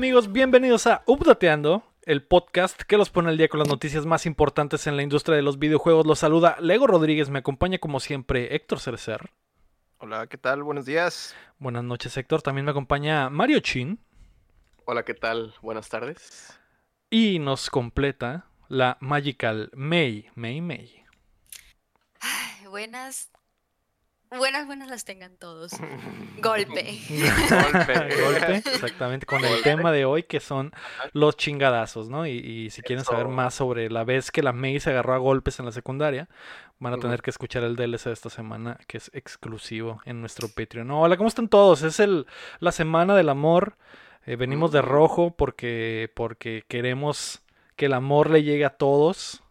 ¿Qué 0.00 0.04
tal 0.04 0.12
amigos? 0.14 0.32
Bienvenidos 0.32 0.86
a 0.86 1.02
Updateando, 1.04 1.82
el 2.04 2.22
podcast 2.22 2.80
que 2.84 2.96
los 2.96 3.10
pone 3.10 3.28
al 3.28 3.36
día 3.36 3.48
con 3.48 3.58
las 3.58 3.68
noticias 3.68 4.06
más 4.06 4.24
importantes 4.24 4.86
en 4.86 4.96
la 4.96 5.02
industria 5.02 5.36
de 5.36 5.42
los 5.42 5.58
videojuegos. 5.58 6.06
Los 6.06 6.20
saluda 6.20 6.56
Lego 6.58 6.86
Rodríguez, 6.86 7.28
me 7.28 7.40
acompaña 7.40 7.76
como 7.76 8.00
siempre 8.00 8.54
Héctor 8.54 8.80
Cerecer. 8.80 9.30
Hola, 9.98 10.26
¿qué 10.26 10.38
tal? 10.38 10.62
Buenos 10.62 10.86
días. 10.86 11.36
Buenas 11.58 11.84
noches 11.84 12.16
Héctor, 12.16 12.40
también 12.40 12.64
me 12.64 12.70
acompaña 12.70 13.28
Mario 13.28 13.60
Chin. 13.60 14.00
Hola, 14.86 15.02
¿qué 15.02 15.12
tal? 15.12 15.52
Buenas 15.60 15.90
tardes. 15.90 16.58
Y 17.10 17.38
nos 17.38 17.68
completa 17.68 18.46
la 18.68 18.96
Magical 19.00 19.70
May, 19.74 20.30
May 20.34 20.62
May. 20.62 21.04
Ay, 22.22 22.66
buenas. 22.68 23.30
Buenas, 24.36 24.66
buenas 24.66 24.88
las 24.88 25.04
tengan 25.04 25.36
todos. 25.36 25.72
Golpe. 26.40 26.98
Golpe. 27.50 27.94
Golpe, 28.22 28.56
exactamente, 28.58 29.26
con 29.26 29.44
el 29.44 29.60
tema 29.62 29.90
de 29.90 30.04
hoy 30.04 30.22
que 30.22 30.38
son 30.38 30.70
los 31.12 31.36
chingadazos, 31.36 32.08
¿no? 32.08 32.26
Y, 32.26 32.38
y 32.38 32.70
si 32.70 32.82
quieren 32.82 33.04
saber 33.04 33.26
más 33.26 33.54
sobre 33.54 33.90
la 33.90 34.04
vez 34.04 34.30
que 34.30 34.44
la 34.44 34.52
May 34.52 34.78
se 34.78 34.90
agarró 34.90 35.14
a 35.14 35.18
golpes 35.18 35.58
en 35.58 35.66
la 35.66 35.72
secundaria, 35.72 36.28
van 36.78 36.94
a 36.94 36.98
tener 36.98 37.22
que 37.22 37.30
escuchar 37.30 37.64
el 37.64 37.74
DLC 37.74 38.04
de 38.04 38.12
esta 38.12 38.30
semana, 38.30 38.78
que 38.86 38.98
es 38.98 39.10
exclusivo 39.14 40.00
en 40.04 40.20
nuestro 40.20 40.48
Patreon. 40.48 40.86
No, 40.86 41.02
hola, 41.02 41.16
¿cómo 41.16 41.28
están 41.28 41.48
todos? 41.48 41.82
Es 41.82 41.98
el, 41.98 42.26
la 42.60 42.70
semana 42.70 43.16
del 43.16 43.28
amor. 43.30 43.76
Eh, 44.26 44.36
venimos 44.36 44.70
de 44.70 44.80
rojo 44.80 45.34
porque, 45.36 46.10
porque 46.14 46.64
queremos 46.68 47.42
que 47.74 47.86
el 47.86 47.94
amor 47.94 48.30
le 48.30 48.44
llegue 48.44 48.64
a 48.64 48.70
todos. 48.70 49.42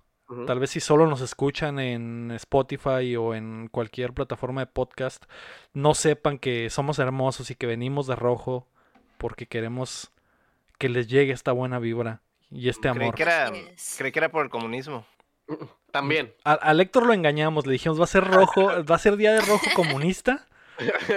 Tal 0.46 0.60
vez 0.60 0.70
si 0.70 0.80
solo 0.80 1.08
nos 1.08 1.22
escuchan 1.22 1.80
en 1.80 2.30
Spotify 2.32 3.16
o 3.16 3.34
en 3.34 3.68
cualquier 3.68 4.14
plataforma 4.14 4.62
de 4.62 4.68
podcast, 4.68 5.26
no 5.74 5.96
sepan 5.96 6.38
que 6.38 6.70
somos 6.70 7.00
hermosos 7.00 7.50
y 7.50 7.56
que 7.56 7.66
venimos 7.66 8.06
de 8.06 8.16
rojo 8.16 8.68
porque 9.18 9.48
queremos 9.48 10.12
que 10.78 10.88
les 10.88 11.08
llegue 11.08 11.34
esta 11.34 11.52
buena 11.52 11.80
vibra 11.80 12.22
y 12.52 12.70
este 12.70 12.90
Creí 12.90 13.02
amor. 13.04 13.16
que, 13.16 13.24
era, 13.24 13.52
creí 13.98 14.12
que 14.12 14.20
era 14.20 14.30
por 14.30 14.44
el 14.44 14.52
comunismo. 14.52 15.04
También. 15.92 16.34
A, 16.44 16.54
al 16.54 16.80
Héctor 16.80 17.08
lo 17.08 17.14
engañamos, 17.14 17.66
le 17.66 17.74
dijimos 17.74 18.00
va 18.00 18.04
a 18.04 18.08
ser 18.08 18.24
rojo, 18.24 18.62
va 18.90 18.96
a 18.96 19.00
ser 19.00 19.18
día 19.18 19.34
de 19.34 19.42
rojo 19.42 19.66
comunista. 19.76 20.48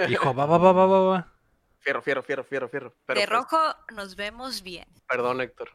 Dijo, 0.09 0.33
va, 0.33 0.45
va, 0.47 0.57
va, 0.57 0.73
va, 0.73 0.85
va, 0.87 0.99
va. 1.01 1.33
Fierro, 1.79 2.01
fierro, 2.01 2.23
fierro, 2.23 2.43
fierro, 2.43 2.69
fierro. 2.69 2.95
Pero, 3.05 3.19
de 3.19 3.27
pues, 3.27 3.39
rojo 3.39 3.57
nos 3.93 4.15
vemos 4.15 4.63
bien. 4.63 4.87
Perdón, 5.07 5.39
Héctor. 5.41 5.69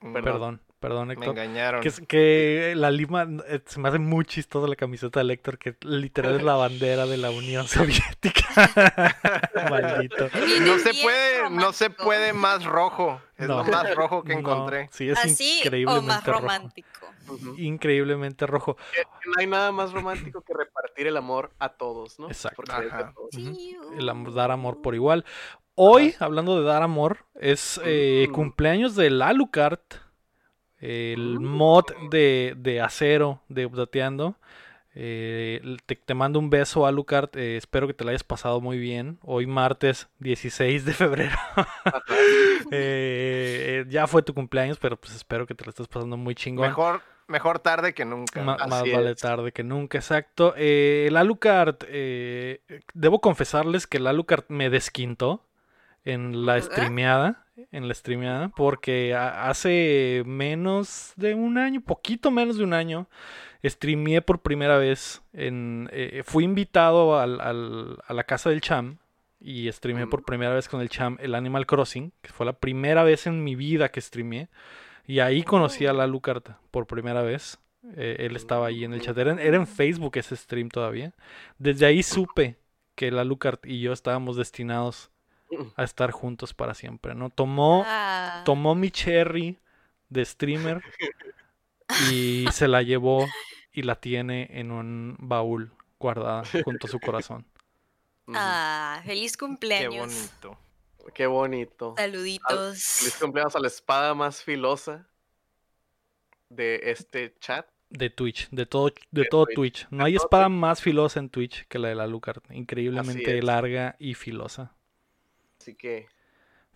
Perdón, 0.00 0.62
perdón, 0.80 1.08
Me 1.08 1.14
Héctor. 1.14 1.30
engañaron. 1.30 1.80
Que, 1.82 1.88
es- 1.88 2.00
que 2.00 2.74
la 2.76 2.90
lima, 2.90 3.26
eh, 3.48 3.60
se 3.66 3.80
me 3.80 3.88
hace 3.88 3.98
muy 3.98 4.24
chistosa 4.24 4.66
la 4.68 4.76
camiseta 4.76 5.22
de 5.22 5.32
Héctor, 5.32 5.58
que 5.58 5.76
literal 5.82 6.36
es 6.36 6.42
la 6.42 6.54
bandera 6.56 7.06
de 7.06 7.16
la 7.16 7.30
Unión 7.30 7.66
Soviética. 7.68 8.42
Maldito. 9.70 10.28
No 10.64 10.78
se 10.78 10.94
puede, 11.02 11.50
no 11.50 11.72
se 11.72 11.90
puede 11.90 12.32
más 12.32 12.64
rojo. 12.64 13.20
Es 13.36 13.46
No. 13.48 13.58
lo 13.58 13.64
más 13.64 13.94
rojo 13.94 14.22
que 14.24 14.32
No, 14.34 14.40
encontré. 14.40 14.88
sí, 14.92 15.08
es 15.10 15.18
Así 15.18 15.60
o 15.62 15.66
increíblemente 15.66 16.06
más 16.08 16.26
rojo. 16.26 16.40
romántico. 16.40 16.88
Increíblemente 17.56 18.46
rojo. 18.46 18.76
No 19.26 19.32
hay 19.38 19.46
nada 19.46 19.70
más 19.72 19.92
romántico 19.92 20.40
que 20.42 20.54
repartir 20.54 21.06
el 21.06 21.16
amor 21.16 21.50
a 21.58 21.68
todos, 21.70 22.18
¿no? 22.18 22.28
Exacto. 22.28 22.56
Porque 22.56 22.72
es 22.86 22.92
de 22.92 22.98
Ajá. 23.02 23.12
todos. 23.14 23.30
El 23.36 24.06
uh. 24.06 24.10
amor- 24.10 24.34
dar 24.34 24.50
amor 24.50 24.80
por 24.82 24.94
igual. 24.94 25.24
Hoy, 25.74 26.14
hablando 26.18 26.58
de 26.60 26.66
dar 26.66 26.82
amor, 26.82 27.18
es 27.40 27.80
eh, 27.84 28.26
Mm. 28.28 28.32
cumpleaños 28.32 28.96
del 28.96 29.22
Alucard, 29.22 29.78
el 30.80 31.38
Mm. 31.40 31.44
mod 31.44 31.84
de, 32.10 32.54
de 32.56 32.80
acero 32.80 33.40
de 33.48 33.66
Updateando. 33.66 34.36
Eh, 35.00 35.76
te, 35.86 35.94
te 35.94 36.14
mando 36.14 36.38
un 36.40 36.50
beso, 36.50 36.84
Alucard. 36.86 37.30
eh, 37.36 37.56
espero 37.56 37.86
que 37.86 37.94
te 37.94 38.04
la 38.04 38.10
hayas 38.10 38.24
pasado 38.24 38.60
muy 38.60 38.78
bien. 38.78 39.18
Hoy, 39.22 39.46
martes 39.46 40.08
16 40.18 40.84
de 40.84 40.92
febrero. 40.92 41.36
Eh, 42.70 43.80
eh, 43.80 43.84
ya 43.88 44.06
fue 44.06 44.22
tu 44.22 44.34
cumpleaños, 44.34 44.78
pero 44.78 44.96
pues 44.96 45.14
espero 45.14 45.46
que 45.46 45.54
te 45.54 45.64
la 45.64 45.70
estés 45.70 45.88
pasando 45.88 46.16
muy 46.16 46.34
chingón. 46.34 46.66
Mejor, 46.68 47.00
mejor 47.26 47.58
tarde 47.60 47.94
que 47.94 48.04
nunca. 48.04 48.42
Ma- 48.42 48.54
Así 48.60 48.68
más 48.70 48.82
vale 48.92 49.14
tarde 49.14 49.52
que 49.52 49.62
nunca, 49.62 49.96
exacto. 49.98 50.54
El 50.56 51.16
Alucard, 51.16 51.76
debo 52.94 53.20
confesarles 53.20 53.86
que 53.86 53.96
el 53.98 54.06
Alucard 54.06 54.44
me 54.48 54.68
desquintó 54.70 55.44
en 56.04 56.44
la 56.44 56.54
¿Ah? 56.54 56.60
streameada, 56.62 57.46
en 57.72 57.88
la 57.88 57.94
streameada, 57.94 58.48
porque 58.50 59.14
hace 59.14 60.22
menos 60.26 61.12
de 61.16 61.34
un 61.34 61.58
año, 61.58 61.80
poquito 61.80 62.30
menos 62.30 62.56
de 62.58 62.64
un 62.64 62.72
año, 62.72 63.08
streameé 63.64 64.22
por 64.22 64.40
primera 64.40 64.78
vez. 64.78 65.22
En, 65.32 65.88
eh, 65.92 66.22
fui 66.24 66.44
invitado 66.44 67.18
al- 67.18 67.40
al- 67.40 67.98
a 68.06 68.14
la 68.14 68.24
casa 68.24 68.50
del 68.50 68.60
Cham 68.60 68.98
y 69.40 69.70
streameé 69.72 70.06
por 70.06 70.24
primera 70.24 70.54
vez 70.54 70.68
con 70.68 70.80
el 70.80 70.88
Cham 70.88 71.16
el 71.20 71.34
Animal 71.34 71.66
Crossing, 71.66 72.12
que 72.22 72.30
fue 72.32 72.46
la 72.46 72.52
primera 72.54 73.02
vez 73.04 73.26
en 73.26 73.42
mi 73.44 73.54
vida 73.56 73.90
que 73.90 74.00
streameé. 74.00 74.48
Y 75.06 75.20
ahí 75.20 75.42
conocí 75.42 75.86
a 75.86 75.92
la 75.92 76.04
Alucard 76.04 76.42
por 76.70 76.86
primera 76.86 77.22
vez. 77.22 77.58
Eh, 77.96 78.16
él 78.20 78.36
estaba 78.36 78.66
ahí 78.66 78.84
en 78.84 78.92
el 78.92 79.00
chat. 79.00 79.16
Era 79.16 79.32
en, 79.32 79.38
era 79.38 79.56
en 79.56 79.66
Facebook 79.66 80.16
ese 80.16 80.36
stream 80.36 80.68
todavía. 80.68 81.14
Desde 81.58 81.86
ahí 81.86 82.02
supe 82.02 82.56
que 82.94 83.10
la 83.10 83.22
Alucard 83.22 83.60
y 83.64 83.80
yo 83.80 83.92
estábamos 83.92 84.36
destinados 84.36 85.10
a 85.76 85.82
estar 85.84 86.10
juntos 86.10 86.54
para 86.54 86.74
siempre, 86.74 87.14
¿no? 87.14 87.30
Tomó, 87.30 87.82
Ah, 87.86 88.42
tomó 88.44 88.74
mi 88.74 88.90
cherry 88.90 89.58
de 90.08 90.24
streamer 90.24 90.82
y 92.10 92.46
se 92.52 92.68
la 92.68 92.82
llevó 92.82 93.26
y 93.72 93.82
la 93.82 93.96
tiene 93.96 94.48
en 94.50 94.70
un 94.70 95.16
baúl 95.18 95.72
guardada 95.98 96.42
junto 96.64 96.86
a 96.86 96.90
su 96.90 97.00
corazón. 97.00 97.46
Ah, 98.34 99.00
feliz 99.06 99.38
Qué 99.38 99.46
cumpleaños. 99.46 99.96
bonito. 100.42 100.58
Qué 101.14 101.26
bonito. 101.26 101.94
Feliz 101.96 102.38
Saluditos. 102.46 103.16
cumpleaños 103.18 103.56
a 103.56 103.60
la 103.60 103.68
espada 103.68 104.12
más 104.12 104.42
filosa 104.42 105.08
de 106.50 106.78
este 106.90 107.34
chat. 107.40 107.66
De 107.88 108.10
Twitch, 108.10 108.50
de 108.50 108.66
todo, 108.66 108.88
de 109.10 109.22
De 109.22 109.28
todo 109.30 109.46
Twitch, 109.46 109.54
Twitch. 109.56 109.86
No 109.90 110.04
de 110.04 110.10
hay 110.10 110.16
espada 110.16 110.44
Twitch. 110.48 110.58
más 110.58 110.82
filosa 110.82 111.20
en 111.20 111.30
Twitch 111.30 111.66
que 111.68 111.78
la 111.78 111.88
de 111.88 111.94
la 111.94 112.02
Alucard. 112.04 112.42
Increíblemente 112.50 113.40
larga 113.40 113.96
y 113.98 114.12
filosa. 114.12 114.74
Así 115.60 115.74
que 115.74 116.06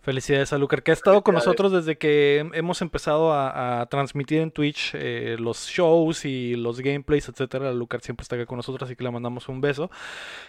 Felicidades 0.01 0.51
a 0.51 0.57
Lucar, 0.57 0.83
que 0.83 0.91
ha 0.91 0.93
estado 0.93 1.23
con 1.23 1.33
nosotros 1.35 1.71
desde 1.71 1.97
que 1.97 2.41
hem- 2.43 2.51
hemos 2.55 2.81
empezado 2.81 3.31
a, 3.31 3.79
a 3.79 3.85
transmitir 3.85 4.41
en 4.41 4.51
Twitch 4.51 4.91
eh, 4.95 5.37
los 5.39 5.67
shows 5.69 6.25
y 6.25 6.57
los 6.57 6.81
gameplays, 6.81 7.29
etcétera. 7.29 7.71
Lucar 7.71 8.01
siempre 8.01 8.23
está 8.23 8.35
acá 8.35 8.45
con 8.45 8.57
nosotros, 8.57 8.85
así 8.85 8.97
que 8.97 9.03
le 9.05 9.11
mandamos 9.11 9.47
un 9.47 9.61
beso. 9.61 9.89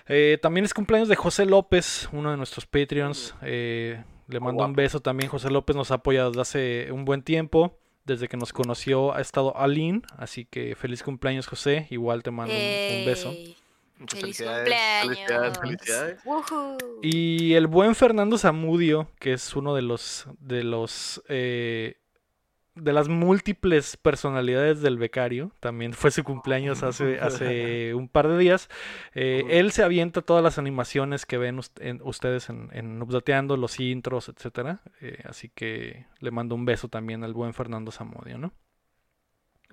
Eh, 0.09 0.39
también 0.43 0.65
es 0.65 0.75
cumpleaños 0.75 1.09
de 1.09 1.15
José 1.15 1.47
López, 1.47 2.09
uno 2.11 2.33
de 2.33 2.37
nuestros 2.37 2.67
Patreons. 2.67 3.37
eh, 3.43 4.03
le 4.27 4.41
mando 4.41 4.65
un 4.71 4.75
beso 4.75 4.99
también. 4.99 5.31
José 5.31 5.51
López 5.51 5.77
nos 5.77 5.93
ha 5.93 5.97
apoyado 5.97 6.31
desde 6.31 6.41
hace 6.41 6.91
un 6.93 7.05
buen 7.05 7.23
tiempo. 7.23 7.79
Desde 8.05 8.27
que 8.27 8.37
nos 8.37 8.53
conoció 8.53 9.15
ha 9.15 9.21
estado 9.21 9.57
Aline, 9.57 10.03
así 10.19 10.45
que 10.47 10.75
feliz 10.75 11.03
cumpleaños 11.05 11.47
José. 11.47 11.87
Igual 11.91 12.25
te 12.25 12.33
mando 12.33 12.53
un- 12.53 12.99
un 13.01 13.07
beso. 13.07 13.33
Muchas 13.99 14.21
Feliz 14.21 14.39
felicidades. 14.39 15.59
cumpleaños. 15.59 15.59
Felicidades. 15.61 16.21
Y 17.03 17.55
el 17.55 17.67
buen 17.67 17.95
Fernando 17.95 18.39
Zamudio, 18.39 19.09
que 19.21 19.33
es 19.35 19.55
uno 19.57 19.75
de 19.75 19.83
los 19.83 20.27
de 20.41 20.65
los 20.65 21.23
eh, 21.29 21.99
de 22.75 22.93
las 22.93 23.09
múltiples 23.09 23.97
personalidades 23.97 24.81
del 24.83 24.99
becario, 24.99 25.53
también 25.61 25.93
fue 25.93 26.11
su 26.11 26.25
cumpleaños 26.25 26.83
hace, 26.83 27.21
hace 27.21 27.95
un 27.95 28.09
par 28.09 28.27
de 28.27 28.37
días. 28.37 28.69
Eh, 29.15 29.45
él 29.51 29.71
se 29.71 29.85
avienta 29.85 30.23
todas 30.23 30.43
las 30.43 30.59
animaciones 30.59 31.25
que 31.25 31.39
ven 31.39 31.59
ust- 31.59 31.81
en- 31.81 32.01
ustedes 32.03 32.49
en, 32.49 32.71
en 32.73 33.01
Updateando, 33.01 33.57
los 33.57 33.79
intros, 33.79 34.29
etcétera. 34.29 34.81
Eh, 35.01 35.19
así 35.25 35.51
que 35.51 36.07
le 36.19 36.33
mando 36.33 36.57
un 36.57 36.65
beso 36.65 36.89
también 36.89 37.23
al 37.23 37.33
buen 37.33 37.55
Fernando 37.55 37.93
Zamudio, 37.93 38.39
¿no? 38.39 38.53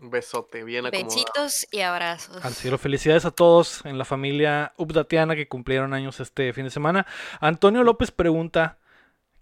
Un 0.01 0.09
besote 0.09 0.63
bien 0.63 0.85
acomodado. 0.85 1.07
Besitos 1.13 1.67
y 1.71 1.81
abrazos. 1.81 2.43
Al 2.43 2.53
cielo, 2.53 2.77
felicidades 2.77 3.25
a 3.25 3.31
todos 3.31 3.85
en 3.85 3.97
la 3.97 4.05
familia 4.05 4.73
Updateana 4.77 5.35
que 5.35 5.47
cumplieron 5.47 5.93
años 5.93 6.19
este 6.19 6.51
fin 6.53 6.63
de 6.65 6.71
semana. 6.71 7.05
Antonio 7.39 7.83
López 7.83 8.11
pregunta, 8.11 8.79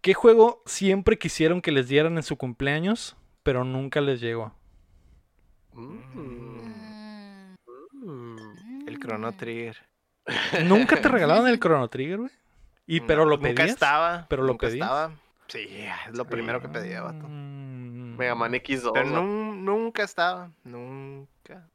¿qué 0.01 0.13
juego 0.13 0.61
siempre 0.65 1.17
quisieron 1.17 1.61
que 1.61 1.71
les 1.71 1.87
dieran 1.87 2.17
en 2.17 2.23
su 2.23 2.37
cumpleaños, 2.37 3.15
pero 3.43 3.63
nunca 3.63 4.01
les 4.01 4.19
llegó? 4.21 4.53
Mm, 5.73 5.99
Mm, 6.13 7.55
mm. 8.03 8.87
El 8.87 8.99
Chrono. 8.99 9.31
Trigger. 9.33 9.77
¿Nunca 10.65 11.01
te 11.01 11.07
regalaron 11.07 11.47
el 11.47 11.59
Chrono 11.59 11.87
Trigger, 11.87 12.17
güey? 12.17 12.31
¿Y 12.85 13.01
pero 13.01 13.25
lo 13.25 13.37
Nunca 13.37 13.49
pedías? 13.49 13.69
estaba. 13.69 14.25
¿Pero 14.29 14.43
lo 14.43 14.49
nunca 14.53 14.67
pedías? 14.67 14.85
estaba. 14.87 15.11
Sí, 15.47 15.67
es 16.07 16.17
lo 16.17 16.25
primero 16.25 16.61
que 16.61 16.69
pedía, 16.69 17.01
vato. 17.01 17.25
Mm, 17.27 18.17
Mega 18.17 18.35
Man 18.35 18.53
X2. 18.53 18.91
Pero 18.93 19.09
¿no? 19.09 19.48
Nun- 19.69 19.83
nunca 19.83 20.03
estaba. 20.03 20.51
Nunca. 20.63 21.69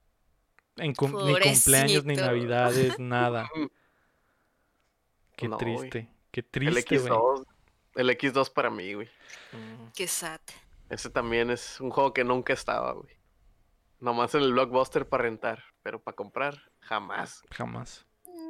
en 0.76 0.92
cum- 0.94 1.12
ni 1.24 1.32
cumpleaños, 1.38 2.04
ni 2.04 2.16
navidades, 2.16 2.98
nada. 2.98 3.48
Qué 5.36 5.48
No, 5.48 5.56
triste, 5.56 6.08
qué 6.30 6.40
El 6.40 6.46
triste, 6.46 6.98
güey. 6.98 7.10
X2. 7.12 7.44
El 7.96 8.10
X2 8.10 8.52
para 8.52 8.70
mí, 8.70 8.94
güey. 8.94 9.06
Mm. 9.52 9.92
Qué 9.94 10.06
sad. 10.08 10.40
Ese 10.90 11.10
también 11.10 11.50
es 11.50 11.80
un 11.80 11.90
juego 11.90 12.12
que 12.12 12.24
nunca 12.24 12.52
estaba, 12.52 12.92
güey. 12.92 13.14
Nomás 14.00 14.34
en 14.34 14.42
el 14.42 14.52
blockbuster 14.52 15.08
para 15.08 15.22
rentar, 15.24 15.62
pero 15.82 16.00
para 16.00 16.14
comprar, 16.14 16.60
jamás. 16.80 17.42
Jamás. 17.50 18.04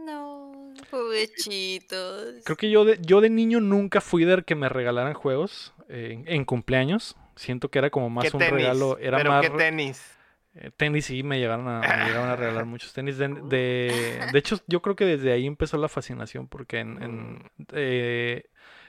No. 0.04 0.72
Pobrecitos. 0.90 2.42
Creo 2.44 2.56
que 2.56 2.70
yo 2.70 2.84
de, 2.84 2.98
yo 3.00 3.20
de 3.20 3.30
niño 3.30 3.60
nunca 3.60 4.00
fui 4.00 4.24
de 4.24 4.42
que 4.42 4.54
me 4.54 4.68
regalaran 4.68 5.14
juegos 5.14 5.72
eh, 5.88 6.10
en, 6.12 6.24
en 6.28 6.44
cumpleaños. 6.44 7.16
Siento 7.36 7.70
que 7.70 7.78
era 7.78 7.90
como 7.90 8.10
más 8.10 8.24
¿Qué 8.24 8.30
un 8.34 8.40
tenis? 8.40 8.52
regalo. 8.52 8.98
Era 8.98 9.18
¿Pero 9.18 9.30
más. 9.30 9.42
qué 9.42 9.50
tenis? 9.50 10.18
eh, 10.54 10.70
tenis 10.76 11.06
sí, 11.06 11.22
me 11.22 11.38
llegaron 11.38 11.66
a, 11.68 11.90
me 11.92 12.04
llegaron 12.04 12.28
a 12.28 12.36
regalar 12.36 12.64
muchos 12.66 12.92
tenis. 12.92 13.18
De, 13.18 13.28
de, 13.28 14.26
de 14.28 14.38
hecho, 14.38 14.56
yo 14.66 14.82
creo 14.82 14.96
que 14.96 15.04
desde 15.04 15.32
ahí 15.32 15.46
empezó 15.46 15.76
la 15.78 15.88
fascinación. 15.88 16.48
Porque 16.48 16.78
en, 16.80 17.02
en, 17.02 17.50
eh, 17.72 18.44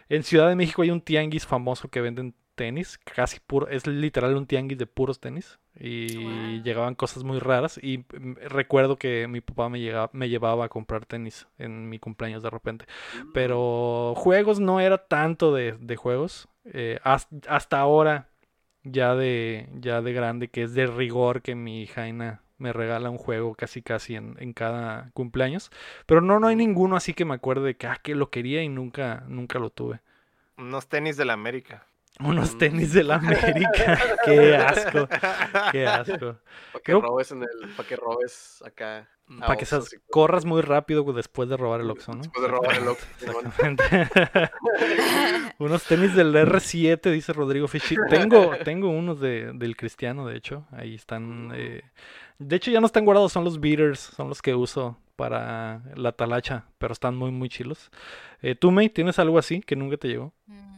en 0.09 0.23
Ciudad 0.23 0.47
de 0.49 0.55
México 0.55 0.81
hay 0.83 0.91
un 0.91 1.01
tianguis 1.01 1.45
famoso 1.45 1.89
que 1.89 2.01
venden 2.01 2.35
tenis. 2.55 2.99
Casi 3.03 3.39
puro. 3.39 3.67
Es 3.67 3.87
literal 3.87 4.35
un 4.37 4.45
tianguis 4.47 4.77
de 4.77 4.85
puros 4.87 5.19
tenis. 5.19 5.59
Y 5.77 6.61
Wow. 6.61 6.61
llegaban 6.61 6.95
cosas 6.95 7.23
muy 7.23 7.39
raras. 7.39 7.79
Y 7.81 7.99
mm, 7.99 8.35
recuerdo 8.47 8.97
que 8.97 9.27
mi 9.27 9.41
papá 9.41 9.67
me, 9.69 9.79
llegaba, 9.79 10.09
me 10.13 10.29
llevaba 10.29 10.65
a 10.65 10.69
comprar 10.69 11.05
tenis 11.05 11.47
en 11.57 11.89
mi 11.89 11.97
cumpleaños 11.99 12.43
de 12.43 12.49
repente. 12.51 12.85
Pero 13.31 14.13
juegos 14.15 14.59
no 14.59 14.79
era 14.79 14.97
tanto 15.07 15.53
de, 15.53 15.73
de 15.79 15.95
juegos. 15.95 16.47
Eh, 16.65 16.99
has- 17.03 17.27
hasta 17.47 17.79
ahora, 17.79 18.29
ya 18.85 19.15
de, 19.15 19.67
ya 19.73 20.01
de 20.01 20.13
grande, 20.13 20.47
que 20.49 20.63
es 20.63 20.73
de 20.73 20.87
rigor 20.87 21.41
que 21.41 21.55
mi 21.55 21.87
Jaina 21.87 22.41
me 22.57 22.71
regala 22.71 23.09
un 23.09 23.17
juego 23.17 23.55
casi 23.55 23.81
casi 23.81 24.15
en, 24.15 24.35
en 24.39 24.53
cada 24.53 25.11
cumpleaños. 25.13 25.71
Pero 26.05 26.21
no, 26.21 26.39
no 26.39 26.47
hay 26.47 26.55
ninguno 26.55 26.95
así 26.95 27.13
que 27.13 27.25
me 27.25 27.33
acuerde 27.33 27.65
de 27.67 27.77
que, 27.77 27.87
ah, 27.87 27.99
que 28.01 28.15
lo 28.15 28.29
quería 28.29 28.63
y 28.63 28.69
nunca, 28.69 29.25
nunca 29.27 29.59
lo 29.59 29.69
tuve. 29.71 30.01
Unos 30.57 30.87
tenis 30.87 31.17
de 31.17 31.25
la 31.25 31.33
América. 31.33 31.85
Unos 32.19 32.55
Mm. 32.55 32.57
tenis 32.57 32.93
de 32.93 33.03
la 33.03 33.15
América. 33.15 33.99
Qué 34.25 34.55
asco, 34.55 35.07
qué 35.71 35.85
asco. 35.85 36.37
Para 36.71 36.75
que 36.75 36.81
Creo- 36.83 37.01
robes 37.01 37.31
en 37.31 37.43
el, 37.43 37.69
para 37.75 37.87
que 37.89 37.95
robes 37.95 38.63
acá. 38.65 39.07
a 39.29 39.39
Para 39.47 39.57
que 39.57 39.65
seas- 39.65 39.89
corras 40.11 40.45
muy 40.45 40.61
rápido 40.61 41.03
después 41.13 41.49
de 41.49 41.57
robar 41.57 41.81
el 41.81 41.89
Oxxo, 41.91 42.13
¿no? 42.13 42.19
Después 42.21 42.41
de 42.41 42.47
robar 42.47 42.75
el 42.77 42.87
Oxxo, 42.87 43.07
unos 45.59 45.83
tenis 45.83 46.15
del 46.15 46.33
R7, 46.35 47.11
dice 47.11 47.33
Rodrigo 47.33 47.67
Fischi. 47.67 47.95
Tengo, 48.09 48.51
tengo 48.63 48.89
unos 48.89 49.19
de, 49.19 49.51
del 49.53 49.75
Cristiano, 49.75 50.25
de 50.27 50.37
hecho. 50.37 50.65
Ahí 50.71 50.95
están. 50.95 51.51
eh, 51.55 51.81
De 52.39 52.55
hecho, 52.55 52.71
ya 52.71 52.79
no 52.79 52.85
están 52.87 53.05
guardados, 53.05 53.31
son 53.31 53.43
los 53.43 53.59
beaters, 53.59 53.99
son 53.99 54.29
los 54.29 54.41
que 54.41 54.55
uso 54.55 54.97
para 55.15 55.81
la 55.95 56.11
talacha, 56.11 56.65
pero 56.77 56.93
están 56.93 57.15
muy, 57.15 57.31
muy 57.31 57.49
chilos. 57.49 57.89
Eh, 58.41 58.55
¿Tú, 58.55 58.71
May, 58.71 58.89
tienes 58.89 59.17
algo 59.19 59.39
así 59.39 59.61
que 59.61 59.75
nunca 59.75 59.97
te 59.97 60.07
llegó? 60.09 60.33
Mm, 60.47 60.74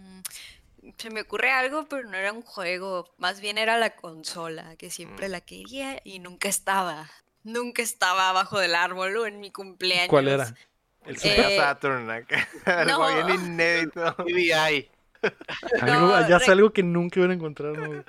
Se 0.97 1.09
me 1.11 1.21
ocurre 1.21 1.51
algo, 1.51 1.85
pero 1.87 2.03
no 2.09 2.17
era 2.17 2.33
un 2.33 2.41
juego. 2.41 3.13
Más 3.17 3.39
bien 3.39 3.57
era 3.57 3.77
la 3.77 3.95
consola, 3.95 4.75
que 4.77 4.89
siempre 4.89 5.29
la 5.29 5.41
quería 5.41 6.01
y 6.03 6.19
nunca 6.19 6.49
estaba. 6.49 7.09
Nunca 7.43 7.81
estaba 7.81 8.29
abajo 8.29 8.59
del 8.59 8.73
árbol 8.75 9.15
o 9.17 9.25
en 9.27 9.39
mi 9.39 9.51
cumpleaños. 9.51 10.09
¿Cuál 10.09 10.27
era? 10.27 10.53
El 11.05 11.15
Eh, 11.15 11.19
Super 11.19 11.55
Saturn 11.57 12.09
acá. 12.09 12.47
Algo 12.65 13.09
no. 13.09 13.25
bien 13.27 13.45
inédito. 13.45 14.15
PDI. 14.17 14.89
Algo, 15.81 16.07
No, 16.07 16.27
ya 16.29 16.37
re- 16.39 16.51
algo 16.51 16.71
que 16.73 16.83
nunca 16.83 17.19
iban 17.19 17.31
a 17.31 17.35
encontrar. 17.35 17.77
¿no? 17.77 18.03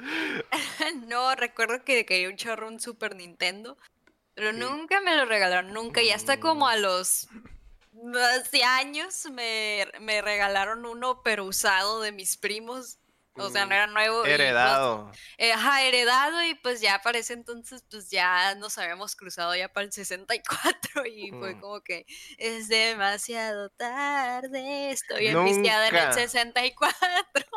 No, 1.07 1.35
recuerdo 1.35 1.85
que 1.85 2.05
quería 2.05 2.29
un 2.29 2.37
chorro 2.37 2.69
un 2.69 2.81
Super 2.81 3.15
Nintendo, 3.17 3.77
pero 4.35 4.53
nunca 4.53 5.01
me 5.01 5.15
lo 5.17 5.25
regalaron, 5.25 5.73
nunca. 5.73 6.03
Y 6.03 6.11
hasta 6.11 6.39
como 6.41 6.69
a 6.69 6.77
los 6.77 7.29
12 8.03 8.63
años 8.65 9.27
me, 9.33 9.87
me 10.01 10.23
regalaron 10.23 10.87
uno, 10.87 11.23
pero 11.23 11.45
usado 11.45 12.01
de 12.01 12.13
mis 12.13 12.37
primos. 12.37 12.99
O 13.45 13.51
sea, 13.51 13.67
no 13.67 13.75
era 13.75 13.87
nuevo. 13.87 14.21
pues, 14.23 14.33
Heredado. 14.35 15.11
eh, 15.37 15.53
ajá, 15.53 15.83
heredado 15.83 16.43
y 16.43 16.55
pues 16.57 16.81
ya 16.81 17.01
para 17.03 17.19
ese 17.19 17.33
entonces 17.35 17.85
pues 17.91 18.11
ya 18.11 18.55
nos 18.57 18.77
habíamos 18.79 19.15
cruzado 19.17 19.55
ya 19.55 19.69
para 19.69 19.85
el 19.87 19.93
64 19.93 21.07
y 21.07 21.31
fue 21.31 21.55
Mm. 21.55 21.61
como 21.61 21.81
que 21.81 22.05
es 22.39 22.69
demasiado 22.69 23.71
tarde, 23.71 24.91
estoy 24.91 25.29
enviciada 25.29 25.89
en 25.89 25.95
el 25.97 26.01
Nunca. 26.03 26.13
64. 26.15 26.97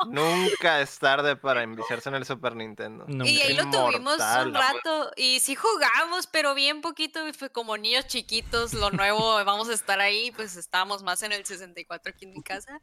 Nunca 0.09 0.81
es 0.81 0.97
tarde 0.99 1.35
para 1.35 1.63
enviciarse 1.63 2.09
en 2.09 2.15
el 2.15 2.25
Super 2.25 2.55
Nintendo. 2.55 3.05
Nunca. 3.07 3.29
Y 3.29 3.41
ahí 3.41 3.53
lo 3.53 3.63
tuvimos 3.69 3.95
Inmortal. 3.95 4.47
un 4.47 4.53
rato 4.53 5.11
y 5.15 5.39
sí 5.41 5.55
jugamos, 5.55 6.27
pero 6.27 6.53
bien 6.55 6.81
poquito, 6.81 7.27
y 7.27 7.33
fue 7.33 7.51
como 7.51 7.77
niños 7.77 8.07
chiquitos, 8.07 8.73
lo 8.73 8.89
nuevo, 8.91 9.43
vamos 9.45 9.69
a 9.69 9.73
estar 9.73 9.99
ahí, 9.99 10.31
pues 10.31 10.55
estábamos 10.55 11.03
más 11.03 11.21
en 11.23 11.31
el 11.31 11.45
64 11.45 12.11
aquí 12.13 12.25
en 12.25 12.31
mi 12.31 12.41
casa. 12.41 12.79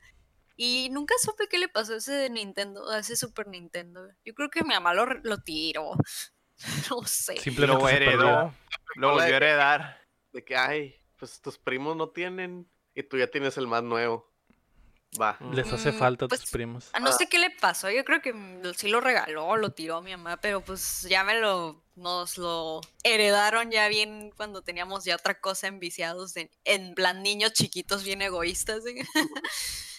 Y 0.61 0.89
nunca 0.91 1.15
supe 1.23 1.47
qué 1.49 1.57
le 1.57 1.69
pasó 1.69 1.95
a 1.95 1.99
ese 1.99 2.13
de 2.13 2.31
Nintendo, 2.31 2.91
a 2.91 2.99
ese 2.99 3.15
Super 3.17 3.47
Nintendo. 3.47 4.09
Yo 4.25 4.35
creo 4.35 4.51
que 4.51 4.65
mi 4.65 4.71
mamá 4.71 4.93
lo, 4.93 5.07
re- 5.07 5.21
lo 5.23 5.39
tiró. 5.39 5.93
No 6.91 7.05
sé. 7.07 7.37
Simplemente 7.39 7.81
Lo 7.81 7.89
heredó. 7.89 8.55
Lo 8.97 9.13
volvió 9.13 9.35
a 9.35 9.37
heredar. 9.37 10.01
De 10.33 10.45
que, 10.45 10.57
ay, 10.57 10.97
pues 11.17 11.41
tus 11.41 11.57
primos 11.57 11.97
no 11.97 12.11
tienen 12.11 12.69
y 12.93 13.05
tú 13.05 13.17
ya 13.17 13.29
tienes 13.29 13.57
el 13.57 13.69
más 13.69 13.85
nuevo. 13.85 14.29
Va. 15.21 15.39
Les 15.53 15.73
hace 15.73 15.93
Mm, 15.93 15.99
falta 15.99 16.25
a 16.25 16.29
tus 16.29 16.41
pues, 16.41 16.51
primos. 16.51 16.89
Ah, 16.93 16.99
No 16.99 17.13
sé 17.13 17.29
qué 17.29 17.39
le 17.39 17.51
pasó, 17.51 17.89
yo 17.91 18.05
creo 18.05 18.21
que 18.21 18.33
mm, 18.35 18.63
lo- 18.63 18.75
sí 18.75 18.89
lo 18.89 19.01
regaló, 19.01 19.57
lo 19.57 19.71
tiró 19.71 20.03
mi 20.03 20.11
mamá, 20.11 20.39
pero 20.41 20.61
pues 20.61 21.03
ya 21.09 21.23
me 21.23 21.39
lo, 21.41 21.85
nos 21.95 22.37
lo 22.37 22.81
heredaron 23.05 23.71
ya 23.71 23.87
bien 23.89 24.33
cuando 24.37 24.63
teníamos 24.63 25.05
ya 25.05 25.15
otra 25.15 25.41
cosa 25.41 25.69
enviciados 25.69 26.37
en, 26.37 26.51
en 26.65 26.95
plan 26.95 27.23
niños 27.23 27.53
chiquitos 27.53 28.03
bien 28.03 28.21
egoístas. 28.23 28.83
¿sí? 28.85 28.97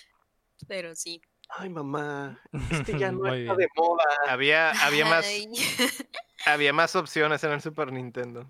pero 0.67 0.95
sí. 0.95 1.21
Ay, 1.49 1.69
mamá, 1.69 2.39
este 2.71 2.97
ya 2.97 3.11
no 3.11 3.19
Muy 3.19 3.41
está 3.41 3.55
bien. 3.55 3.57
de 3.57 3.67
moda. 3.75 4.03
Había, 4.27 4.71
había, 4.85 5.05
más, 5.05 5.25
había 6.45 6.73
más 6.73 6.95
opciones 6.95 7.43
en 7.43 7.51
el 7.51 7.61
Super 7.61 7.91
Nintendo. 7.91 8.47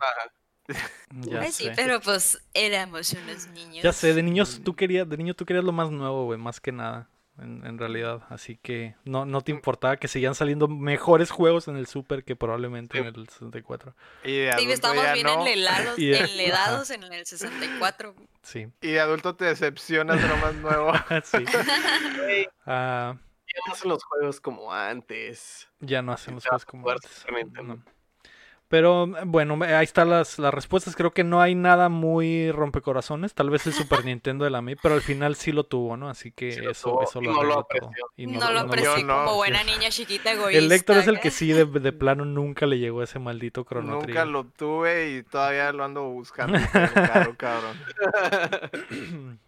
Ya 1.11 1.41
ay, 1.41 1.51
sí, 1.51 1.63
sé. 1.63 1.73
pero 1.75 1.99
pues 2.01 2.39
éramos 2.53 3.13
unos 3.13 3.47
niños. 3.47 3.83
Ya 3.83 3.91
sé, 3.91 4.13
de 4.13 4.21
niños 4.21 4.61
tú 4.63 4.75
querías, 4.75 5.09
de 5.09 5.17
niño 5.17 5.33
tú 5.33 5.45
querías 5.45 5.65
lo 5.65 5.71
más 5.71 5.89
nuevo, 5.89 6.25
güey, 6.25 6.37
más 6.37 6.59
que 6.59 6.71
nada, 6.71 7.09
en, 7.41 7.65
en 7.65 7.77
realidad. 7.77 8.21
Así 8.29 8.57
que 8.57 8.95
no, 9.05 9.25
no 9.25 9.41
te 9.41 9.51
importaba 9.51 9.97
que 9.97 10.07
seguían 10.07 10.35
saliendo 10.35 10.67
mejores 10.67 11.31
juegos 11.31 11.67
en 11.67 11.75
el 11.77 11.87
Super 11.87 12.23
que 12.23 12.35
probablemente 12.35 12.97
en 12.99 13.05
el 13.07 13.27
64. 13.29 13.95
Y 14.23 14.37
de 14.37 14.45
Sí, 14.45 14.49
adulto 14.51 14.73
estamos 14.73 15.03
ya 15.03 15.13
bien 15.13 15.25
no. 15.27 15.45
enledados 15.47 16.89
en 16.91 17.03
el 17.03 17.25
64. 17.25 18.15
Sí, 18.41 18.67
Y 18.81 18.87
de 18.91 18.99
adulto 18.99 19.35
te 19.35 19.45
decepcionas 19.45 20.21
de 20.21 20.27
lo 20.27 20.37
más 20.37 20.53
nuevo. 20.55 20.91
sí. 21.23 21.43
Ah, 22.65 23.15
ya 23.47 23.61
no 23.67 23.73
hacen 23.73 23.89
los 23.89 24.03
juegos 24.03 24.39
como 24.41 24.73
antes. 24.73 25.67
ya 25.79 26.01
no 26.01 26.11
hacen 26.11 26.35
los 26.35 26.45
juegos 26.45 26.65
como 26.65 26.89
antes. 26.89 27.25
No. 27.63 27.83
Pero 28.69 29.07
bueno, 29.25 29.57
ahí 29.65 29.83
están 29.83 30.11
las, 30.11 30.37
las 30.37 30.53
respuestas. 30.53 30.95
Creo 30.95 31.11
que 31.11 31.23
no 31.23 31.41
hay 31.41 31.55
nada 31.55 31.89
muy 31.89 32.51
rompecorazones. 32.51 33.33
Tal 33.33 33.49
vez 33.49 33.65
el 33.65 33.73
Super 33.73 34.05
Nintendo 34.05 34.45
de 34.45 34.51
la 34.51 34.61
Mii, 34.61 34.75
pero 34.81 34.93
al 34.93 35.01
final 35.01 35.35
sí 35.35 35.51
lo 35.51 35.63
tuvo, 35.63 35.97
¿no? 35.97 36.07
Así 36.07 36.31
que 36.31 36.51
Sí 36.51 36.61
lo 36.61 36.69
eso, 36.69 36.91
tuvo, 36.91 37.03
eso 37.03 37.19
lo 37.19 37.33
no 37.33 37.33
lo 37.33 37.39
arregló 37.41 37.53
todo. 37.55 37.87
apreció. 37.89 38.05
Y 38.15 38.27
No, 38.27 38.39
no- 38.39 38.51
lo 38.51 39.03
no. 39.03 39.25
como 39.25 39.35
buena 39.37 39.63
niña 39.63 39.89
chiquita 39.89 40.33
egoísta. 40.33 40.59
El 40.63 40.71
Héctor 40.71 40.97
es 40.97 41.07
el 41.07 41.19
que 41.19 41.31
sí, 41.31 41.51
de, 41.51 41.65
de 41.65 41.91
plano, 41.93 42.25
nunca 42.25 42.67
le 42.67 42.77
llegó 42.77 43.01
ese 43.01 43.17
maldito 43.17 43.63
Chrono 43.67 43.93
Nunca 43.93 44.05
Trigger. 44.05 44.27
lo 44.27 44.43
tuve 44.45 45.17
y 45.17 45.23
todavía 45.23 45.71
lo 45.73 45.83
ando 45.83 46.03
buscando. 46.03 46.59
caro, 46.71 47.35
cabrón. 47.37 47.75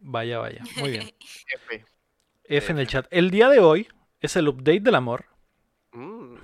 Vaya, 0.00 0.38
vaya. 0.38 0.62
Muy 0.78 0.90
bien. 0.90 1.02
F. 1.68 1.84
F 2.44 2.72
en 2.72 2.78
el 2.78 2.86
chat. 2.86 3.06
El 3.10 3.30
día 3.30 3.48
de 3.48 3.58
hoy 3.60 3.88
es 4.20 4.36
el 4.36 4.48
update 4.48 4.80
del 4.80 4.94
amor. 4.94 5.26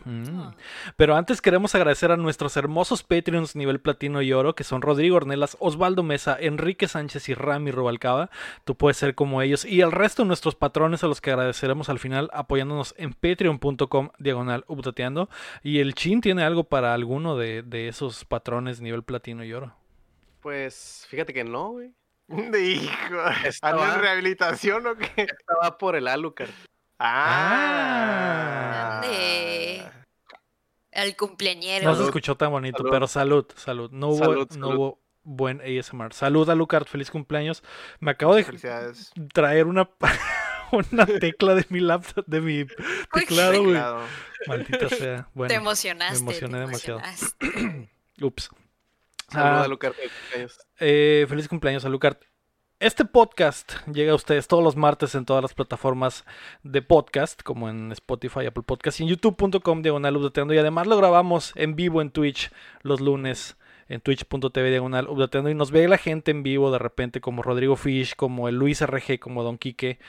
Mm. 0.05 0.41
Ah. 0.41 0.55
Pero 0.97 1.17
antes 1.17 1.41
queremos 1.41 1.75
agradecer 1.75 2.11
a 2.13 2.17
nuestros 2.17 2.57
hermosos 2.57 3.03
Patreons 3.03 3.57
nivel 3.57 3.81
platino 3.81 4.23
y 4.23 4.33
oro, 4.33 4.55
que 4.55 4.65
son 4.65 4.83
Rodrigo 4.83 5.17
Ornelas, 5.17 5.57
Osvaldo 5.61 6.03
Mesa, 6.03 6.37
Enrique 6.41 6.89
Sánchez 6.89 7.29
y 7.29 7.35
Rami 7.35 7.71
Rubalcaba. 7.71 8.31
Tú 8.65 8.77
puedes 8.77 8.97
ser 8.97 9.15
como 9.15 9.43
ellos. 9.43 9.65
Y 9.65 9.83
al 9.83 9.93
resto 9.93 10.23
de 10.23 10.29
nuestros 10.29 10.55
patrones 10.55 11.03
a 11.05 11.07
los 11.07 11.21
que 11.21 11.31
agradeceremos 11.31 11.89
al 11.89 11.99
final 11.99 12.31
apoyándonos 12.33 12.95
en 12.99 13.13
patreon.com 13.13 14.11
diagonal 14.19 14.65
updateando. 14.69 15.29
Y 15.63 15.79
el 15.81 15.95
Chin 15.95 16.21
tiene 16.21 16.43
algo 16.45 16.65
para 16.65 16.95
alguno 16.95 17.37
de, 17.37 17.63
de 17.63 17.89
esos 17.89 18.25
patrones 18.25 18.81
nivel 18.81 19.03
platino 19.03 19.45
y 19.45 19.53
oro. 19.53 19.75
Pues 20.41 21.07
fíjate 21.09 21.33
que 21.33 21.45
no, 21.45 21.71
güey. 21.71 21.93
Hijo. 22.29 22.91
Estaba- 23.45 23.83
¿Ando 23.85 23.95
en 23.97 24.01
rehabilitación 24.01 24.87
o 24.87 24.97
qué? 24.97 25.23
Estaba 25.23 25.79
por 25.79 25.97
el 25.97 26.09
Alucard. 26.09 26.51
Ah. 27.05 29.01
Grande. 29.03 29.83
El 30.91 31.17
cumpleañero. 31.17 31.85
No 31.85 31.91
se 31.93 31.97
Salud. 31.97 32.09
escuchó 32.09 32.37
tan 32.37 32.51
bonito, 32.51 32.79
Salud. 32.79 32.91
pero 32.91 33.07
salud, 33.07 33.47
salud. 33.57 33.91
No 33.93 34.09
hubo, 34.09 34.19
Salud, 34.19 34.49
no 34.57 34.67
salud. 34.69 34.75
hubo 34.79 35.03
buen 35.25 35.61
ASMR. 35.63 36.13
Salud 36.13 36.49
a 36.51 36.55
Lucard, 36.55 36.87
feliz 36.87 37.11
cumpleaños. 37.11 37.63
Me 38.01 38.11
acabo 38.11 38.35
de 38.35 38.45
traer 39.33 39.67
una, 39.67 39.89
una 40.73 41.07
tecla 41.07 41.55
de 41.55 41.65
mi 41.71 41.81
laptop, 41.81 42.25
de 42.27 42.41
mi 42.41 42.67
teclado, 43.13 43.63
güey. 43.65 43.81
Maldita 44.47 44.89
sea. 44.91 45.29
te 45.49 45.55
emocionaste. 45.55 46.19
emocioné 46.19 46.55
te 46.55 46.61
demasiado. 46.61 46.99
emocionaste. 47.01 47.89
ups. 48.21 48.51
Saluda 49.29 49.51
Ah, 49.59 49.61
a 49.61 49.65
Alucard. 49.65 49.95
feliz 49.95 50.13
cumpleaños. 50.21 50.59
eh, 50.79 51.27
feliz 51.29 51.49
cumpleaños 51.49 51.85
a 51.87 51.89
Lucard. 51.89 52.19
Este 52.83 53.05
podcast 53.05 53.75
llega 53.87 54.11
a 54.11 54.17
ustedes 54.17 54.49
todos 54.49 54.65
los 54.65 54.75
martes 54.75 55.15
en 55.15 55.25
todas 55.25 55.41
las 55.41 55.55
plataformas 55.55 56.25
de 56.65 56.83
podcast, 56.83 57.41
como 57.45 57.69
en 57.69 57.93
Spotify, 57.93 58.47
Apple 58.47 58.65
Podcast 58.67 58.99
y 58.99 59.05
en 59.05 59.11
youtube.com 59.11 59.83
diagonal 59.83 60.17
updateando. 60.17 60.53
Y 60.53 60.59
además 60.59 60.89
lo 60.89 60.97
grabamos 60.97 61.53
en 61.55 61.77
vivo 61.77 62.03
en 62.03 62.11
Twitch 62.11 62.51
los 62.83 63.01
lunes 63.01 63.57
en 63.89 64.01
twitch.tv 64.01 64.71
diagonal 64.71 65.09
updateando 65.09 65.49
y 65.49 65.55
nos 65.55 65.71
ve 65.71 65.87
la 65.87 65.97
gente 65.97 66.33
en 66.33 66.43
vivo 66.43 66.73
de 66.73 66.81
repente 66.81 67.21
como 67.21 67.45
Rodrigo 67.45 67.77
Fish, 67.77 68.17
como 68.17 68.49
el 68.49 68.57
Luis 68.57 68.85
RG, 68.85 69.21
como 69.21 69.45
Don 69.45 69.59
Quique. 69.59 70.01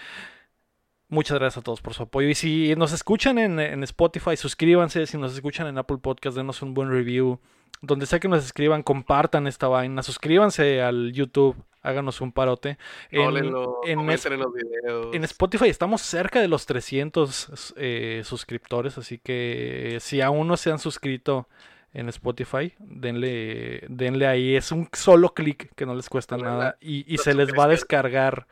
Muchas 1.10 1.38
gracias 1.38 1.60
a 1.60 1.64
todos 1.64 1.80
por 1.80 1.94
su 1.94 2.02
apoyo. 2.02 2.28
Y 2.28 2.34
si 2.34 2.74
nos 2.76 2.92
escuchan 2.92 3.38
en, 3.38 3.60
en 3.60 3.84
Spotify, 3.84 4.36
suscríbanse. 4.36 5.06
Si 5.06 5.20
nos 5.20 5.36
escuchan 5.36 5.68
en 5.68 5.78
Apple 5.78 6.00
Podcast, 6.00 6.36
denos 6.36 6.64
un 6.64 6.74
buen 6.74 6.90
review. 6.90 7.40
Donde 7.82 8.06
sea 8.06 8.20
que 8.20 8.28
nos 8.28 8.46
escriban, 8.46 8.84
compartan 8.84 9.48
esta 9.48 9.68
vaina. 9.68 10.04
Suscríbanse 10.04 10.82
al 10.82 11.12
YouTube. 11.12 11.56
Háganos 11.82 12.22
un 12.22 12.32
parote. 12.32 12.78
En, 13.12 13.52
los 13.52 13.76
videos. 13.84 15.14
en 15.14 15.24
Spotify 15.26 15.68
estamos 15.68 16.02
cerca 16.02 16.40
de 16.40 16.48
los 16.48 16.66
300 16.66 17.74
eh, 17.76 18.22
suscriptores. 18.24 18.98
Así 18.98 19.18
que 19.18 19.98
si 20.00 20.22
aún 20.22 20.48
no 20.48 20.56
se 20.56 20.72
han 20.72 20.80
suscrito 20.80 21.50
en 21.94 22.10
Spotify, 22.10 22.74
denle, 22.80 23.84
denle 23.90 24.28
ahí. 24.28 24.56
Es 24.56 24.72
un 24.72 24.88
solo 24.94 25.34
clic 25.34 25.74
que 25.76 25.86
no 25.86 25.94
les 25.94 26.10
cuesta 26.10 26.38
nada. 26.38 26.78
Y, 26.80 27.18
se 27.18 27.34
les 27.34 27.50
va 27.50 27.66
a 27.66 27.68
descargar 27.68 28.48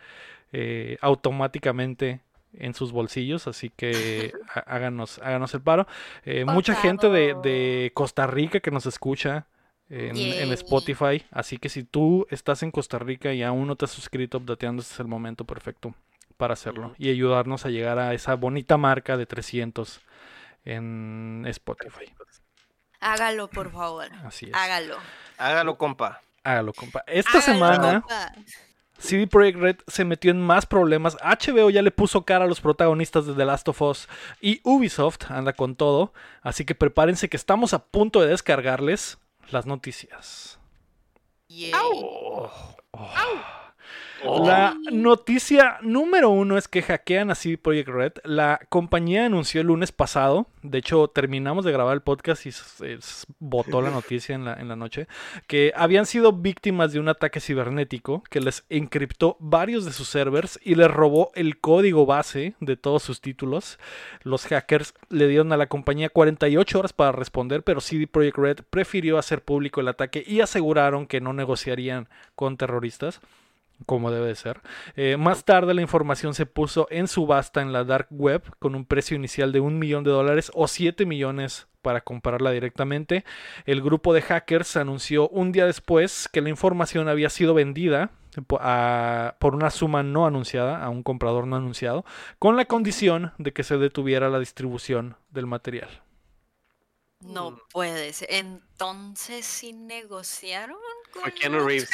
eh, 0.51 0.98
automáticamente 1.01 2.20
en 2.53 2.74
sus 2.74 2.91
bolsillos, 2.91 3.48
así 3.48 3.70
que 3.70 4.34
há- 4.55 4.60
háganos, 4.62 5.20
háganos 5.20 5.53
el 5.53 5.62
paro. 5.62 5.88
Eh, 6.25 6.46
mucha 6.46 6.75
gente 6.75 7.10
de, 7.10 7.36
de 7.43 7.91
Costa 7.93 8.27
Rica 8.27 8.60
que 8.60 8.72
nos 8.72 8.86
escucha 8.86 9.48
en. 9.89 10.51
Spotify, 10.53 11.25
así 11.31 11.58
que 11.58 11.67
si 11.70 11.84
tú 11.84 12.25
estás 12.29 12.63
en 12.63 12.72
Costa 12.72 12.98
Rica 13.00 13.34
y 13.34 13.43
aún 13.43 13.67
no 13.67 13.75
te 13.75 13.86
has 13.86 13.91
suscrito 13.91 14.38
Updateando, 14.38 14.81
este 14.81 14.93
es 14.93 15.00
el 15.01 15.08
momento 15.08 15.43
perfecto 15.46 15.93
para 16.38 16.53
hacerlo 16.53 16.96
y 16.98 17.10
ayudarnos 17.10 17.65
a 17.65 17.70
llegar 17.70 18.00
a 18.00 18.13
esa 18.13 18.36
bonita 18.36 18.77
marca 18.77 19.17
de 19.17 19.25
300 19.25 20.01
en 20.65 21.43
Spotify. 21.48 22.05
Hágalo, 23.00 23.50
por 23.50 23.72
favor. 23.72 24.08
Así 24.25 24.46
es. 24.48 24.53
Hágalo. 24.53 24.96
Hágalo, 25.38 25.77
compa. 25.77 26.22
Hágalo, 26.43 26.74
compa. 26.74 27.03
Esta 27.08 27.39
Hágalo, 27.39 27.43
semana 27.53 28.01
compa. 28.01 28.34
CD 29.01 29.27
Projekt 29.27 29.60
Red 29.60 29.77
se 29.88 30.05
metió 30.05 30.31
en 30.31 30.39
más 30.39 30.65
problemas. 30.65 31.17
HBO 31.17 31.70
ya 31.70 31.81
le 31.81 31.91
puso 31.91 32.24
cara 32.24 32.46
a 32.46 32.48
los 32.48 32.62
protagonistas 32.62 33.25
de 33.25 33.34
The 33.34 33.46
Last 33.46 33.67
of 33.67 33.81
Us 33.81 34.08
y 34.39 34.62
Ubisoft 34.63 35.29
anda 35.29 35.53
con 35.53 35.75
todo. 35.75 36.13
Así 36.41 36.65
que 36.65 36.75
prepárense 36.75 37.27
que 37.27 37.38
estamos 37.38 37.74
a 37.74 37.84
punto 37.86 38.22
de 38.22 38.27
descargarles 38.27 39.17
las 39.50 39.65
noticias. 39.65 40.60
Yay. 44.24 44.46
La 44.46 44.78
noticia 44.92 45.78
número 45.82 46.30
uno 46.30 46.58
es 46.58 46.68
que 46.68 46.82
hackean 46.82 47.32
a 47.32 47.36
CD 47.36 47.58
Projekt 47.58 47.90
Red. 47.90 48.13
La 48.24 48.60
compañía 48.70 49.25
anunció 49.25 49.62
el 49.62 49.68
lunes 49.68 49.92
pasado. 49.92 50.48
De 50.62 50.78
hecho, 50.78 51.08
terminamos 51.08 51.66
de 51.66 51.72
grabar 51.72 51.94
el 51.94 52.01
podcast 52.01 52.46
y 52.46 52.51
se 52.51 52.98
botó 53.40 53.82
la 53.82 53.90
noticia 53.90 54.36
en 54.36 54.46
la, 54.46 54.54
en 54.54 54.68
la 54.68 54.75
noche. 54.75 55.08
Que 55.48 55.74
habían 55.75 56.06
sido 56.06 56.34
víctimas 56.34 56.94
de 56.94 57.00
un 57.00 57.10
ataque 57.10 57.40
cibernético 57.40 58.24
que 58.30 58.42
les 58.42 58.63
encriptó 58.70 59.38
varios 59.40 59.86
de 59.86 59.94
sus 59.94 60.08
servers 60.08 60.60
y 60.63 60.75
les 60.75 60.90
robó 60.90 61.32
el 61.36 61.60
código 61.60 62.06
base 62.06 62.56
de 62.60 62.78
todos 62.78 63.04
sus 63.04 63.22
títulos. 63.22 63.80
Los 64.24 64.46
hackers 64.46 64.94
le 65.10 65.28
dieron 65.28 65.51
a 65.51 65.58
la 65.58 65.68
compañía 65.68 66.10
48 66.10 66.80
horas 66.80 66.94
para 66.94 67.12
responder, 67.12 67.63
pero 67.63 67.82
CD 67.82 68.08
Projekt 68.08 68.38
Red 68.38 68.58
prefirió 68.70 69.18
hacer 69.18 69.44
público 69.44 69.82
el 69.82 69.88
ataque 69.88 70.24
y 70.25 70.42
aseguraron 70.42 71.08
que 71.08 71.22
no 71.22 71.34
negociarían 71.34 72.08
con 72.36 72.58
terroristas 72.58 73.22
como 73.86 74.12
debe 74.12 74.28
de 74.28 74.36
ser. 74.36 74.62
Eh, 74.96 75.18
más 75.18 75.46
tarde 75.46 75.74
la 75.74 75.82
información 75.82 76.34
se 76.34 76.46
puso 76.46 76.88
en 76.90 77.08
subasta 77.08 77.62
en 77.62 77.74
la 77.74 77.84
dark 77.84 78.08
web 78.12 78.44
con 78.60 78.76
un 78.76 78.86
precio 78.86 79.16
inicial 79.16 79.52
de 79.52 79.60
un 79.60 79.80
millón 79.80 80.04
de 80.04 80.12
dólares 80.12 80.52
o 80.54 80.68
7 80.68 81.06
millones 81.06 81.68
para 81.82 82.02
comprarla 82.02 82.52
directamente. 82.52 83.26
El 83.66 83.82
grupo 83.82 84.14
de 84.14 84.22
hackers 84.22 84.78
anunció 84.78 85.30
un 85.30 85.52
día 85.52 85.66
después 85.66 86.30
que 86.32 86.42
la 86.42 86.50
información 86.50 87.08
había 87.08 87.30
sido 87.30 87.54
vendida 87.54 88.12
por 89.40 89.56
una 89.56 89.70
suma 89.72 90.04
no 90.04 90.26
anunciada 90.26 90.82
a 90.82 90.90
un 90.90 91.04
comprador 91.04 91.48
no 91.48 91.58
anunciado 91.58 92.06
con 92.40 92.56
la 92.56 92.64
condición 92.66 93.34
de 93.38 93.52
que 93.52 93.64
se 93.64 93.78
detuviera 93.78 94.30
la 94.30 94.40
distribución 94.40 95.18
del 95.32 95.48
material. 95.48 95.90
No 97.22 97.58
puede 97.72 98.14
ser. 98.14 98.30
Entonces, 98.32 99.46
¿sí 99.46 99.74
negociaron 99.74 100.78
Fue 101.13 101.32
Keanu 101.34 101.65
Reeves. 101.65 101.89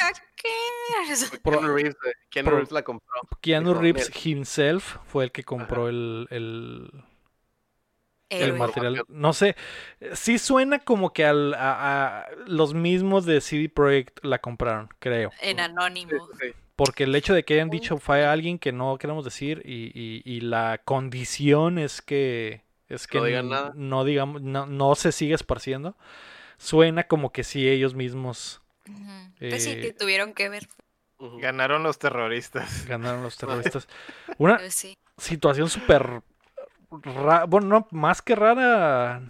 Fue 1.28 1.40
Keanu 1.40 1.74
Reeves, 1.74 1.94
eh, 2.06 2.12
Keanu 2.30 2.50
Reeves 2.50 2.70
la 2.72 2.82
compró. 2.82 3.06
Keanu 3.40 3.74
Reeves 3.74 4.10
himself 4.26 4.96
fue 5.06 5.24
el 5.24 5.32
que 5.32 5.44
compró 5.44 5.88
el- 5.88 6.26
el, 6.30 6.90
el 8.30 8.52
material. 8.54 9.04
No 9.08 9.32
sé, 9.32 9.56
sí 10.14 10.38
suena 10.38 10.78
como 10.80 11.12
que 11.12 11.24
al, 11.24 11.54
a, 11.54 12.20
a- 12.20 12.26
los 12.46 12.74
mismos 12.74 13.24
de 13.26 13.40
CD 13.40 13.68
Projekt 13.68 14.24
la 14.24 14.38
compraron, 14.38 14.88
creo. 14.98 15.30
En 15.40 15.60
anónimo. 15.60 16.12
Porque 16.76 17.04
el 17.04 17.14
hecho 17.16 17.34
de 17.34 17.44
que 17.44 17.54
hayan 17.54 17.70
dicho 17.70 17.98
fue 17.98 18.24
a 18.24 18.30
alguien 18.32 18.58
que 18.58 18.70
no 18.70 18.98
queremos 18.98 19.24
decir 19.24 19.62
y, 19.64 19.90
y- 19.94 20.22
y 20.24 20.40
la 20.42 20.80
condición 20.84 21.78
es 21.78 22.00
que 22.02 22.62
es 22.88 23.06
que 23.08 23.18
No 23.18 23.24
digan 23.24 23.48
nada. 23.48 23.72
no 23.74 24.04
digamos 24.04 24.40
no, 24.42 24.64
no 24.66 24.94
se 24.94 25.10
sigue 25.10 25.34
esparciendo. 25.34 25.96
Suena 26.56 27.04
como 27.04 27.32
que 27.32 27.42
sí 27.44 27.68
ellos 27.68 27.94
mismos 27.94 28.62
Ujú. 28.88 29.32
Pues 29.38 29.64
sí, 29.64 29.70
Eh, 29.72 29.80
que 29.80 29.92
tuvieron 29.92 30.34
que 30.34 30.48
ver. 30.48 30.68
Ganaron 31.18 31.82
los 31.82 31.98
terroristas. 31.98 32.86
ganaron 32.88 33.22
los 33.22 33.36
terroristas. 33.38 33.88
Una 34.38 34.56
Pues 34.58 34.74
sí. 34.74 34.96
situación 35.16 35.68
súper 35.68 36.22
rara, 36.90 37.44
bueno, 37.44 37.66
no, 37.66 37.88
más 37.90 38.22
que 38.22 38.34
rara, 38.34 39.20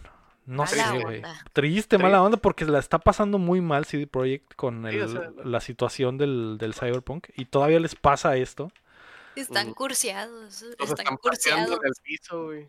no 0.46 0.64
Mala 0.64 0.66
sé, 0.66 0.98
güey. 1.00 1.22
Triste, 1.52 1.98
mala 1.98 2.22
onda, 2.22 2.36
porque 2.36 2.64
la 2.64 2.78
está 2.78 2.98
pasando 2.98 3.38
muy 3.38 3.60
mal 3.60 3.84
CD 3.84 4.06
Projekt 4.06 4.54
con 4.54 4.82
Sí, 4.88 4.96
el- 4.96 5.02
o 5.02 5.08
sea, 5.08 5.30
la 5.44 5.60
situación 5.60 6.18
del, 6.18 6.56
del 6.58 6.74
Cyberpunk 6.74 7.28
y 7.36 7.46
todavía 7.46 7.80
les 7.80 7.94
pasa 7.94 8.36
esto. 8.36 8.70
Están 9.34 9.68
Ujú. 9.68 9.76
cursiados. 9.76 10.62
Los 10.62 10.90
Están 10.90 10.98
están 10.98 11.16
pateando 11.18 11.18
cursiados. 11.18 11.78
en 11.80 11.86
el 11.86 11.92
piso, 12.02 12.44
güey. 12.44 12.68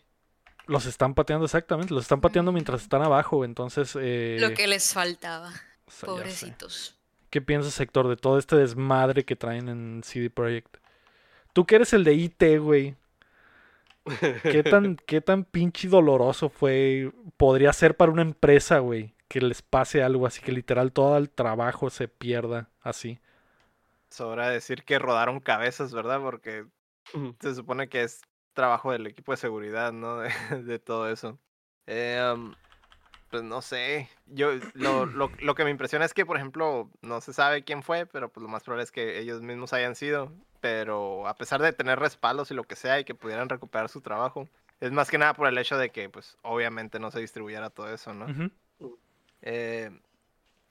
Los 0.67 0.85
están 0.85 1.15
pateando 1.15 1.45
exactamente, 1.45 1.93
los 1.95 2.03
están 2.03 2.21
pateando 2.21 2.51
mientras 2.51 2.83
están 2.83 3.01
abajo, 3.01 3.43
entonces... 3.43 3.97
eh, 3.99 4.37
Lo 4.39 4.53
que 4.53 4.67
les 4.67 4.93
faltaba. 4.93 5.51
O 5.89 5.91
sea. 5.91 6.07
Pobrecitos. 6.07 6.95
¿Qué 7.29 7.41
piensas, 7.41 7.79
Héctor, 7.79 8.07
de 8.07 8.15
todo 8.15 8.37
este 8.37 8.55
desmadre 8.55 9.25
que 9.25 9.35
traen 9.35 9.69
en 9.69 10.01
CD 10.03 10.29
Projekt? 10.29 10.77
Tú 11.53 11.65
que 11.65 11.75
eres 11.75 11.93
el 11.93 12.03
de 12.03 12.13
IT, 12.13 12.43
güey. 12.59 12.95
¿Qué 14.43 14.63
tan, 14.63 14.95
qué 14.95 15.21
tan 15.21 15.43
pinche 15.43 15.87
doloroso 15.87 16.49
fue, 16.49 17.11
podría 17.37 17.73
ser 17.73 17.97
para 17.97 18.11
una 18.11 18.21
empresa, 18.21 18.79
güey, 18.79 19.13
que 19.27 19.41
les 19.41 19.61
pase 19.61 20.01
algo 20.01 20.25
así, 20.25 20.41
que 20.41 20.51
literal 20.51 20.91
todo 20.91 21.17
el 21.17 21.29
trabajo 21.29 21.89
se 21.89 22.07
pierda 22.07 22.69
así? 22.81 23.19
Sobra 24.09 24.49
decir 24.49 24.83
que 24.83 24.97
rodaron 24.97 25.39
cabezas, 25.39 25.93
¿verdad? 25.93 26.19
Porque 26.21 26.65
se 27.39 27.55
supone 27.55 27.89
que 27.89 28.03
es 28.03 28.21
trabajo 28.53 28.91
del 28.91 29.05
equipo 29.05 29.31
de 29.31 29.37
seguridad, 29.37 29.91
¿no? 29.91 30.17
De, 30.21 30.31
de 30.63 30.79
todo 30.79 31.09
eso. 31.09 31.39
Eh, 31.85 32.19
pues 33.29 33.43
no 33.43 33.61
sé. 33.61 34.09
Yo 34.25 34.51
lo, 34.73 35.05
lo, 35.05 35.31
lo 35.41 35.55
que 35.55 35.63
me 35.63 35.69
impresiona 35.69 36.05
es 36.05 36.13
que, 36.13 36.25
por 36.25 36.37
ejemplo, 36.37 36.89
no 37.01 37.21
se 37.21 37.33
sabe 37.33 37.63
quién 37.63 37.83
fue, 37.83 38.05
pero 38.05 38.29
pues 38.29 38.41
lo 38.43 38.49
más 38.49 38.63
probable 38.63 38.83
es 38.83 38.91
que 38.91 39.19
ellos 39.19 39.41
mismos 39.41 39.73
hayan 39.73 39.95
sido. 39.95 40.31
Pero 40.61 41.27
a 41.27 41.35
pesar 41.35 41.61
de 41.61 41.71
tener 41.71 41.99
respaldos 41.99 42.51
y 42.51 42.53
lo 42.53 42.63
que 42.65 42.75
sea 42.75 42.99
y 42.99 43.05
que 43.05 43.15
pudieran 43.15 43.47
recuperar 43.49 43.87
su 43.89 44.01
trabajo, 44.01 44.47
es 44.81 44.91
más 44.91 45.09
que 45.09 45.17
nada 45.17 45.33
por 45.33 45.47
el 45.47 45.57
hecho 45.57 45.77
de 45.77 45.89
que, 45.89 46.09
pues, 46.09 46.37
obviamente 46.41 46.99
no 46.99 47.11
se 47.11 47.19
distribuyera 47.19 47.69
todo 47.69 47.93
eso, 47.93 48.13
¿no? 48.13 48.25
Ujú. 48.25 48.97
Eh, 49.41 49.89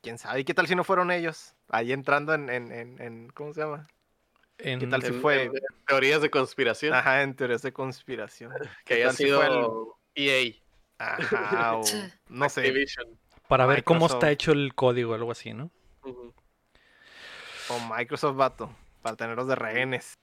¿Quién 0.02 0.18
sabe? 0.18 0.40
¿Y 0.40 0.44
qué 0.44 0.54
tal 0.54 0.66
si 0.66 0.74
no 0.74 0.84
fueron 0.84 1.10
ellos? 1.10 1.54
Ahí 1.68 1.92
entrando 1.92 2.34
en, 2.34 2.50
en, 2.50 2.70
en, 2.72 3.00
en- 3.00 3.28
¿cómo 3.30 3.52
se 3.54 3.62
llama? 3.62 3.86
En- 4.58 4.88
tal 4.90 5.02
si 5.02 5.08
En- 5.08 5.20
fue? 5.20 5.44
en 5.44 5.52
Teorías 5.86 6.20
de 6.20 6.30
conspiración. 6.30 6.94
Ajá, 6.94 7.22
en 7.22 7.34
teorías 7.34 7.62
de 7.62 7.72
conspiración. 7.72 8.52
que 8.60 8.68
¿qué 8.84 8.94
haya 8.94 9.06
tal 9.06 9.16
si 9.16 9.24
sido 9.24 9.96
EA. 10.14 10.54
Ajá, 10.98 11.76
o 11.78 11.82
no 12.28 12.48
sé. 12.48 12.60
Activision. 12.60 13.06
para 13.48 13.66
ver 13.66 13.84
cómo 13.84 14.06
está 14.06 14.30
hecho 14.30 14.52
el 14.52 14.74
código 14.74 15.12
o 15.12 15.14
algo 15.14 15.32
así, 15.32 15.52
¿no? 15.52 15.70
O 17.70 17.94
Microsoft 17.96 18.36
Vato, 18.36 18.70
para 19.02 19.16
tenerlos 19.16 19.46
de 19.48 19.54
rehenes. 19.54 20.14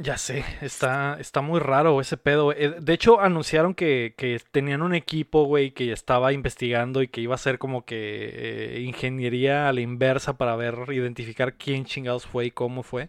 Ya 0.00 0.16
sé, 0.16 0.44
está, 0.60 1.16
está 1.18 1.40
muy 1.40 1.58
raro 1.58 2.00
ese 2.00 2.16
pedo. 2.16 2.52
eh, 2.52 2.76
De 2.80 2.92
hecho, 2.92 3.20
anunciaron 3.20 3.74
que, 3.74 4.14
que 4.16 4.40
tenían 4.52 4.82
un 4.82 4.94
equipo, 4.94 5.42
güey, 5.44 5.72
que 5.72 5.90
estaba 5.90 6.32
investigando 6.32 7.02
y 7.02 7.08
que 7.08 7.20
iba 7.20 7.34
a 7.34 7.38
ser 7.38 7.58
como 7.58 7.84
que 7.84 8.76
eh, 8.76 8.80
ingeniería 8.82 9.68
a 9.68 9.72
la 9.72 9.80
inversa 9.80 10.38
para 10.38 10.54
ver, 10.54 10.76
identificar 10.92 11.54
quién 11.54 11.84
chingados 11.84 12.26
fue 12.26 12.46
y 12.46 12.50
cómo 12.52 12.84
fue. 12.84 13.08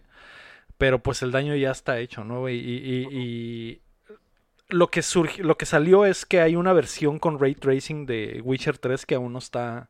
Pero 0.78 1.02
pues 1.02 1.22
el 1.22 1.32
daño 1.32 1.56
ya 1.56 1.70
está 1.72 1.98
hecho, 2.00 2.24
¿no, 2.24 2.40
güey? 2.40 2.58
Y, 2.58 2.76
y- 2.78 3.08
y 3.12 3.82
lo 4.70 4.88
que 4.88 5.00
surgi- 5.00 5.42
lo 5.42 5.56
que 5.58 5.66
salió 5.66 6.04
es 6.04 6.26
que 6.26 6.40
hay 6.40 6.56
una 6.56 6.72
versión 6.72 7.18
con 7.18 7.38
ray 7.38 7.54
tracing 7.54 8.06
de 8.06 8.40
Witcher 8.44 8.78
3 8.78 9.06
que 9.06 9.14
aún 9.16 9.32
no 9.32 9.38
está 9.38 9.88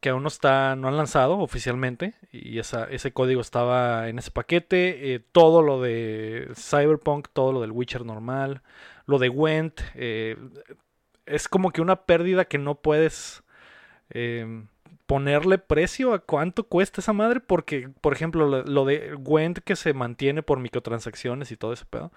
que 0.00 0.10
aún 0.10 0.22
no 0.22 0.28
está, 0.28 0.76
no 0.76 0.86
han 0.88 0.96
lanzado 0.96 1.38
oficialmente 1.38 2.14
y 2.30 2.60
ese 2.60 3.12
código 3.12 3.40
estaba 3.40 4.08
en 4.08 4.18
ese 4.18 4.30
paquete, 4.30 5.14
eh, 5.14 5.20
todo 5.32 5.60
lo 5.60 5.80
de 5.82 6.48
Cyberpunk, 6.54 7.28
todo 7.32 7.52
lo 7.52 7.60
del 7.60 7.72
Witcher 7.72 8.04
normal, 8.04 8.62
lo 9.06 9.18
de 9.18 9.28
Went, 9.28 9.80
eh, 9.94 10.36
es 11.26 11.48
como 11.48 11.72
que 11.72 11.80
una 11.80 11.96
pérdida 12.06 12.44
que 12.44 12.58
no 12.58 12.76
puedes 12.76 13.42
eh, 14.10 14.64
ponerle 15.06 15.58
precio 15.58 16.14
a 16.14 16.20
cuánto 16.20 16.64
cuesta 16.64 17.00
esa 17.00 17.12
madre, 17.12 17.40
porque, 17.40 17.90
por 18.00 18.12
ejemplo, 18.12 18.46
lo, 18.48 18.62
lo 18.64 18.84
de 18.84 19.14
Gwent 19.18 19.58
que 19.60 19.76
se 19.76 19.94
mantiene 19.94 20.42
por 20.42 20.60
microtransacciones 20.60 21.50
y 21.52 21.56
todo 21.56 21.72
ese 21.72 21.86
pedo. 21.86 22.12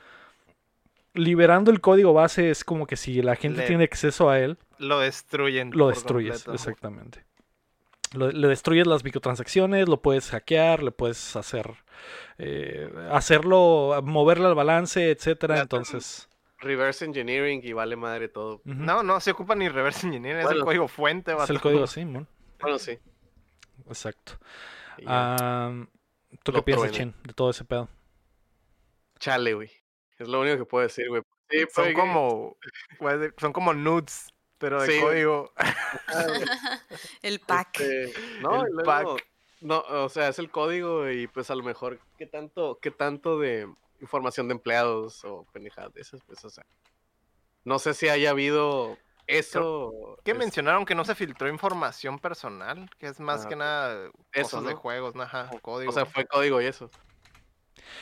Liberando 1.14 1.72
el 1.72 1.82
código 1.82 2.14
base 2.14 2.50
es 2.52 2.64
como 2.64 2.88
que 2.88 2.96
si 2.96 3.22
la 3.22 3.36
gente 3.36 3.62
Le- 3.62 3.68
tiene 3.68 3.84
acceso 3.84 4.30
a 4.30 4.40
él, 4.40 4.58
Lo 4.78 5.00
destruyen. 5.00 5.72
lo 5.74 5.90
destruyes, 5.90 6.44
completo. 6.44 6.54
exactamente. 6.54 7.26
Lo- 8.14 8.32
le 8.32 8.48
destruyes 8.48 8.88
las 8.88 9.04
microtransacciones, 9.04 9.88
lo 9.90 10.02
puedes 10.02 10.30
hackear, 10.30 10.84
le 10.84 10.92
puedes 10.92 11.36
hacer, 11.36 11.72
eh, 12.38 12.90
hacerlo, 13.12 14.02
moverle 14.04 14.48
al 14.48 14.56
balance, 14.56 15.12
etcétera. 15.12 15.60
Entonces, 15.60 16.28
Reverse 16.64 17.04
engineering 17.06 17.62
y 17.64 17.74
vale 17.74 17.96
madre 17.96 18.28
todo. 18.28 18.62
No, 18.66 19.02
no 19.02 19.20
se 19.20 19.32
ocupa 19.32 19.56
ni 19.56 19.68
reverse 19.68 20.06
engineering, 20.06 20.46
es 20.46 20.52
el 20.52 20.64
código 20.64 20.88
fuente. 20.88 21.32
es 21.32 21.38
vato. 21.38 21.52
el 21.54 21.60
código 21.60 21.88
Simon. 21.88 22.28
Bueno, 22.60 22.78
sí. 22.78 23.00
Exacto. 23.88 24.34
Ah, 25.08 25.74
¿Tú 26.44 26.52
qué 26.52 26.58
Lo 26.60 26.64
piensas, 26.66 26.92
truenan. 26.92 27.14
Chin, 27.16 27.24
de 27.28 27.34
todo 27.34 27.50
ese 27.50 27.66
pedo? 27.66 27.90
Chale, 29.20 29.54
güey. 29.56 29.72
Es 30.22 30.28
lo 30.28 30.42
único 30.42 30.58
que 30.58 30.66
puedo 30.66 30.84
decir, 30.88 31.10
güey. 31.10 31.24
Sí, 31.50 31.66
Son 31.74 31.94
como, 31.94 32.58
son 33.38 33.52
como 33.54 33.74
nudes, 33.74 34.28
pero 34.58 34.82
de 34.82 34.88
Sí. 34.92 35.02
código. 35.02 35.52
El 37.22 37.40
pack. 37.40 37.80
Este, 37.80 38.14
no, 38.42 38.64
El 38.66 38.72
luego- 38.74 39.16
pack. 39.16 39.28
no, 39.62 39.80
o 39.80 40.10
sea, 40.10 40.30
es 40.30 40.40
el 40.40 40.50
código 40.50 41.10
y 41.10 41.28
pues 41.28 41.50
a 41.52 41.56
lo 41.56 41.64
mejor 41.64 42.00
qué 42.18 42.26
tanto, 42.26 42.80
qué 42.82 42.92
tanto 42.92 43.40
de 43.40 43.68
información 44.00 44.48
de 44.48 44.54
empleados 44.54 45.24
o 45.26 45.46
pendejadas 45.52 45.94
de 45.94 46.02
esas, 46.02 46.22
pues, 46.24 46.44
o 46.46 46.50
sea, 46.50 46.66
no 47.64 47.78
sé 47.80 47.94
si 47.94 48.10
haya 48.10 48.32
habido 48.32 48.98
eso. 49.28 50.18
Que 50.24 50.32
es- 50.32 50.38
mencionaron 50.38 50.86
que 50.86 50.96
no 50.96 51.06
se 51.06 51.16
filtró 51.16 51.48
información 51.50 52.18
personal, 52.20 52.90
que 52.98 53.08
es 53.08 53.20
más 53.20 53.46
Ah, 53.46 53.50
que 53.50 53.56
nada 53.56 54.10
Eso, 54.32 54.58
cosas 54.58 54.66
de 54.66 54.74
juegos, 54.74 55.16
¿no? 55.16 55.24
Ajá, 55.24 55.50
código. 55.62 55.90
O 55.92 55.94
sea, 55.94 56.06
fue 56.06 56.26
código 56.26 56.62
y 56.62 56.66
eso. 56.66 56.90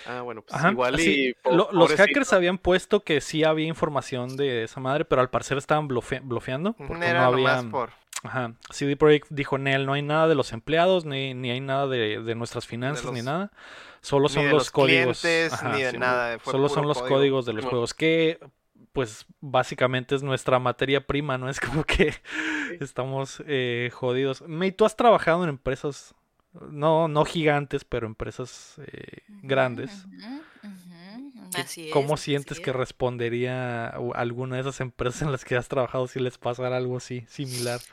Ah, 0.05 0.21
bueno, 0.21 0.41
pues 0.41 0.53
Ajá, 0.53 0.71
igual 0.71 1.00
y 1.00 1.33
po- 1.41 1.51
lo- 1.51 1.69
los 1.71 1.91
hackers 1.93 2.33
habían 2.33 2.57
puesto 2.57 3.03
que 3.03 3.21
sí 3.21 3.43
había 3.43 3.67
información 3.67 4.38
de 4.38 4.63
esa 4.63 4.79
madre, 4.79 5.05
pero 5.05 5.21
al 5.21 5.29
parecer 5.29 5.57
estaban 5.57 5.88
blofe- 5.88 6.21
blofeando. 6.24 6.71
Ujú, 6.71 6.88
Porque 6.88 7.05
Era 7.07 7.25
no 7.25 7.31
nomás 7.31 7.57
había. 7.59 7.71
por 7.71 7.89
Ajá. 8.24 8.53
CD 8.69 8.98
Projekt 8.98 9.27
dijo 9.29 9.55
en 9.55 9.67
él, 9.67 9.86
no 9.86 9.93
hay 9.93 10.01
nada 10.01 10.27
de 10.27 10.36
los 10.36 10.51
empleados, 10.51 11.05
ni, 11.05 11.33
ni 11.33 11.51
hay 11.51 11.62
nada 11.62 11.88
de, 11.88 12.21
de 12.21 12.36
nuestras 12.36 12.67
finanzas, 12.67 13.05
ni 13.12 13.19
los- 13.19 13.25
nada. 13.25 13.51
Solo 14.01 14.27
ni 14.27 14.33
son 14.33 14.43
de 14.43 14.50
los, 14.51 14.57
los 14.59 14.71
códigos. 14.71 15.21
clientes, 15.21 15.53
Ajá, 15.53 15.74
ni 15.75 15.83
de 15.83 15.91
sí, 15.91 15.98
nada. 15.98 16.39
fue 16.39 16.51
Solo 16.51 16.69
son 16.69 16.88
los 16.88 16.98
código. 17.00 17.15
códigos 17.15 17.45
de 17.45 17.53
los 17.53 17.65
juegos 17.65 17.93
que, 17.93 18.39
pues, 18.93 19.25
básicamente 19.41 20.15
es 20.15 20.24
nuestra 20.24 20.57
materia 20.59 21.05
prima, 21.05 21.38
¿no? 21.38 21.50
Es 21.50 21.59
como 21.59 21.83
que 21.83 22.13
estamos 22.79 23.43
eh, 23.48 23.89
jodidos. 23.93 24.41
May, 24.48 24.71
tú 24.71 24.86
has 24.86 24.95
trabajado 24.95 25.43
en 25.43 25.50
empresas, 25.50 26.15
no, 26.53 27.08
no 27.08 27.25
gigantes, 27.25 27.86
pero 27.86 28.08
empresas 28.08 28.75
eh, 28.88 29.20
grandes. 29.41 30.08
Ujú, 30.13 30.41
ujú, 30.63 31.50
¿Qué- 31.53 31.62
Así 31.62 31.82
es. 31.82 31.89
¿Cómo 31.89 32.13
así 32.15 32.25
sientes 32.25 32.62
que 32.62 32.72
es. 32.72 32.75
respondería 32.75 33.88
alguna 34.15 34.56
de 34.56 34.62
esas 34.62 34.79
empresas 34.82 35.22
en 35.24 35.32
las 35.32 35.46
que 35.46 35.56
has 35.56 35.68
trabajado 35.68 36.08
si 36.08 36.20
les 36.20 36.38
pasara 36.38 36.77
algo 36.77 36.98
así, 36.98 37.25
similar? 37.27 37.86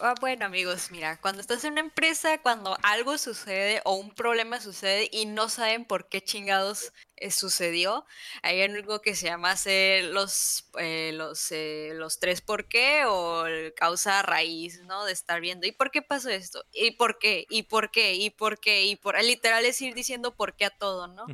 Ah, 0.00 0.14
bueno, 0.20 0.44
amigos, 0.44 0.90
mira, 0.90 1.20
cuando 1.20 1.40
estás 1.40 1.64
en 1.64 1.72
una 1.72 1.80
empresa, 1.80 2.40
cuando 2.42 2.76
algo 2.82 3.16
sucede 3.16 3.80
o 3.84 3.94
un 3.94 4.10
problema 4.10 4.60
sucede 4.60 5.08
y 5.12 5.26
no 5.26 5.48
saben 5.48 5.84
por 5.84 6.08
qué 6.08 6.22
chingados 6.22 6.92
eh, 7.16 7.30
sucedió, 7.30 8.04
hay 8.42 8.62
algo 8.62 9.00
que 9.00 9.14
se 9.14 9.26
llama 9.26 9.52
hacer 9.52 10.04
los, 10.04 10.68
eh, 10.78 11.12
los, 11.14 11.50
eh, 11.52 11.92
los 11.94 12.18
tres 12.18 12.40
por 12.40 12.68
qué 12.68 13.04
o 13.06 13.46
el 13.46 13.72
causa 13.74 14.22
raíz, 14.22 14.82
¿no? 14.82 15.04
De 15.04 15.12
estar 15.12 15.40
viendo, 15.40 15.66
¿y 15.66 15.72
por 15.72 15.90
qué 15.90 16.02
pasó 16.02 16.28
esto? 16.30 16.64
¿Y 16.72 16.92
por 16.92 17.18
qué? 17.18 17.46
¿Y 17.48 17.64
por 17.64 17.90
qué? 17.90 18.14
¿Y 18.14 18.30
por 18.30 18.58
qué? 18.58 18.84
Y 18.84 18.96
por 18.96 19.22
literal 19.22 19.64
es 19.64 19.80
ir 19.80 19.94
diciendo 19.94 20.34
por 20.34 20.54
qué 20.54 20.66
a 20.66 20.70
todo, 20.70 21.06
¿no? 21.06 21.26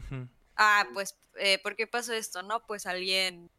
Ah, 0.57 0.87
pues, 0.93 1.19
eh, 1.37 1.59
¿por 1.59 1.75
qué 1.75 1.87
pasó 1.87 2.13
esto? 2.13 2.43
No, 2.43 2.67
pues 2.67 2.87
alguien, 2.87 3.51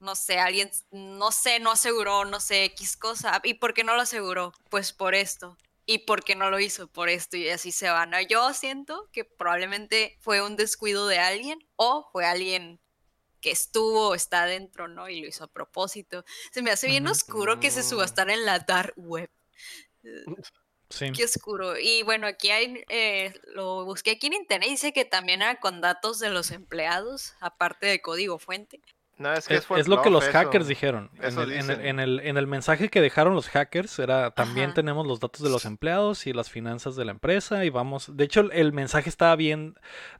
no 0.00 0.14
sé, 0.14 0.38
alguien, 0.38 0.70
no 0.90 1.30
sé, 1.32 1.58
no 1.60 1.70
aseguró, 1.72 2.24
no 2.24 2.40
sé, 2.40 2.64
X 2.64 2.96
cosa. 2.96 3.40
¿Y 3.44 3.54
por 3.54 3.74
qué 3.74 3.84
no 3.84 3.94
lo 3.94 4.02
aseguró? 4.02 4.52
Pues 4.70 4.92
por 4.92 5.14
esto. 5.14 5.56
¿Y 5.86 5.98
por 6.00 6.22
qué 6.22 6.34
no 6.34 6.50
lo 6.50 6.60
hizo? 6.60 6.86
Por 6.86 7.08
esto 7.08 7.36
y 7.36 7.48
así 7.48 7.72
se 7.72 7.88
va. 7.88 8.04
¿no? 8.06 8.20
Yo 8.20 8.52
siento 8.52 9.08
que 9.12 9.24
probablemente 9.24 10.16
fue 10.20 10.42
un 10.42 10.54
descuido 10.56 11.06
de 11.08 11.18
alguien 11.18 11.58
o 11.76 12.08
fue 12.12 12.26
alguien 12.26 12.78
que 13.40 13.50
estuvo 13.52 14.08
o 14.08 14.14
está 14.14 14.42
adentro, 14.42 14.88
¿no? 14.88 15.08
Y 15.08 15.20
lo 15.20 15.28
hizo 15.28 15.44
a 15.44 15.46
propósito. 15.46 16.24
Se 16.52 16.60
me 16.60 16.70
hace 16.72 16.88
bien 16.88 17.06
oscuro 17.06 17.58
que 17.60 17.70
se 17.70 17.80
Mm. 17.80 17.84
subastara 17.84 18.34
en 18.34 18.44
la 18.44 18.58
dark 18.58 18.92
web. 18.96 19.30
Sí. 20.90 21.12
Qué 21.12 21.24
oscuro. 21.24 21.78
Y 21.78 22.02
bueno, 22.02 22.26
aquí 22.26 22.50
hay, 22.50 22.82
eh, 22.88 23.34
lo 23.54 23.84
busqué 23.84 24.12
aquí 24.12 24.26
en 24.28 24.32
internet, 24.32 24.70
dice 24.70 24.92
que 24.92 25.04
también 25.04 25.42
era 25.42 25.60
con 25.60 25.80
datos 25.82 26.18
de 26.18 26.30
los 26.30 26.50
empleados, 26.50 27.34
aparte 27.40 27.86
del 27.86 28.00
código 28.00 28.38
fuente. 28.38 28.80
No, 29.18 29.32
es 29.32 29.48
que 29.48 29.56
Es, 29.56 29.66
fue 29.66 29.80
es 29.80 29.88
lo 29.88 30.00
que 30.02 30.10
los 30.10 30.22
eso. 30.24 30.32
hackers 30.32 30.66
dijeron. 30.68 31.10
En 31.18 31.24
Eso 31.24 31.42
el, 31.42 31.52
en, 31.52 31.70
el, 31.70 31.80
en 31.86 32.00
el- 32.00 32.20
en 32.20 32.36
el 32.36 32.46
mensaje 32.46 32.88
que 32.88 33.00
dejaron 33.00 33.34
los 33.34 33.48
hackers 33.48 33.98
era 33.98 34.30
también 34.30 34.66
Ajá. 34.66 34.74
tenemos 34.74 35.06
los 35.06 35.18
datos 35.20 35.42
de 35.42 35.50
los 35.50 35.64
empleados 35.64 36.26
y 36.26 36.32
las 36.32 36.50
finanzas 36.50 36.94
de 36.96 37.04
la 37.04 37.10
empresa 37.10 37.64
y 37.64 37.70
vamos. 37.70 38.16
De 38.16 38.24
hecho, 38.24 38.40
el, 38.52 38.72
mensaje 38.72 39.08
estaba 39.08 39.34
bien 39.36 39.74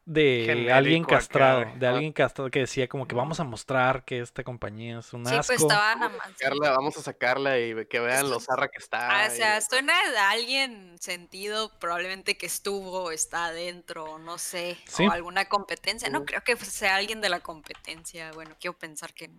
de 0.04 0.44
Genérico 0.46 0.74
alguien 0.74 1.04
acá, 1.04 1.14
castrado, 1.16 1.62
güey. 1.64 1.78
de 1.78 1.86
alguien 1.86 2.12
castrado 2.12 2.50
que 2.50 2.58
decía 2.60 2.88
como 2.88 3.06
que 3.06 3.14
vamos 3.14 3.38
a 3.40 3.44
mostrar 3.44 4.04
que 4.04 4.18
esta 4.20 4.42
compañía 4.42 4.98
es 4.98 5.12
un 5.12 5.24
Sí, 5.26 5.34
asco. 5.34 5.52
pues 5.54 5.62
estaban 5.62 6.02
a. 6.02 6.10
Sacarla, 6.36 6.70
vamos 6.72 6.96
a 6.96 7.02
sacarla 7.02 7.58
y 7.60 7.86
que 7.86 8.00
vean 8.00 8.28
lo 8.28 8.40
zarra 8.40 8.66
que 8.68 8.78
está. 8.78 9.22
Ah, 9.24 9.28
o 9.28 9.30
sea, 9.30 9.58
esto 9.58 9.80
no 9.82 9.92
es 9.92 10.12
de 10.12 10.18
alguien 10.18 10.96
sentido, 10.98 11.70
probablemente 11.78 12.36
que 12.36 12.46
estuvo, 12.46 13.12
está 13.12 13.46
adentro, 13.46 14.18
no 14.18 14.38
sé, 14.38 14.76
Sí. 14.86 15.06
o 15.06 15.12
alguna 15.12 15.44
competencia. 15.44 16.08
No 16.10 16.24
creo 16.24 16.42
que 16.42 16.56
sea 16.56 16.96
alguien 16.96 17.20
de 17.20 17.28
la 17.28 17.38
competencia. 17.40 18.32
Bueno, 18.32 18.56
quiero 18.60 18.76
pensar 18.76 18.87
que 19.14 19.28
no. 19.28 19.38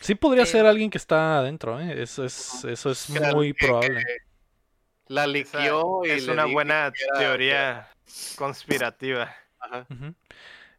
Sí 0.00 0.14
podría 0.14 0.44
ser 0.46 0.66
alguien 0.66 0.90
que 0.90 0.98
está 0.98 1.38
adentro, 1.38 1.80
¿eh? 1.80 2.02
Eso 2.02 2.24
es, 2.24 2.64
eso 2.64 2.90
es 2.90 3.08
muy 3.34 3.52
que- 3.54 3.66
probable. 3.66 4.02
La 5.06 5.26
y 6.04 6.10
es 6.10 6.26
le 6.26 6.32
una 6.32 6.44
buena 6.46 6.92
que 6.94 7.04
era- 7.04 7.18
teoría 7.18 7.88
conspirativa. 8.36 9.34
Ajá. 9.58 9.86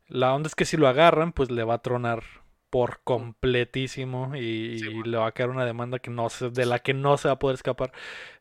La 0.08 0.34
onda 0.34 0.48
es 0.48 0.56
que 0.56 0.66
si 0.66 0.78
lo 0.78 0.88
agarran, 0.88 1.32
pues 1.34 1.50
le 1.52 1.64
va 1.64 1.76
a 1.76 1.82
tronar 1.82 2.24
por 2.70 3.02
completísimo 3.04 4.36
y, 4.36 4.80
Sí, 4.80 4.88
y 4.88 5.04
le 5.04 5.18
va 5.18 5.28
a 5.28 5.32
caer 5.32 5.50
una 5.50 5.66
demanda 5.66 6.00
que 6.00 6.10
no 6.10 6.30
se, 6.30 6.50
de 6.50 6.66
la 6.66 6.80
que 6.80 6.94
no 6.94 7.18
se 7.18 7.28
va 7.28 7.36
a 7.36 7.40
poder 7.40 7.54
escapar. 7.56 7.92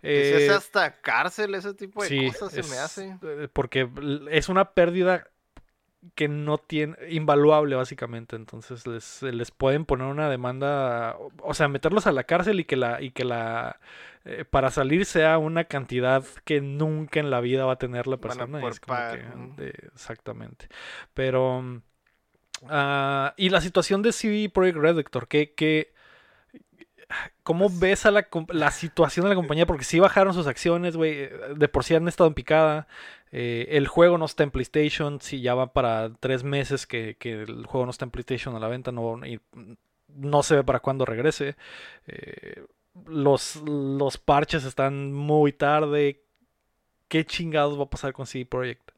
Pues 0.00 0.12
es 0.26 0.48
Eh, 0.48 0.50
hasta 0.50 1.00
cárcel 1.00 1.54
ese 1.54 1.74
tipo 1.74 2.02
de 2.02 2.08
sí, 2.08 2.26
cosas 2.28 2.50
se 2.52 2.62
me 2.62 2.76
es- 2.76 2.78
hace. 2.78 3.16
eh, 3.22 3.48
porque 3.52 3.88
es 4.30 4.48
una 4.48 4.72
pérdida 4.72 5.28
que 6.14 6.28
no 6.28 6.58
tiene, 6.58 6.96
invaluable 7.10 7.76
básicamente, 7.76 8.36
entonces 8.36 8.86
les, 8.86 9.22
les 9.22 9.50
pueden 9.52 9.84
poner 9.84 10.08
una 10.08 10.28
demanda, 10.28 11.16
o- 11.18 11.54
sea, 11.54 11.68
meterlos 11.68 12.06
a 12.06 12.12
la 12.12 12.24
cárcel 12.24 12.60
y 12.60 12.64
que 12.64 12.76
la, 12.76 13.00
y 13.02 13.10
que 13.12 13.24
la, 13.24 13.80
eh, 14.24 14.44
para 14.44 14.70
salir 14.70 15.04
sea 15.06 15.38
una 15.38 15.64
cantidad 15.64 16.24
que 16.44 16.60
nunca 16.60 17.20
en 17.20 17.30
la 17.30 17.40
vida 17.40 17.64
va 17.66 17.74
a 17.74 17.78
tener 17.78 18.06
la 18.08 18.16
persona, 18.18 18.60
poder 18.60 18.72
es 18.74 18.80
como 18.80 18.96
pagar, 18.96 19.18
que, 19.20 19.22
ujú. 19.22 19.54
de- 19.56 19.74
exactamente, 19.94 20.68
pero, 21.14 21.82
ah, 22.68 23.34
y 23.36 23.48
la 23.50 23.60
situación 23.60 24.02
de 24.02 24.12
CD 24.12 24.48
Projekt 24.50 24.78
Red, 24.78 24.98
Héctor, 24.98 25.28
que, 25.28 25.52
que 25.54 25.92
¿Cómo 27.42 27.70
Pues 27.70 27.78
ves 27.78 28.06
a 28.06 28.10
la, 28.12 28.70
situación 28.70 29.24
de 29.24 29.30
la 29.30 29.34
compañía? 29.36 29.66
Porque 29.66 29.84
sí 29.84 30.00
bajaron 30.00 30.34
sus 30.34 30.46
acciones, 30.46 30.96
güey. 30.96 31.12
eh, 31.24 31.30
De 31.56 31.68
por 31.68 31.84
sí 31.84 31.94
han 31.94 32.08
estado 32.08 32.28
en 32.28 32.34
picada. 32.34 32.86
eh, 33.32 33.66
el 33.70 33.88
juego 33.88 34.18
no 34.18 34.24
está 34.26 34.42
en 34.44 34.50
PlayStation. 34.50 35.20
Sí, 35.20 35.40
ya 35.42 35.54
va 35.54 35.72
para 35.72 36.12
tres 36.20 36.44
meses 36.44 36.86
que, 36.86 37.16
que 37.18 37.42
el 37.42 37.66
juego 37.66 37.86
no 37.86 37.90
está 37.90 38.04
en 38.04 38.10
PlayStation 38.10 38.54
a 38.56 38.60
la 38.60 38.68
venta. 38.68 38.92
No, 38.92 39.24
y 39.26 39.40
no 40.08 40.42
se 40.42 40.56
ve 40.56 40.64
para 40.64 40.80
cuándo 40.80 41.04
regrese. 41.04 41.56
eh, 42.06 42.64
los, 43.06 43.56
los 43.56 44.18
parches 44.18 44.64
están 44.64 45.12
muy 45.12 45.52
tarde. 45.52 46.22
¿Qué 47.08 47.24
chingados 47.26 47.78
va 47.78 47.84
a 47.84 47.90
pasar 47.90 48.12
con 48.12 48.26
CD 48.26 48.46
Projekt? 48.46 48.90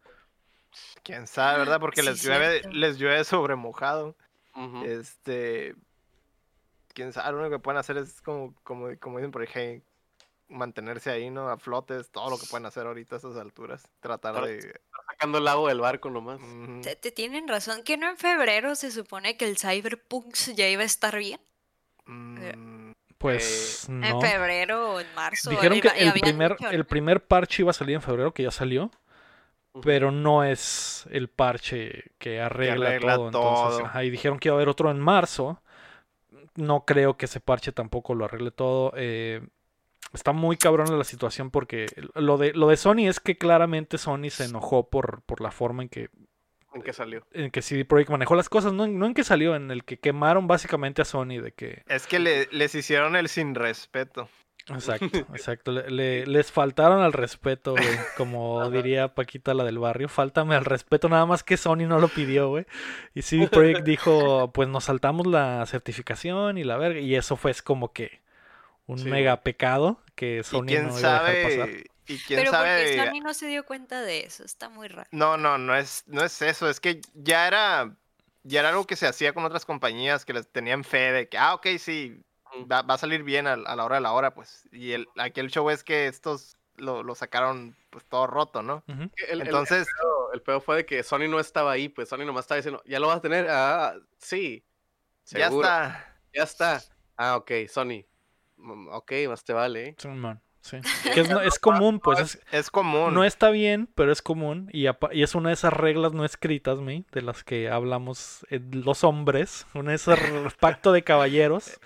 Quién 1.03 1.27
sabe, 1.27 1.59
¿verdad? 1.59 1.81
Porque 1.81 2.03
Sí, 2.03 2.09
les 2.09 2.23
llueve, 2.23 2.63
les 2.73 2.99
llueve 2.99 3.25
sobre 3.25 3.57
mojado. 3.57 4.17
Este. 4.81 5.75
Quién 6.95 7.13
sabe, 7.13 7.33
lo 7.33 7.39
único 7.41 7.57
que 7.57 7.63
pueden 7.63 7.79
hacer 7.79 7.97
es 7.99 8.23
como, 8.23 8.55
como, 8.63 8.89
como 8.99 9.19
dicen 9.19 9.31
por 9.33 9.43
ahí, 9.43 9.83
mantenerse 10.49 11.11
ahí, 11.11 11.31
¿no? 11.31 11.49
A 11.49 11.59
flote 11.59 11.99
es 11.99 12.11
todo 12.11 12.31
lo 12.31 12.39
que 12.39 12.47
pueden 12.47 12.67
hacer 12.67 12.87
ahorita 12.87 13.17
a 13.17 13.19
estas 13.19 13.37
alturas. 13.37 13.87
Tratar 14.01 14.37
Ahora 14.37 14.47
de. 14.47 14.81
Sacando 15.11 15.39
el 15.39 15.49
agua 15.49 15.69
del 15.69 15.81
barco 15.81 16.11
nomás. 16.11 16.41
Ujú. 16.41 16.81
Te, 16.83 16.97
te 16.97 17.11
tienen 17.11 17.49
razón 17.49 17.83
que 17.83 17.97
no 17.97 18.09
en 18.09 18.17
febrero 18.17 18.75
se 18.75 18.91
supone 18.91 19.37
que 19.37 19.47
el 19.47 19.59
Cyberpunk 19.59 20.35
ya 20.55 20.69
iba 20.69 20.83
a 20.83 20.87
estar 20.87 21.19
bien. 21.19 21.41
Mm, 22.07 22.93
Pues 23.19 23.87
no. 23.89 24.07
En 24.07 24.21
febrero 24.21 24.95
o 24.95 25.01
en 25.01 25.15
marzo. 25.15 25.51
Dijeron 25.51 25.81
que 25.81 25.89
el 25.89 26.13
primer, 26.13 26.57
dicho, 26.57 26.71
el 26.71 26.85
primer 26.85 27.27
parche 27.27 27.63
iba 27.63 27.71
a 27.71 27.75
salir 27.75 27.97
en 27.97 28.03
febrero, 28.03 28.33
que 28.33 28.43
ya 28.43 28.51
salió. 28.51 28.91
Pero 29.83 30.13
no 30.13 30.45
es 30.45 31.05
el 31.11 31.29
parche 31.29 32.13
que 32.19 32.41
arregla, 32.41 32.91
arregla 32.91 33.17
todo. 33.17 33.27
Entonces, 33.27 33.79
todo. 33.79 33.87
ajá, 33.87 34.05
y 34.05 34.11
dijeron 34.11 34.39
que 34.39 34.49
iba 34.49 34.55
a 34.55 34.59
haber 34.59 34.69
otro 34.69 34.91
en 34.91 35.01
marzo. 35.01 35.61
No 36.57 36.85
creo 36.85 37.17
que 37.17 37.25
ese 37.27 37.41
parche 37.41 37.73
tampoco 37.73 38.15
lo 38.15 38.25
arregle 38.25 38.51
todo. 38.51 38.93
eh, 38.97 39.41
está 40.13 40.33
muy 40.33 40.57
cabrón 40.57 40.97
la 40.97 41.05
situación 41.05 41.51
porque 41.51 41.87
lo 42.15 42.39
de, 42.39 42.53
lo 42.53 42.69
de 42.69 42.77
Sony 42.77 43.09
es 43.09 43.19
que 43.21 43.37
claramente 43.37 43.99
Sony 43.99 44.31
se 44.31 44.45
enojó 44.45 44.89
por, 44.89 45.23
por 45.23 45.41
la 45.41 45.51
forma 45.51 45.83
en 45.83 45.89
que, 45.89 46.11
¿En 46.73 46.83
qué 46.83 46.93
salió? 46.93 47.27
en 47.33 47.51
que 47.51 47.63
CD 47.63 47.85
Projekt 47.85 48.11
manejó 48.11 48.35
las 48.37 48.49
cosas, 48.49 48.73
no, 48.73 48.85
en- 48.85 48.99
no 48.99 49.07
en 49.07 49.15
que 49.15 49.25
salió, 49.25 49.57
en 49.57 49.71
el 49.73 49.85
que 49.85 49.99
quemaron 49.99 50.47
básicamente 50.47 51.03
a 51.03 51.05
Sony 51.05 51.41
de 51.43 51.53
que... 51.53 51.83
Es 51.89 52.07
que 52.07 52.19
le- 52.21 52.49
les 52.53 52.75
hicieron 52.77 53.17
el 53.17 53.29
sin 53.29 53.55
respeto. 53.57 54.29
Exacto, 54.69 55.07
exacto. 55.35 55.73
le- 55.73 55.91
le- 55.91 56.27
les 56.27 56.51
faltaron 56.51 57.03
al 57.03 57.13
respeto, 57.13 57.73
güey. 57.73 57.87
Como 58.17 58.71
diría 58.71 59.15
Paquita 59.15 59.53
la 59.55 59.65
del 59.65 59.79
barrio. 59.79 60.09
Fáltame 60.09 60.55
al 60.55 60.65
respeto, 60.65 61.09
nada 61.09 61.27
más 61.27 61.43
que 61.43 61.57
Sony 61.57 61.87
no 61.87 61.99
lo 62.01 62.09
pidió, 62.09 62.49
güey. 62.49 62.67
Y 63.15 63.23
CD 63.23 63.49
Projekt 63.49 63.83
dijo, 63.85 64.51
pues 64.53 64.69
nos 64.69 64.85
saltamos 64.85 65.27
la 65.27 65.65
certificación 65.67 66.57
y 66.59 66.65
la 66.65 66.77
verga. 66.77 67.01
Y 67.01 67.15
eso 67.15 67.37
fue 67.37 67.51
es 67.51 67.61
como 67.63 67.93
que 67.93 68.21
un 68.87 68.99
Sí. 68.99 69.09
mega 69.09 69.43
pecado 69.43 70.01
que 70.15 70.39
Y 70.39 70.43
Sony 70.45 70.65
quién 70.67 70.87
no 70.89 70.99
iba 70.99 71.19
a 71.19 71.31
dejar 71.31 71.43
pasar. 71.51 71.59
sabe. 71.69 71.85
Y 72.07 72.19
quién 72.19 72.41
Pero 72.41 72.51
porque 72.53 72.97
sabe. 72.97 72.97
Sony 73.07 73.21
no 73.23 73.35
se 73.35 73.47
dio 73.47 73.65
cuenta 73.65 74.03
de 74.03 74.21
eso, 74.21 74.45
está 74.45 74.69
muy 74.69 74.89
raro. 74.89 75.09
No, 75.11 75.37
no, 75.39 75.57
no 75.59 75.75
es, 75.75 76.05
no 76.07 76.23
es 76.23 76.41
eso. 76.43 76.69
Es 76.69 76.81
que 76.81 77.01
ya 77.15 77.47
era. 77.47 77.95
Ya 78.47 78.61
era 78.61 78.69
algo 78.69 78.87
que 78.87 78.95
se 78.97 79.07
hacía 79.07 79.33
con 79.33 79.45
otras 79.47 79.65
compañías 79.65 80.27
que 80.27 80.35
les 80.35 80.47
tenían 80.47 80.85
fe 80.85 81.13
de 81.13 81.29
que, 81.31 81.39
ah, 81.39 81.55
ok, 81.55 81.67
sí. 81.79 82.21
Va, 82.71 82.83
va 82.83 82.95
a 82.95 82.99
salir 82.99 83.23
bien 83.23 83.47
a, 83.47 83.53
a 83.55 83.77
la 83.77 83.85
hora 83.85 83.97
de 83.97 84.03
la 84.03 84.13
hora, 84.13 84.35
pues. 84.35 84.69
Y 84.73 84.93
el, 84.93 85.09
aquí 85.17 85.41
el 85.41 85.51
show 85.51 85.69
es 85.71 85.85
que 85.85 86.07
estos 86.07 86.57
lo, 86.77 87.03
lo 87.03 87.15
sacaron 87.15 87.77
pues 87.91 88.05
todo 88.07 88.27
roto, 88.27 88.63
¿no? 88.63 88.83
El, 89.17 89.41
el- 89.41 89.41
Entonces, 89.43 89.87
el 89.89 89.95
pedo, 89.95 90.33
el 90.33 90.43
pedo 90.43 90.61
fue 90.61 90.77
de 90.77 90.87
que 90.87 91.03
Sony 91.03 91.29
no 91.29 91.39
estaba 91.41 91.73
ahí, 91.73 91.89
pues 91.89 92.09
Sony 92.09 92.25
nomás 92.25 92.45
estaba 92.45 92.57
diciendo, 92.57 92.83
¿ya 92.87 92.99
lo 93.01 93.07
vas 93.09 93.19
a 93.19 93.23
tener? 93.23 93.47
Ah, 93.49 93.95
sí. 94.19 94.65
ya 95.27 95.49
seguro, 95.49 95.69
está. 95.69 96.19
Ya 96.33 96.43
está. 96.43 96.83
Ah, 97.17 97.37
ok, 97.37 97.51
Sony. 97.69 98.05
Mm, 98.57 98.89
Ok, 98.89 99.13
más 99.29 99.45
te 99.45 99.53
vale. 99.53 99.89
¿eh? 99.89 99.95
Simón, 100.65 100.83
sí. 100.85 101.11
Que 101.15 101.21
es, 101.47 101.59
común, 101.59 102.01
pues. 102.01 102.19
es- 102.21 102.39
Es 102.53 102.71
común. 102.71 103.13
no 103.15 103.23
está 103.25 103.51
bien, 103.51 103.89
pero 103.95 104.11
es 104.13 104.23
común. 104.23 104.69
Y, 104.73 104.87
es 105.13 105.35
una 105.35 105.51
de 105.51 105.55
esas 105.55 105.73
reglas 105.73 106.13
no 106.13 106.25
escritas, 106.25 106.81
¿me? 106.81 107.05
De 107.13 107.23
las 107.23 107.45
que 107.45 107.69
hablamos 107.71 108.47
eh, 108.51 108.61
los 108.73 109.05
hombres. 109.05 109.67
Una 109.75 109.91
de 109.91 109.97
esas 109.97 110.19
r- 110.21 110.49
pacto 110.61 110.93
de 110.93 111.03
caballeros. 111.05 111.79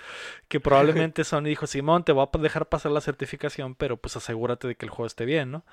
Que 0.48 0.60
probablemente 0.60 1.24
Sony 1.24 1.44
dijo, 1.44 1.66
Simón, 1.66 2.04
te 2.04 2.12
voy 2.12 2.26
a 2.32 2.38
dejar 2.38 2.66
pasar 2.66 2.92
la 2.92 3.00
certificación, 3.00 3.74
pero 3.74 3.96
pues 3.96 4.16
asegúrate 4.16 4.68
de 4.68 4.74
que 4.76 4.86
el 4.86 4.90
juego 4.90 5.06
esté 5.06 5.24
bien, 5.24 5.50
¿no? 5.50 5.64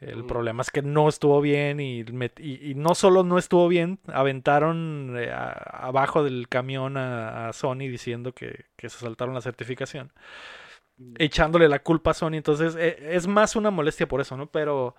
El 0.00 0.22
Mm. 0.22 0.26
problema 0.28 0.62
es 0.62 0.70
que 0.70 0.80
no 0.80 1.08
estuvo 1.08 1.40
bien 1.40 1.80
y, 1.80 2.04
met- 2.04 2.38
y, 2.38 2.70
y 2.70 2.74
no 2.76 2.94
solo 2.94 3.24
no 3.24 3.36
estuvo 3.36 3.66
bien, 3.66 3.98
aventaron 4.06 5.16
eh, 5.18 5.32
a- 5.32 5.50
abajo 5.86 6.22
del 6.22 6.46
camión 6.48 6.96
a, 6.96 7.48
a 7.48 7.52
Sony 7.52 7.88
diciendo 7.88 8.32
que, 8.32 8.66
que 8.76 8.88
se 8.90 8.98
saltaron 8.98 9.34
la 9.34 9.40
certificación 9.40 10.12
echándole 11.18 11.68
la 11.68 11.78
culpa 11.80 12.10
a 12.12 12.14
Sony. 12.14 12.34
Entonces, 12.34 12.74
e- 12.76 13.14
es 13.16 13.26
más 13.26 13.56
una 13.56 13.70
molestia 13.70 14.06
por 14.08 14.20
eso, 14.20 14.36
¿no? 14.36 14.46
Pero 14.50 14.94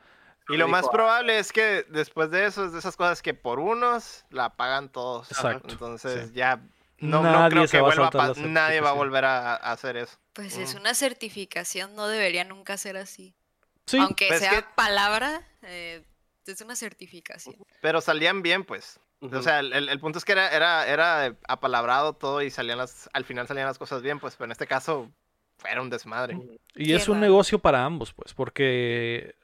Y 0.49 0.57
lo 0.57 0.67
más 0.67 0.87
probable 0.89 1.37
es 1.39 1.51
que 1.51 1.85
después 1.89 2.31
de 2.31 2.45
eso 2.45 2.65
es 2.65 2.73
de 2.73 2.79
esas 2.79 2.95
cosas 2.95 3.21
que 3.21 3.33
por 3.33 3.59
unos 3.59 4.25
la 4.29 4.55
pagan 4.55 4.89
todos. 4.89 5.29
Exacto, 5.31 5.67
Entonces 5.69 6.29
sí. 6.29 6.33
ya 6.35 6.61
no, 6.99 7.21
no 7.23 7.31
Nadie 7.31 7.49
creo 7.51 7.67
se 7.67 7.71
que 7.77 7.81
va 7.81 7.87
a 7.87 7.89
vuelva 7.95 8.07
a 8.07 8.11
saltar 8.11 8.27
la 8.29 8.33
pa- 8.33 8.49
nadie 8.49 8.81
va 8.81 8.89
a 8.89 8.93
certificación. 8.93 8.97
volver 8.97 9.25
a, 9.25 9.55
a 9.55 9.71
hacer 9.71 9.97
eso. 9.97 10.17
Pues 10.33 10.57
es 10.57 10.73
Mm. 10.75 10.79
una 10.79 10.93
certificación, 10.93 11.95
no 11.95 12.07
debería 12.07 12.43
nunca 12.43 12.77
ser 12.77 12.97
así. 12.97 13.35
sí, 13.85 13.97
Aunque 13.97 14.27
pues 14.27 14.39
sea 14.39 14.51
que- 14.51 14.65
palabra, 14.75 15.41
eh, 15.63 16.03
es 16.45 16.61
una 16.61 16.75
certificación. 16.75 17.55
Pero 17.81 18.01
salían 18.01 18.41
bien, 18.41 18.63
pues. 18.63 18.99
O 19.21 19.41
sea, 19.41 19.59
el, 19.59 19.73
el- 19.73 19.89
el 19.89 19.99
punto 19.99 20.17
es 20.17 20.25
que 20.25 20.31
era, 20.31 20.49
era, 20.49 20.87
era 20.87 21.35
apalabrado 21.47 22.13
todo 22.13 22.41
y 22.41 22.49
salían 22.51 22.77
las, 22.77 23.09
al 23.13 23.25
final 23.25 23.47
salían 23.47 23.67
las 23.67 23.77
cosas 23.77 24.01
bien, 24.01 24.19
pues, 24.19 24.35
pero 24.35 24.45
en 24.45 24.51
este 24.53 24.65
caso 24.67 25.11
era 25.69 25.81
un 25.81 25.89
desmadre. 25.89 26.37
y 26.75 26.87
Qué 26.87 26.95
es 26.95 27.07
un 27.09 27.19
negocio 27.19 27.59
para 27.59 27.83
ambos, 27.83 28.13
pues, 28.13 28.33
porque 28.33 29.35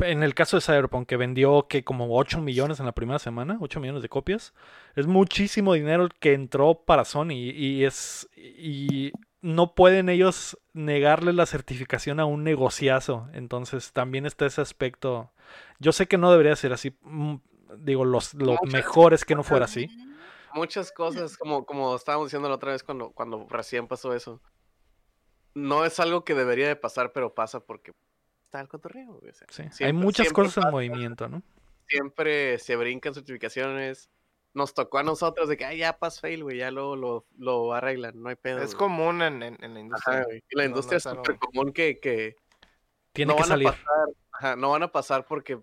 en 0.00 0.22
el 0.22 0.34
caso 0.34 0.56
de 0.56 0.60
Cyberpunk, 0.60 1.06
que 1.06 1.16
vendió 1.16 1.68
que 1.68 1.84
como 1.84 2.16
8 2.16 2.40
millones 2.40 2.80
en 2.80 2.86
la 2.86 2.92
primera 2.92 3.18
semana, 3.18 3.56
8 3.60 3.80
millones 3.80 4.02
de 4.02 4.08
copias, 4.08 4.52
es 4.96 5.06
muchísimo 5.06 5.74
dinero 5.74 6.04
el 6.04 6.14
que 6.14 6.34
entró 6.34 6.74
para 6.74 7.04
Sony 7.04 7.32
y 7.32 7.84
es 7.84 8.28
y 8.36 9.12
no 9.42 9.74
pueden 9.74 10.08
ellos 10.08 10.58
negarle 10.72 11.32
la 11.32 11.46
certificación 11.46 12.18
a 12.18 12.24
un 12.24 12.42
negociazo, 12.42 13.28
entonces 13.32 13.92
también 13.92 14.26
está 14.26 14.46
ese 14.46 14.60
aspecto. 14.60 15.30
Yo 15.78 15.92
sé 15.92 16.06
que 16.06 16.18
no 16.18 16.32
debería 16.32 16.56
ser 16.56 16.72
así, 16.72 16.96
mm, 17.02 17.36
digo, 17.78 18.04
los, 18.04 18.34
lo 18.34 18.52
Muchas 18.52 18.72
mejor 18.72 19.14
es 19.14 19.24
que 19.24 19.36
no 19.36 19.44
fuera 19.44 19.66
así. 19.66 19.88
Muchas 20.52 20.90
cosas, 20.90 21.36
como, 21.36 21.64
como 21.64 21.94
estábamos 21.94 22.28
diciendo 22.28 22.48
la 22.48 22.56
otra 22.56 22.72
vez 22.72 22.82
cuando, 22.82 23.10
cuando 23.10 23.46
recién 23.48 23.86
pasó 23.86 24.14
eso. 24.14 24.40
No 25.56 25.86
es 25.86 25.98
algo 26.00 26.22
que 26.22 26.34
debería 26.34 26.68
de 26.68 26.76
pasar, 26.76 27.12
pero 27.12 27.32
pasa 27.34 27.60
porque 27.60 27.92
está 28.44 28.60
el 28.60 28.68
cotorreo. 28.68 29.12
o 29.26 29.32
sea, 29.32 29.70
Sí, 29.72 29.84
Hay 29.84 29.94
muchas 29.94 30.30
cosas 30.30 30.66
en 30.66 30.70
movimiento, 30.70 31.28
¿no? 31.28 31.42
Siempre 31.88 32.58
se 32.58 32.76
brincan 32.76 33.14
certificaciones. 33.14 34.10
Nos 34.52 34.74
tocó 34.74 34.98
a 34.98 35.02
nosotros 35.02 35.48
de 35.48 35.56
que, 35.56 35.64
ay, 35.64 35.78
ya 35.78 35.98
pas 35.98 36.20
fail, 36.20 36.42
güey, 36.42 36.58
ya 36.58 36.70
lo, 36.70 36.94
lo, 36.94 37.26
lo 37.38 37.72
arreglan, 37.72 38.20
no 38.22 38.28
hay 38.28 38.36
pedo. 38.36 38.58
Es 38.58 38.74
güey". 38.74 38.78
común 38.78 39.22
en, 39.22 39.42
en- 39.42 39.62
en 39.64 39.74
la 39.74 39.80
industria. 39.80 40.18
Ajá, 40.18 40.26
la 40.28 40.34
No, 40.34 40.58
no 40.62 40.64
industria 40.64 40.96
es 40.98 41.02
súper 41.04 41.38
común 41.38 41.72
que, 41.72 42.00
que 42.00 42.36
Tiene 43.12 43.30
no 43.32 43.36
que 43.36 43.40
van 43.42 43.48
salir. 43.48 43.68
a 43.68 43.70
pasar, 43.72 44.08
ajá, 44.32 44.56
no 44.56 44.70
van 44.72 44.82
a 44.82 44.92
pasar 44.92 45.24
porque 45.26 45.58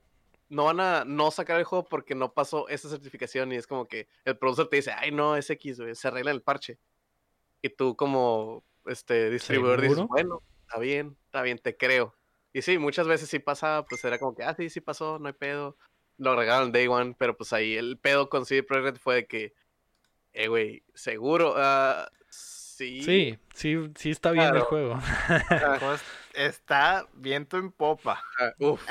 no 0.50 0.66
van 0.66 0.80
a 0.80 1.06
no 1.06 1.30
sacar 1.30 1.58
el 1.60 1.66
juego 1.66 1.86
porque 1.86 2.16
no 2.16 2.34
pasó 2.34 2.68
esa 2.68 2.90
certificación 2.90 3.52
y 3.52 3.56
es 3.58 3.68
como 3.68 3.88
que 3.88 4.08
el 4.26 4.38
productor 4.38 4.70
te 4.70 4.78
dice, 4.78 4.92
ay 4.92 5.12
no, 5.12 5.36
es 5.36 5.50
X, 5.52 5.80
güey, 5.80 5.94
se 5.96 6.08
arregla 6.08 6.32
el 6.32 6.42
parche. 6.42 6.80
Y 7.62 7.70
tú 7.70 7.96
como 7.96 8.64
este 8.86 9.30
distribuidor 9.30 9.82
dices, 9.82 9.96
¿Seguro? 9.98 10.08
bueno, 10.08 10.42
está 10.68 10.80
bien, 10.80 11.18
está 11.26 11.42
bien, 11.42 11.58
te 11.58 11.76
creo. 11.76 12.16
Y 12.54 12.62
sí, 12.62 12.78
muchas 12.78 13.08
veces 13.08 13.30
sí 13.30 13.40
pasaba, 13.40 13.86
pues 13.86 14.04
era 14.06 14.20
como 14.20 14.36
que, 14.36 14.44
ah, 14.44 14.54
sí, 14.56 14.70
sí 14.70 14.80
pasó, 14.80 15.20
no 15.20 15.28
hay 15.28 15.34
pedo. 15.34 15.78
Lo 16.18 16.36
regalaron 16.36 16.72
Day 16.72 16.88
One, 16.88 17.16
pero 17.18 17.36
pues 17.36 17.52
ahí 17.54 17.76
el 17.76 17.98
pedo 17.98 18.30
con 18.30 18.46
CD 18.46 18.62
Projekt 18.62 19.00
fue 19.00 19.16
de 19.16 19.28
que, 19.28 19.54
eh, 20.34 20.48
güey, 20.48 20.84
seguro, 20.94 21.56
ah, 21.58 22.10
sí. 22.30 23.02
Sí, 23.04 23.40
sí, 23.56 23.92
sí 23.96 24.12
está 24.12 24.32
bien 24.32 24.56
el 24.56 24.62
juego. 24.62 25.00
Ah, 26.36 26.42
está 26.46 27.08
viento 27.14 27.58
en 27.58 27.72
popa. 27.72 28.24
ah, 28.40 28.52
uf, 28.60 28.82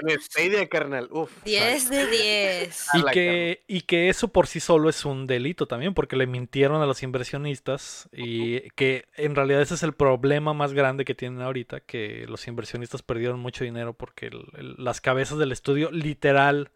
en 0.00 0.10
el 0.10 0.20
Stadia, 0.20 0.68
carnal, 0.68 1.08
uf. 1.10 1.30
10 1.44 1.88
de 1.90 2.06
10. 2.06 2.94
A 2.94 2.98
Y 2.98 3.02
que, 3.12 3.62
y 3.66 3.80
que 3.82 4.08
eso 4.08 4.28
por 4.28 4.46
sí 4.46 4.60
solo 4.60 4.88
es 4.88 5.04
un 5.04 5.26
delito 5.26 5.66
también, 5.66 5.94
porque 5.94 6.16
le 6.16 6.26
mintieron 6.26 6.82
a 6.82 6.86
los 6.86 7.02
inversionistas 7.02 8.08
y 8.12 8.60
que 8.70 9.06
en 9.16 9.34
realidad 9.34 9.62
ese 9.62 9.74
es 9.74 9.82
el 9.82 9.92
problema 9.92 10.54
más 10.54 10.72
grande 10.72 11.04
que 11.04 11.14
tienen 11.14 11.40
ahorita, 11.40 11.80
que 11.80 12.26
los 12.28 12.46
inversionistas 12.48 13.02
perdieron 13.02 13.38
mucho 13.40 13.64
dinero 13.64 13.92
porque 13.94 14.26
el- 14.26 14.46
el- 14.56 14.74
las 14.78 15.00
cabezas 15.00 15.38
del 15.38 15.52
estudio 15.52 15.90
literal 15.90 16.70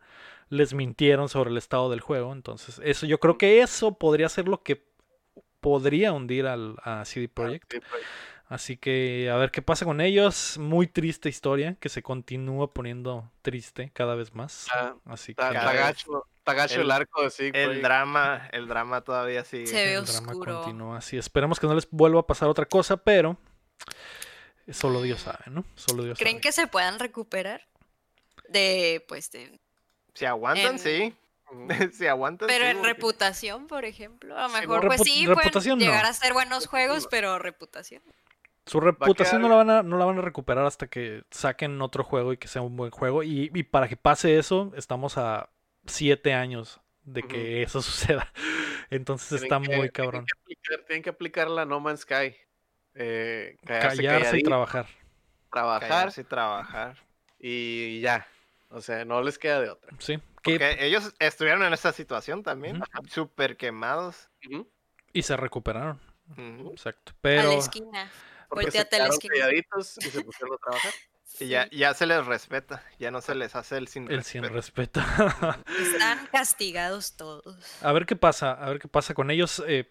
les 0.51 0.75
mintieron 0.75 1.29
sobre 1.29 1.51
el 1.51 1.57
estado 1.59 1.91
del 1.91 2.01
juego. 2.01 2.33
Entonces, 2.33 2.81
eso 2.85 3.07
yo 3.07 3.19
creo 3.19 3.39
que 3.39 3.61
eso 3.61 3.99
podría 3.99 4.29
ser 4.29 4.47
lo 4.47 4.63
que 4.63 4.85
podría 5.61 6.13
hundir 6.13 6.47
al, 6.47 6.77
a 6.83 7.05
CD 7.07 7.29
Projekt. 7.29 7.73
Sí, 7.73 7.81
pues, 7.91 8.03
Así 8.47 8.77
que 8.77 9.31
a 9.33 9.37
ver 9.37 9.51
qué 9.51 9.63
pasa 9.63 9.85
con 9.85 10.01
ellos. 10.01 10.59
Muy 10.59 10.87
triste 10.87 11.29
historia 11.29 11.77
que 11.81 11.89
se 11.89 12.03
continúa 12.03 12.73
poniendo 12.73 13.31
triste 13.43 13.91
cada 13.95 14.15
vez 14.15 14.35
más. 14.35 14.67
Ah, 14.73 14.95
Así 15.07 15.35
que 15.35 15.43
está 15.43 15.53
Cada 15.53 15.73
vez 15.73 15.81
gacho, 15.81 16.27
está 16.39 16.53
gacho 16.55 16.75
el, 16.77 16.81
el- 16.83 16.91
arco 16.91 17.31
Sig 17.31 17.57
El 17.57 17.81
drama, 17.83 18.49
el 18.53 18.69
drama 18.69 19.01
todavía 19.01 19.45
sigue. 19.45 19.67
Se 19.67 19.77
ve 19.87 19.95
el 19.95 20.05
drama 20.05 20.33
oscuro. 20.33 20.59
continúa 20.63 20.99
así. 20.99 21.17
Esperemos 21.17 21.59
que 21.59 21.67
no 21.67 21.75
les 21.75 21.89
vuelva 21.91 22.21
a 22.21 22.27
pasar 22.27 22.49
otra 22.49 22.67
cosa, 22.67 22.99
pero 22.99 23.39
solo 24.71 25.03
Dios 25.03 25.21
sabe, 25.23 25.45
¿no? 25.51 25.65
Solo 25.75 26.05
Dios 26.05 26.19
¿Creen 26.19 26.37
sabe. 26.37 26.41
que 26.43 26.53
se 26.53 26.67
puedan 26.67 26.99
recuperar? 26.99 27.67
De, 28.49 29.05
pues, 29.09 29.31
de... 29.31 29.59
Si 30.15 30.27
aguantan, 30.27 30.75
En- 30.75 30.79
sí. 30.79 31.15
Si 31.93 32.07
aguantan, 32.07 32.49
Pero 32.49 32.65
sí, 32.65 32.71
en 32.71 32.77
porque- 32.79 32.93
reputación, 32.93 33.67
por 33.69 33.85
ejemplo. 33.85 34.37
A 34.37 34.43
lo 34.45 34.49
Sí, 34.51 34.61
mejor, 34.61 34.87
pues 34.87 35.03
sí, 35.03 35.27
pueden 35.27 35.79
no. 35.79 35.85
llegar 35.85 36.05
a 36.05 36.13
ser 36.13 36.33
buenos 36.33 36.67
juegos, 36.67 37.07
pero 37.11 37.39
reputación. 37.39 38.03
Su 38.67 38.81
reputación 38.81 39.43
no 39.43 39.49
la, 39.49 39.57
van 39.57 39.71
a, 39.71 39.83
no 39.83 39.99
la 39.99 40.05
van 40.07 40.19
a 40.19 40.23
recuperar 40.23 40.65
hasta 40.65 40.87
que 40.87 41.23
saquen 41.31 41.81
otro 41.83 42.03
juego 42.05 42.33
y 42.33 42.39
que 42.39 42.49
sea 42.49 42.63
un 42.63 42.77
buen 42.77 42.91
juego. 42.91 43.23
Y, 43.23 43.51
y 43.55 43.63
para 43.65 43.89
que 43.89 43.97
pase 43.97 44.39
eso, 44.39 44.73
estamos 44.77 45.19
a 45.19 45.51
siete 45.87 46.33
años 46.33 46.81
de 47.05 47.23
que 47.23 47.63
eso 47.63 47.83
suceda. 47.83 48.33
Entonces 48.91 49.41
Tienen 49.43 49.45
está 49.45 49.57
que- 49.57 49.67
muy 49.77 49.89
tienen 49.91 49.91
cabrón. 49.91 50.25
que 50.27 50.33
aplicar- 50.55 50.87
Tienen 50.87 51.03
que 51.03 51.11
aplicar 51.11 51.51
la 51.51 51.65
No 51.67 51.81
Man's 51.81 52.01
Sky. 52.01 52.35
Eh, 52.95 53.57
callarse, 53.67 53.97
Callarse 54.03 54.39
y 54.39 54.43
trabajar. 54.43 54.87
trabajar 55.51 55.89
callarse 55.89 56.21
y 56.21 56.25
trabajar. 56.25 56.97
y 57.39 58.01
ya. 58.01 58.27
O 58.71 58.81
sea, 58.81 59.05
no 59.05 59.21
les 59.23 59.39
queda 59.39 59.61
de 59.61 59.71
otra. 59.71 59.91
Sí. 59.99 60.17
Que- 60.43 60.53
Porque 60.59 60.77
ellos 60.87 61.15
estuvieron 61.19 61.63
en 61.65 61.73
esa 61.75 61.93
situación 61.93 62.43
también. 62.43 62.81
Súper 63.09 63.57
quemados. 63.57 64.29
Y 65.13 65.23
se 65.23 65.37
recuperaron. 65.37 66.01
Exacto. 66.71 67.13
A 67.13 67.17
Pero 67.21 67.53
la 67.53 67.59
esquina. 67.59 68.11
Porque 68.49 68.71
se 68.71 68.87
quedaron 68.87 69.19
calladitos 69.19 69.99
y 69.99 70.11
se 70.11 70.21
pusieron 70.25 70.55
a 70.55 70.59
trabajar. 70.59 70.93
Y 71.41 71.49
ya, 71.49 71.69
ya 71.71 71.95
se 71.95 72.07
les 72.07 72.25
respeta. 72.27 72.85
Ya 72.99 73.11
no 73.11 73.21
se 73.21 73.35
les 73.35 73.57
hace 73.57 73.77
el 73.77 73.89
sin 73.89 74.11
el 74.11 74.23
sin 74.23 74.45
respeto. 74.45 75.01
respeto. 75.01 75.65
Están 75.81 76.27
castigados 76.31 77.17
todos. 77.17 77.83
A 77.83 77.93
ver 77.93 78.07
qué 78.07 78.15
pasa, 78.17 78.53
a 78.53 78.69
ver 78.69 78.79
qué 78.79 78.89
pasa 78.89 79.15
con 79.15 79.31
ellos. 79.31 79.63
eh, 79.67 79.91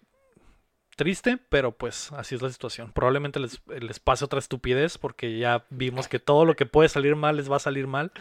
triste, 0.96 1.38
pero 1.50 1.72
pues 1.76 2.12
así 2.14 2.36
es 2.36 2.42
la 2.42 2.50
situación. 2.50 2.92
Probablemente 2.94 3.40
les, 3.40 3.62
les 3.68 4.00
pase 4.00 4.26
otra 4.26 4.40
estupidez 4.40 4.98
porque 4.98 5.38
ya 5.38 5.66
vimos 5.70 6.08
que 6.08 6.20
todo 6.20 6.46
lo 6.46 6.56
que 6.56 6.66
puede 6.66 6.88
salir 6.90 7.16
mal 7.16 7.36
les 7.36 7.52
va 7.52 7.58
a 7.58 7.60
salir 7.60 7.88
mal. 7.88 8.12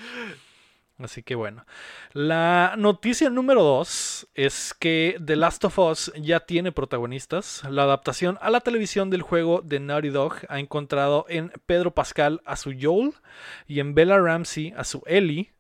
Así 0.99 1.23
que 1.23 1.35
bueno. 1.35 1.65
La 2.13 2.75
noticia 2.79 3.29
número 3.31 3.63
2 3.63 4.29
es 4.35 4.75
que 4.75 5.19
The 5.25 5.37
Last 5.37 5.65
of 5.65 5.79
Us 5.79 6.13
ya 6.17 6.41
tiene 6.41 6.71
protagonistas. 6.71 7.65
La 7.69 7.83
adaptación 7.85 8.39
a 8.41 8.51
la 8.51 8.61
televisión 8.61 9.11
del 9.11 9.23
juego 9.23 9.63
de 9.63 9.81
Naughty 9.81 10.11
Dog 10.11 10.35
ha 10.49 10.61
encontrado 10.61 11.25
en 11.29 11.51
Pedro 11.67 11.93
Pascal 11.93 12.41
a 12.45 12.57
su 12.57 12.73
Joel 12.81 13.15
y 13.67 13.81
en 13.81 13.95
Bella 13.95 14.19
Ramsey 14.19 14.73
a 14.77 14.85
su 14.85 15.03
Ellie. 15.07 15.53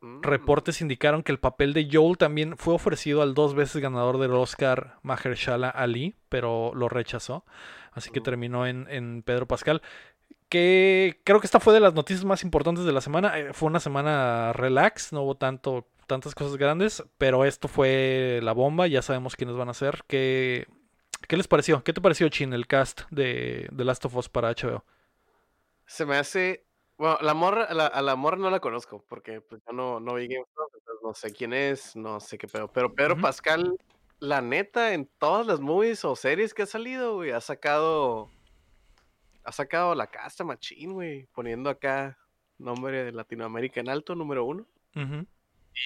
Mm. 0.00 0.22
Reportes 0.22 0.80
indicaron 0.80 1.22
que 1.22 1.32
el 1.32 1.38
papel 1.38 1.72
de 1.72 1.88
Joel 1.90 2.18
también 2.18 2.56
fue 2.58 2.74
ofrecido 2.74 3.22
al 3.22 3.34
dos 3.34 3.54
veces 3.54 3.80
ganador 3.80 4.18
del 4.18 4.32
Oscar 4.32 4.98
Mahershala 5.02 5.70
Ali, 5.70 6.14
pero 6.28 6.72
lo 6.74 6.88
rechazó. 6.88 7.44
Así 7.92 8.10
que 8.10 8.20
Mm. 8.20 8.24
terminó 8.24 8.66
en, 8.66 8.86
en 8.90 9.22
Pedro 9.22 9.46
Pascal. 9.46 9.82
Que 10.52 11.18
creo 11.24 11.40
que 11.40 11.46
esta 11.46 11.60
fue 11.60 11.72
de 11.72 11.80
las 11.80 11.94
noticias 11.94 12.26
más 12.26 12.44
importantes 12.44 12.84
de 12.84 12.92
la 12.92 13.00
semana. 13.00 13.38
Eh, 13.38 13.54
Fue 13.54 13.68
una 13.68 13.80
semana 13.80 14.52
relax, 14.52 15.10
no 15.10 15.22
hubo 15.22 15.34
tanto, 15.34 15.86
tantas 16.06 16.34
cosas 16.34 16.58
grandes, 16.58 17.02
pero 17.16 17.46
esto 17.46 17.68
fue 17.68 18.38
la 18.42 18.52
bomba. 18.52 18.86
Ya 18.86 19.00
sabemos 19.00 19.34
quiénes 19.34 19.56
van 19.56 19.70
a 19.70 19.72
ser. 19.72 20.04
¿Qué, 20.06 20.66
qué 21.26 21.38
les 21.38 21.48
pareció? 21.48 21.82
¿Qué 21.82 21.94
te 21.94 22.02
pareció, 22.02 22.28
Chin, 22.28 22.52
el 22.52 22.66
cast 22.66 23.00
de 23.08 23.70
The 23.74 23.82
Last 23.82 24.04
of 24.04 24.14
Us 24.14 24.28
para 24.28 24.50
HBO? 24.50 24.84
Se 25.86 26.04
me 26.04 26.18
hace. 26.18 26.66
Bueno, 26.98 27.16
la 27.22 27.32
morra, 27.32 27.72
la, 27.72 27.86
a 27.86 28.02
la 28.02 28.14
morra 28.14 28.36
no 28.36 28.50
la 28.50 28.60
conozco, 28.60 29.02
porque 29.08 29.40
pues 29.40 29.62
yo 29.66 29.72
no, 29.72 30.00
no 30.00 30.16
vi 30.16 30.28
Game 30.28 30.42
of 30.42 30.50
Thrones, 30.52 30.74
entonces 30.74 31.02
no 31.02 31.14
sé 31.14 31.32
quién 31.32 31.54
es, 31.54 31.96
no 31.96 32.20
sé 32.20 32.36
qué 32.36 32.46
pedo. 32.46 32.68
Pero 32.68 32.92
Pedro. 32.92 33.18
Pascal, 33.18 33.78
la 34.18 34.42
neta, 34.42 34.92
en 34.92 35.08
todas 35.18 35.46
las 35.46 35.60
movies 35.60 36.04
o 36.04 36.14
series 36.14 36.52
que 36.52 36.64
ha 36.64 36.66
salido, 36.66 37.14
güey, 37.14 37.30
ha 37.30 37.40
sacado. 37.40 38.28
Ha 39.44 39.52
sacado 39.52 39.94
la 39.94 40.06
casta 40.08 40.44
machín, 40.44 40.92
güey. 40.92 41.26
Poniendo 41.34 41.68
acá 41.70 42.18
nombre 42.58 43.04
de 43.04 43.12
Latinoamérica 43.12 43.80
en 43.80 43.88
alto, 43.88 44.14
número 44.14 44.44
uno. 44.44 44.66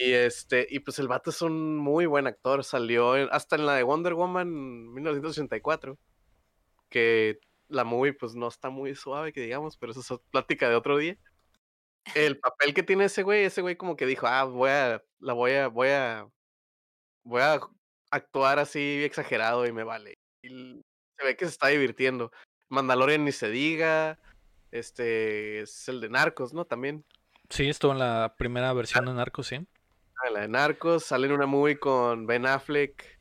Y 0.01 0.12
este, 0.12 0.66
y 0.69 0.81
pues 0.81 0.99
el 0.99 1.09
vato 1.09 1.31
es 1.31 1.40
un 1.42 1.77
muy 1.79 2.07
buen 2.07 2.27
actor. 2.27 2.64
Salió 2.64 3.16
en- 3.16 3.29
hasta 3.31 3.57
en 3.57 3.66
la 3.66 3.75
de 3.75 3.83
Wonder 3.85 4.14
Woman 4.14 4.92
1984. 4.92 5.99
Que 6.88 7.38
la 7.69 7.85
movie, 7.85 8.12
pues 8.12 8.35
no 8.35 8.49
está 8.49 8.69
muy 8.71 8.95
suave, 8.95 9.33
que 9.33 9.40
digamos, 9.40 9.77
pero 9.77 9.92
eso 9.92 10.01
es 10.01 10.21
plática 10.31 10.69
de 10.69 10.77
otro 10.77 10.97
día. 10.99 11.16
El 12.14 12.38
papel 12.38 12.75
que 12.75 12.83
tiene 12.85 13.07
ese 13.07 13.23
güey, 13.25 13.45
ese 13.45 13.62
güey 13.62 13.77
como 13.77 13.97
que 13.97 14.07
dijo, 14.07 14.27
ah, 14.29 14.45
voy 14.45 14.71
a, 14.71 15.03
la 15.19 15.33
voy 15.33 15.53
a, 15.53 15.66
voy 15.69 15.88
a, 15.88 16.29
voy 17.25 17.42
a 17.42 17.61
actuar 18.11 18.59
así 18.61 19.03
exagerado 19.05 19.66
y 19.66 19.73
me 19.73 19.83
vale. 19.83 20.14
Y 20.42 20.81
se 21.19 21.25
ve 21.25 21.37
que 21.37 21.45
se 21.47 21.51
está 21.51 21.69
divirtiendo. 21.69 22.31
Mandalorian 22.68 23.24
ni 23.24 23.33
se 23.33 23.48
diga. 23.50 24.18
Este 24.70 25.61
es 25.61 25.88
el 25.88 26.00
de 26.00 26.09
Narcos, 26.09 26.52
¿no? 26.52 26.64
También. 26.64 27.05
Sí, 27.48 27.68
estuvo 27.68 27.92
en 27.92 27.98
la 27.98 28.35
primera 28.37 28.72
versión 28.72 29.07
de 29.07 29.14
Narcos, 29.14 29.46
sí. 29.46 29.64
Ah, 30.24 30.31
la 30.31 30.40
de 30.40 30.48
Narcos, 30.48 31.05
sale 31.05 31.26
en 31.26 31.33
una 31.33 31.46
movie 31.46 31.79
con 31.79 32.26
Ben 32.26 32.46
Affleck. 32.46 33.18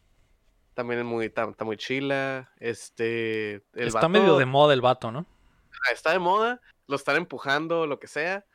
También 0.74 1.00
es 1.00 1.06
muy, 1.06 1.26
está, 1.28 1.44
está 1.44 1.64
muy 1.64 1.78
chila. 1.78 2.52
Este. 2.60 3.56
El 3.74 3.88
Está 3.88 4.00
vato- 4.00 4.10
medio 4.10 4.38
de 4.38 4.46
moda 4.46 4.74
el 4.74 4.82
vato, 4.82 5.12
¿no? 5.12 5.26
ah, 5.88 5.92
Está 5.94 6.12
de 6.12 6.20
moda. 6.20 6.62
Lo 6.88 6.96
están 6.96 7.16
empujando, 7.18 7.86
lo 7.88 8.00
que 8.00 8.08
sea. 8.08 8.46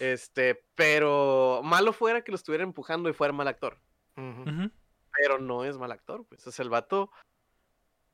Este, 0.00 0.62
pero 0.74 1.62
malo 1.64 1.92
fuera 1.94 2.22
que 2.22 2.30
lo 2.32 2.36
estuviera 2.36 2.62
empujando 2.64 3.08
y 3.08 3.12
fuera 3.14 3.32
mal 3.32 3.48
actor. 3.48 3.78
Pero 4.14 5.38
no 5.38 5.64
es 5.64 5.78
mal 5.78 5.92
actor, 5.92 6.24
pues. 6.28 6.46
Es 6.46 6.58
el 6.60 6.68
vato. 6.68 7.10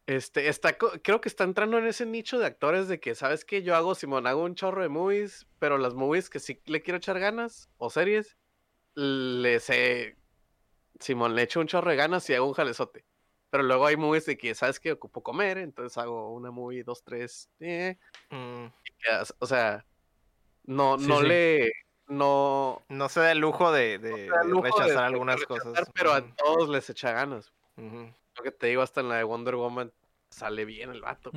Este, 0.07 0.49
está, 0.49 0.77
creo 0.77 1.21
que 1.21 1.29
está 1.29 1.45
entrando 1.45 1.79
en 1.79 1.87
ese 1.87 2.07
nicho 2.07 2.39
de 2.39 2.47
actores 2.47 2.89
de 2.89 2.99
que, 2.99 3.15
¿sabes 3.15 3.45
qué? 3.45 3.63
Yo 3.63 3.77
hago, 3.77 3.95
Simón, 3.95 4.27
hago 4.27 4.43
un 4.43 4.55
chorro 4.57 4.83
de 4.83 4.89
movies, 4.89 5.47
pero 5.59 5.79
las 5.79 5.95
movies 5.95 6.29
que 6.29 6.41
sí 6.41 6.61
le 6.67 6.83
quiero 6.83 6.99
echar 6.99 7.21
ganas, 7.21 7.69
o 7.79 7.89
series, 7.89 8.37
le 8.95 9.61
sé, 9.61 10.17
Simón, 10.99 11.35
le 11.37 11.43
echo 11.43 11.61
un 11.61 11.69
chorro 11.69 11.91
de 11.91 11.97
ganas 11.97 12.29
y 12.29 12.35
hago 12.35 12.47
un 12.47 12.55
jalezote. 12.55 13.05
Pero 13.51 13.63
luego 13.65 13.87
hay 13.87 13.97
movies 13.97 14.27
de 14.27 14.37
que, 14.37 14.55
¿sabes 14.55 14.81
qué? 14.81 14.93
Ocupo 14.93 15.23
comer, 15.23 15.59
entonces 15.59 15.97
hago 15.99 16.33
una 16.33 16.51
movie, 16.51 16.83
dos, 16.83 17.05
tres, 17.05 17.49
eh, 17.61 17.99
Mm, 18.31 18.67
o 19.39 19.47
sea, 19.47 19.85
no, 20.65 20.99
Sí, 20.99 21.07
no 21.09 21.21
sí. 21.21 21.27
le, 21.27 21.73
no, 22.09 22.83
No 22.89 23.09
se 23.09 23.21
da 23.21 23.33
el 23.33 23.39
lujo 23.39 23.71
de, 23.73 23.99
no 23.99 24.49
lujo 24.49 24.63
rechazar 24.63 24.89
de 24.89 24.99
algunas 24.99 25.41
rechazar, 25.41 25.73
cosas. 25.73 25.91
Pero 25.95 26.13
a 26.13 26.35
todos 26.35 26.69
les 26.69 26.89
echa 26.91 27.13
ganas. 27.13 27.53
Que 28.43 28.51
te 28.51 28.67
digo, 28.69 28.83
hasta 28.83 29.01
en 29.01 29.09
la 29.09 29.17
de 29.17 29.25
Wonder 29.25 29.57
Woman 29.57 29.93
sale 30.31 30.65
bien 30.65 30.91
el 30.91 31.01
vato. 31.01 31.31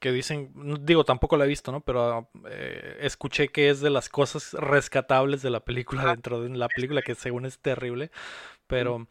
Que 0.00 0.12
dicen, 0.12 0.52
digo, 0.82 1.04
tampoco 1.04 1.36
la 1.36 1.44
he 1.44 1.48
visto, 1.48 1.72
¿no? 1.72 1.80
Pero 1.80 2.30
eh, 2.48 2.98
escuché 3.00 3.48
que 3.48 3.68
es 3.68 3.80
de 3.80 3.90
las 3.90 4.08
cosas 4.08 4.52
rescatables 4.52 5.42
de 5.42 5.50
la 5.50 5.60
película 5.60 6.04
dentro 6.06 6.40
de 6.40 6.50
la 6.50 6.68
película, 6.68 7.02
que 7.02 7.14
según 7.14 7.46
es 7.46 7.58
terrible. 7.58 8.10
Pero 8.68 9.08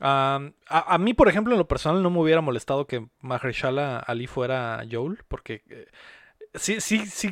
am, 0.00 0.52
a, 0.68 0.94
a 0.94 0.98
mí, 0.98 1.14
por 1.14 1.28
ejemplo, 1.28 1.54
en 1.54 1.58
lo 1.58 1.68
personal 1.68 2.02
no 2.02 2.10
me 2.10 2.20
hubiera 2.20 2.40
molestado 2.42 2.86
que 2.86 3.06
Mahershala 3.20 3.98
Ali 3.98 4.26
fuera 4.26 4.84
Joel, 4.90 5.18
porque 5.28 5.62
eh, 5.70 5.86
sí, 6.54 6.80
sí, 6.80 7.06
sí 7.06 7.30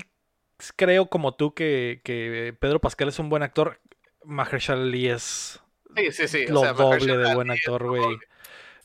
creo 0.77 1.07
como 1.11 1.35
tú 1.35 1.53
que, 1.55 2.01
que 2.05 2.57
Pedro 2.59 2.81
Pascal 2.81 3.09
es 3.09 3.19
un 3.19 3.29
buen 3.29 3.43
actor. 3.43 3.81
Mahershala 4.25 4.83
Ali 4.83 5.09
es 5.09 5.61
Sí, 5.97 6.11
sí, 6.13 6.29
sí. 6.29 6.47
o 6.49 6.53
lo 6.53 6.61
sea, 6.61 6.73
doble 6.73 7.17
de 7.17 7.35
buen 7.35 7.51
actor, 7.51 7.85
güey. 7.87 8.19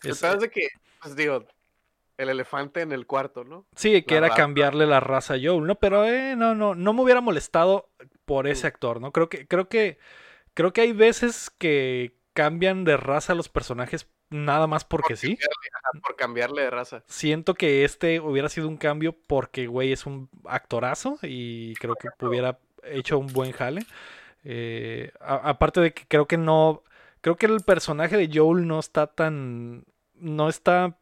El 0.03 0.11
Es- 0.11 0.19
pedo 0.21 0.33
es 0.35 0.41
de 0.41 0.49
que, 0.51 0.67
pues 1.01 1.15
digo, 1.15 1.45
el 2.17 2.29
elefante 2.29 2.81
en 2.81 2.91
el 2.91 3.05
cuarto, 3.07 3.43
¿no? 3.43 3.65
Sí, 3.75 4.03
que 4.03 4.15
La 4.15 4.17
era 4.19 4.27
raza. 4.29 4.41
cambiarle 4.41 4.85
la 4.85 4.99
raza 4.99 5.35
a 5.35 5.37
Joel, 5.41 5.65
¿no? 5.65 5.75
Pero 5.75 6.05
eh, 6.05 6.35
no, 6.35 6.55
no, 6.55 6.75
no 6.75 6.93
me 6.93 7.01
hubiera 7.01 7.21
molestado 7.21 7.89
por 8.25 8.47
ese 8.47 8.65
Mm. 8.65 8.67
actor, 8.67 9.01
¿no? 9.01 9.11
Creo 9.11 9.29
que, 9.29 9.47
creo 9.47 9.69
que, 9.69 9.97
creo 10.53 10.73
que 10.73 10.81
hay 10.81 10.91
veces 10.91 11.49
que 11.49 12.13
cambian 12.33 12.83
de 12.83 12.97
raza 12.97 13.33
a 13.33 13.35
los 13.35 13.49
personajes 13.49 14.07
nada 14.29 14.67
más 14.67 14.85
porque 14.85 15.15
sí. 15.15 15.37
Por 16.03 16.15
cambiarle 16.15 16.61
de 16.61 16.69
raza. 16.69 17.03
Siento 17.07 17.55
que 17.55 17.83
este 17.83 18.19
hubiera 18.19 18.47
sido 18.49 18.67
un 18.67 18.77
cambio 18.77 19.15
porque, 19.27 19.65
güey, 19.67 19.91
es 19.91 20.05
un 20.05 20.29
actorazo 20.45 21.17
y 21.23 21.73
creo 21.75 21.95
que 21.95 22.09
hubiera 22.25 22.59
hecho 22.83 23.17
un 23.17 23.27
buen 23.27 23.51
jale. 23.53 23.85
Eh, 24.43 25.11
a- 25.19 25.49
aparte 25.49 25.81
de 25.81 25.93
que 25.93 26.05
creo 26.07 26.27
que 26.27 26.37
no, 26.37 26.83
creo 27.21 27.35
que 27.37 27.45
el 27.45 27.61
personaje 27.61 28.17
de 28.17 28.29
Joel 28.33 28.67
no 28.67 28.79
está 28.79 29.07
tan, 29.07 29.85
no 30.15 30.49
está, 30.49 30.97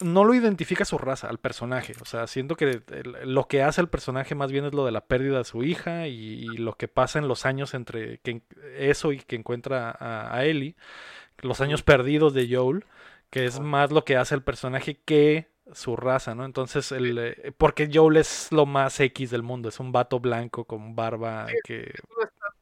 no 0.00 0.24
lo 0.24 0.34
identifica 0.34 0.84
su 0.84 0.98
raza 0.98 1.28
al 1.28 1.38
personaje. 1.38 1.94
O 2.00 2.04
sea, 2.04 2.26
siento 2.26 2.56
que 2.56 2.82
lo 3.24 3.48
que 3.48 3.62
hace 3.62 3.80
el 3.80 3.88
personaje 3.88 4.34
más 4.34 4.52
bien 4.52 4.64
es 4.64 4.74
lo 4.74 4.84
de 4.84 4.92
la 4.92 5.06
pérdida 5.06 5.38
de 5.38 5.44
su 5.44 5.62
hija 5.64 6.08
y, 6.08 6.14
y 6.14 6.56
lo 6.58 6.76
que 6.76 6.88
pasa 6.88 7.18
en 7.18 7.28
los 7.28 7.46
años 7.46 7.74
entre 7.74 8.18
que, 8.18 8.42
eso 8.76 9.12
y 9.12 9.18
que 9.18 9.36
encuentra 9.36 9.90
a, 9.90 10.34
a 10.34 10.44
Ellie, 10.44 10.76
los 11.38 11.60
años 11.60 11.82
perdidos 11.82 12.34
de 12.34 12.54
Joel, 12.54 12.84
que 13.30 13.46
es 13.46 13.60
más 13.60 13.92
lo 13.92 14.04
que 14.04 14.16
hace 14.16 14.34
el 14.34 14.42
personaje 14.42 15.00
que 15.04 15.50
su 15.72 15.96
raza, 15.96 16.34
¿no? 16.34 16.44
Entonces, 16.44 16.90
el, 16.92 17.18
eh, 17.18 17.52
porque 17.56 17.90
Joel 17.92 18.16
es 18.16 18.48
lo 18.50 18.66
más 18.66 18.98
X 19.00 19.30
del 19.30 19.42
mundo, 19.42 19.68
es 19.68 19.80
un 19.80 19.92
vato 19.92 20.20
blanco 20.20 20.64
con 20.64 20.96
barba 20.96 21.46
que... 21.64 21.92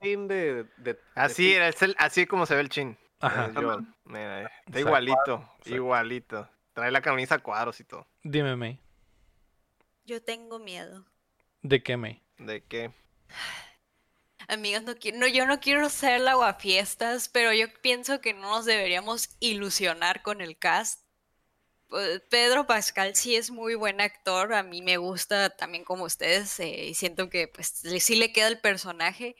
bien 0.00 0.28
de, 0.28 0.64
de- 0.76 0.94
de 0.94 0.98
Así, 1.14 1.44
ti. 1.44 1.54
es 1.54 1.82
el, 1.82 1.94
así 1.98 2.26
como 2.26 2.46
se 2.46 2.54
ve 2.54 2.60
el 2.62 2.68
chin. 2.68 2.98
Ajá. 3.20 3.46
Eh, 3.46 3.52
yo- 3.60 3.80
mira, 4.04 4.42
está 4.42 4.52
Exacto. 4.66 4.78
igualito, 4.78 5.52
igualito. 5.66 6.50
Trae 6.72 6.90
la 6.90 7.00
camisa 7.02 7.36
a 7.36 7.38
cuadros 7.40 7.80
y 7.80 7.84
todo. 7.84 8.06
Dime, 8.22 8.54
May, 8.56 8.80
Yo 10.04 10.22
tengo 10.22 10.58
miedo. 10.58 11.04
¿de 11.62 11.82
qué, 11.82 11.96
May? 11.96 12.22
¿De 12.38 12.62
qué? 12.64 12.92
Amigas, 14.48 14.82
no 14.84 14.94
quiero, 14.96 15.18
no, 15.18 15.26
yo 15.26 15.44
no 15.46 15.60
quiero 15.60 15.88
ser 15.90 16.20
la 16.22 16.30
aguafiestas, 16.32 17.28
pero 17.28 17.52
yo 17.52 17.66
pienso 17.82 18.20
que 18.22 18.32
no 18.32 18.42
nos 18.50 18.64
deberíamos 18.64 19.36
ilusionar 19.40 20.22
con 20.22 20.40
el 20.40 20.56
cast. 20.56 21.02
Pedro 22.30 22.66
Pascal 22.66 23.14
sí 23.14 23.34
es 23.36 23.50
muy 23.50 23.74
buen 23.74 24.00
actor, 24.00 24.52
a 24.54 24.62
mí 24.62 24.80
me 24.82 24.96
gusta 24.98 25.50
también 25.50 25.84
como 25.84 26.04
ustedes, 26.04 26.60
eh, 26.60 26.86
y 26.86 26.94
siento 26.94 27.28
que 27.30 27.48
pues 27.48 27.68
sí 27.68 28.16
le 28.16 28.30
queda 28.32 28.48
el 28.48 28.60
personaje, 28.60 29.36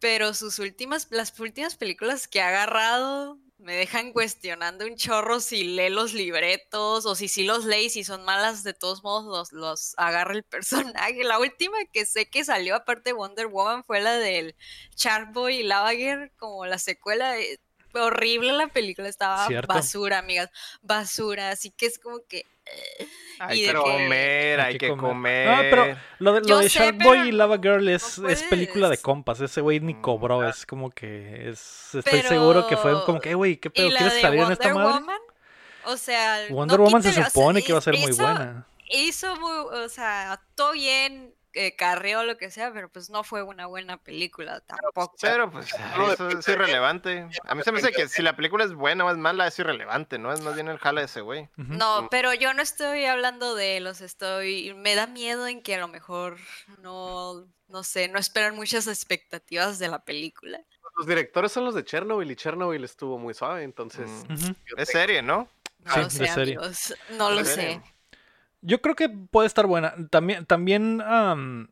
pero 0.00 0.34
sus 0.34 0.58
últimas, 0.58 1.06
las 1.10 1.38
últimas 1.38 1.76
películas 1.76 2.26
que 2.26 2.40
ha 2.40 2.48
agarrado 2.48 3.38
me 3.58 3.74
dejan 3.74 4.12
cuestionando 4.12 4.86
un 4.86 4.96
chorro 4.96 5.38
si 5.40 5.64
lee 5.64 5.90
los 5.90 6.14
libretos 6.14 7.04
o 7.04 7.14
si 7.14 7.28
sí 7.28 7.44
los 7.44 7.66
lee 7.66 7.84
y 7.86 7.90
si 7.90 8.04
son 8.04 8.24
malas, 8.24 8.64
de 8.64 8.72
todos 8.72 9.04
modos 9.04 9.26
los, 9.26 9.52
los 9.52 9.94
agarra 9.98 10.32
el 10.32 10.42
personaje. 10.94 11.22
La 11.24 11.38
última 11.38 11.76
que 11.92 12.06
sé 12.06 12.26
que 12.28 12.44
salió 12.44 12.74
aparte 12.74 13.10
de 13.10 13.14
Wonder 13.14 13.46
Woman 13.46 13.84
fue 13.84 14.00
la 14.00 14.14
del 14.14 14.56
Sharkboy 14.96 15.56
y 15.58 15.62
Lavager, 15.62 16.32
como 16.38 16.64
la 16.66 16.78
secuela. 16.78 17.38
eh, 17.38 17.60
horrible 17.92 18.52
la 18.52 18.68
película, 18.68 19.08
estaba 19.08 19.46
Cierto. 19.46 19.72
basura, 19.72 20.18
amigas, 20.18 20.50
basura, 20.82 21.50
así 21.50 21.70
que 21.70 21.86
es 21.86 21.98
como 21.98 22.20
que... 22.26 22.46
Hay 23.42 23.64
que 23.64 23.72
comer, 23.72 24.60
hay, 24.60 24.76
que 24.76 24.88
comer. 24.94 25.48
No, 25.48 25.56
pero 25.70 25.96
lo 26.18 26.32
de, 26.34 26.40
lo 26.42 26.58
de 26.58 26.68
sé, 26.68 26.92
pero 26.92 27.24
y 27.24 27.32
Lava 27.32 27.56
Girl 27.56 27.88
es, 27.88 28.18
no 28.18 28.28
es 28.28 28.42
película 28.42 28.90
de 28.90 28.98
compas. 28.98 29.40
Ese 29.40 29.62
güey 29.62 29.80
ni 29.80 29.94
Mm, 29.94 30.00
cobró. 30.02 30.42
ah. 30.42 30.50
Es 30.50 30.66
como 30.66 30.90
que 30.90 31.48
es. 31.48 31.94
Estoy 31.94 32.20
seguro 32.20 32.66
que 32.66 32.76
fue 32.76 33.02
como 33.06 33.18
que, 33.18 33.30
"Eh, 33.30 33.34
güey, 33.34 33.56
¿qué 33.56 33.70
pedo? 33.70 33.88
¿Quieres 33.96 34.20
salir 34.20 34.40
en 34.42 34.52
esta 34.52 34.68
Wonder 34.74 34.84
madre? 34.84 35.00
Woman, 35.00 35.20
O 35.86 35.96
sea, 35.96 36.46
Wonder 36.50 36.78
no 36.78 36.84
Woman 36.84 37.02
se 37.02 37.08
quítale, 37.08 37.26
o 37.26 37.30
sea, 37.30 37.30
supone 37.30 37.62
que 37.62 37.72
va 37.72 37.78
a 37.78 37.82
ser 37.82 37.96
muy 37.96 38.12
buena. 38.12 38.66
Hizo 38.90 39.34
muy, 39.36 39.50
o 39.84 39.88
sea, 39.88 40.32
actuó 40.32 40.72
bien, 40.72 41.32
eh, 41.54 41.74
carreó 41.74 42.22
lo 42.22 42.36
que 42.36 42.50
sea, 42.50 42.72
pero 42.72 42.88
pues 42.88 43.10
no 43.10 43.24
fue 43.24 43.42
una 43.42 43.66
buena 43.66 43.96
película 43.96 44.60
tampoco. 44.60 45.16
Pero 45.20 45.50
pues 45.50 45.68
eso 46.18 46.28
es 46.28 46.48
irrelevante. 46.48 47.28
A 47.44 47.54
mí 47.54 47.62
se 47.62 47.72
me 47.72 47.78
hace 47.78 47.92
que 47.92 48.08
si 48.08 48.22
la 48.22 48.36
película 48.36 48.64
es 48.64 48.72
buena 48.72 49.04
o 49.04 49.10
es 49.10 49.16
mala 49.16 49.46
es 49.46 49.58
irrelevante, 49.58 50.18
¿no? 50.18 50.32
Es 50.32 50.40
más 50.42 50.54
bien 50.54 50.68
el 50.68 50.78
jala 50.78 51.00
de 51.00 51.06
ese 51.06 51.20
güey. 51.20 51.48
No, 51.56 52.08
pero 52.10 52.32
yo 52.34 52.54
no 52.54 52.62
estoy 52.62 53.04
hablando 53.04 53.54
de 53.54 53.80
los, 53.80 54.00
estoy, 54.00 54.74
me 54.74 54.94
da 54.94 55.06
miedo 55.06 55.46
en 55.46 55.62
que 55.62 55.74
a 55.74 55.80
lo 55.80 55.88
mejor 55.88 56.38
no, 56.78 57.46
no 57.68 57.82
sé, 57.82 58.08
no 58.08 58.18
esperan 58.18 58.54
muchas 58.56 58.86
expectativas 58.86 59.78
de 59.78 59.88
la 59.88 60.04
película. 60.04 60.60
Los 60.96 61.06
directores 61.06 61.52
son 61.52 61.64
los 61.64 61.74
de 61.74 61.84
Chernobyl 61.84 62.30
y 62.30 62.36
Chernobyl 62.36 62.84
estuvo 62.84 63.18
muy 63.18 63.32
suave, 63.32 63.62
entonces. 63.62 64.10
Mm. 64.28 64.50
Es 64.76 64.88
serie, 64.88 65.22
¿no? 65.22 65.48
No 65.84 65.94
Sí, 65.94 66.00
lo 66.00 66.08
de 66.08 66.10
sé, 66.10 66.28
amigos, 66.28 66.94
no 67.16 67.30
lo 67.30 67.44
sé. 67.44 67.80
Yo 68.62 68.80
creo 68.80 68.94
que 68.94 69.08
puede 69.08 69.46
estar 69.46 69.66
buena. 69.66 69.94
También, 70.10 70.46
también 70.46 71.00
am, 71.02 71.70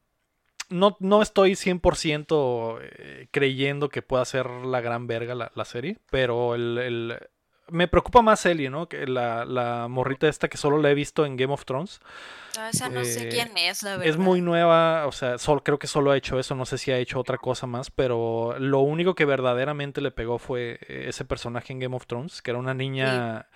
no, 0.71 0.97
no 1.01 1.23
estoy 1.23 1.57
100% 1.57 2.79
eh, 2.83 3.29
creyendo 3.31 3.89
que 3.91 4.03
pueda 4.03 4.25
ser 4.25 4.49
la 4.51 4.81
gran 4.81 5.07
verga 5.07 5.35
la, 5.35 5.53
la 5.55 5.65
serie, 5.65 5.99
pero 6.11 6.55
el, 6.55 6.79
el- 6.79 7.19
me 7.71 7.89
preocupa 7.89 8.23
más 8.23 8.47
Ellie, 8.47 8.71
¿no? 8.71 8.89
Que 8.89 9.07
la, 9.07 9.45
la 9.45 9.89
morrita 9.89 10.29
esta 10.29 10.49
que 10.49 10.57
solo 10.57 10.79
la 10.79 10.91
he 10.91 10.95
visto 10.95 11.27
en 11.27 11.37
Game 11.37 11.53
of 11.53 11.67
Thrones. 11.67 12.01
No, 12.57 12.67
esa 12.67 12.89
no 12.89 13.05
sé 13.05 13.21
Eh, 13.27 13.31
quién 13.31 13.57
es, 13.57 13.83
la 13.83 13.91
verdad. 13.93 14.07
Es 14.09 14.17
muy 14.17 14.41
nueva, 14.41 15.07
o 15.07 15.13
sea, 15.13 15.39
solo, 15.39 15.63
creo 15.63 15.79
que 15.79 15.87
solo 15.87 16.11
ha 16.11 16.17
hecho 16.17 16.39
eso, 16.39 16.55
no 16.55 16.65
sé 16.67 16.79
si 16.79 16.91
ha 16.93 16.99
hecho 16.99 17.21
otra 17.21 17.37
cosa 17.39 17.67
más, 17.67 17.91
pero 17.91 18.57
lo 18.59 18.81
único 18.81 19.15
que 19.15 19.25
verdaderamente 19.27 20.01
le 20.01 20.11
pegó 20.11 20.39
fue 20.39 20.79
eh, 20.89 21.07
ese 21.09 21.25
personaje 21.25 21.73
en 21.73 21.79
Game 21.81 21.95
of 21.97 22.07
Thrones, 22.07 22.41
que 22.43 22.51
era 22.51 22.59
una 22.59 22.75
niña 22.75 23.47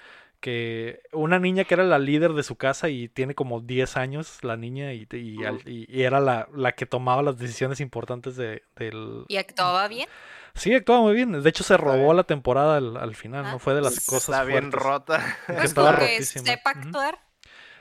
que 0.43 1.01
una 1.13 1.39
niña 1.39 1.65
que 1.65 1.73
era 1.75 1.85
la 1.85 1.99
líder 1.99 2.33
de 2.35 2.43
su 2.43 2.57
casa 2.57 2.89
y 2.91 3.09
tiene 3.09 3.35
como 3.35 3.61
10 3.61 3.97
años 3.97 4.43
la 4.43 4.57
niña 4.59 4.93
y, 4.93 5.07
y 5.11 5.45
al- 5.45 5.63
y- 5.67 5.87
y 5.89 6.03
era 6.03 6.21
la, 6.21 6.49
la 6.55 6.73
que 6.73 6.85
tomaba 6.85 7.23
las 7.23 7.39
decisiones 7.39 7.81
importantes 7.81 8.37
de, 8.37 8.63
del... 8.77 9.25
¿Y 9.29 9.37
actuaba 9.37 9.87
bien? 9.89 10.09
Sí, 10.55 10.75
actuaba 10.75 11.01
muy 11.01 11.15
bien. 11.15 11.41
De 11.43 11.49
hecho, 11.49 11.65
se 11.65 11.77
robó 11.79 12.13
la 12.13 12.25
temporada 12.25 12.77
al, 12.77 12.97
al 12.97 13.15
final, 13.15 13.47
Ah, 13.47 13.53
¿no? 13.53 13.59
Fue 13.61 13.73
de 13.75 13.81
las 13.83 14.05
cosas 14.05 14.31
Está 14.35 14.45
bien 14.45 14.71
fuertes. 14.71 14.83
rota. 14.83 15.37
Pues 15.47 15.65
estaba 15.65 15.93
rotísima. 15.93 16.45
sepa 16.45 16.71
actuar. 16.71 17.19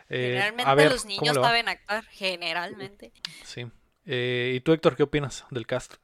Eh, 0.08 0.28
Generalmente 0.28 0.70
a 0.72 0.76
ver, 0.76 0.92
los 0.92 1.02
¿cómo 1.04 1.16
niños 1.20 1.36
saben 1.36 1.68
actuar, 1.68 2.06
generalmente. 2.06 3.12
Sí. 3.44 3.66
Eh, 4.06 4.54
¿y 4.56 4.60
tú, 4.62 4.72
Héctor, 4.74 4.96
qué 4.96 5.04
opinas 5.04 5.46
del 5.52 5.66
cast? 5.68 5.96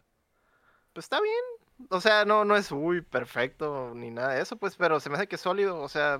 Pues 0.93 1.05
está 1.05 1.21
bien. 1.21 1.87
O 1.91 2.01
sea, 2.01 2.25
no, 2.25 2.43
no 2.43 2.55
es 2.57 2.71
uy, 2.71 3.01
perfecto 3.01 3.91
ni 3.95 4.09
nada 4.09 4.33
de 4.33 4.41
eso, 4.41 4.57
pues, 4.57 4.75
pero 4.75 4.99
se 4.99 5.09
me 5.11 5.15
hace 5.17 5.27
que 5.27 5.35
es 5.35 5.41
sólido. 5.41 5.79
O 5.79 5.87
sea, 5.89 6.17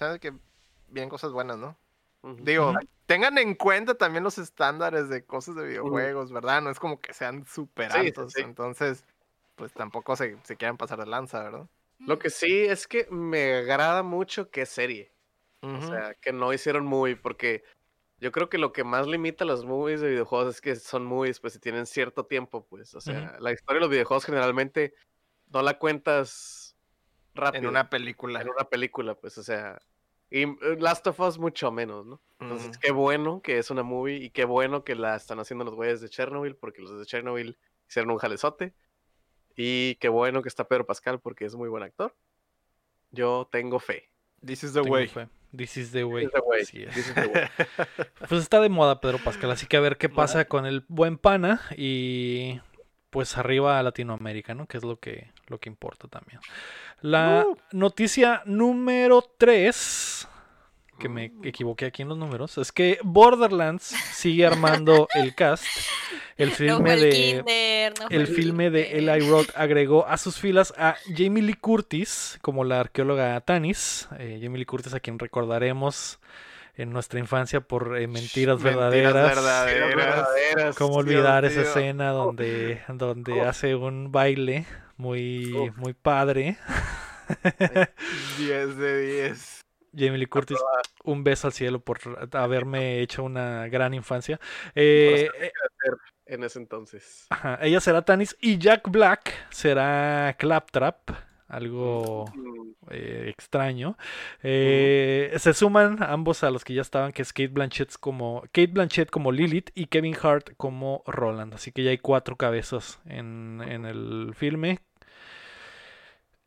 hace 0.00 0.20
que 0.20 0.32
vienen 0.88 1.08
cosas 1.08 1.32
buenas, 1.32 1.58
¿no? 1.58 1.76
Digo, 2.22 2.72
tengan 3.06 3.36
en 3.38 3.54
cuenta 3.54 3.94
también 3.94 4.22
los 4.22 4.38
estándares 4.38 5.08
de 5.08 5.24
cosas 5.24 5.56
de 5.56 5.66
videojuegos, 5.66 6.30
¿verdad? 6.32 6.62
No 6.62 6.70
es 6.70 6.78
como 6.78 7.00
que 7.00 7.12
sean 7.12 7.44
súper 7.46 7.90
sí, 7.90 7.98
altos. 7.98 8.32
sí. 8.32 8.42
Entonces, 8.42 9.04
pues 9.56 9.72
tampoco 9.72 10.14
se, 10.14 10.38
se 10.44 10.56
quieran 10.56 10.76
pasar 10.76 11.00
de 11.00 11.06
lanza, 11.06 11.42
¿verdad? 11.42 11.66
Lo 11.98 12.18
que 12.18 12.30
sí 12.30 12.64
es 12.64 12.86
que 12.86 13.06
me 13.10 13.54
agrada 13.56 14.02
mucho 14.02 14.50
que 14.50 14.62
es 14.62 14.68
serie. 14.68 15.12
O 15.62 15.80
sea, 15.80 16.14
que 16.14 16.32
no 16.32 16.52
hicieron 16.52 16.84
movie, 16.84 17.14
porque 17.14 17.62
yo 18.18 18.32
creo 18.32 18.48
que 18.48 18.58
lo 18.58 18.72
que 18.72 18.82
más 18.82 19.06
limita 19.06 19.44
a 19.44 19.46
los 19.46 19.64
movies 19.64 20.00
de 20.00 20.08
videojuegos 20.08 20.56
es 20.56 20.60
que 20.60 20.74
son 20.74 21.04
movies, 21.04 21.38
pues, 21.38 21.52
si 21.52 21.60
tienen 21.60 21.86
cierto 21.86 22.26
tiempo, 22.26 22.66
pues. 22.66 22.94
O 22.94 23.00
sea, 23.00 23.36
la 23.38 23.52
historia 23.52 23.76
de 23.76 23.80
los 23.80 23.90
videojuegos 23.90 24.24
generalmente 24.24 24.94
no 25.52 25.62
la 25.62 25.78
cuentas 25.78 26.61
rápido. 27.34 27.62
en 27.64 27.68
una 27.68 27.88
película. 27.90 28.40
en 28.40 28.48
una 28.50 28.64
película, 28.64 29.14
pues, 29.14 29.38
o 29.38 29.42
sea. 29.42 29.80
Y 30.30 30.44
eh, 30.44 30.56
Last 30.78 31.06
of 31.06 31.20
Us 31.20 31.38
mucho 31.38 31.70
menos, 31.70 32.06
¿no? 32.06 32.20
Entonces, 32.40 32.70
Ujú. 32.70 32.78
qué 32.80 32.90
bueno 32.92 33.42
que 33.42 33.58
es 33.58 33.70
una 33.70 33.82
movie 33.82 34.16
y 34.16 34.30
qué 34.30 34.44
bueno 34.46 34.82
que 34.84 34.94
la 34.94 35.14
están 35.16 35.38
haciendo 35.40 35.64
los 35.64 35.74
güeyes 35.74 36.00
de 36.00 36.08
Chernobyl, 36.08 36.56
porque 36.56 36.80
los 36.82 36.98
de 36.98 37.04
Chernobyl 37.06 37.58
hicieron 37.88 38.10
un 38.10 38.18
jalezote. 38.18 38.74
Y 39.54 39.96
qué 39.96 40.08
bueno 40.08 40.40
que 40.42 40.48
está 40.48 40.66
Pedro 40.66 40.86
Pascal, 40.86 41.20
porque 41.20 41.44
es 41.44 41.54
muy 41.54 41.68
buen 41.68 41.82
actor. 41.82 42.14
Yo 43.10 43.48
tengo 43.52 43.78
fe. 43.78 44.08
This 44.44 44.64
is 44.64 44.72
the 44.72 44.80
Tengo 44.80 44.94
way. 44.94 45.06
fe. 45.06 45.28
This 45.54 45.76
is 45.76 45.92
the 45.92 46.04
way. 46.04 46.24
This 46.26 46.32
is 46.34 46.40
the 46.40 46.48
way. 46.48 46.62
Así 46.62 46.82
es. 46.82 46.94
This 46.94 47.08
is 47.08 47.14
the 47.14 47.26
way. 47.26 47.44
Pues 48.28 48.40
está 48.42 48.60
de 48.60 48.70
moda 48.70 49.00
Pedro 49.02 49.18
Pascal, 49.18 49.50
así 49.50 49.66
que 49.66 49.76
a 49.76 49.80
ver 49.80 49.98
qué 49.98 50.08
pasa 50.08 50.46
con 50.46 50.64
el 50.64 50.84
buen 50.88 51.18
pana 51.18 51.60
y 51.76 52.58
pues 53.10 53.36
arriba 53.36 53.78
a 53.78 53.82
Latinoamérica, 53.82 54.54
¿no? 54.54 54.66
Que 54.66 54.78
es 54.78 54.84
lo 54.84 54.98
que, 54.98 55.30
lo 55.52 55.58
que 55.60 55.68
importa 55.68 56.08
también. 56.08 56.40
La 57.00 57.44
Uh. 57.46 57.56
noticia 57.72 58.42
número 58.46 59.22
3, 59.38 60.28
que 60.98 61.08
me 61.08 61.32
equivoqué 61.44 61.86
aquí 61.86 62.02
en 62.02 62.08
los 62.08 62.18
números, 62.18 62.58
es 62.58 62.70
que 62.72 62.98
Borderlands 63.02 63.82
sigue 64.12 64.46
armando 64.46 65.08
el 65.14 65.34
cast. 65.34 65.64
El 66.36 66.50
filme 66.50 66.96
de... 66.96 67.10
kinder, 67.10 67.94
no 68.00 68.08
El 68.08 68.26
filme 68.26 68.70
de. 68.70 68.98
Eli 68.98 69.20
Roth 69.28 69.50
agregó 69.54 70.06
a 70.06 70.16
sus 70.16 70.38
filas 70.38 70.72
a 70.78 70.96
Jamie 71.14 71.42
Lee 71.42 71.54
Curtis 71.54 72.38
como 72.40 72.64
la 72.64 72.80
arqueóloga 72.80 73.38
Tanis. 73.42 74.08
Eh, 74.18 74.40
Jamie 74.42 74.58
Lee 74.58 74.64
Curtis 74.64 74.94
a 74.94 75.00
quien 75.00 75.18
recordaremos 75.18 76.18
en 76.74 76.90
nuestra 76.90 77.20
infancia 77.20 77.60
por 77.60 77.98
eh, 77.98 78.06
mentiras, 78.08 78.58
Mentiras 78.60 78.62
verdaderas. 78.62 79.12
verdaderas. 79.14 79.94
Verdaderas. 79.94 80.76
¿Cómo 80.76 81.02
Dios 81.02 81.16
olvidar 81.20 81.44
esa 81.44 81.62
escena 81.62 82.10
donde, 82.12 82.80
donde 82.88 83.42
Oh. 83.42 83.48
hace 83.48 83.74
un 83.74 84.10
baile 84.10 84.64
muy, 85.02 85.52
Uf. 85.52 85.76
muy 85.76 85.92
padre? 85.94 86.56
10 88.38 88.76
de 88.76 89.02
10. 89.28 89.60
Jamie 89.94 90.16
Lee 90.18 90.26
Curtis, 90.26 90.58
un 91.04 91.22
beso 91.22 91.48
al 91.48 91.52
cielo 91.52 91.80
por 91.80 91.98
haberme 92.32 93.00
hecho 93.00 93.24
una 93.24 93.68
gran 93.68 93.92
infancia. 93.92 94.40
Eh, 94.74 95.28
eh, 95.38 95.50
En 96.24 96.44
ese 96.44 96.58
entonces. 96.60 97.26
ajá, 97.28 97.58
ella 97.60 97.78
será 97.80 98.02
Tanis 98.02 98.34
y 98.40 98.56
Jack 98.56 98.88
Black 98.90 99.34
será 99.50 100.34
Claptrap, 100.38 101.10
algo 101.46 102.24
Mm, 102.34 102.70
eh, 102.90 103.26
extraño. 103.28 103.98
Eh, 104.42 105.34
Se 105.36 105.52
suman 105.52 106.02
ambos 106.02 106.42
a 106.42 106.50
los 106.50 106.64
que 106.64 106.72
ya 106.72 106.80
estaban, 106.80 107.12
que 107.12 107.20
es 107.20 107.32
Kate 107.34 107.48
Blanchett 107.48 107.92
como 108.00 108.40
Kate 108.52 108.68
Blanchett 108.68 109.10
como 109.10 109.30
Lilith 109.30 109.70
y 109.74 109.86
Kevin 109.86 110.16
Hart 110.22 110.52
como 110.56 111.02
Roland. 111.06 111.52
Así 111.52 111.70
que 111.70 111.82
ya 111.84 111.90
hay 111.90 111.98
cuatro 111.98 112.36
cabezas 112.36 112.98
en, 113.04 113.60
en 113.66 113.84
el 113.84 114.32
filme. 114.34 114.78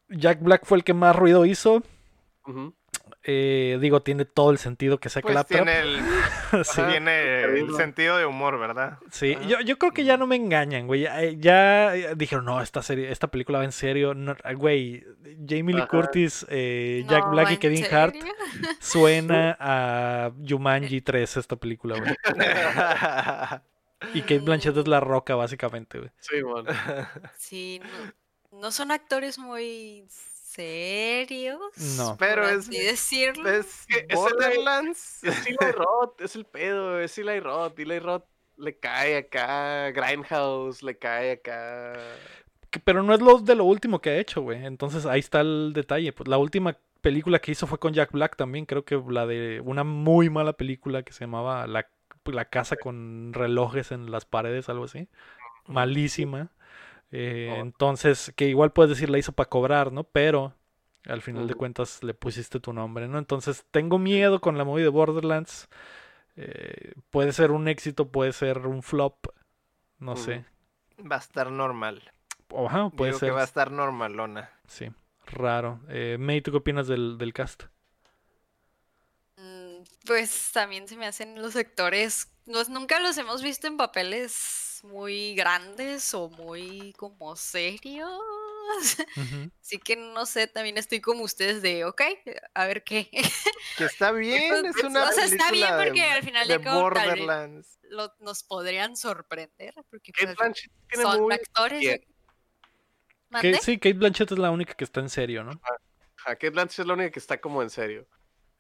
Jack 0.10 0.42
Black 0.42 0.66
fue 0.66 0.78
el 0.78 0.84
que 0.84 0.94
más 0.94 1.16
ruido 1.16 1.46
hizo. 1.46 1.84
Eh, 3.28 3.80
digo, 3.82 4.04
tiene 4.04 4.24
todo 4.26 4.52
el 4.52 4.60
sentido 4.60 5.00
que 5.00 5.10
sea 5.10 5.24
Pues 5.24 5.32
Claptrap. 5.34 5.64
tiene 5.64 5.80
el, 5.80 6.00
Sí. 6.64 6.82
tiene 6.88 7.44
el 7.44 7.74
sentido 7.76 8.18
de 8.18 8.26
humor, 8.28 8.60
¿verdad? 8.60 9.00
Sí, 9.10 9.36
yo, 9.48 9.62
yo 9.62 9.80
creo 9.80 9.92
que 9.94 10.04
ya 10.04 10.16
no 10.16 10.28
me 10.28 10.36
engañan, 10.36 10.86
güey. 10.86 11.02
Ya, 11.02 11.24
eh, 11.24 11.36
ya, 11.40 11.96
eh, 11.96 12.14
dijeron, 12.16 12.46
no, 12.46 12.62
esta 12.62 12.84
serie, 12.84 13.12
esta 13.12 13.28
película 13.28 13.58
va 13.60 13.66
en 13.66 13.72
serio. 13.72 14.14
No, 14.14 14.36
güey, 14.58 15.04
Jamie 15.48 15.74
Lee 15.74 15.82
Ajá. 15.82 15.88
Curtis, 15.88 16.46
eh, 16.50 17.04
Jack 17.10 17.26
No, 17.26 17.32
Black 17.32 17.50
y 17.50 17.54
¿en 17.56 17.60
Kevin 17.60 17.86
Hart 17.92 18.16
suena 18.80 19.58
a 19.60 20.32
Jumanji 20.48 21.02
3 21.02 21.38
esta 21.38 21.56
película, 21.56 21.98
güey. 21.98 22.14
Y 24.14 24.22
Kate 24.22 24.40
Blanchett 24.40 24.78
es 24.78 24.88
la 24.88 25.00
roca, 25.00 25.34
básicamente, 25.36 25.98
güey. 25.98 26.12
Sí, 26.20 26.44
man. 26.44 26.66
Sí, 27.38 27.80
no, 27.82 27.88
no 28.62 28.72
son 28.72 28.92
actores 28.92 29.38
muy 29.38 30.06
serios. 30.10 31.60
No. 31.98 32.16
Pero 32.18 32.48
es- 32.48 32.70
decirlo. 32.70 33.50
es 33.50 33.86
es 33.90 34.16
Borderlands. 34.16 35.20
Es 35.24 35.46
Eli 35.48 35.72
Roth, 35.72 36.22
es 36.22 36.36
el 36.36 36.46
pedo, 36.46 37.00
es 37.00 37.18
Eli 37.18 37.40
Roth. 37.40 37.78
Eli 37.80 38.00
Roth 38.00 38.26
le 38.58 38.78
cae 38.80 39.18
acá, 39.18 39.92
Grindhouse 39.92 40.82
le 40.84 40.98
cae 40.98 41.32
acá. 41.34 41.94
Pero 42.84 43.04
no 43.04 43.14
es 43.14 43.22
lo 43.22 43.40
de 43.40 43.56
lo 43.56 43.66
último 43.66 44.00
que 44.02 44.10
ha 44.12 44.18
hecho, 44.18 44.42
güey. 44.42 44.66
Entonces 44.66 45.06
ahí 45.06 45.20
está 45.20 45.42
el 45.42 45.72
detalle. 45.74 46.12
Pues 46.14 46.28
la 46.28 46.38
última 46.38 46.78
película 47.02 47.40
que 47.40 47.52
hizo 47.52 47.68
fue 47.68 47.80
con 47.80 47.94
Jack 47.94 48.12
Black 48.12 48.36
también. 48.36 48.66
Creo 48.66 48.84
que 48.86 49.02
la 49.10 49.26
de 49.26 49.62
una 49.64 49.84
muy 49.84 50.30
mala 50.30 50.54
película 50.54 51.04
que 51.04 51.14
se 51.14 51.22
llamaba 51.22 51.68
La, 51.68 51.88
la 52.26 52.46
casa 52.46 52.76
con 52.76 53.32
relojes 53.34 53.92
en 53.92 54.12
las 54.12 54.26
paredes, 54.26 54.68
algo 54.70 54.86
así. 54.86 55.08
Malísima. 55.68 56.52
Eh, 57.12 57.60
Oh. 57.60 57.62
Entonces, 57.62 58.34
que 58.36 58.48
igual 58.48 58.74
puedes 58.74 58.90
decir 58.92 59.10
la 59.10 59.18
hizo 59.18 59.32
para 59.34 59.50
cobrar, 59.50 59.92
¿no? 59.92 60.04
Pero 60.04 60.54
al 61.06 61.22
final 61.22 61.48
de 61.48 61.56
cuentas 61.56 62.04
le 62.04 62.14
pusiste 62.14 62.60
tu 62.60 62.74
nombre, 62.74 63.08
¿no? 63.08 63.20
Entonces 63.20 63.66
tengo 63.72 64.00
miedo 64.00 64.42
con 64.42 64.58
la 64.58 64.64
movie 64.66 64.84
de 64.84 64.90
Borderlands. 64.90 65.70
Eh, 66.38 66.94
puede 67.12 67.34
ser 67.34 67.52
un 67.52 67.68
éxito, 67.68 68.10
puede 68.12 68.34
ser 68.34 68.60
un 68.68 68.84
flop. 68.84 69.28
No 70.00 70.16
sé. 70.16 70.46
Va 71.12 71.18
a 71.18 71.20
estar 71.20 71.52
normal. 71.52 72.12
Ajá, 72.56 72.90
puede 72.90 73.12
Digo 73.12 73.20
ser. 73.20 73.30
que 73.30 73.32
va 73.32 73.42
a 73.42 73.46
estar 73.46 73.72
normalona. 73.72 74.50
Sí, 74.68 74.90
raro. 75.28 75.82
Eh, 75.90 76.18
May, 76.20 76.42
¿tú 76.42 76.52
qué 76.52 76.58
opinas 76.58 76.88
del, 76.88 77.18
del 77.18 77.34
cast? 77.34 77.64
Mm, 79.38 79.84
Pues 80.06 80.52
también 80.54 80.88
se 80.88 80.96
me 80.98 81.06
hacen 81.08 81.42
los 81.42 81.56
actores, 81.56 82.32
los, 82.46 82.70
nunca 82.70 83.00
los 83.00 83.18
hemos 83.18 83.42
visto 83.42 83.68
en 83.68 83.78
papeles 83.78 84.34
muy 84.84 85.36
grandes 85.36 86.14
o 86.14 86.30
muy 86.30 86.94
como 86.98 87.36
serios. 87.36 88.10
Ujú. 89.16 89.52
Así 89.62 89.78
que 89.78 89.96
no 89.96 90.26
sé, 90.26 90.48
también 90.48 90.78
estoy 90.78 91.00
como 91.00 91.24
ustedes 91.24 91.62
de, 91.62 91.86
ok, 91.86 92.02
a 92.56 92.66
ver 92.66 92.84
qué. 92.84 93.10
Que 93.78 93.86
está 93.86 94.12
bien, 94.12 94.66
es 94.66 94.84
una 94.84 95.08
o 95.10 95.12
sea, 95.12 95.26
está 95.26 95.52
bien 95.52 95.68
película 95.68 95.78
de- 95.78 95.86
porque 95.86 96.04
al 96.04 96.24
final 96.24 96.48
de 96.48 96.58
vez 96.58 96.74
Borderlands. 96.74 97.80
lo- 97.84 98.14
nos 98.20 98.44
podrían 98.44 98.98
sorprender. 98.98 99.74
Porque 99.90 100.12
Kate 100.12 100.34
pues, 100.36 100.70
tiene 100.90 101.04
son 101.04 101.22
muy 101.22 101.34
actores. 101.36 101.80
bien. 101.80 102.00
de- 102.00 102.06
Que- 102.06 102.16
¿Mande? 103.30 103.60
sí, 103.62 103.78
Kate 103.78 103.94
Blanchett 103.94 104.32
es 104.32 104.40
la 104.40 104.50
única 104.52 104.74
que 104.74 104.84
está 104.84 105.00
en 105.00 105.10
serio, 105.10 105.44
¿no? 105.44 105.52
Ajá, 106.18 106.36
Kate 106.36 106.50
Blanchett 106.52 106.80
es 106.80 106.86
la 106.88 106.94
única 106.94 107.12
que 107.12 107.20
está 107.20 107.40
como 107.40 107.62
en 107.62 107.70
serio. 107.70 108.08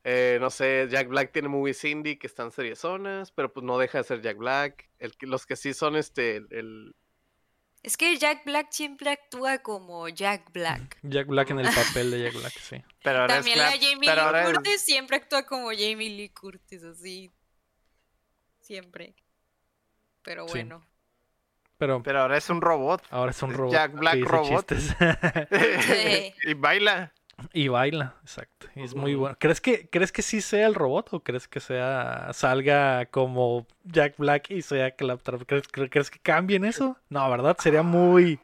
Eh, 0.08 0.38
no 0.39 0.51
sé, 0.51 0.88
Jack 0.91 1.08
Black 1.08 1.32
tiene 1.32 1.47
movies 1.47 1.84
indie 1.84 2.20
que 2.20 2.28
están 2.28 2.51
seriezonas, 2.51 3.32
pero 3.32 3.51
pues 3.51 3.66
no 3.66 3.80
deja 3.80 3.97
de 3.97 4.03
ser 4.03 4.22
Jack 4.22 4.38
Black. 4.38 4.88
El, 4.99 5.12
los 5.22 5.47
que 5.47 5.56
sí 5.56 5.74
son 5.74 5.95
este, 5.95 6.36
el, 6.36 6.47
el- 6.51 6.95
Es 7.82 7.97
que 7.97 8.16
Jack 8.18 8.45
Black 8.45 8.68
siempre 8.70 9.10
actúa 9.10 9.58
como 9.64 10.08
Jack 10.08 10.51
Black. 10.53 10.99
Jack 11.03 11.26
Black 11.28 11.49
en 11.49 11.60
el 11.62 11.66
papel 11.74 12.12
de 12.12 12.22
Jack 12.22 12.34
Black, 12.36 12.53
sí. 12.53 12.84
Pero 13.01 13.22
ahora 13.22 13.36
También 13.38 13.58
la 13.58 13.72
Jamie 13.72 13.97
pero 14.08 14.22
ahora 14.22 14.41
Lee 14.43 14.49
es- 14.51 14.53
Curtis 14.58 14.82
siempre 14.82 15.18
actúa 15.18 15.43
como 15.47 15.70
Jamie 15.72 16.10
Lee 16.12 16.30
Curtis, 16.30 16.84
así. 16.84 17.32
Siempre. 18.62 19.16
Pero 20.22 20.47
Sí. 20.47 20.53
bueno. 20.53 20.86
Pero 21.78 22.01
Pero 22.03 22.22
ahora 22.22 22.38
es 22.38 22.49
un 22.49 22.62
robot. 22.62 23.01
ahora 23.10 23.32
es 23.32 23.41
un 23.41 23.53
robot 23.53 23.74
Jack 23.74 23.91
Black 23.93 24.20
robot. 24.24 24.72
Sí. 25.82 26.34
y 26.43 26.53
baila. 26.53 27.12
Y 27.53 27.67
baila, 27.67 28.15
exacto. 28.21 28.67
y 28.75 28.83
es 28.83 28.95
muy 28.95 29.15
bueno. 29.15 29.36
¿Crees 29.39 29.61
que, 29.61 29.89
¿Crees 29.89 30.11
que 30.11 30.21
sí 30.21 30.41
sea 30.41 30.67
el 30.67 30.75
robot 30.75 31.13
o 31.13 31.19
crees 31.23 31.47
que 31.47 31.59
sea 31.59 32.29
salga 32.33 33.05
como 33.07 33.67
Jack 33.83 34.15
Black 34.17 34.51
y 34.51 34.61
sea 34.61 34.91
Claptrap? 34.91 35.41
¿Crees, 35.45 35.63
cre- 35.71 35.89
¿Crees 35.89 36.09
que 36.11 36.19
cambien 36.19 36.65
eso? 36.65 36.97
No, 37.09 37.29
¿verdad? 37.29 37.57
Sería 37.59 37.83
muy... 37.83 38.39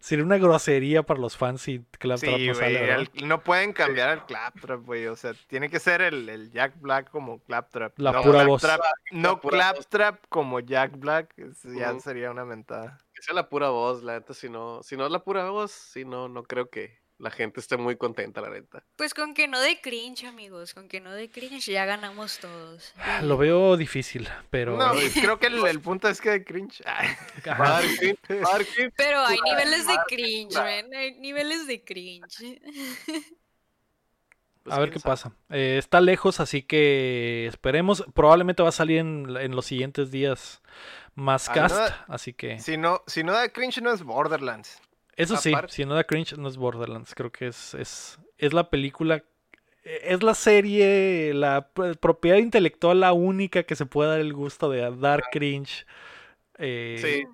Sería 0.00 0.24
una 0.24 0.38
grosería 0.38 1.02
para 1.02 1.18
los 1.18 1.36
fans 1.36 1.60
si 1.62 1.80
Claptrap 1.98 2.36
Sí, 2.36 2.46
no 2.46 2.54
sale, 2.54 3.08
no 3.24 3.42
pueden 3.42 3.72
cambiar 3.72 4.10
el 4.10 4.24
Claptrap, 4.26 4.84
güey. 4.84 5.08
O 5.08 5.16
sea, 5.16 5.32
tiene 5.48 5.68
que 5.68 5.80
ser 5.80 6.02
el, 6.02 6.28
el 6.28 6.52
Jack 6.52 6.74
Black 6.80 7.10
como 7.10 7.40
Claptrap. 7.40 7.98
La 7.98 8.12
no 8.12 8.22
pura 8.22 8.44
voz. 8.44 8.62
Claptrap- 8.62 8.92
No. 9.10 9.40
Claptrap 9.40 10.24
como 10.28 10.60
Jack 10.60 10.96
Black. 11.00 11.34
es- 11.36 11.64
Ya 11.64 11.98
sería 11.98 12.30
una 12.30 12.44
mentada. 12.44 12.98
que 13.12 13.22
sea 13.22 13.34
la 13.34 13.48
pura 13.48 13.70
voz, 13.70 14.04
la 14.04 14.12
neta, 14.20 14.34
si 14.34 14.48
no, 14.48 14.84
si 14.84 14.96
no 14.96 15.04
es 15.04 15.10
la 15.10 15.24
pura 15.24 15.50
voz, 15.50 15.72
si 15.72 16.04
no, 16.04 16.28
no 16.28 16.44
creo 16.44 16.70
que 16.70 16.97
la 17.18 17.30
gente 17.30 17.58
esté 17.60 17.76
muy 17.76 17.96
contenta, 17.96 18.40
la 18.40 18.50
neta. 18.50 18.84
Pues 18.96 19.12
con 19.12 19.34
que 19.34 19.48
no 19.48 19.60
de 19.60 19.80
cringe, 19.80 20.24
amigos. 20.24 20.72
Con 20.72 20.88
que 20.88 21.00
no 21.00 21.12
de 21.12 21.28
cringe 21.30 21.66
ya 21.66 21.84
ganamos 21.84 22.38
todos. 22.38 22.94
Ah, 22.96 23.22
Lo 23.22 23.36
veo 23.36 23.76
difícil, 23.76 24.28
pero... 24.50 24.76
No, 24.76 24.92
creo 25.20 25.38
que 25.38 25.48
el, 25.48 25.66
el 25.66 25.80
punto 25.80 26.08
es 26.08 26.20
que 26.20 26.30
de 26.30 26.44
cringe. 26.44 26.82
Cringe, 27.42 28.18
cringe. 28.22 28.92
Pero 28.96 29.20
hay 29.20 29.38
niveles 29.44 29.86
de 29.86 29.96
cringe, 30.08 30.54
man. 30.54 30.94
Hay 30.94 31.18
niveles 31.18 31.66
de 31.66 31.82
cringe. 31.84 32.60
Pues, 34.62 34.76
a 34.76 34.80
ver 34.80 34.90
qué 34.90 34.98
sabe. 35.00 35.10
pasa. 35.12 35.32
Eh, 35.50 35.76
está 35.78 36.00
lejos, 36.00 36.40
así 36.40 36.62
que 36.62 37.46
esperemos. 37.46 38.04
Probablemente 38.14 38.62
va 38.62 38.68
a 38.68 38.72
salir 38.72 38.98
en, 38.98 39.36
en 39.36 39.56
los 39.56 39.66
siguientes 39.66 40.10
días 40.10 40.62
más 41.14 41.48
Ah, 41.48 41.52
cast, 41.54 41.76
no, 42.08 42.14
así 42.14 42.32
que... 42.32 42.60
Si 42.60 42.76
no, 42.76 43.02
si 43.06 43.24
no 43.24 43.32
da 43.32 43.48
cringe, 43.48 43.80
no 43.82 43.92
es 43.92 44.02
Borderlands. 44.04 44.80
Eso 45.18 45.36
sí, 45.36 45.50
Aparte- 45.52 45.72
si 45.74 45.84
no 45.84 45.94
da 45.94 46.04
cringe, 46.04 46.36
no 46.38 46.48
es 46.48 46.56
Borderlands. 46.56 47.14
Creo 47.14 47.30
que 47.32 47.48
es, 47.48 47.74
es, 47.74 48.18
es 48.38 48.52
la 48.52 48.70
película, 48.70 49.16
eh, 49.82 50.00
es 50.04 50.22
la 50.22 50.34
serie, 50.34 51.32
la 51.34 51.68
propiedad 52.00 52.36
intelectual, 52.38 53.00
la 53.00 53.12
única 53.12 53.64
que 53.64 53.74
se 53.76 53.84
puede 53.84 54.10
dar 54.10 54.20
el 54.20 54.32
gusto 54.32 54.70
de 54.70 54.90
dar 54.96 55.24
cringe. 55.32 55.86
eh, 56.60 56.98
Sí, 57.00 57.24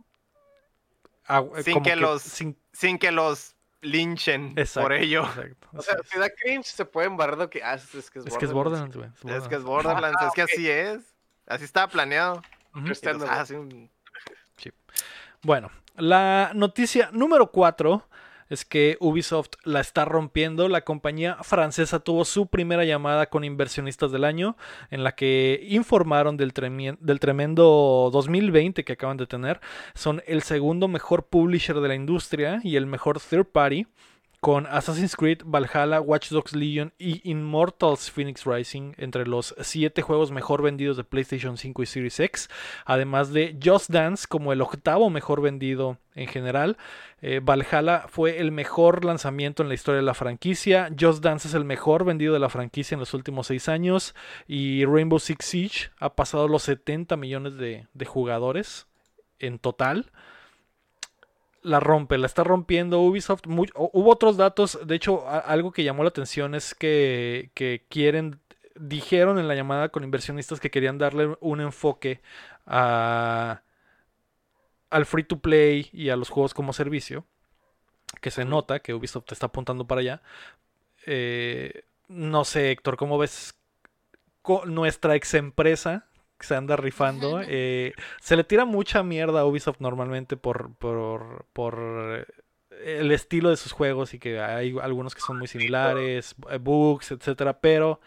a- 1.26 1.44
Sin 1.62 1.82
que 1.82 1.96
los- 1.96 2.22
sin- 2.22 2.56
Sin 2.72 2.98
que 2.98 3.10
los 3.12 3.54
linchen 3.82 4.54
exacto, 4.56 4.86
por 4.88 4.92
ello. 4.94 5.22
exacto, 5.24 5.68
o 5.74 5.82
sea, 5.82 5.96
si 6.10 6.18
da 6.18 6.30
cringe, 6.30 6.64
se 6.66 6.84
puede 6.86 7.06
embarrar 7.06 7.36
de 7.36 7.48
que, 7.50 7.62
ah, 7.62 7.74
es, 7.74 7.94
es 7.94 8.10
que 8.10 8.18
es 8.18 8.26
es. 8.26 8.32
Es 8.32 8.38
que 8.38 8.44
es 8.46 8.52
Borderlands, 8.52 8.96
güey. 8.96 9.08
es 9.08 9.14
Es 9.42 9.48
que 9.48 9.54
es 9.56 9.62
Borderlands. 9.62 9.64
Borderlands, 9.66 10.18
Ah, 10.20 10.26
es 10.28 10.32
que 10.34 10.42
así 10.42 10.70
es. 10.70 11.14
Así 11.46 11.64
estaba 11.64 11.88
planeado. 11.88 12.42
Los- 12.74 13.02
ah, 13.28 13.44
sí, 13.46 13.54
un- 13.54 13.90
Bueno, 15.42 15.70
la 15.96 16.52
noticia 16.54 17.10
número 17.12 17.50
4 17.50 18.04
es 18.48 18.64
que 18.64 18.96
Ubisoft 19.00 19.50
la 19.64 19.80
está 19.80 20.04
rompiendo. 20.04 20.68
La 20.68 20.82
compañía 20.82 21.36
francesa 21.42 22.00
tuvo 22.00 22.24
su 22.24 22.46
primera 22.46 22.84
llamada 22.84 23.26
con 23.26 23.44
inversionistas 23.44 24.12
del 24.12 24.24
año, 24.24 24.56
en 24.90 25.04
la 25.04 25.14
que 25.14 25.64
informaron 25.68 26.36
del, 26.36 26.52
del 27.00 27.20
tremendo 27.20 28.10
2020 28.12 28.84
que 28.84 28.92
acaban 28.92 29.16
de 29.16 29.26
tener. 29.26 29.60
Son 29.94 30.22
el 30.26 30.42
segundo 30.42 30.88
mejor 30.88 31.26
publisher 31.26 31.80
de 31.80 31.88
la 31.88 31.94
industria 31.94 32.60
y 32.62 32.76
el 32.76 32.86
mejor 32.86 33.20
third 33.20 33.46
party. 33.46 33.86
Con 34.44 34.66
Assassin's 34.66 35.16
Creed, 35.16 35.38
Valhalla, 35.46 36.02
Watch 36.02 36.28
Dogs 36.28 36.54
Legion 36.54 36.92
y 36.98 37.26
Immortals 37.30 38.10
Phoenix 38.10 38.44
Rising 38.44 38.92
entre 38.98 39.26
los 39.26 39.54
7 39.58 40.02
juegos 40.02 40.32
mejor 40.32 40.60
vendidos 40.60 40.98
de 40.98 41.04
PlayStation 41.04 41.56
5 41.56 41.82
y 41.82 41.86
Series 41.86 42.20
X 42.20 42.50
además 42.84 43.32
de 43.32 43.58
Just 43.64 43.88
Dance 43.88 44.26
como 44.28 44.52
el 44.52 44.60
octavo 44.60 45.08
mejor 45.08 45.40
vendido 45.40 45.96
en 46.14 46.28
general. 46.28 46.76
Eh, 47.22 47.40
Valhalla 47.42 48.04
fue 48.06 48.38
el 48.38 48.52
mejor 48.52 49.06
lanzamiento 49.06 49.62
en 49.62 49.70
la 49.70 49.76
historia 49.76 50.00
de 50.00 50.06
la 50.06 50.12
franquicia. 50.12 50.90
Just 51.00 51.24
Dance 51.24 51.48
es 51.48 51.54
el 51.54 51.64
mejor 51.64 52.04
vendido 52.04 52.34
de 52.34 52.40
la 52.40 52.50
franquicia 52.50 52.96
en 52.96 53.00
los 53.00 53.14
últimos 53.14 53.46
seis 53.46 53.70
años. 53.70 54.14
Y 54.46 54.84
Rainbow 54.84 55.20
Six 55.20 55.42
Siege 55.42 55.90
ha 56.00 56.16
pasado 56.16 56.48
los 56.48 56.64
70 56.64 57.16
millones 57.16 57.56
de 57.56 58.04
jugadores 58.04 58.88
en 59.38 59.58
total. 59.58 60.10
La 61.64 61.80
rompe, 61.80 62.18
la 62.18 62.26
está 62.26 62.44
rompiendo 62.44 63.00
Ubisoft. 63.00 63.46
Hubo 63.46 64.10
otros 64.12 64.36
datos, 64.36 64.78
de 64.86 64.94
hecho, 64.96 65.26
a- 65.26 65.38
algo 65.38 65.72
que 65.72 65.82
llamó 65.82 66.02
la 66.04 66.10
atención 66.10 66.54
es 66.54 66.74
que, 66.74 67.50
que 67.54 67.86
quieren, 67.88 68.38
dijeron 68.76 69.38
en 69.38 69.48
la 69.48 69.54
llamada 69.54 69.88
con 69.88 70.04
inversionistas 70.04 70.60
que 70.60 70.70
querían 70.70 70.98
darle 70.98 71.36
un 71.40 71.62
enfoque 71.62 72.20
a, 72.66 73.62
al 74.90 75.06
free 75.06 75.24
to 75.24 75.38
play 75.38 75.88
y 75.92 76.10
a 76.10 76.16
los 76.16 76.28
juegos 76.28 76.52
como 76.52 76.74
servicio, 76.74 77.24
que 78.20 78.30
se 78.30 78.44
nota 78.44 78.80
que 78.80 78.92
Ubisoft 78.92 79.32
está 79.32 79.46
apuntando 79.46 79.86
para 79.86 80.02
allá. 80.02 80.22
Eh, 81.06 81.84
no 82.08 82.44
sé, 82.44 82.72
Héctor, 82.72 82.98
¿cómo 82.98 83.16
ves 83.16 83.54
nuestra 84.66 85.14
ex 85.16 85.32
empresa 85.32 86.06
se 86.40 86.54
anda 86.54 86.76
rifando? 86.76 87.40
Eh, 87.42 87.92
se 88.20 88.36
le 88.36 88.44
tira 88.44 88.64
mucha 88.64 89.02
mierda 89.02 89.40
a 89.40 89.46
Ubisoft 89.46 89.80
normalmente 89.80 90.36
por, 90.36 90.74
por, 90.74 91.46
por 91.52 92.26
el 92.82 93.12
estilo 93.12 93.50
de 93.50 93.56
sus 93.56 93.72
juegos 93.72 94.14
y 94.14 94.18
que 94.18 94.40
hay 94.40 94.76
algunos 94.80 95.14
que 95.14 95.20
son 95.20 95.38
muy 95.38 95.48
similares, 95.48 96.34
eh, 96.50 96.58
bugs, 96.58 97.12
etcétera, 97.12 97.60
pero 97.60 98.00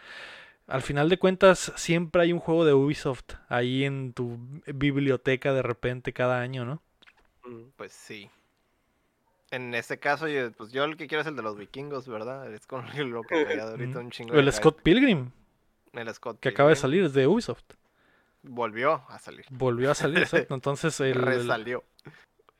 al 0.68 0.82
final 0.82 1.10
de 1.10 1.18
cuentas 1.18 1.72
siempre 1.76 2.22
hay 2.22 2.34
un 2.34 2.40
juego 2.40 2.66
de 2.66 2.74
Ubisoft 2.74 3.36
ahí 3.48 3.86
en 3.86 4.14
tu 4.14 4.38
biblioteca 4.68 5.54
de 5.54 5.62
repente 5.62 6.14
cada 6.14 6.42
año, 6.42 6.66
¿no? 6.66 6.82
Mm. 7.46 7.70
Pues 7.76 7.94
sí. 7.94 8.30
En 9.50 9.74
este 9.74 9.98
caso, 9.98 10.28
yo, 10.28 10.52
pues 10.52 10.72
yo 10.74 10.84
el 10.84 10.98
que 10.98 11.08
quiero 11.08 11.22
es 11.22 11.28
el 11.28 11.38
de 11.38 11.42
los 11.42 11.56
vikingos, 11.56 12.08
¿verdad? 12.08 12.54
Es 12.54 12.68
con 12.68 12.86
lo 13.12 13.24
que 13.24 13.36
ahorita 13.62 14.00
un 14.00 14.12
chingo 14.12 14.34
El. 14.36 14.52
Scott 14.52 14.82
Pilgrim 14.82 15.32
El 15.94 16.14
Scott 16.14 16.40
que 16.40 16.50
acaba 16.50 16.70
de 16.70 16.76
salir 16.76 17.06
es 17.06 17.14
de 17.14 17.28
Ubisoft. 17.28 17.64
Volvió 18.50 19.04
a 19.10 19.20
salir. 19.20 19.46
Volvió 19.50 19.92
a 19.92 19.96
salir, 19.96 20.20
exacto. 20.20 20.54
Entonces 20.56 21.00
el, 21.00 21.16
Resalió. 21.16 21.84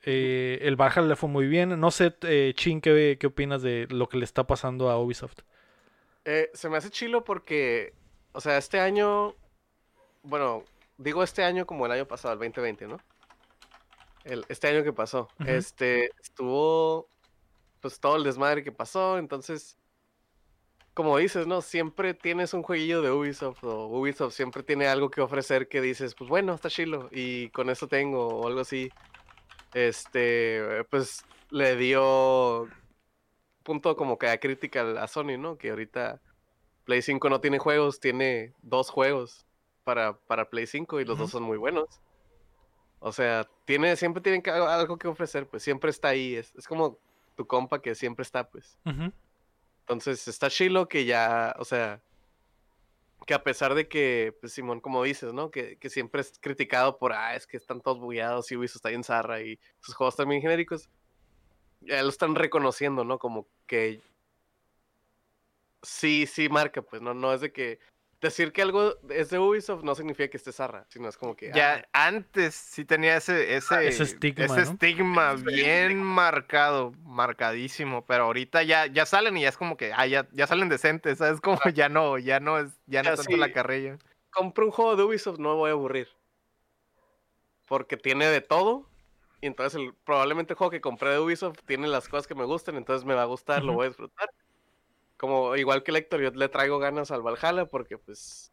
eh, 0.02 0.58
el 0.62 0.76
Valhalla 0.76 1.08
le 1.08 1.16
fue 1.16 1.28
muy 1.28 1.46
bien. 1.46 1.78
No 1.80 1.90
sé, 1.90 2.14
eh, 2.22 2.52
Chin, 2.56 2.80
¿qué, 2.80 3.16
¿qué 3.20 3.26
opinas 3.26 3.62
de 3.62 3.86
lo 3.90 4.08
que 4.08 4.18
le 4.18 4.24
está 4.24 4.46
pasando 4.46 4.90
a 4.90 5.00
Ubisoft? 5.00 5.40
Eh, 6.24 6.50
se 6.52 6.68
me 6.68 6.76
hace 6.76 6.90
chilo 6.90 7.24
porque, 7.24 7.94
o 8.32 8.40
sea, 8.40 8.58
este 8.58 8.80
año, 8.80 9.34
bueno, 10.22 10.62
digo 10.98 11.22
este 11.22 11.42
año 11.44 11.66
como 11.66 11.86
el 11.86 11.92
año 11.92 12.06
pasado, 12.06 12.34
el 12.34 12.38
2020, 12.40 12.86
¿no? 12.86 13.00
El, 14.24 14.44
este 14.48 14.68
año 14.68 14.84
que 14.84 14.92
pasó, 14.92 15.28
este, 15.46 16.10
estuvo, 16.20 17.08
pues 17.80 17.98
todo 17.98 18.16
el 18.16 18.24
desmadre 18.24 18.62
que 18.62 18.72
pasó, 18.72 19.16
entonces, 19.16 19.78
como 20.98 21.16
dices, 21.16 21.46
¿no? 21.46 21.60
Siempre 21.60 22.12
tienes 22.12 22.52
un 22.54 22.64
jueguillo 22.64 23.02
de 23.02 23.12
Ubisoft 23.12 23.62
o 23.62 23.86
Ubisoft 23.86 24.34
siempre 24.34 24.64
tiene 24.64 24.88
algo 24.88 25.12
que 25.12 25.20
ofrecer 25.20 25.68
que 25.68 25.80
dices, 25.80 26.16
pues 26.16 26.28
bueno, 26.28 26.52
está 26.54 26.68
chilo 26.68 27.08
y 27.12 27.50
con 27.50 27.70
eso 27.70 27.86
tengo 27.86 28.26
o 28.26 28.48
algo 28.48 28.58
así. 28.58 28.90
Este, 29.74 30.84
pues 30.90 31.24
le 31.50 31.76
dio 31.76 32.66
punto 33.62 33.94
como 33.96 34.18
que 34.18 34.26
a 34.28 34.38
crítica 34.40 35.00
a 35.00 35.06
Sony, 35.06 35.38
¿no? 35.38 35.56
Que 35.56 35.70
ahorita 35.70 36.20
Play 36.84 37.00
5 37.02 37.30
no 37.30 37.40
tiene 37.40 37.60
juegos, 37.60 38.00
tiene 38.00 38.52
dos 38.62 38.90
juegos 38.90 39.46
para, 39.84 40.18
para 40.18 40.50
Play 40.50 40.66
5 40.66 41.00
y 41.00 41.04
los 41.04 41.16
dos 41.16 41.30
son 41.30 41.44
muy 41.44 41.58
buenos. 41.58 42.00
O 42.98 43.12
sea, 43.12 43.46
tiene, 43.66 43.94
siempre 43.94 44.20
tienen 44.20 44.42
que- 44.42 44.50
algo 44.50 44.98
que 44.98 45.06
ofrecer, 45.06 45.46
pues 45.46 45.62
siempre 45.62 45.90
está 45.90 46.08
ahí. 46.08 46.34
Es, 46.34 46.52
es 46.56 46.66
como 46.66 46.98
tu 47.36 47.46
compa 47.46 47.80
que 47.80 47.94
siempre 47.94 48.24
está, 48.24 48.48
pues. 48.50 48.76
Ujú. 48.84 49.12
Entonces 49.88 50.28
está 50.28 50.50
chilo 50.50 50.86
que 50.86 51.06
ya, 51.06 51.56
o 51.58 51.64
sea, 51.64 52.02
que 53.26 53.34
a 53.34 53.42
pesar 53.42 53.74
de 53.74 53.88
que, 53.88 54.36
pues 54.40 54.52
Simón, 54.52 54.80
como 54.80 55.02
dices, 55.02 55.32
¿no? 55.32 55.50
Que, 55.50 55.78
que 55.78 55.88
siempre 55.88 56.20
es 56.20 56.38
criticado 56.40 56.98
por, 56.98 57.12
ah, 57.14 57.34
es 57.34 57.46
que 57.46 57.56
están 57.56 57.80
todos 57.80 57.98
bugueados 57.98 58.50
y 58.52 58.56
Ubisoft 58.56 58.76
está 58.76 58.90
bien 58.90 59.04
zarra 59.04 59.40
y 59.40 59.58
sus 59.80 59.94
juegos 59.94 60.14
están 60.14 60.28
genéricos. 60.40 60.90
ya 61.80 62.02
lo 62.02 62.08
están 62.10 62.34
reconociendo, 62.34 63.04
¿no? 63.04 63.18
Como 63.18 63.48
que 63.66 64.02
sí, 65.82 66.26
sí 66.26 66.48
marca, 66.50 66.82
pues, 66.82 67.00
no, 67.02 67.14
no 67.14 67.32
es 67.32 67.40
de 67.40 67.52
que 67.52 67.78
decir 68.20 68.52
que 68.52 68.62
algo 68.62 68.94
es 69.10 69.30
de 69.30 69.38
Ubisoft 69.38 69.84
no 69.84 69.94
significa 69.94 70.28
que 70.28 70.36
esté 70.36 70.52
zarra, 70.52 70.84
sino 70.88 71.08
es 71.08 71.16
como 71.16 71.36
que 71.36 71.52
Ya 71.52 71.88
ah, 71.92 72.06
antes 72.06 72.54
sí 72.54 72.84
tenía 72.84 73.16
ese, 73.16 73.56
ese, 73.56 73.86
Ese 73.86 74.02
estigma, 74.04 74.44
ese 74.44 74.56
¿no? 74.56 74.72
estigma 74.72 75.34
bien 75.34 76.02
marcado, 76.02 76.92
marcadísimo, 77.04 78.04
pero 78.06 78.24
ahorita 78.24 78.62
ya, 78.62 78.86
ya 78.86 79.06
salen 79.06 79.36
y 79.36 79.42
ya 79.42 79.48
es 79.50 79.56
como 79.56 79.76
que, 79.76 79.92
ah, 79.92 80.06
ya, 80.06 80.28
ya 80.32 80.46
salen 80.46 80.68
decentes, 80.68 81.18
¿sabes? 81.18 81.40
Como 81.40 81.60
ya 81.74 81.88
no, 81.88 82.18
ya 82.18 82.40
no 82.40 82.58
es, 82.58 82.72
ya 82.86 83.02
no 83.02 83.12
es 83.12 83.20
tanto 83.20 83.36
la 83.36 83.52
carrilla. 83.52 83.98
compro 84.30 84.66
un 84.66 84.72
juego 84.72 84.96
de 84.96 85.04
Ubisoft, 85.04 85.38
no 85.38 85.50
me 85.50 85.54
voy 85.56 85.70
a 85.70 85.72
aburrir. 85.72 86.08
Porque 87.66 87.96
tiene 87.96 88.26
de 88.26 88.40
todo. 88.40 88.88
Y 89.40 89.46
entonces 89.46 89.80
el, 89.80 89.94
probablemente 89.94 90.54
el 90.54 90.56
juego 90.56 90.70
que 90.70 90.80
compré 90.80 91.10
de 91.10 91.20
Ubisoft 91.20 91.58
tiene 91.66 91.86
las 91.86 92.08
cosas 92.08 92.26
que 92.26 92.34
me 92.34 92.44
gustan, 92.44 92.76
entonces 92.76 93.04
me 93.06 93.14
va 93.14 93.22
a 93.22 93.26
gustar, 93.26 93.62
lo 93.62 93.74
voy 93.74 93.86
a 93.86 93.88
disfrutar. 93.88 94.28
Como 95.18 95.54
igual 95.56 95.82
que 95.82 95.90
el 95.90 95.96
Héctor, 95.98 96.20
yo 96.22 96.30
le 96.30 96.48
traigo 96.48 96.78
ganas 96.78 97.10
al 97.10 97.22
Valhalla 97.22 97.66
porque 97.66 97.98
pues 97.98 98.50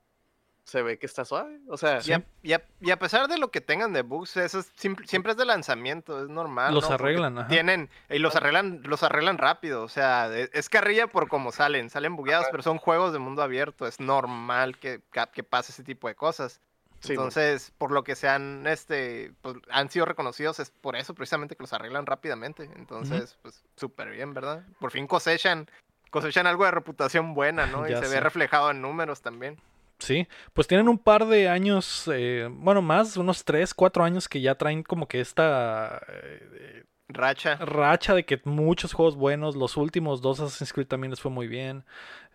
se 0.64 0.82
ve 0.82 0.98
que 0.98 1.06
está 1.06 1.24
suave. 1.26 1.60
O 1.70 1.78
sea, 1.78 2.00
Y, 2.04 2.12
a, 2.12 2.26
y 2.42 2.54
a- 2.54 2.66
y 2.82 2.90
a 2.90 2.98
pesar 2.98 3.28
de 3.28 3.38
lo 3.38 3.52
que 3.52 3.62
tengan 3.62 3.94
de 3.94 4.02
bugs, 4.02 4.36
eso 4.38 4.58
es 4.60 4.72
simple- 4.76 5.06
siempre 5.08 5.34
es 5.34 5.38
de 5.38 5.46
lanzamiento, 5.46 6.24
es 6.24 6.28
normal. 6.28 6.74
Los 6.74 6.90
arreglan, 6.90 7.38
ajá. 7.38 7.48
Tienen, 7.50 7.88
y 8.10 8.18
los 8.18 8.36
arreglan, 8.36 8.82
los 8.84 9.04
arreglan 9.04 9.38
rápido, 9.38 9.84
o 9.84 9.90
sea, 9.90 10.28
e- 10.36 10.50
es 10.54 10.68
carrilla 10.68 11.06
por 11.06 11.28
cómo 11.28 11.52
salen, 11.52 11.92
salen 11.92 12.16
bugueados, 12.16 12.48
pero 12.50 12.64
son 12.64 12.80
juegos 12.80 13.14
de 13.14 13.20
mundo 13.20 13.44
abierto, 13.44 13.86
es 13.86 14.00
normal 14.00 14.80
que, 14.80 15.02
que 15.34 15.44
pase 15.44 15.72
ese 15.72 15.84
tipo 15.84 16.08
de 16.08 16.16
cosas. 16.16 16.60
sí. 17.00 17.12
Entonces, 17.14 17.72
por 17.78 17.92
lo 17.92 18.04
que 18.04 18.16
se 18.16 18.28
han, 18.28 18.66
este, 18.66 19.34
pues, 19.44 19.58
han 19.70 19.92
sido 19.92 20.06
reconocidos 20.08 20.60
es 20.60 20.72
por 20.72 20.96
eso 20.96 21.14
precisamente 21.14 21.56
que 21.56 21.62
los 21.62 21.74
arreglan 21.74 22.08
rápidamente. 22.08 22.72
Entonces, 22.76 23.38
pues, 23.44 23.64
súper 23.76 24.10
bien, 24.10 24.34
¿verdad? 24.34 24.64
Por 24.80 24.90
fin 24.90 25.06
cosechan, 25.06 25.70
cosechan 26.16 26.48
algo 26.48 26.64
de 26.66 26.72
reputación 26.72 27.34
buena, 27.34 27.66
¿no? 27.68 27.86
Y 27.90 27.94
se 27.96 28.06
sé. 28.06 28.16
ve 28.16 28.20
reflejado 28.22 28.72
en 28.72 28.82
números 28.82 29.22
también. 29.22 29.58
Sí, 30.00 30.28
pues 30.54 30.68
tienen 30.68 30.88
un 30.90 30.98
par 30.98 31.26
de 31.26 31.48
años, 31.50 32.10
eh, 32.14 32.48
bueno, 32.52 32.82
más, 32.82 33.16
unos 33.18 33.44
3, 33.46 33.74
4 33.74 34.04
años 34.04 34.28
que 34.28 34.42
ya 34.42 34.56
traen 34.56 34.84
como 34.84 35.08
que 35.08 35.22
esta 35.22 36.02
eh, 36.10 36.84
Racha. 37.08 37.56
racha 37.58 38.14
de 38.14 38.26
que 38.26 38.42
muchos 38.46 38.92
juegos 38.94 39.16
buenos, 39.16 39.56
los 39.56 39.78
últimos 39.78 40.22
dos 40.22 40.40
Assassin's 40.40 40.74
Creed 40.74 40.88
también 40.88 41.12
les 41.12 41.22
fue 41.22 41.32
muy 41.32 41.48
bien. 41.48 41.86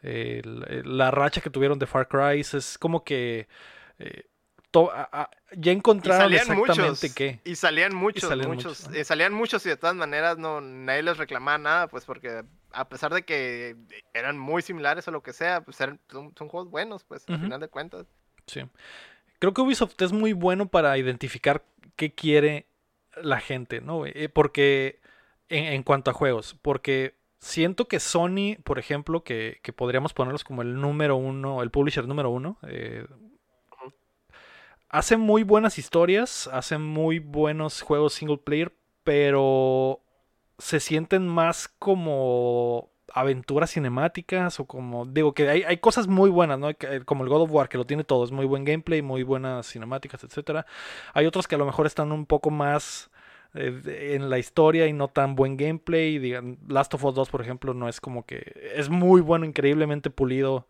eh, 0.02 0.40
la 0.84 1.10
racha 1.10 1.40
que 1.42 1.50
tuvieron 1.50 1.78
de 1.78 1.86
Far 1.86 2.08
Cry 2.08 2.40
es 2.40 2.78
como 2.78 3.04
que 3.04 3.46
eh, 3.98 4.22
to- 4.70 4.90
a- 4.90 5.08
a- 5.12 5.30
ya 5.54 5.72
Y 5.72 5.76
encontraron 5.76 6.32
exactamente 6.32 6.78
muchos. 6.78 7.14
qué. 7.14 7.40
Y 7.44 7.56
salían 7.56 7.94
muchos, 7.94 8.26
salían 8.28 8.48
muchos. 8.48 8.80
muchos, 8.84 8.96
eh, 8.96 9.04
salían 9.04 9.34
muchos 9.34 9.66
y 9.66 9.68
de 9.68 9.76
todas 9.76 9.96
maneras 9.96 10.38
no, 10.38 10.62
nadie 10.62 11.02
les 11.02 11.18
reclamaba 11.18 11.58
nada, 11.58 11.88
pues 11.88 12.06
porque 12.06 12.44
a 12.72 12.88
pesar 12.88 13.12
de 13.12 13.22
que 13.22 13.76
eran 14.14 14.38
muy 14.38 14.62
similares 14.62 15.06
o 15.08 15.10
lo 15.10 15.22
que 15.22 15.32
sea, 15.32 15.62
pues 15.62 15.80
eran, 15.80 16.00
son, 16.10 16.32
son 16.36 16.48
juegos 16.48 16.70
buenos, 16.70 17.04
pues 17.04 17.24
al 17.28 17.40
final 17.40 17.60
de 17.60 17.68
cuentas. 17.68 18.06
Sí. 18.46 18.62
Creo 19.38 19.54
que 19.54 19.60
Ubisoft 19.62 20.00
es 20.02 20.12
muy 20.12 20.32
bueno 20.32 20.68
para 20.68 20.98
identificar 20.98 21.64
qué 21.96 22.12
quiere 22.12 22.66
la 23.22 23.40
gente, 23.40 23.80
¿no? 23.80 24.06
Eh, 24.06 24.28
Porque 24.28 25.00
en, 25.48 25.64
en 25.64 25.82
cuanto 25.82 26.10
a 26.10 26.14
juegos, 26.14 26.56
porque 26.62 27.14
siento 27.38 27.88
que 27.88 28.00
Sony, 28.00 28.56
por 28.62 28.78
ejemplo, 28.78 29.24
que, 29.24 29.58
que 29.62 29.72
podríamos 29.72 30.12
ponerlos 30.12 30.44
como 30.44 30.62
el 30.62 30.80
número 30.80 31.16
uno, 31.16 31.62
el 31.62 31.70
publisher 31.70 32.06
número 32.06 32.30
uno, 32.30 32.58
eh, 32.68 33.06
hace 34.88 35.16
muy 35.16 35.42
buenas 35.42 35.78
historias, 35.78 36.48
hace 36.52 36.78
muy 36.78 37.18
buenos 37.18 37.80
juegos 37.80 38.14
single 38.14 38.38
player, 38.38 38.72
pero 39.04 40.00
se 40.60 40.80
sienten 40.80 41.26
más 41.28 41.68
como 41.78 42.90
aventuras 43.12 43.72
cinemáticas 43.72 44.60
o 44.60 44.66
como 44.66 45.04
digo 45.04 45.34
que 45.34 45.48
hay, 45.48 45.62
hay 45.64 45.78
cosas 45.78 46.06
muy 46.06 46.30
buenas, 46.30 46.58
¿no? 46.60 46.72
Que- 46.74 47.00
Como 47.04 47.24
el 47.24 47.30
God 47.30 47.42
of 47.42 47.50
War 47.52 47.68
que 47.68 47.78
lo 47.78 47.84
tiene 47.86 48.04
todo, 48.04 48.24
es 48.24 48.30
muy 48.30 48.46
buen 48.46 48.64
gameplay, 48.64 49.02
muy 49.02 49.24
buenas 49.24 49.66
cinemáticas, 49.72 50.22
etcétera. 50.24 50.66
Hay 51.14 51.26
otros 51.26 51.48
que 51.48 51.56
a 51.56 51.58
lo 51.58 51.66
mejor 51.66 51.86
están 51.86 52.12
un 52.12 52.24
poco 52.26 52.50
más 52.50 53.10
eh, 53.54 54.12
en 54.14 54.30
la 54.30 54.38
historia 54.38 54.86
y 54.86 54.92
no 54.92 55.08
tan 55.08 55.34
buen 55.34 55.56
gameplay. 55.56 56.18
Digan, 56.20 56.58
Last 56.68 56.94
of 56.94 57.04
Us 57.04 57.14
2, 57.16 57.30
por 57.30 57.40
ejemplo, 57.42 57.74
no 57.74 57.88
es 57.88 58.00
como 58.00 58.24
que 58.24 58.70
es 58.76 58.88
muy 58.90 59.20
bueno, 59.22 59.44
increíblemente 59.44 60.10
pulido, 60.10 60.68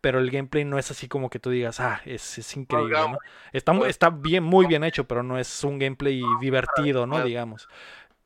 pero 0.00 0.18
el 0.18 0.30
gameplay 0.30 0.64
no 0.64 0.78
es 0.78 0.90
así 0.90 1.08
como 1.08 1.28
que 1.30 1.38
tú 1.38 1.50
digas, 1.50 1.80
ah, 1.80 2.00
es, 2.06 2.38
es 2.38 2.56
increíble, 2.56 2.94
¿no? 3.12 3.18
Está, 3.52 3.72
mu- 3.74 3.84
está 3.84 4.08
bien, 4.10 4.44
muy 4.44 4.66
bien 4.66 4.84
hecho, 4.84 5.06
pero 5.06 5.22
no 5.22 5.38
es 5.38 5.62
un 5.64 5.78
gameplay 5.78 6.36
divertido, 6.36 7.06
¿no? 7.06 7.16
Digamos. 7.22 7.68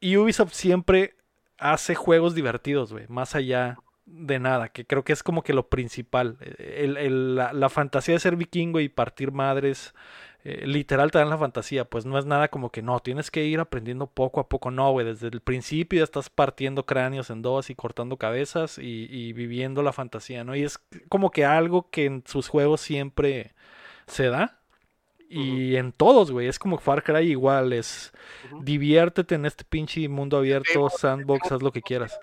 Y 0.01 0.17
Ubisoft 0.17 0.53
siempre 0.53 1.15
hace 1.59 1.95
juegos 1.95 2.35
divertidos, 2.35 2.93
güey, 2.93 3.07
más 3.09 3.35
allá 3.35 3.79
de 4.07 4.39
nada, 4.39 4.71
que 4.71 4.87
creo 4.87 5.05
que 5.05 5.13
es 5.13 5.23
como 5.23 5.43
que 5.43 5.53
lo 5.53 5.69
principal. 5.69 6.39
La, 6.59 7.53
la 7.53 7.69
fantasía 7.69 8.15
de 8.15 8.21
ser 8.21 8.37
vikingo 8.37 8.81
y 8.81 8.89
partir 8.89 9.31
madres, 9.31 9.95
eh, 10.43 10.67
literal 10.67 11.11
te 11.11 11.19
dan 11.19 11.29
la 11.29 11.37
fantasía, 11.37 11.85
pues 11.85 12.07
no 12.07 12.19
es 12.19 12.25
nada 12.25 12.49
como 12.49 12.71
que 12.71 12.81
no, 12.81 13.01
tienes 13.01 13.31
que 13.31 13.45
ir 13.45 13.61
aprendiendo 13.61 14.07
poco 14.07 14.41
a 14.41 14.49
poco, 14.49 14.71
no, 14.71 14.91
güey, 14.91 15.05
desde 15.05 15.29
el 15.29 15.41
principio 15.41 15.99
ya 15.99 16.05
estás 16.05 16.31
partiendo 16.31 16.87
cráneos 16.87 17.29
en 17.29 17.43
dos 17.43 17.69
y 17.69 17.75
cortando 17.75 18.17
cabezas 18.17 18.79
y, 18.79 19.07
y 19.11 19.35
viviendo 19.35 19.83
la 19.83 19.93
fantasía, 19.93 20.43
¿no? 20.45 20.57
Y 20.57 20.63
es 20.63 20.79
como 21.11 21.31
que 21.31 21.45
algo 21.45 21.91
que 21.91 22.07
en 22.07 22.25
sus 22.27 22.49
juegos 22.49 22.81
siempre 22.81 23.55
se 24.07 24.29
da. 24.29 24.60
Y 25.33 25.77
en 25.77 25.93
todos, 25.93 26.33
güey, 26.33 26.49
es 26.49 26.59
como 26.59 26.79
Far 26.79 27.05
Cry 27.05 27.31
igual, 27.31 27.73
es 27.73 28.13
diviértete 28.63 29.37
en 29.37 29.47
este 29.47 29.65
pinche 29.65 30.09
mundo 30.09 30.37
abierto, 30.39 30.91
sandbox, 30.91 31.53
haz 31.53 31.63
lo 31.63 31.71
que 31.73 31.83
quieras. 31.83 32.19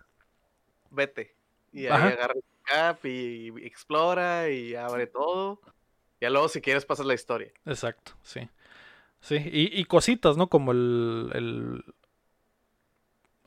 vete. 0.89 1.35
Y 1.71 1.87
ahí 1.87 1.91
Ajá. 1.93 2.07
agarra 2.09 2.33
el 2.35 2.43
cap 2.63 3.05
y, 3.05 3.51
y 3.57 3.65
explora 3.65 4.49
y 4.49 4.75
abre 4.75 5.07
todo. 5.07 5.61
Ya 6.19 6.29
luego 6.29 6.49
si 6.49 6.61
quieres 6.61 6.85
pasas 6.85 7.05
la 7.05 7.13
historia. 7.13 7.51
Exacto, 7.65 8.13
sí. 8.23 8.49
Sí, 9.21 9.35
y, 9.35 9.79
y 9.79 9.85
cositas, 9.85 10.37
¿no? 10.37 10.47
Como 10.49 10.71
el, 10.71 11.31
el... 11.33 11.85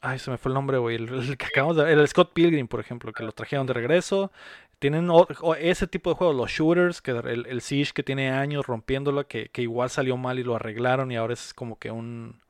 Ay, 0.02 0.18
se 0.18 0.30
me 0.30 0.38
fue 0.38 0.50
el 0.50 0.54
nombre, 0.54 0.78
güey. 0.78 0.96
El, 0.96 1.08
el 1.12 1.36
que 1.38 1.46
acabamos 1.46 1.76
de... 1.76 1.92
El 1.92 2.06
Scott 2.08 2.32
Pilgrim, 2.32 2.68
por 2.68 2.80
ejemplo, 2.80 3.12
que 3.12 3.22
lo 3.22 3.32
trajeron 3.32 3.66
de 3.66 3.74
regreso. 3.74 4.32
Tienen 4.81 5.11
o- 5.11 5.28
o 5.43 5.57
ese 5.57 5.87
tipo 5.89 6.11
de 6.11 6.16
juegos, 6.16 6.37
los 6.37 6.51
shooters, 6.51 7.03
que 7.03 7.12
el, 7.12 7.47
el 7.47 7.62
Siege 7.62 7.93
que 7.95 8.03
tiene 8.05 8.31
años 8.33 8.66
rompiéndolo, 8.66 9.28
que, 9.28 9.51
que 9.51 9.62
igual 9.62 9.91
salió 9.91 10.16
mal 10.18 10.39
y 10.41 10.45
lo 10.45 10.57
arreglaron 10.57 11.12
y 11.12 11.16
ahora 11.16 11.35
es 11.35 11.55
como 11.55 11.78
que 11.78 11.93
un, 11.93 12.41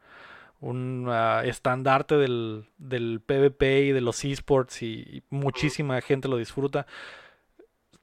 un 0.61 1.07
ah, 1.11 1.43
estandarte 1.45 2.17
del, 2.17 2.67
del 2.79 3.21
PvP 3.21 3.87
y 3.87 3.93
de 3.93 4.01
los 4.03 4.25
esports 4.25 4.83
y, 4.83 5.03
y 5.03 5.25
muchísima 5.31 6.01
gente 6.03 6.29
lo 6.29 6.39
disfruta. 6.39 6.87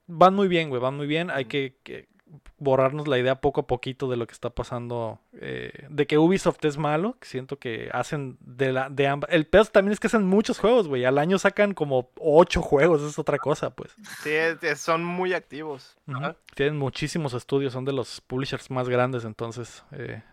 Van 0.08 0.34
muy 0.36 0.48
bien, 0.48 0.70
güey, 0.70 0.82
van 0.82 0.96
muy 0.96 1.08
bien. 1.08 1.30
Hay 1.32 1.46
que, 1.46 1.78
que 1.84 2.08
borrarnos 2.58 3.08
la 3.08 3.18
idea 3.18 3.40
poco 3.42 3.62
a 3.62 3.68
poquito 3.68 4.10
de 4.10 4.18
lo 4.18 4.28
que 4.28 4.34
está 4.34 4.50
pasando. 4.50 5.20
eh, 5.40 5.72
de 5.90 6.08
que 6.08 6.18
Ubisoft 6.18 6.64
es 6.66 6.78
malo. 6.78 7.18
que 7.20 7.28
Siento 7.28 7.60
que 7.60 7.90
hacen 7.94 8.38
de 8.42 8.74
la 8.74 8.90
de 8.90 9.08
ambas. 9.08 9.30
El 9.32 9.46
peor 9.48 9.68
también 9.68 9.94
es 9.94 10.00
que 10.00 10.08
hacen 10.08 10.26
muchos 10.26 10.60
juegos, 10.60 10.88
güey. 10.88 11.06
Al 11.06 11.18
año 11.18 11.38
sacan 11.40 11.74
como 11.74 12.10
ocho 12.20 12.62
juegos, 12.62 13.02
es 13.02 13.18
otra 13.20 13.38
cosa, 13.38 13.70
pues. 13.72 13.96
Sí, 14.24 14.32
son 14.76 15.04
muy 15.04 15.34
activos. 15.34 15.98
Tienen 16.56 16.78
muchísimos 16.78 17.34
estudios, 17.34 17.74
son 17.74 17.86
de 17.86 17.94
los 17.94 18.22
publishers 18.22 18.70
más 18.72 18.90
grandes, 18.90 19.24
entonces. 19.26 19.84
eh, 19.92 20.24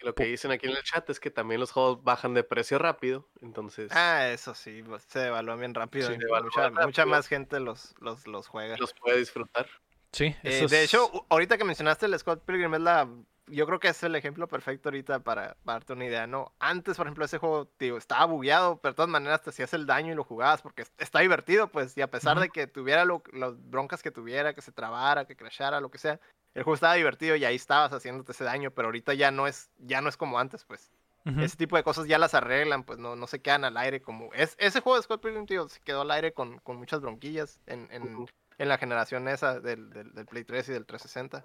Lo 0.00 0.14
que 0.14 0.24
dicen 0.26 0.50
aquí 0.50 0.66
en 0.66 0.76
el 0.76 0.82
chat 0.82 1.08
es 1.10 1.18
que 1.18 1.30
también 1.30 1.60
los 1.60 1.72
juegos 1.72 2.04
bajan 2.04 2.34
de 2.34 2.44
precio 2.44 2.78
rápido. 2.78 3.26
Entonces 3.40 3.90
Ah, 3.92 4.28
eso 4.28 4.54
sí, 4.54 4.84
se 5.08 5.18
devalúan 5.18 5.58
bien 5.58 5.74
rápido. 5.74 6.08
Sí. 6.08 6.14
y 6.14 6.18
Se 6.20 6.24
evalúan 6.26 6.72
mucha, 6.74 6.86
mucha 6.86 7.06
más 7.06 7.26
gente 7.26 7.58
los, 7.60 7.94
los, 8.00 8.26
los 8.26 8.46
juega. 8.48 8.76
los 8.76 8.92
puede 8.94 9.18
disfrutar. 9.18 9.66
Sí, 10.14 10.24
Eh, 10.26 10.36
eso 10.42 10.68
de 10.68 10.84
es- 10.84 10.94
hecho, 10.94 11.26
ahorita 11.28 11.58
que 11.58 11.64
mencionaste 11.64 12.06
el 12.06 12.18
Scott 12.18 12.42
Pilgrim 12.44 12.74
es 12.74 12.80
la... 12.80 13.08
Yo 13.46 13.66
creo 13.66 13.78
que 13.78 13.88
es 13.88 14.02
el 14.02 14.16
ejemplo 14.16 14.48
perfecto 14.48 14.88
ahorita 14.88 15.20
para, 15.20 15.54
para 15.64 15.74
darte 15.80 15.92
una 15.92 16.06
idea, 16.06 16.26
¿no? 16.26 16.54
Antes, 16.60 16.96
por 16.96 17.06
ejemplo, 17.06 17.26
ese 17.26 17.36
juego, 17.36 17.68
digo, 17.78 17.98
estaba 17.98 18.24
bugueado, 18.24 18.78
pero 18.80 18.92
de 18.92 18.96
todas 18.96 19.10
maneras 19.10 19.42
te 19.42 19.50
hacías 19.50 19.74
el 19.74 19.84
daño 19.84 20.12
y 20.12 20.16
lo 20.16 20.24
jugabas 20.24 20.62
porque 20.62 20.80
es- 20.82 20.92
está 20.96 21.20
divertido, 21.20 21.68
pues, 21.68 21.94
y 21.98 22.00
a 22.00 22.10
pesar 22.10 22.40
de 22.40 22.48
que 22.48 22.66
tuviera 22.66 23.04
lo- 23.04 23.22
las 23.34 23.52
broncas 23.68 24.02
que 24.02 24.10
tuviera, 24.10 24.54
que 24.54 24.62
se 24.62 24.72
trabara, 24.72 25.26
que 25.26 25.36
crashara, 25.36 25.80
lo 25.82 25.90
que 25.90 25.98
sea, 25.98 26.18
el 26.54 26.62
juego 26.62 26.74
estaba 26.74 26.94
divertido 26.94 27.36
y 27.36 27.44
ahí 27.44 27.56
estabas 27.56 27.92
haciéndote 27.92 28.32
ese 28.32 28.44
daño, 28.44 28.70
pero 28.70 28.88
ahorita 28.88 29.12
ya 29.12 29.30
no 29.30 29.46
es, 29.46 29.68
ya 29.76 30.00
no 30.00 30.08
es 30.08 30.16
como 30.16 30.38
antes, 30.38 30.64
pues. 30.64 30.90
Ese 31.38 31.56
tipo 31.56 31.76
de 31.76 31.82
cosas 31.82 32.06
ya 32.06 32.18
las 32.18 32.34
arreglan, 32.34 32.84
pues 32.84 32.98
no, 32.98 33.16
no 33.16 33.26
se 33.26 33.40
quedan 33.40 33.64
al 33.64 33.78
aire 33.78 34.02
como... 34.02 34.30
Es, 34.34 34.56
ese 34.58 34.80
juego 34.80 34.96
de 34.98 35.02
Scott 35.04 35.22
Pilgrim, 35.22 35.46
tío, 35.46 35.66
se 35.70 35.80
quedó 35.80 36.02
al 36.02 36.10
aire 36.10 36.32
con, 36.34 36.58
con 36.58 36.76
muchas 36.76 37.00
bronquillas 37.00 37.60
en, 37.66 37.88
en. 37.90 38.26
En 38.58 38.68
la 38.68 38.78
generación 38.78 39.28
esa 39.28 39.60
del, 39.60 39.90
del, 39.90 40.12
del 40.12 40.26
Play 40.26 40.44
3 40.44 40.68
y 40.68 40.72
del 40.72 40.86
360. 40.86 41.44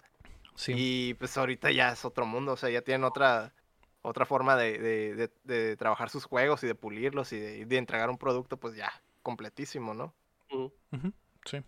Sí. 0.56 0.74
Y 0.76 1.14
pues 1.16 1.38
ahorita 1.38 1.72
ya 1.72 1.92
es 1.92 2.04
otro 2.06 2.26
mundo, 2.26 2.54
o 2.54 2.58
sea, 2.58 2.70
ya 2.70 2.82
tienen 2.82 3.04
otra, 3.06 3.54
otra 4.02 4.26
forma 4.26 4.56
de, 4.58 4.78
de, 4.78 5.16
de- 5.16 5.32
de 5.44 5.78
trabajar 5.78 6.10
sus 6.10 6.26
juegos 6.26 6.64
y 6.64 6.68
de 6.68 6.76
pulirlos 6.76 7.32
y 7.34 7.40
de, 7.40 7.78
entregar 7.78 8.10
un 8.10 8.18
producto 8.18 8.58
pues 8.58 8.76
ya 8.76 8.92
completísimo, 9.24 9.94
¿no? 9.94 10.14
Sí. 11.46 11.64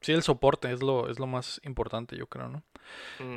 Sí, 0.00 0.12
el 0.12 0.22
soporte 0.22 0.70
es 0.70 0.82
lo, 0.82 1.08
es 1.08 1.18
lo 1.18 1.26
más 1.26 1.60
importante, 1.64 2.16
yo 2.18 2.26
creo, 2.26 2.48
¿no? 2.48 2.62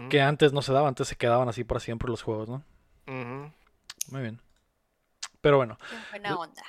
Que 0.09 0.21
antes 0.21 0.51
no 0.51 0.61
se 0.61 0.73
daba, 0.73 0.89
antes 0.89 1.07
se 1.07 1.15
quedaban 1.15 1.47
así 1.47 1.63
para 1.63 1.79
siempre 1.79 2.09
los 2.09 2.21
juegos, 2.21 2.49
¿no? 2.49 2.63
Muy 4.11 4.21
bien. 4.21 4.41
Pero 5.39 5.55
bueno, 5.57 5.77
buena 6.11 6.35
onda. 6.35 6.63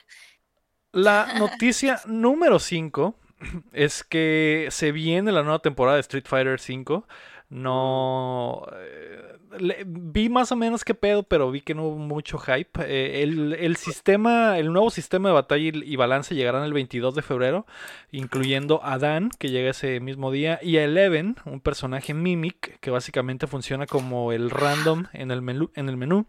La 0.93 1.35
noticia 1.39 2.01
número 2.07 2.61
5 2.61 3.17
es 3.73 4.05
que 4.05 4.69
se 4.71 4.93
viene 4.93 5.33
la 5.33 5.43
nueva 5.43 5.61
temporada 5.61 5.97
de 5.97 6.01
Street 6.03 6.25
Fighter 6.27 6.55
V. 6.61 7.03
No. 7.51 8.67
eh, 8.77 9.39
le- 9.59 9.83
vi 9.87 10.29
más 10.29 10.53
o 10.53 10.57
menos 10.57 10.85
qué 10.85 10.95
pedo, 10.95 11.23
pero 11.23 11.51
vi 11.51 11.63
que 11.63 11.75
no 11.75 11.85
hubo 11.85 11.97
mucho 11.97 12.37
hype. 12.39 12.69
Eh, 12.85 13.23
el, 13.23 13.55
el 13.55 13.77
sistema, 13.77 14.59
el 14.59 14.71
nuevo 14.71 14.91
sistema 14.91 15.31
de 15.31 15.35
batalla 15.35 15.71
y, 15.73 15.97
balance 15.97 16.35
llegarán 16.35 16.65
el 16.65 16.75
22 16.75 17.15
de 17.15 17.23
febrero, 17.23 17.65
incluyendo 18.13 18.81
a 18.85 18.99
Dan, 18.99 19.31
que 19.39 19.49
llega 19.49 19.71
ese 19.71 19.99
mismo 20.01 20.31
día, 20.31 20.59
y 20.63 20.77
a 20.77 20.85
Eleven, 20.85 21.37
un 21.47 21.61
personaje 21.61 22.13
Mimic, 22.13 22.79
que 22.81 22.91
básicamente 22.91 23.47
funciona 23.47 23.87
como 23.87 24.33
el 24.33 24.51
random 24.51 25.07
en 25.15 25.31
el 25.31 25.41
menú. 25.41 25.71
En 25.75 25.89
el 25.89 25.97
menú. 25.97 26.27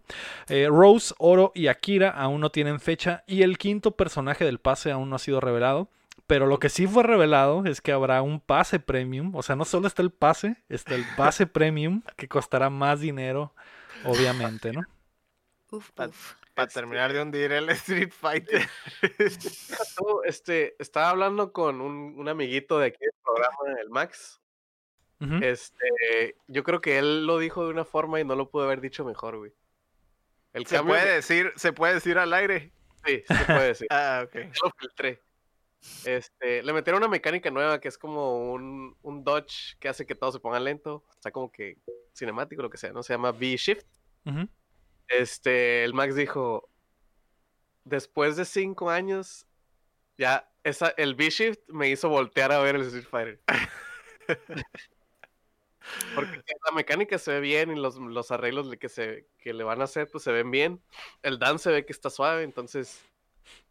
Eh, 0.48 0.68
Rose, 0.70 1.14
Oro 1.18 1.52
y 1.54 1.68
Akira 1.68 2.10
aún 2.12 2.40
no 2.40 2.50
tienen 2.52 2.80
fecha, 2.80 3.26
y 3.28 3.42
el 3.42 3.58
quinto 3.58 3.92
personaje 3.92 4.46
del 4.46 4.60
pase 4.60 4.92
aún 4.92 5.10
no 5.10 5.18
ha 5.18 5.20
sido 5.20 5.42
revelado. 5.42 5.90
Pero 6.30 6.46
lo 6.46 6.60
que 6.60 6.70
sí 6.70 6.86
fue 6.86 7.02
revelado 7.02 7.66
es 7.66 7.82
que 7.82 7.92
habrá 7.92 8.22
un 8.22 8.40
pase 8.40 8.80
premium. 8.80 9.34
O 9.34 9.42
sea, 9.42 9.56
no 9.56 9.66
solo 9.66 9.88
está 9.88 10.04
el 10.04 10.12
pase, 10.12 10.64
está 10.70 10.94
el 10.94 11.04
pase 11.18 11.48
premium 11.48 12.04
que 12.18 12.28
costará 12.28 12.70
más 12.70 13.00
dinero, 13.00 13.56
obviamente, 14.06 14.72
¿no? 14.72 14.82
Uf, 15.72 15.90
uf. 15.98 16.36
Para 16.54 16.68
terminar 16.68 17.14
de 17.14 17.24
hundir 17.24 17.52
el 17.52 17.68
Street 17.72 18.12
Fighter. 18.12 18.62
Tú, 19.98 20.22
este, 20.24 20.76
estaba 20.78 21.10
hablando 21.10 21.52
con 21.52 21.82
un, 21.82 22.14
un 22.16 22.30
amiguito 22.30 22.78
de 22.78 22.86
aquí 22.86 23.00
del 23.00 23.16
programa, 23.24 23.82
el 23.82 23.90
Max. 23.90 24.40
Este, 25.42 26.36
yo 26.48 26.64
creo 26.64 26.80
que 26.80 27.00
él 27.00 27.26
lo 27.26 27.40
dijo 27.40 27.66
de 27.66 27.72
una 27.72 27.86
forma 27.86 28.20
y 28.20 28.24
no 28.24 28.36
lo 28.36 28.52
pudo 28.52 28.66
haber 28.66 28.82
dicho 28.82 29.04
mejor, 29.04 29.38
güey. 29.38 29.52
El 30.54 30.68
Se 30.68 30.76
cambio 30.76 30.94
puede 30.94 31.12
decir, 31.12 31.54
se 31.56 31.74
puede 31.74 31.96
decir 31.96 32.20
al 32.20 32.34
aire. 32.34 32.72
Sí, 33.04 33.24
sí 33.28 33.44
puede 33.48 33.68
decir. 33.68 33.88
Ah, 33.92 34.22
ok. 34.26 34.36
Ya 34.36 34.52
lo 34.64 34.72
filtré. 34.78 35.24
Este, 36.04 36.62
le 36.62 36.74
metieron 36.74 37.02
una 37.02 37.10
mecánica 37.10 37.50
nueva 37.52 37.80
que 37.80 37.88
es 37.88 37.98
como 37.98 38.52
un, 38.52 38.98
un 39.02 39.24
dodge 39.24 39.78
que 39.80 39.88
hace 39.88 40.06
que 40.06 40.16
todo 40.16 40.32
se 40.32 40.40
ponga 40.40 40.60
lento. 40.60 41.06
Está 41.12 41.32
como 41.32 41.52
que 41.52 41.78
cinemático, 42.14 42.62
lo 42.62 42.70
que 42.70 42.78
sea, 42.78 42.92
¿no? 42.92 43.04
Se 43.04 43.14
llama 43.14 43.32
V-Shift. 43.32 43.86
Este, 45.08 45.84
el 45.84 45.94
Max 45.94 46.16
dijo, 46.16 46.70
después 47.84 48.36
de 48.36 48.46
cinco 48.46 48.90
años, 48.90 49.48
ya 50.18 50.52
esa, 50.64 50.90
el 50.98 51.16
V-Shift 51.16 51.62
me 51.70 51.90
hizo 51.90 52.10
voltear 52.10 52.52
a 52.52 52.60
ver 52.60 52.76
el 52.76 52.82
Street 52.82 53.08
Fighter. 53.10 53.42
Porque 56.14 56.44
la 56.66 56.72
mecánica 56.76 57.18
se 57.18 57.32
ve 57.32 57.40
bien 57.40 57.72
y 57.72 57.76
los, 57.76 57.96
los 57.96 58.30
arreglos 58.30 58.70
que, 58.78 58.90
se, 58.90 59.28
que 59.40 59.54
le 59.54 59.64
van 59.64 59.82
a 59.82 59.86
hacer, 59.86 60.08
pues 60.12 60.24
se 60.24 60.32
ven 60.32 60.52
bien. 60.52 60.84
El 61.24 61.40
Dan 61.40 61.58
se 61.58 61.72
ve 61.72 61.86
que 61.86 61.94
está 61.94 62.12
suave, 62.12 62.44
entonces 62.44 63.04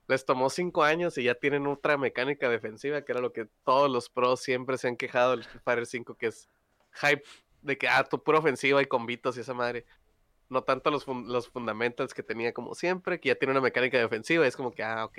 les 0.08 0.24
tomó 0.24 0.50
cinco 0.50 0.82
años 0.82 1.16
y 1.18 1.22
ya 1.24 1.34
tienen 1.34 1.66
otra 1.66 1.96
mecánica 1.98 2.48
defensiva, 2.48 3.02
que 3.02 3.12
era 3.12 3.20
lo 3.20 3.32
que 3.32 3.46
todos 3.64 3.90
los 3.90 4.08
pros 4.08 4.40
siempre 4.40 4.78
se 4.78 4.88
han 4.88 4.96
quejado 4.96 5.32
del 5.32 5.44
Fighter 5.44 5.86
5, 5.86 6.14
que 6.16 6.26
es 6.28 6.48
hype 6.94 7.22
de 7.62 7.76
que, 7.78 7.88
ah, 7.88 8.02
tu 8.04 8.22
pura 8.22 8.38
ofensiva 8.38 8.80
y 8.82 8.86
combitos 8.86 9.36
y 9.36 9.40
esa 9.40 9.54
madre. 9.54 9.84
No 10.48 10.62
tanto 10.64 10.90
los, 10.90 11.04
fun- 11.04 11.28
los 11.30 11.48
fundamentals 11.48 12.14
que 12.14 12.22
tenía 12.22 12.54
como 12.54 12.74
siempre, 12.74 13.20
que 13.20 13.28
ya 13.28 13.34
tiene 13.34 13.52
una 13.52 13.60
mecánica 13.60 13.98
defensiva 13.98 14.44
y 14.44 14.48
es 14.48 14.56
como 14.56 14.72
que, 14.72 14.82
ah, 14.82 15.04
ok. 15.04 15.18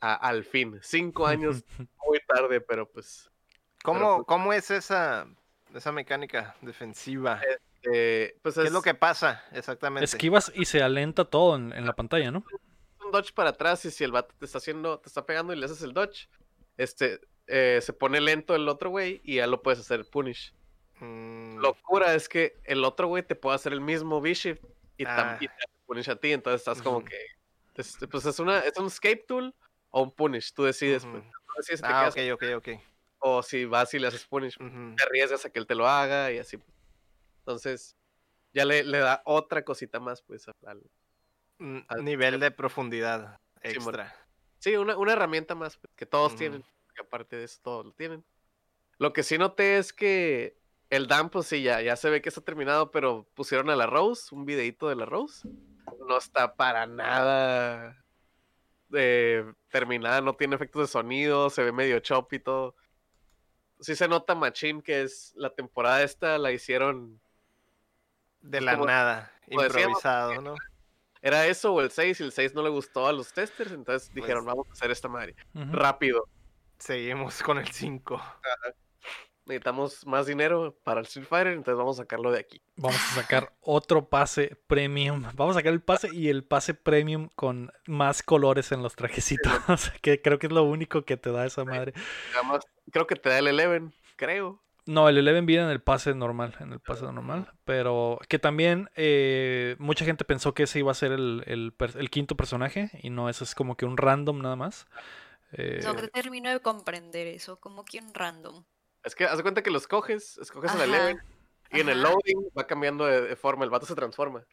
A- 0.00 0.14
al 0.14 0.44
fin, 0.44 0.78
cinco 0.80 1.26
años 1.26 1.64
muy 2.06 2.20
tarde, 2.26 2.60
pero 2.60 2.88
pues... 2.88 3.30
¿Cómo, 3.82 4.16
pues- 4.18 4.26
¿Cómo 4.28 4.52
es 4.52 4.70
esa, 4.70 5.26
esa 5.74 5.90
mecánica 5.90 6.54
defensiva? 6.60 7.42
eh, 7.92 8.38
pues 8.42 8.54
¿Qué 8.54 8.62
es 8.62 8.72
lo 8.72 8.80
que 8.82 8.94
pasa 8.94 9.42
exactamente? 9.50 10.04
Esquivas 10.04 10.52
y 10.54 10.66
se 10.66 10.82
alenta 10.82 11.24
todo 11.24 11.56
en, 11.56 11.72
en 11.72 11.84
la 11.84 11.94
pantalla, 11.94 12.30
¿no? 12.30 12.44
Dodge 13.12 13.32
para 13.32 13.50
atrás 13.50 13.84
y 13.84 13.92
si 13.92 14.02
el 14.02 14.10
vato 14.10 14.34
te 14.36 14.44
está 14.46 14.58
haciendo, 14.58 14.98
te 14.98 15.08
está 15.08 15.24
pegando 15.24 15.52
y 15.52 15.56
le 15.56 15.66
haces 15.66 15.82
el 15.82 15.92
dodge, 15.92 16.28
este, 16.76 17.20
eh, 17.46 17.78
se 17.80 17.92
pone 17.92 18.20
lento 18.20 18.56
el 18.56 18.68
otro 18.68 18.90
güey 18.90 19.20
y 19.22 19.36
ya 19.36 19.46
lo 19.46 19.62
puedes 19.62 19.78
hacer 19.78 20.04
punish. 20.10 20.52
Mm, 21.00 21.58
Locura 21.58 22.14
es 22.14 22.28
que 22.28 22.58
el 22.64 22.84
otro 22.84 23.06
güey 23.08 23.22
te 23.22 23.34
puede 23.36 23.54
hacer 23.56 23.72
el 23.72 23.80
mismo 23.80 24.18
V-Shift 24.20 24.62
y 24.96 25.04
Ah. 25.04 25.14
también 25.16 25.50
te 25.56 25.64
hace 25.64 25.84
punish 25.86 26.10
a 26.10 26.16
ti, 26.16 26.32
entonces 26.32 26.60
estás 26.62 26.82
como 26.82 27.04
que, 27.04 27.16
es- 27.76 27.98
pues 28.10 28.24
es 28.26 28.38
una, 28.40 28.60
es 28.60 28.76
un 28.78 28.86
escape 28.86 29.24
tool 29.28 29.54
o 29.90 30.02
un 30.02 30.10
punish, 30.10 30.52
tú 30.52 30.64
decides, 30.64 31.04
pues, 31.06 31.22
tú 31.22 31.52
decides 31.58 31.80
si 31.80 31.86
te 31.86 31.92
Ah, 31.92 32.10
quedas 32.12 32.34
ok, 32.34 32.42
ok, 32.56 32.56
ok. 32.74 32.82
o 33.18 33.42
si 33.42 33.64
vas 33.66 33.92
y 33.94 33.98
le 33.98 34.08
haces 34.08 34.26
punish, 34.26 34.56
te 34.58 35.02
arriesgas 35.04 35.44
a 35.44 35.50
que 35.50 35.58
él 35.58 35.66
te 35.66 35.74
lo 35.74 35.86
haga 35.86 36.32
y 36.32 36.38
así. 36.38 36.58
Entonces, 37.40 37.96
ya 38.54 38.64
le, 38.64 38.84
le 38.84 38.98
da 38.98 39.22
otra 39.24 39.64
cosita 39.64 39.98
más, 40.00 40.22
pues, 40.22 40.46
al, 40.64 40.82
Mm, 41.62 41.78
al- 41.88 42.04
Nivel 42.04 42.40
de 42.40 42.50
profundidad 42.50 43.38
extra. 43.60 44.14
Sí, 44.58 44.76
una, 44.76 44.96
una 44.96 45.12
herramienta 45.12 45.54
más 45.54 45.76
pues, 45.76 45.92
que 45.94 46.06
todos 46.06 46.34
tienen. 46.36 46.62
Que 46.94 47.02
aparte 47.02 47.36
de 47.36 47.44
eso, 47.44 47.60
todos 47.62 47.86
lo 47.86 47.92
tienen. 47.92 48.24
Lo 48.98 49.12
que 49.12 49.22
sí 49.22 49.38
noté 49.38 49.78
es 49.78 49.92
que 49.92 50.58
el 50.90 51.06
DAM, 51.06 51.30
pues 51.30 51.46
sí, 51.46 51.62
ya, 51.62 51.80
ya 51.80 51.96
se 51.96 52.10
ve 52.10 52.20
que 52.20 52.28
está 52.28 52.40
terminado, 52.42 52.90
pero 52.90 53.26
pusieron 53.34 53.70
a 53.70 53.76
la 53.76 53.86
Rose, 53.86 54.34
un 54.34 54.44
videito 54.44 54.88
de 54.88 54.96
la 54.96 55.06
Rose. 55.06 55.48
No 56.06 56.18
está 56.18 56.54
para 56.54 56.86
nada 56.86 58.04
eh, 58.92 59.44
terminada, 59.70 60.20
no 60.20 60.34
tiene 60.34 60.54
efectos 60.56 60.82
de 60.82 60.92
sonido, 60.92 61.48
se 61.50 61.62
ve 61.64 61.72
medio 61.72 61.98
chop 62.00 62.32
y 62.34 62.38
todo. 62.40 62.74
Sí 63.80 63.96
se 63.96 64.06
nota 64.06 64.34
Machine 64.34 64.82
que 64.82 65.02
es 65.02 65.32
la 65.34 65.54
temporada 65.54 66.02
esta, 66.02 66.38
la 66.38 66.52
hicieron. 66.52 67.20
De 68.42 68.58
Pues 68.58 68.62
la 68.64 68.72
como- 68.74 68.86
nada, 68.86 69.32
como 69.48 69.62
decíamos, 69.62 69.98
improvisado, 69.98 70.42
¿no? 70.42 70.54
Era 71.22 71.46
eso 71.46 71.72
o 71.72 71.80
el 71.80 71.90
6, 71.90 72.20
y 72.20 72.24
el 72.24 72.32
6 72.32 72.54
no 72.54 72.62
le 72.62 72.68
gustó 72.68 73.06
a 73.06 73.12
los 73.12 73.32
testers, 73.32 73.70
entonces 73.70 74.12
dijeron, 74.12 74.44
Pues 74.44 74.54
vamos 74.54 74.68
a 74.68 74.72
hacer 74.72 74.90
esta 74.90 75.08
madre. 75.08 75.36
Rápido. 75.54 76.28
Seguimos 76.78 77.40
con 77.44 77.58
el 77.58 77.68
5. 77.68 78.20
necesitamos 79.46 80.04
más 80.04 80.26
dinero 80.26 80.76
para 80.82 80.98
el 80.98 81.06
Street 81.06 81.26
Fighter, 81.28 81.52
entonces 81.52 81.78
vamos 81.78 82.00
a 82.00 82.02
sacarlo 82.02 82.32
de 82.32 82.40
aquí. 82.40 82.60
Vamos 82.74 83.00
a 83.12 83.14
sacar 83.22 83.54
otro 83.60 84.08
pase 84.08 84.56
premium. 84.66 85.22
Vamos 85.34 85.54
a 85.54 85.60
sacar 85.60 85.72
el 85.72 85.80
pase 85.80 86.08
y 86.12 86.28
el 86.28 86.42
pase 86.42 86.74
premium 86.74 87.28
con 87.36 87.72
más 87.86 88.24
colores 88.24 88.72
en 88.72 88.82
los 88.82 88.96
trajecitos. 88.96 89.52
que 90.02 90.20
creo 90.20 90.40
que 90.40 90.48
es 90.48 90.52
lo 90.52 90.64
único 90.64 91.04
que 91.04 91.16
te 91.16 91.30
da 91.30 91.46
esa 91.46 91.64
madre. 91.64 91.92
Además, 92.34 92.66
creo 92.90 93.06
que 93.06 93.14
te 93.14 93.28
da 93.28 93.38
el 93.38 93.46
Eleven, 93.46 93.94
creo. 94.16 94.60
No, 94.86 95.08
el 95.08 95.16
Eleven 95.16 95.46
viene 95.46 95.64
en 95.64 95.70
el 95.70 95.80
pase 95.80 96.14
normal, 96.14 96.56
en 96.58 96.72
el 96.72 96.80
pase 96.80 97.04
normal, 97.04 97.52
pero 97.64 98.18
que 98.28 98.38
también 98.38 98.90
eh, 98.96 99.76
mucha 99.78 100.04
gente 100.04 100.24
pensó 100.24 100.54
que 100.54 100.64
ese 100.64 100.80
iba 100.80 100.90
a 100.90 100.94
ser 100.94 101.12
el, 101.12 101.44
el 101.46 102.10
quinto 102.10 102.36
personaje 102.36 102.90
y 103.02 103.10
no, 103.10 103.28
eso 103.28 103.44
es 103.44 103.54
como 103.54 103.76
que 103.76 103.84
un 103.84 103.96
random 103.96 104.40
nada 104.42 104.56
más. 104.56 104.86
Eh, 105.52 105.80
No 105.84 105.94
te 105.94 106.08
termino 106.08 106.50
de 106.50 106.60
comprender 106.60 107.26
eso, 107.28 107.60
como 107.60 107.84
que 107.84 107.98
un 107.98 108.12
random. 108.12 108.64
Es 109.04 109.14
que 109.14 109.24
haz 109.24 109.36
de 109.36 109.42
cuenta 109.42 109.62
que 109.62 109.70
los 109.70 109.86
coges, 109.86 110.38
escoges 110.38 110.74
el 110.74 110.80
Eleven, 110.82 111.18
y 111.70 111.80
en 111.80 111.88
el 111.88 112.02
loading 112.02 112.48
va 112.56 112.66
cambiando 112.66 113.06
de, 113.06 113.20
de 113.20 113.36
forma, 113.36 113.64
el 113.64 113.70
vato 113.70 113.86
se 113.86 113.94
transforma. 113.94 114.44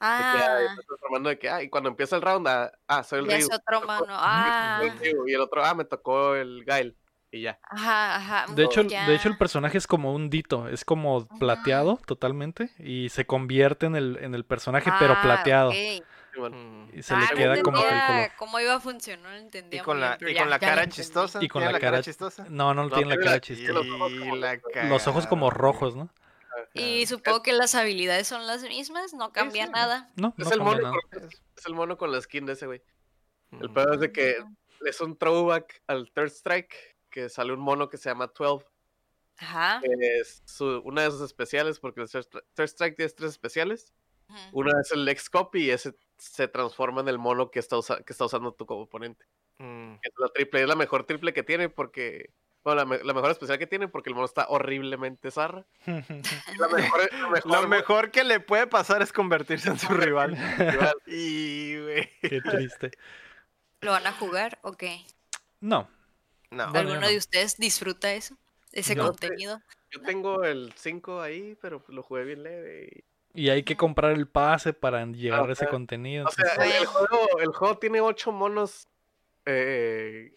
Ah, 0.00 0.34
Ah, 0.36 0.62
está 0.62 0.82
transformando 0.86 1.28
de 1.28 1.38
que, 1.38 1.48
ah, 1.48 1.62
y 1.62 1.68
cuando 1.68 1.88
empieza 1.88 2.14
el 2.16 2.22
round, 2.22 2.46
ah, 2.46 2.72
ah, 2.86 3.02
soy 3.02 3.20
el 3.20 3.26
Ryu. 3.26 3.34
es 3.34 3.48
otro 3.52 3.80
mano. 3.82 4.06
Ah, 4.10 4.78
soy 4.80 4.88
el 4.90 4.98
Ryu, 5.14 5.28
Y 5.28 5.34
el 5.34 5.40
otro, 5.40 5.64
ah, 5.64 5.74
me 5.74 5.84
tocó 5.84 6.34
el 6.34 6.64
Gail. 6.64 6.96
Y 7.30 7.42
ya. 7.42 7.58
ajá, 7.62 8.16
ajá. 8.16 8.52
de, 8.54 8.64
hecho, 8.64 8.80
el- 8.80 8.88
de 8.88 9.14
hecho, 9.14 9.28
el 9.28 9.36
personaje 9.36 9.76
es 9.76 9.86
como 9.86 10.14
un 10.14 10.30
dito, 10.30 10.66
es 10.68 10.84
como 10.84 11.18
Ajá. 11.18 11.38
plateado 11.38 12.00
totalmente 12.06 12.70
y 12.78 13.10
se 13.10 13.26
convierte 13.26 13.84
en 13.86 13.96
el, 13.96 14.18
en 14.22 14.34
el 14.34 14.44
personaje, 14.44 14.90
pero 14.98 15.14
Ah, 15.18 15.22
plateado. 15.22 15.72
Y 15.72 16.02
Mm. 16.38 16.90
Y 16.96 17.02
se 17.02 17.14
Ah, 17.14 17.18
le 17.18 17.26
no 17.26 17.34
queda 17.34 17.62
como 17.64 17.82
que 17.82 17.88
el 17.88 18.00
color. 18.06 18.30
cómo 18.36 18.60
iba 18.60 18.74
a 18.74 18.78
funcionar, 18.80 19.28
no 19.32 19.36
Y 19.38 19.40
entendía 19.40 19.82
con 19.82 19.96
muy 19.98 20.06
la, 20.06 20.16
bien, 20.18 20.36
y 20.36 20.38
con 20.38 20.50
la 20.50 20.58
cara 20.60 20.84
entendí. 20.84 20.94
chistosa. 20.94 21.42
Y 21.42 21.48
con 21.48 21.62
¿Tiene 21.62 21.72
la 21.72 21.80
cara- 21.80 22.00
chistosa? 22.00 22.46
No, 22.48 22.74
no, 22.74 22.84
No, 22.84 22.90
tiene 22.94 23.10
la 23.10 23.16
cara 23.16 23.30
la- 23.32 23.40
chistosa. 23.40 23.72
los 23.72 23.86
ojos 23.88 24.12
Y 24.12 24.18
como- 24.20 24.36
la 24.36 24.60
Los 24.88 25.08
ojos 25.08 25.26
como 25.26 25.50
rojos, 25.50 25.96
¿no? 25.96 26.10
Y 26.74 27.06
supongo 27.06 27.42
que 27.42 27.52
las 27.52 27.74
habilidades 27.74 28.28
son 28.28 28.46
las 28.46 28.62
mismas, 28.62 29.14
no 29.14 29.32
cambia 29.32 29.66
sí. 29.66 29.72
nada. 29.72 30.10
No, 30.14 30.32
es, 30.38 30.44
no 30.46 30.52
el 30.52 30.58
cambia 30.58 30.74
mono 30.76 30.82
nada. 30.82 30.96
con, 31.12 31.24
es 31.56 31.66
el 31.66 31.74
mono 31.74 31.96
con 31.98 32.12
la 32.12 32.20
skin 32.20 32.46
de 32.46 32.52
ese 32.52 32.66
güey. 32.66 32.82
El 33.60 33.70
Mm. 33.70 33.74
pedo 33.74 33.92
es 33.94 34.00
de 34.00 34.12
que 34.12 34.36
es 34.86 35.00
un 35.00 35.16
throwback 35.18 35.82
al 35.88 36.08
Third 36.12 36.28
Strike, 36.30 36.72
que 37.10 37.28
sale 37.28 37.52
un 37.52 37.60
mono 37.60 37.88
que 37.88 37.96
se 37.96 38.08
llama 38.10 38.30
12. 38.36 38.64
Ajá. 39.40 39.80
que 39.80 40.18
es 40.18 40.42
su- 40.46 40.82
una 40.84 41.02
de 41.02 41.10
sus 41.12 41.20
especiales, 41.20 41.78
porque 41.78 42.00
el 42.00 42.08
Third 42.10 42.24
Stri- 42.24 42.42
Third 42.54 42.68
Strike 42.68 42.96
tiene 42.96 43.12
tres 43.12 43.30
especiales. 43.30 43.92
Una 44.52 44.78
es 44.80 44.90
el 44.92 45.08
X 45.08 45.30
Copy 45.30 45.66
y 45.66 45.70
ese 45.70 45.94
se 46.18 46.48
transforma 46.48 47.00
en 47.00 47.08
el 47.08 47.18
mono 47.18 47.50
que 47.50 47.60
está, 47.60 47.76
usa- 47.78 48.02
que 48.02 48.12
está 48.12 48.24
usando 48.26 48.52
tu 48.52 48.64
oponente. 48.68 49.24
Mm. 49.58 49.94
Es 50.02 50.12
la 50.18 50.28
triple, 50.28 50.62
es 50.62 50.68
la 50.68 50.74
mejor 50.76 51.04
triple 51.04 51.32
que 51.32 51.42
tiene 51.42 51.68
porque. 51.68 52.30
Bueno, 52.64 52.80
la, 52.80 52.84
me- 52.84 53.02
la 53.04 53.14
mejor 53.14 53.30
especial 53.30 53.58
que 53.58 53.66
tiene 53.68 53.86
porque 53.88 54.10
el 54.10 54.14
mono 54.16 54.26
está 54.26 54.46
horriblemente 54.48 55.30
zarra. 55.30 55.64
La 56.58 56.68
mejor, 56.68 57.12
la 57.14 57.28
mejor, 57.30 57.46
Lo 57.62 57.68
mejor 57.68 58.10
que 58.10 58.24
le 58.24 58.40
puede 58.40 58.66
pasar 58.66 59.00
es 59.00 59.12
convertirse 59.12 59.70
en 59.70 59.78
su 59.78 59.94
rival. 59.94 60.36
rival. 60.58 60.94
Y, 61.06 61.80
güey. 61.80 62.10
Qué 62.20 62.40
triste. 62.42 62.90
¿Lo 63.80 63.92
van 63.92 64.06
a 64.08 64.12
jugar 64.12 64.58
o 64.62 64.72
qué? 64.72 65.00
No, 65.60 65.88
No. 66.50 66.64
¿Alguno 66.64 67.00
no. 67.00 67.08
de 67.08 67.16
ustedes 67.16 67.56
disfruta 67.58 68.12
eso? 68.14 68.36
Ese 68.72 68.94
No. 68.94 69.06
contenido. 69.06 69.60
Yo 69.90 70.00
tengo 70.02 70.44
el 70.44 70.72
5 70.76 71.20
ahí, 71.20 71.56
pero 71.60 71.82
lo 71.88 72.02
jugué 72.02 72.24
bien 72.24 72.42
leve. 72.42 72.88
y- 72.94 73.04
y 73.34 73.50
hay 73.50 73.62
que 73.62 73.76
comprar 73.76 74.12
el 74.12 74.26
pase 74.26 74.72
para 74.72 75.04
llegar 75.06 75.48
a 75.48 75.52
ese 75.52 75.68
contenido. 75.68 76.26
O 76.26 76.30
sea, 76.30 76.54
el, 76.64 76.86
juego, 76.86 77.38
el 77.40 77.48
juego 77.48 77.78
tiene 77.78 78.00
8 78.00 78.32
monos 78.32 78.88
eh, 79.46 80.32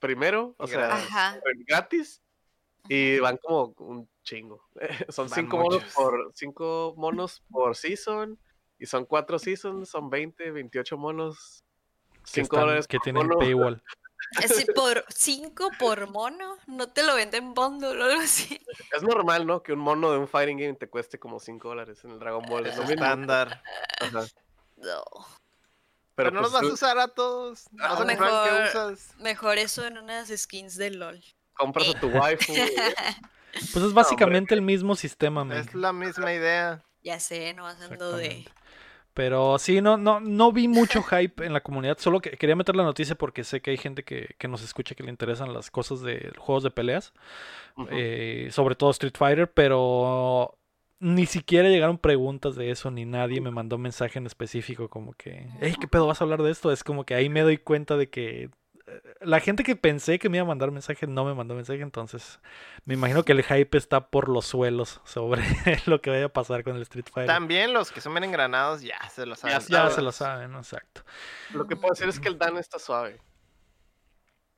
primero, 0.00 0.54
o 0.58 0.66
sea, 0.66 0.94
Ajá. 0.96 1.40
gratis. 1.66 2.20
Y 2.88 3.18
van 3.18 3.36
como 3.36 3.74
un 3.78 4.08
chingo. 4.22 4.66
son 5.10 5.28
Van 5.28 5.34
cinco 5.40 5.58
monos 5.58 5.84
por 5.94 6.32
cinco 6.34 6.94
monos 6.96 7.42
por 7.50 7.76
season. 7.76 8.38
Y 8.78 8.86
son 8.86 9.04
cuatro 9.04 9.38
seasons, 9.38 9.88
son 9.88 10.08
20, 10.08 10.50
28 10.50 10.96
monos. 10.96 11.62
Que, 12.12 12.18
5 12.24 12.44
están- 12.44 12.60
dólares 12.60 12.86
que 12.88 12.98
tienen 13.00 13.26
mono. 13.26 13.38
paywall. 13.38 13.82
Así 14.36 14.64
por 14.74 15.04
5 15.08 15.70
por 15.78 16.10
mono, 16.10 16.56
no 16.66 16.88
te 16.88 17.02
lo 17.02 17.14
venden 17.14 17.54
bundle 17.54 17.88
o 18.00 18.04
algo 18.04 18.20
así. 18.20 18.60
Es 18.94 19.02
normal, 19.02 19.46
¿no? 19.46 19.62
Que 19.62 19.72
un 19.72 19.78
mono 19.78 20.10
de 20.12 20.18
un 20.18 20.28
fighting 20.28 20.58
game 20.58 20.74
te 20.74 20.88
cueste 20.88 21.18
como 21.18 21.38
5 21.40 21.68
dólares 21.68 22.04
en 22.04 22.10
el 22.12 22.18
Dragon 22.18 22.44
Ball. 22.46 22.66
Es 22.66 22.72
Es 22.72 22.78
lo 22.78 22.84
estándar. 22.94 23.62
Ajá. 24.00 24.26
No. 24.76 25.02
Pero, 26.14 26.30
Pero, 26.30 26.30
no 26.32 26.40
los 26.42 26.50
pues, 26.50 26.62
vas 26.62 26.70
a 26.70 26.74
usar 26.74 26.98
a 26.98 27.08
todos. 27.08 27.64
Vas 27.72 27.90
a 27.90 27.94
Ah, 27.94 27.96
comprar 27.96 28.10
el 28.10 28.18
que 28.18 28.62
mejor- 28.62 28.68
usas. 28.92 29.14
Mejor 29.18 29.58
eso 29.58 29.84
en 29.86 29.98
unas 29.98 30.28
skins 30.28 30.76
de 30.76 30.90
LOL. 30.90 31.22
compras 31.54 31.88
a 31.88 31.98
tu 32.00 32.08
waifu. 32.08 32.52
güey. 32.52 32.70
Pues 33.72 33.84
es 33.86 33.92
básicamente 33.94 34.54
el 34.54 34.62
mismo 34.62 34.94
sistema, 34.94 35.42
men. 35.44 35.58
Es 35.58 35.74
la 35.74 35.92
misma 35.92 36.32
idea. 36.34 36.84
Ya 37.02 37.18
sé, 37.18 37.54
no 37.54 37.66
ando 37.66 38.12
de. 38.16 38.46
Pero 39.18 39.58
sí, 39.58 39.80
no, 39.80 39.96
no, 39.96 40.20
no 40.20 40.52
vi 40.52 40.68
mucho 40.68 41.02
hype 41.02 41.44
en 41.44 41.52
la 41.52 41.60
comunidad. 41.60 41.98
Solo 41.98 42.20
que 42.20 42.30
quería 42.30 42.54
meter 42.54 42.76
la 42.76 42.84
noticia 42.84 43.16
porque 43.16 43.42
sé 43.42 43.60
que 43.60 43.72
hay 43.72 43.76
gente 43.76 44.04
que, 44.04 44.36
que 44.38 44.46
nos 44.46 44.62
escucha 44.62 44.94
que 44.94 45.02
le 45.02 45.10
interesan 45.10 45.52
las 45.52 45.72
cosas 45.72 46.02
de 46.02 46.30
juegos 46.38 46.62
de 46.62 46.70
peleas. 46.70 47.12
Eh, 47.90 48.46
sobre 48.52 48.76
todo 48.76 48.90
Street 48.90 49.16
Fighter, 49.18 49.50
pero 49.50 50.56
ni 51.00 51.26
siquiera 51.26 51.68
llegaron 51.68 51.98
preguntas 51.98 52.54
de 52.54 52.70
eso, 52.70 52.92
ni 52.92 53.06
nadie 53.06 53.40
me 53.40 53.50
mandó 53.50 53.76
mensaje 53.76 54.20
en 54.20 54.26
específico 54.26 54.88
como 54.88 55.14
que, 55.14 55.48
hey, 55.60 55.74
¿qué 55.80 55.88
pedo 55.88 56.06
vas 56.06 56.20
a 56.20 56.24
hablar 56.24 56.44
de 56.44 56.52
esto? 56.52 56.70
Es 56.70 56.84
como 56.84 57.02
que 57.04 57.16
ahí 57.16 57.28
me 57.28 57.40
doy 57.40 57.58
cuenta 57.58 57.96
de 57.96 58.08
que 58.10 58.50
la 59.20 59.40
gente 59.40 59.62
que 59.64 59.76
pensé 59.76 60.18
que 60.18 60.28
me 60.28 60.38
iba 60.38 60.44
a 60.44 60.48
mandar 60.48 60.70
mensaje 60.70 61.06
no 61.06 61.24
me 61.24 61.34
mandó 61.34 61.54
mensaje, 61.54 61.80
entonces 61.82 62.40
me 62.84 62.94
imagino 62.94 63.24
que 63.24 63.32
el 63.32 63.42
hype 63.42 63.76
está 63.76 64.08
por 64.08 64.28
los 64.28 64.46
suelos 64.46 65.00
sobre 65.04 65.42
lo 65.86 66.00
que 66.00 66.10
vaya 66.10 66.26
a 66.26 66.28
pasar 66.28 66.64
con 66.64 66.76
el 66.76 66.82
Street 66.82 67.06
Fighter. 67.12 67.26
También 67.34 67.72
los 67.72 67.92
que 67.92 68.00
son 68.00 68.12
bien 68.14 68.24
engranados 68.24 68.82
ya 68.82 68.98
se 69.10 69.26
lo 69.26 69.36
saben. 69.36 69.58
Ya 69.68 69.90
se 69.90 70.02
lo 70.02 70.12
saben, 70.12 70.52
¿no? 70.52 70.58
exacto. 70.58 71.02
Lo 71.52 71.66
que 71.66 71.76
puedo 71.76 71.92
decir 71.92 72.08
es 72.08 72.18
que 72.20 72.28
el 72.28 72.38
Dan 72.38 72.56
está 72.56 72.78
suave. 72.78 73.20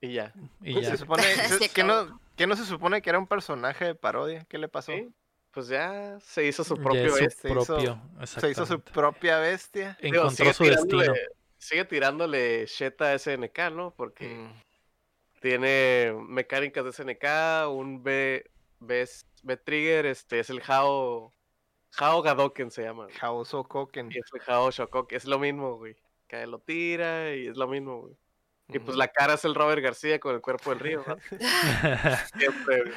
Y 0.01 0.14
ya. 0.14 0.33
Y 0.62 0.74
Se 0.74 0.81
ya. 0.83 0.97
supone 0.97 1.22
se- 1.22 1.59
Se 1.59 1.68
que 1.68 1.85
no, 1.85 2.20
que 2.37 2.47
no 2.47 2.57
se 2.57 2.64
supone 2.64 3.03
que 3.03 3.11
era 3.11 3.18
un 3.18 3.26
personaje 3.26 3.85
de 3.85 3.95
parodia. 3.95 4.45
¿Qué 4.49 4.57
le 4.59 4.68
pasó? 4.68 4.93
Sí, 4.93 5.12
Pues 5.51 5.68
ya 5.68 6.18
se 6.20 6.47
hizo 6.47 6.64
su 6.64 6.76
Ya 6.76 6.83
propio 6.83 7.05
es 7.07 7.12
su 7.16 7.24
este. 7.24 7.49
se 7.49 7.49
hizo- 7.55 7.64
propio, 7.66 8.03
Se 8.24 8.51
hizo 8.51 8.66
su 8.66 8.81
propia 8.81 9.39
bestia. 9.39 9.99
Encontró 10.01 10.53
su 10.55 10.64
destino. 10.64 11.12
Sigue 11.61 11.84
tirándole 11.84 12.64
shit 12.66 13.00
a 13.02 13.12
SNK, 13.18 13.70
¿no? 13.70 13.94
Porque 13.94 14.26
Mm. 14.28 14.62
tiene 15.40 16.12
mecánicas 16.26 16.84
de 16.84 16.90
SNK, 16.90 17.68
un 17.68 18.02
B, 18.02 18.50
B, 18.80 19.06
B 19.42 19.56
Trigger, 19.58 20.06
este 20.06 20.40
es 20.40 20.48
el 20.50 20.62
Hao, 20.66 21.34
Hao 21.98 22.22
Gadoken 22.22 22.70
se 22.70 22.82
llama. 22.82 23.04
güey. 23.04 23.16
Hauso 23.20 23.62
Koken. 23.64 24.11
Y 24.11 24.18
es 24.18 24.24
el 24.32 24.40
Hao 24.46 24.70
Shokoke, 24.70 25.12
es 25.14 25.26
lo 25.26 25.38
mismo, 25.38 25.76
güey. 25.76 25.96
Que 26.26 26.46
lo 26.46 26.61
tira 26.61 27.34
y 27.34 27.46
es 27.48 27.56
lo 27.56 27.68
mismo, 27.68 28.00
güey. 28.02 28.16
Y 28.68 28.78
pues 28.78 28.96
la 28.96 29.08
cara 29.08 29.34
es 29.34 29.44
el 29.44 29.54
Robert 29.54 29.82
García 29.82 30.18
con 30.20 30.34
el 30.34 30.40
cuerpo 30.40 30.70
del 30.70 30.78
río, 30.78 31.04
¿no? 31.06 31.16
Siempre, 32.38 32.82
güey. 32.84 32.94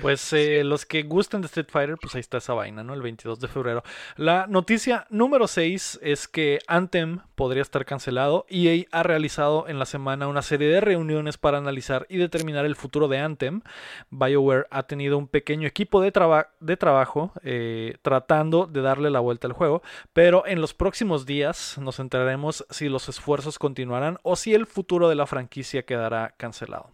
Pues 0.00 0.32
eh, 0.32 0.62
los 0.64 0.86
que 0.86 1.02
gusten 1.02 1.40
de 1.40 1.46
Street 1.46 1.66
Fighter, 1.70 1.96
pues 2.00 2.14
ahí 2.14 2.20
está 2.20 2.38
esa 2.38 2.54
vaina, 2.54 2.82
¿no? 2.82 2.94
El 2.94 3.02
22 3.02 3.40
de 3.40 3.48
febrero. 3.48 3.82
La 4.16 4.46
noticia 4.46 5.06
número 5.10 5.46
6 5.46 6.00
es 6.02 6.28
que 6.28 6.58
Anthem 6.66 7.20
podría 7.34 7.62
estar 7.62 7.84
cancelado. 7.84 8.46
EA 8.48 8.84
ha 8.92 9.02
realizado 9.02 9.68
en 9.68 9.78
la 9.78 9.86
semana 9.86 10.28
una 10.28 10.42
serie 10.42 10.68
de 10.68 10.80
reuniones 10.80 11.36
para 11.38 11.58
analizar 11.58 12.06
y 12.08 12.16
determinar 12.18 12.64
el 12.64 12.76
futuro 12.76 13.08
de 13.08 13.18
Anthem. 13.18 13.62
BioWare 14.10 14.66
ha 14.70 14.84
tenido 14.84 15.18
un 15.18 15.28
pequeño 15.28 15.66
equipo 15.66 16.00
de, 16.00 16.12
traba- 16.12 16.50
de 16.60 16.76
trabajo 16.76 17.32
eh, 17.42 17.96
tratando 18.02 18.66
de 18.66 18.80
darle 18.82 19.10
la 19.10 19.20
vuelta 19.20 19.46
al 19.46 19.52
juego, 19.52 19.82
pero 20.12 20.46
en 20.46 20.60
los 20.60 20.74
próximos 20.74 21.26
días 21.26 21.76
nos 21.78 21.98
enteraremos 21.98 22.64
si 22.70 22.88
los 22.88 23.08
esfuerzos 23.08 23.58
continuarán 23.58 24.18
o 24.22 24.36
si 24.36 24.54
el 24.54 24.66
futuro 24.66 25.08
de 25.08 25.14
la 25.16 25.26
franquicia 25.26 25.84
quedará 25.84 26.34
cancelado. 26.36 26.93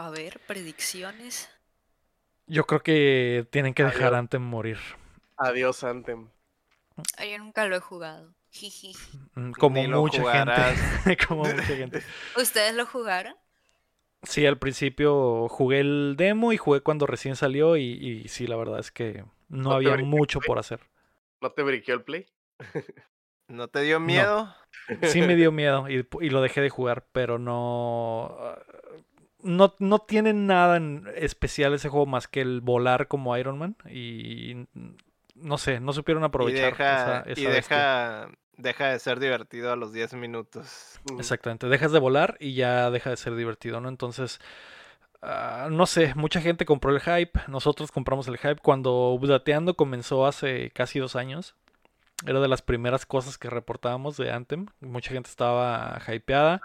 A 0.00 0.08
ver, 0.08 0.40
predicciones. 0.46 1.50
Yo 2.46 2.64
creo 2.66 2.82
que 2.82 3.46
tienen 3.50 3.74
que 3.74 3.84
dejar 3.84 4.14
Adiós. 4.14 4.18
Anthem 4.18 4.42
morir. 4.42 4.78
Adiós, 5.36 5.84
Anthem. 5.84 6.30
Ay, 7.18 7.32
Yo 7.32 7.38
nunca 7.38 7.66
lo 7.66 7.76
he 7.76 7.80
jugado. 7.80 8.34
Mm, 9.34 9.52
Como 9.52 9.82
mucha 9.88 10.22
jugarás. 10.22 10.78
gente. 11.04 11.26
Como 11.28 11.44
mucha 11.44 11.62
gente. 11.62 12.02
¿Ustedes 12.36 12.74
lo 12.74 12.86
jugaron? 12.86 13.34
Sí, 14.22 14.46
al 14.46 14.58
principio 14.58 15.48
jugué 15.48 15.80
el 15.80 16.14
demo 16.16 16.54
y 16.54 16.56
jugué 16.56 16.80
cuando 16.80 17.06
recién 17.06 17.36
salió 17.36 17.76
y, 17.76 17.82
y 17.82 18.28
sí, 18.28 18.46
la 18.46 18.56
verdad 18.56 18.78
es 18.80 18.90
que 18.90 19.24
no 19.50 19.70
¿No 19.74 19.78
te 19.78 19.90
había 19.90 20.02
mucho 20.02 20.40
por 20.40 20.58
hacer. 20.58 20.80
¿No 21.42 21.52
te 21.52 21.62
briqueó 21.62 21.94
el 21.94 22.04
play? 22.04 22.26
¿No 23.48 23.68
te 23.68 23.82
dio 23.82 24.00
miedo? 24.00 24.54
Sí 25.02 25.20
me 25.20 25.36
dio 25.36 25.52
miedo 25.52 25.90
y, 25.90 26.06
y 26.20 26.30
lo 26.30 26.40
dejé 26.40 26.62
de 26.62 26.70
jugar, 26.70 27.06
pero 27.12 27.38
no... 27.38 28.36
No, 29.42 29.74
no 29.78 30.00
tiene 30.00 30.32
nada 30.32 30.76
en 30.76 31.08
especial 31.16 31.74
ese 31.74 31.88
juego 31.88 32.06
más 32.06 32.28
que 32.28 32.40
el 32.40 32.60
volar 32.60 33.08
como 33.08 33.36
Iron 33.36 33.58
Man 33.58 33.76
y 33.90 34.66
no 35.34 35.58
sé, 35.58 35.80
no 35.80 35.92
supieron 35.92 36.22
Y 36.22 36.26
aprovechar 36.26 36.70
deja, 36.70 37.20
esa, 37.20 37.30
esa 37.30 37.40
y 37.40 37.44
deja, 37.44 38.28
deja 38.56 38.88
de 38.88 38.98
ser 38.98 39.18
divertido 39.20 39.72
a 39.72 39.76
los 39.76 39.92
10 39.92 40.14
minutos. 40.14 41.00
Ujú. 41.10 41.18
Exactamente, 41.18 41.68
dejas 41.68 41.92
de 41.92 41.98
volar 41.98 42.36
y 42.40 42.54
ya 42.54 42.90
deja 42.90 43.10
de 43.10 43.16
ser 43.16 43.34
divertido, 43.34 43.80
¿no? 43.80 43.88
Entonces, 43.88 44.40
ah, 45.22 45.68
no 45.70 45.86
sé, 45.86 46.14
mucha 46.14 46.40
gente 46.40 46.66
compró 46.66 46.94
el 46.94 47.00
hype, 47.00 47.40
nosotros 47.48 47.90
compramos 47.90 48.28
el 48.28 48.38
hype 48.38 48.60
cuando 48.62 49.10
Updateando 49.10 49.74
comenzó 49.74 50.26
hace 50.26 50.70
casi 50.70 50.98
dos 50.98 51.16
años. 51.16 51.54
Era 52.26 52.40
de 52.40 52.48
las 52.48 52.60
primeras 52.60 53.06
cosas 53.06 53.38
que 53.38 53.48
reportábamos 53.48 54.18
de 54.18 54.30
Anthem. 54.30 54.66
Mucha 54.80 55.10
gente 55.10 55.30
estaba 55.30 55.98
hypeada. 56.06 56.60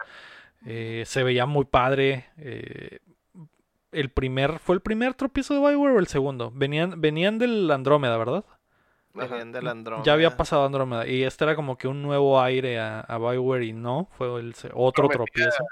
Eh, 0.65 1.03
se 1.05 1.23
veía 1.23 1.45
muy 1.45 1.65
padre. 1.65 2.25
eh, 2.37 2.99
el 3.91 4.09
primer, 4.09 4.59
¿fue 4.59 4.75
el 4.75 4.81
primer 4.81 5.13
tropiezo 5.13 5.53
de 5.53 5.61
Bioware 5.61 5.95
o 5.95 5.99
el 5.99 6.07
segundo? 6.07 6.51
Venían, 6.53 6.99
venían 6.99 7.39
del 7.39 7.71
Andrómeda, 7.71 8.17
¿verdad? 8.17 8.43
Venían 9.13 9.53
del 9.53 9.67
Andrómeda. 9.69 10.03
Ya 10.05 10.11
había 10.11 10.35
pasado 10.35 10.65
Andrómeda. 10.65 11.07
Y 11.07 11.23
este 11.23 11.45
era 11.45 11.55
como 11.55 11.77
que 11.77 11.87
un 11.87 12.01
nuevo 12.01 12.41
aire 12.41 12.77
a, 12.79 12.99
a 12.99 13.17
Bioware 13.17 13.63
y 13.63 13.71
no, 13.71 14.09
fue 14.17 14.27
el 14.41 14.53
otro 14.73 15.07
Prometía- 15.07 15.15
tropiezo. 15.15 15.63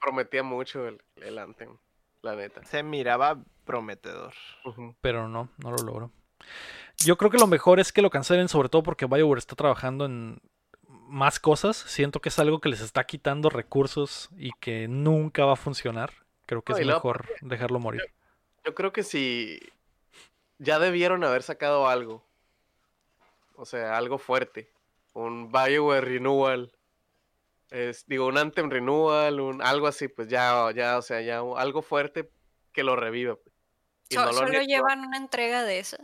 Prometía 0.00 0.42
mucho 0.44 0.86
el, 0.86 1.00
el 1.16 1.38
Anthem, 1.38 1.76
la 2.22 2.36
neta. 2.36 2.62
Se 2.64 2.84
miraba 2.84 3.38
prometedor. 3.64 4.32
Pero 5.00 5.26
no, 5.28 5.48
no 5.58 5.70
lo 5.72 5.78
logro. 5.78 6.10
Yo 6.98 7.16
creo 7.18 7.30
que 7.32 7.38
lo 7.38 7.46
mejor 7.48 7.80
es 7.80 7.92
que 7.92 8.02
lo 8.02 8.10
cancelen, 8.10 8.48
sobre 8.48 8.68
todo 8.68 8.84
porque 8.84 9.06
BioWare 9.06 9.38
está 9.38 9.56
trabajando 9.56 10.04
en 10.04 10.38
más 11.12 11.38
cosas. 11.38 11.76
Siento 11.76 12.20
que 12.20 12.30
es 12.30 12.38
algo 12.38 12.60
que 12.60 12.68
les 12.70 12.80
está 12.80 13.04
quitando 13.04 13.50
recursos 13.50 14.30
y 14.36 14.50
que 14.60 14.88
nunca 14.88 15.44
va 15.44 15.52
a 15.52 15.56
funcionar. 15.56 16.12
Creo 16.46 16.62
que 16.62 16.72
No, 16.72 16.78
es 16.78 16.86
mejor 16.86 17.28
dejarlo 17.42 17.78
morir. 17.78 18.02
Yo 18.64 18.74
creo 18.74 18.92
que 18.92 19.02
si 19.02 19.60
ya 20.58 20.78
debieron 20.78 21.22
haber 21.22 21.42
sacado 21.42 21.86
algo. 21.88 22.24
O 23.56 23.64
sea, 23.64 23.96
algo 23.96 24.18
fuerte. 24.18 24.70
Un 25.12 25.52
Bioware 25.52 26.04
Renewal. 26.04 26.72
Es, 27.70 28.06
digo, 28.06 28.26
un 28.26 28.38
Anthem 28.38 28.70
Renewal, 28.70 29.40
un, 29.40 29.62
algo 29.62 29.86
así, 29.86 30.08
pues 30.08 30.28
ya, 30.28 30.70
ya, 30.74 30.98
o 30.98 31.02
sea, 31.02 31.20
ya 31.20 31.40
algo 31.56 31.82
fuerte 31.82 32.30
que 32.72 32.82
lo 32.84 32.96
reviva. 32.96 33.36
pues. 33.36 33.54
Y 34.08 34.14
So- 34.14 34.20
no 34.24 34.32
lo 34.32 34.40
han 34.40 34.46
solo 34.48 34.62
llevan 34.62 35.00
una 35.00 35.16
entrega 35.18 35.62
de 35.64 35.78
esa. 35.78 35.98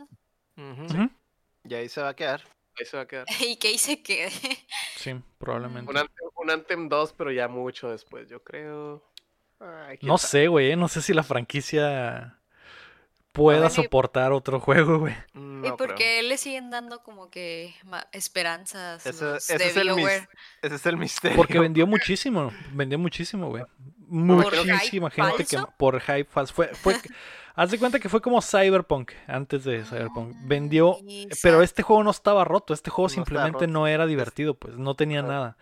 Y 1.63 1.73
ahí 1.73 1.89
se 1.89 2.01
va 2.01 2.09
a 2.09 2.15
quedar. 2.15 2.43
Ahí 2.79 2.85
se 2.85 2.97
va 2.97 3.03
a 3.03 3.07
quedar. 3.07 3.25
y 3.47 3.55
que 3.57 3.67
ahí 3.69 3.77
se 3.77 4.01
quede. 4.01 4.31
Sí, 4.97 5.15
probablemente. 5.37 5.89
Un 5.89 5.97
Anthem, 5.97 6.27
un 6.35 6.49
Anthem 6.51 6.89
2, 6.89 7.13
pero 7.13 7.31
ya 7.31 7.47
mucho 7.47 7.89
después, 7.89 8.29
yo 8.29 8.43
creo. 8.43 9.03
Ay, 9.59 9.99
No 10.01 10.17
sabe. 10.17 10.29
sé, 10.31 10.47
güey. 10.47 10.71
eh, 10.71 10.75
No 10.75 10.87
sé 10.87 11.01
si 11.01 11.13
la 11.13 11.23
franquicia 11.23 12.35
pueda 13.31 13.67
y- 13.67 13.71
soportar 13.71 14.31
otro 14.31 14.59
juego, 14.59 14.99
güey. 14.99 15.13
¿Y 15.33 15.39
No 15.39 15.77
por 15.77 15.87
creo. 15.95 15.97
qué 15.97 16.23
le 16.23 16.37
siguen 16.37 16.69
dando 16.71 17.03
como 17.03 17.29
que 17.29 17.75
esperanzas 18.11 19.05
Ese, 19.05 19.23
los 19.25 19.49
ese 19.49 19.57
de 19.63 19.69
es 19.69 19.77
el 19.77 19.89
ese 19.89 20.75
es 20.75 20.85
el 20.85 20.97
misterio. 20.97 21.37
Porque 21.37 21.59
vendió 21.59 21.85
muchísimo, 21.87 22.51
vendió 22.71 22.97
muchísimo, 22.97 23.49
güey. 23.49 23.63
Muchísima 24.07 25.09
gente 25.11 25.45
que 25.45 25.57
por 25.77 25.99
hype 26.01 26.25
falso. 26.25 26.53
Fue, 26.53 26.67
fue, 26.69 26.95
haz 27.59 27.71
de 27.71 27.77
cuenta 27.77 27.99
que 27.99 28.07
fue 28.07 28.21
como 28.21 28.41
Cyberpunk 28.41 29.11
antes 29.27 29.65
de 29.65 29.83
Cyberpunk. 29.83 30.33
Vendió, 30.45 30.95
Ay, 31.05 31.27
pero 31.43 31.61
este 31.61 31.83
juego 31.83 32.03
no 32.05 32.11
estaba 32.11 32.45
roto. 32.45 32.73
Este 32.73 32.89
juego 32.89 33.09
No 33.09 33.13
simplemente 33.13 33.67
no 33.67 33.85
era 33.85 34.05
divertido, 34.05 34.53
pues 34.53 34.77
no 34.77 34.95
tenía 34.95 35.21
nada. 35.21 35.57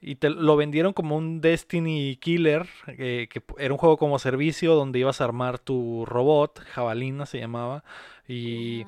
Y 0.00 0.14
te 0.14 0.30
lo 0.30 0.56
vendieron 0.56 0.92
como 0.92 1.16
un 1.16 1.40
Destiny 1.40 2.16
Killer, 2.20 2.68
eh, 2.86 3.28
que 3.28 3.42
era 3.58 3.74
un 3.74 3.78
juego 3.78 3.96
como 3.96 4.20
servicio 4.20 4.74
donde 4.74 5.00
ibas 5.00 5.20
a 5.20 5.24
armar 5.24 5.58
tu 5.58 6.06
robot, 6.06 6.60
Jabalina 6.72 7.26
se 7.26 7.40
llamaba, 7.40 7.84
y 8.28 8.86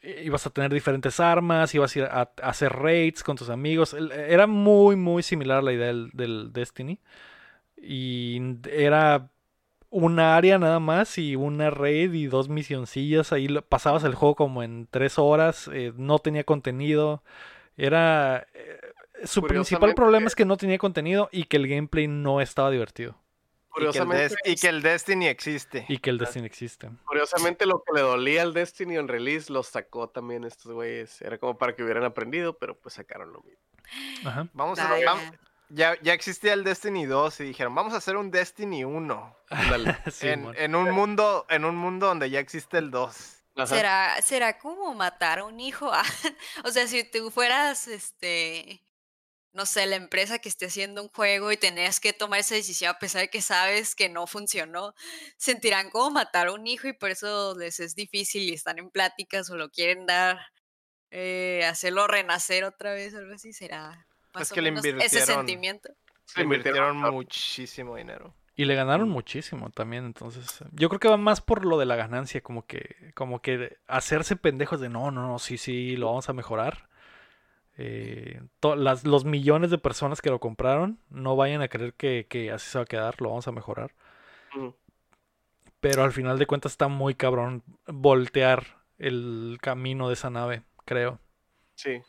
ibas 0.00 0.46
a 0.46 0.50
tener 0.50 0.72
diferentes 0.72 1.18
armas, 1.18 1.74
ibas 1.74 1.94
a 1.96 1.98
ir 1.98 2.04
a, 2.04 2.30
hacer 2.42 2.72
raids 2.72 3.24
con 3.24 3.36
tus 3.36 3.50
amigos. 3.50 3.94
Era 3.94 4.46
muy, 4.46 4.94
muy 4.94 5.24
similar 5.24 5.58
a 5.58 5.62
la 5.62 5.72
idea 5.72 5.88
del, 5.88 6.10
del 6.12 6.52
Destiny. 6.52 7.00
Y 7.76 8.40
era 8.70 9.28
una 9.96 10.36
área 10.36 10.58
nada 10.58 10.80
más 10.80 11.18
y 11.18 11.36
una 11.36 11.70
raid 11.70 12.12
y 12.14 12.26
dos 12.26 12.48
misioncillas. 12.48 13.32
Ahí 13.32 13.46
lo- 13.48 13.62
pasabas 13.62 14.02
el 14.04 14.14
juego 14.14 14.34
como 14.34 14.62
en 14.64 14.88
tres 14.90 15.18
horas. 15.18 15.70
eh, 15.72 15.92
no 15.96 16.18
tenía 16.18 16.42
contenido. 16.44 17.22
Era... 17.76 18.46
eh, 18.54 18.80
su 19.24 19.40
principal 19.42 19.94
problema 19.94 20.26
es 20.26 20.34
que 20.34 20.44
no 20.44 20.56
tenía 20.56 20.78
contenido 20.78 21.28
y 21.32 21.44
que 21.44 21.56
el 21.56 21.68
gameplay 21.68 22.08
no 22.08 22.40
estaba 22.40 22.70
divertido. 22.70 23.12
Y 23.12 23.14
que, 23.14 23.20
el 23.20 23.86
Curiosamente, 23.92 24.34
y 24.44 24.54
que 24.56 24.68
el 24.68 24.82
Destiny 24.82 25.26
existe. 25.28 25.84
Y 25.88 25.98
que 25.98 26.10
el 26.10 26.18
Destiny 26.18 26.46
existe. 26.46 26.90
curiosamente 27.06 27.64
lo 27.66 27.82
que 27.82 27.92
le 27.94 28.00
dolía 28.02 28.42
al 28.42 28.52
Destiny 28.52 28.96
en 28.96 29.08
release 29.08 29.52
lo 29.52 29.62
sacó 29.62 30.08
también 30.08 30.44
estos 30.44 30.72
güeyes. 30.72 31.20
Era 31.22 31.38
como 31.38 31.56
para 31.56 31.74
que 31.74 31.82
hubieran 31.84 32.04
aprendido, 32.04 32.58
pero 32.58 32.76
pues 32.76 32.94
sacaron 32.96 33.32
lo 33.32 33.42
mismo. 33.42 33.62
Ajá. 34.28 34.48
Vamos 34.52 34.78
a, 34.80 34.90
Vaya. 34.90 35.14
Ya, 35.74 36.00
ya 36.02 36.12
existía 36.12 36.52
el 36.52 36.64
Destiny 36.64 37.04
2 37.04 37.40
y 37.40 37.44
dijeron, 37.44 37.74
vamos 37.74 37.94
a 37.94 37.96
hacer 37.96 38.16
un 38.16 38.30
Destiny 38.30 38.84
1. 38.84 39.36
Ándale. 39.50 39.98
Sí, 40.12 40.28
en, 40.28 40.74
un 40.74 40.90
mundo, 40.90 41.46
en 41.48 41.64
un 41.64 41.76
mundo 41.76 42.06
donde 42.06 42.30
ya 42.30 42.38
existe 42.38 42.78
el 42.78 42.90
2. 42.90 43.16
Ajá. 43.56 43.66
¿Será, 43.66 44.22
será 44.22 44.58
como 44.58 44.94
matar 44.94 45.40
a 45.40 45.44
un 45.44 45.60
hijo? 45.60 45.90
O 46.64 46.70
sea, 46.70 46.86
si 46.86 47.04
tú 47.04 47.30
fueras, 47.30 47.88
este, 47.88 48.82
no 49.52 49.66
sé, 49.66 49.86
la 49.86 49.96
empresa 49.96 50.38
que 50.38 50.48
esté 50.48 50.66
haciendo 50.66 51.02
un 51.02 51.08
juego 51.08 51.50
y 51.52 51.56
tenías 51.56 52.00
que 52.00 52.12
tomar 52.12 52.40
esa 52.40 52.54
decisión 52.54 52.90
a 52.90 52.98
pesar 52.98 53.22
de 53.22 53.30
que 53.30 53.42
sabes 53.42 53.94
que 53.94 54.08
no 54.08 54.26
funcionó, 54.26 54.94
sentirán 55.36 55.90
como 55.90 56.10
matar 56.10 56.48
a 56.48 56.52
un 56.52 56.66
hijo 56.66 56.88
y 56.88 56.92
por 56.92 57.10
eso 57.10 57.56
les 57.56 57.80
es 57.80 57.94
difícil 57.94 58.42
y 58.42 58.54
están 58.54 58.78
en 58.78 58.90
pláticas 58.90 59.50
o 59.50 59.56
lo 59.56 59.70
quieren 59.70 60.06
dar, 60.06 60.38
eh, 61.10 61.64
hacerlo 61.68 62.06
renacer 62.06 62.64
otra 62.64 62.92
vez, 62.94 63.14
algo 63.14 63.34
así, 63.34 63.52
será 63.52 64.06
más 64.34 64.42
Es 64.44 64.52
o 64.52 64.54
que 64.54 64.62
le 64.62 64.70
menos 64.72 64.84
ese 64.84 64.94
invirtieron. 64.96 65.26
sentimiento. 65.26 65.88
Le 66.36 66.42
invirtieron 66.42 66.96
muchísimo 66.98 67.96
dinero. 67.96 68.34
Y 68.56 68.66
le 68.66 68.74
ganaron 68.76 69.08
muchísimo 69.08 69.70
también, 69.70 70.04
entonces 70.04 70.60
eh, 70.60 70.66
yo 70.72 70.88
creo 70.88 71.00
que 71.00 71.08
va 71.08 71.16
más 71.16 71.40
por 71.40 71.64
lo 71.64 71.76
de 71.76 71.86
la 71.86 71.96
ganancia, 71.96 72.40
como 72.40 72.64
que, 72.66 73.10
como 73.14 73.42
que 73.42 73.78
hacerse 73.88 74.36
pendejos 74.36 74.80
de 74.80 74.88
no, 74.88 75.10
no, 75.10 75.26
no, 75.26 75.38
sí, 75.40 75.58
sí, 75.58 75.96
lo 75.96 76.06
vamos 76.06 76.28
a 76.28 76.32
mejorar. 76.34 76.88
Eh, 77.76 78.40
to- 78.60 78.76
las, 78.76 79.04
los 79.04 79.24
millones 79.24 79.70
de 79.72 79.78
personas 79.78 80.22
que 80.22 80.30
lo 80.30 80.38
compraron 80.38 81.00
no 81.10 81.34
vayan 81.34 81.62
a 81.62 81.68
creer 81.68 81.94
que, 81.94 82.26
que 82.28 82.52
así 82.52 82.70
se 82.70 82.78
va 82.78 82.82
a 82.84 82.86
quedar, 82.86 83.20
lo 83.20 83.30
vamos 83.30 83.48
a 83.48 83.52
mejorar. 83.52 83.92
Pero 85.80 86.04
al 86.04 86.12
final 86.12 86.38
de 86.38 86.46
cuentas 86.46 86.72
está 86.72 86.88
muy 86.88 87.14
cabrón 87.14 87.62
voltear 87.86 88.82
el 88.98 89.58
camino 89.60 90.06
de 90.08 90.14
esa 90.14 90.30
nave, 90.30 90.62
creo. 90.84 91.18
Sí. 91.74 92.00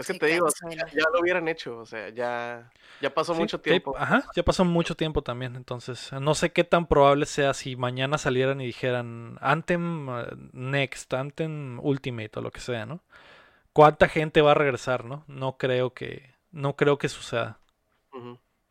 Es 0.00 0.06
que 0.06 0.14
te 0.14 0.26
digo, 0.26 0.46
o 0.46 0.50
sea, 0.50 0.68
cancela. 0.68 0.86
ya, 0.92 1.04
ya 1.04 1.10
lo 1.12 1.20
hubieran 1.20 1.48
hecho, 1.48 1.78
o 1.78 1.86
sea, 1.86 2.08
ya, 2.10 2.70
ya 3.00 3.14
pasó 3.14 3.34
Sí, 3.34 3.40
mucho 3.40 3.60
tiempo. 3.60 3.94
Ajá, 3.96 4.24
ya 4.34 4.42
pasó 4.42 4.64
mucho 4.64 4.96
tiempo 4.96 5.22
también, 5.22 5.56
entonces 5.56 6.10
no 6.12 6.34
sé 6.34 6.52
qué 6.52 6.64
tan 6.64 6.86
probable 6.86 7.26
sea 7.26 7.54
si 7.54 7.76
mañana 7.76 8.18
salieran 8.18 8.60
y 8.60 8.66
dijeran 8.66 9.38
Anthem 9.40 10.08
eh, 10.10 10.26
Next, 10.52 11.12
Anthem 11.14 11.78
Ultimate 11.80 12.30
o 12.38 12.42
lo 12.42 12.50
que 12.50 12.60
sea, 12.60 12.86
¿no? 12.86 13.02
¿Cuánta 13.72 14.08
gente 14.08 14.42
va 14.42 14.52
a 14.52 14.54
regresar, 14.54 15.04
no? 15.04 15.24
No 15.28 15.58
creo 15.58 15.94
que, 15.94 16.34
no 16.52 16.76
creo 16.76 16.98
que 16.98 17.08
suceda. 17.08 17.60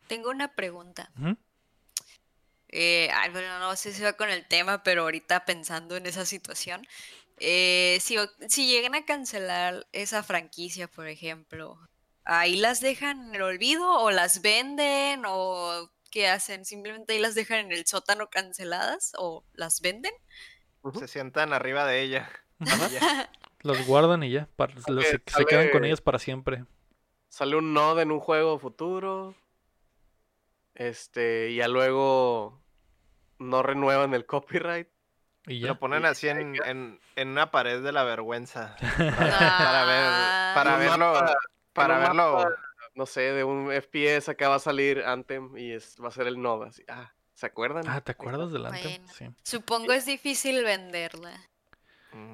Tengo 0.08 0.30
una 0.30 0.54
pregunta. 0.54 1.10
Ujú. 1.18 1.36
Eh, 2.68 3.10
ay, 3.12 3.30
bueno, 3.30 3.58
no 3.58 3.74
sé 3.76 3.92
si 3.92 4.02
va 4.02 4.12
con 4.12 4.30
el 4.30 4.46
tema, 4.46 4.82
pero 4.84 5.02
ahorita 5.02 5.44
pensando 5.44 5.96
en 5.96 6.06
esa 6.06 6.24
situación, 6.24 6.86
eh, 7.40 7.98
si, 8.00 8.16
si 8.48 8.66
llegan 8.68 8.94
a 8.94 9.04
cancelar 9.04 9.86
esa 9.92 10.22
franquicia, 10.22 10.88
por 10.88 11.08
ejemplo, 11.08 11.78
¿ahí 12.24 12.56
las 12.56 12.80
dejan 12.80 13.28
en 13.28 13.34
el 13.34 13.42
olvido 13.42 13.90
o 13.98 14.10
las 14.10 14.42
venden 14.42 15.24
o 15.26 15.90
qué 16.10 16.28
hacen? 16.28 16.64
¿Simplemente 16.64 17.14
ahí 17.14 17.18
las 17.18 17.34
dejan 17.34 17.58
en 17.60 17.72
el 17.72 17.86
sótano 17.86 18.28
canceladas 18.30 19.12
o 19.18 19.44
las 19.54 19.80
venden? 19.80 20.12
Se 20.98 21.08
sientan 21.08 21.52
arriba 21.52 21.86
de 21.86 22.02
ella. 22.02 22.30
Los 23.62 23.86
guardan 23.86 24.22
y 24.22 24.30
ya, 24.30 24.48
para- 24.56 24.72
los- 24.86 25.04
se, 25.04 25.20
se 25.26 25.44
quedan 25.44 25.68
con 25.70 25.84
ellas 25.84 26.00
para 26.00 26.18
siempre. 26.18 26.64
Sale 27.28 27.56
un 27.56 27.74
node 27.74 28.02
en 28.02 28.10
un 28.10 28.20
juego 28.20 28.58
futuro. 28.58 29.34
Este, 30.74 31.50
y 31.50 31.56
ya 31.56 31.68
luego 31.68 32.62
no 33.38 33.62
renuevan 33.62 34.14
el 34.14 34.24
copyright. 34.26 34.88
Y 35.46 35.60
ya. 35.60 35.68
Lo 35.68 35.78
ponen 35.78 36.04
así 36.04 36.28
en, 36.28 36.54
en, 36.64 37.00
en 37.16 37.28
una 37.28 37.50
pared 37.50 37.82
de 37.82 37.92
la 37.92 38.04
vergüenza. 38.04 38.76
Para, 38.78 38.98
para 39.58 39.84
ver, 39.84 40.54
para 40.54 40.74
Un 40.74 40.78
verlo, 40.80 41.12
mapa- 41.14 41.36
para 41.72 41.98
verlo. 41.98 42.34
mapa, 42.36 42.50
no 42.94 43.06
sé, 43.06 43.20
de 43.32 43.44
un 43.44 43.70
FPS 43.72 44.28
acá 44.30 44.48
va 44.48 44.56
a 44.56 44.60
salir 44.60 45.02
Anthem 45.04 45.56
y 45.56 45.72
es, 45.72 45.96
va 46.02 46.08
a 46.08 46.12
ser 46.12 46.26
el 46.26 46.40
node. 46.40 46.68
Así. 46.68 46.84
Ah, 46.88 47.12
¿se 47.34 47.46
acuerdan? 47.46 47.84
Ah, 47.88 48.00
¿te 48.02 48.12
acuerdas 48.12 48.52
del 48.52 48.66
Anthem? 48.66 48.98
Bueno. 49.02 49.12
Sí. 49.14 49.26
Supongo 49.42 49.92
es 49.92 50.04
difícil 50.06 50.62
venderla. 50.62 51.32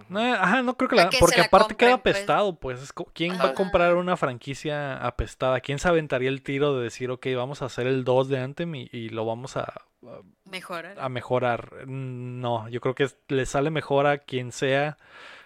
No, 0.08 0.20
ajá, 0.20 0.62
no 0.62 0.76
creo 0.76 0.88
que 0.88 0.96
la. 0.96 1.10
que 1.10 1.18
Porque 1.18 1.38
la 1.38 1.44
aparte 1.44 1.74
queda 1.76 1.90
compren, 1.92 2.02
pues. 2.02 2.14
apestado, 2.16 2.58
pues. 2.58 2.82
es 2.82 2.92
co- 2.92 3.10
¿Quién 3.12 3.32
va 3.38 3.46
a 3.48 3.54
comprar 3.54 3.94
una 3.96 4.16
franquicia 4.16 4.96
apestada? 5.04 5.60
¿Quién 5.60 5.78
se 5.78 5.88
aventaría 5.88 6.28
el 6.28 6.42
tiro 6.42 6.76
de 6.76 6.84
decir, 6.84 7.10
ok, 7.10 7.26
vamos 7.36 7.62
a 7.62 7.66
hacer 7.66 7.86
el 7.86 8.04
2 8.04 8.28
de 8.28 8.38
Anthem 8.40 8.74
y, 8.74 8.88
y 8.92 9.08
lo 9.10 9.24
vamos 9.26 9.56
a, 9.56 9.62
a- 9.62 10.22
Mejorar. 10.50 10.98
a 10.98 11.08
mejorar? 11.08 11.86
No, 11.88 12.68
yo 12.68 12.80
creo 12.80 12.94
que 12.94 13.08
le 13.28 13.44
sale 13.46 13.70
mejor 13.70 14.06
a 14.06 14.18
quien 14.18 14.52
sea. 14.52 14.96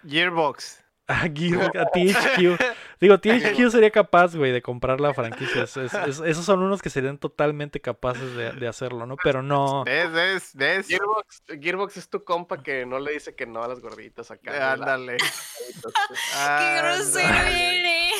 Gearbox. 0.06 0.79
A, 1.10 1.26
Gear- 1.34 1.76
a 1.76 1.86
THQ. 1.86 2.58
Digo, 3.00 3.18
THQ 3.18 3.70
sería 3.70 3.90
capaz, 3.90 4.36
güey, 4.36 4.52
de 4.52 4.62
comprar 4.62 5.00
la 5.00 5.12
franquicia. 5.14 5.64
Es- 5.64 5.76
es- 5.76 5.94
es- 5.94 6.20
esos 6.20 6.44
son 6.44 6.62
unos 6.62 6.82
que 6.82 6.90
serían 6.90 7.18
totalmente 7.18 7.80
capaces 7.80 8.34
de, 8.36 8.52
de 8.52 8.68
hacerlo, 8.68 9.06
¿no? 9.06 9.16
Pero 9.22 9.42
no. 9.42 9.84
¿Ves? 9.84 10.52
¿Ves? 10.54 10.86
Gearbox, 10.86 11.42
Gearbox 11.60 11.96
es 11.96 12.08
tu 12.08 12.22
compa 12.24 12.62
que 12.62 12.86
no 12.86 12.98
le 13.00 13.12
dice 13.12 13.34
que 13.34 13.46
no 13.46 13.62
a 13.64 13.68
las 13.68 13.80
gorditas 13.80 14.30
acá. 14.30 14.72
Ándale. 14.72 15.16
¡Qué 15.16 16.76
grosero 16.82 17.44
viene! 17.48 18.10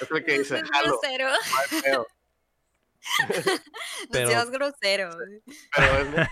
Es 0.00 0.10
el 0.10 0.24
que 0.24 0.38
dice, 0.38 0.62
grosero. 0.82 1.28
no 1.28 1.58
hay 1.58 1.82
pedo". 1.82 2.06
No 3.28 4.08
Pero- 4.12 4.28
seas 4.28 4.50
grosero. 4.50 5.10
Pero 5.74 6.20
es. 6.22 6.28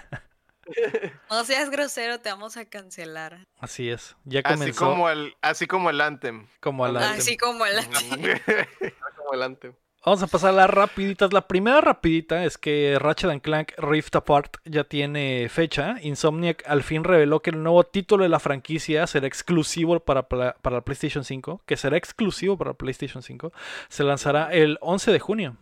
No 1.31 1.45
seas 1.45 1.71
grosero, 1.71 2.21
te 2.21 2.31
vamos 2.31 2.57
a 2.57 2.65
cancelar. 2.65 3.47
Así 3.59 3.91
es. 3.91 4.17
Ya 4.25 4.41
Así 4.41 4.55
comenzó 4.55 4.87
como 4.87 5.11
el, 5.11 5.35
así 5.41 5.67
como 5.67 5.91
el 5.91 6.01
Anthem. 6.01 6.47
como 6.61 6.85
al 6.85 6.97
Anthem. 6.97 7.19
Así 7.19 7.37
como 7.37 7.67
el... 7.67 7.77
como 9.17 9.35
el 9.35 9.43
Anthem. 9.43 9.75
Vamos 10.07 10.23
a 10.23 10.29
pasar 10.29 10.51
a 10.51 10.53
las 10.53 10.71
rapiditas. 10.71 11.33
La 11.33 11.49
primera 11.49 11.81
rapidita 11.81 12.45
es 12.45 12.59
que 12.59 12.97
Ratchet 13.01 13.29
and 13.29 13.43
Clank 13.43 13.73
Rift 13.77 14.15
Apart 14.15 14.59
ya 14.65 14.85
tiene 14.85 15.49
fecha. 15.49 15.97
Insomniac 16.01 16.63
al 16.69 16.85
fin 16.85 17.03
reveló 17.03 17.43
que 17.43 17.51
el 17.51 17.61
nuevo 17.61 17.83
título 17.83 18.23
de 18.23 18.29
la 18.29 18.39
franquicia 18.39 19.05
será 19.09 19.27
exclusivo 19.27 19.99
para, 19.99 20.29
para 20.29 20.55
la 20.63 20.81
PlayStation 20.83 21.25
5. 21.25 21.63
Que 21.67 21.77
será 21.77 21.97
exclusivo 21.97 22.57
para 22.57 22.75
PlayStation 22.75 23.21
5. 23.21 23.53
Se 23.89 24.05
lanzará 24.05 24.53
el 24.53 24.79
11 24.81 25.11
de 25.11 25.19
junio. 25.19 25.57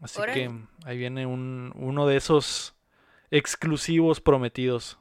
Así 0.00 0.20
que 0.32 0.48
ahí 0.84 0.96
viene 0.96 1.26
un, 1.26 1.72
uno 1.74 2.06
de 2.06 2.18
esos 2.18 2.75
exclusivos 3.30 4.20
prometidos. 4.20 4.98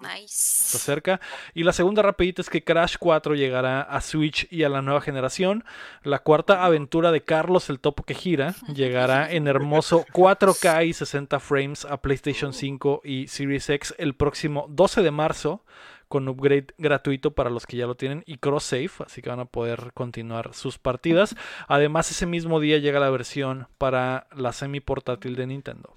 Se 0.00 0.06
Nice. 0.06 0.76
acerca. 0.76 1.20
Y 1.54 1.64
la 1.64 1.72
segunda 1.72 2.02
rapidita 2.02 2.40
es 2.40 2.50
que 2.50 2.62
Crash 2.62 2.96
4 3.00 3.34
llegará 3.34 3.82
a 3.82 4.00
Switch 4.00 4.46
y 4.50 4.62
a 4.62 4.68
la 4.68 4.80
nueva 4.80 5.00
generación. 5.00 5.64
La 6.04 6.20
cuarta 6.20 6.64
aventura 6.64 7.10
de 7.10 7.24
Carlos 7.24 7.68
el 7.68 7.80
Topo 7.80 8.04
que 8.04 8.14
gira 8.14 8.54
llegará 8.72 9.30
en 9.30 9.48
hermoso 9.48 10.04
4K 10.12 10.86
y 10.86 10.92
60 10.92 11.40
frames 11.40 11.84
a 11.84 12.00
PlayStation 12.00 12.52
5 12.52 13.00
y 13.04 13.26
Series 13.26 13.68
X 13.70 13.94
el 13.98 14.14
próximo 14.14 14.66
12 14.68 15.02
de 15.02 15.10
marzo 15.10 15.64
con 16.06 16.28
upgrade 16.28 16.68
gratuito 16.78 17.34
para 17.34 17.50
los 17.50 17.66
que 17.66 17.76
ya 17.76 17.86
lo 17.86 17.94
tienen 17.96 18.22
y 18.24 18.38
cross 18.38 18.64
save, 18.64 18.90
así 19.04 19.20
que 19.20 19.28
van 19.28 19.40
a 19.40 19.44
poder 19.44 19.90
continuar 19.94 20.54
sus 20.54 20.78
partidas. 20.78 21.36
Además, 21.68 22.10
ese 22.10 22.24
mismo 22.24 22.60
día 22.60 22.78
llega 22.78 23.00
la 23.00 23.10
versión 23.10 23.68
para 23.78 24.26
la 24.34 24.52
semi 24.52 24.80
portátil 24.80 25.36
de 25.36 25.46
Nintendo. 25.48 25.94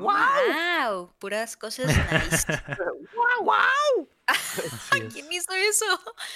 Wow, 0.00 1.12
puras 1.18 1.56
cosas 1.56 1.86
nice. 1.86 2.46
Así 4.26 4.62
es. 4.62 5.12
¿Quién 5.12 5.30
hizo 5.32 5.52
eso? 5.54 5.84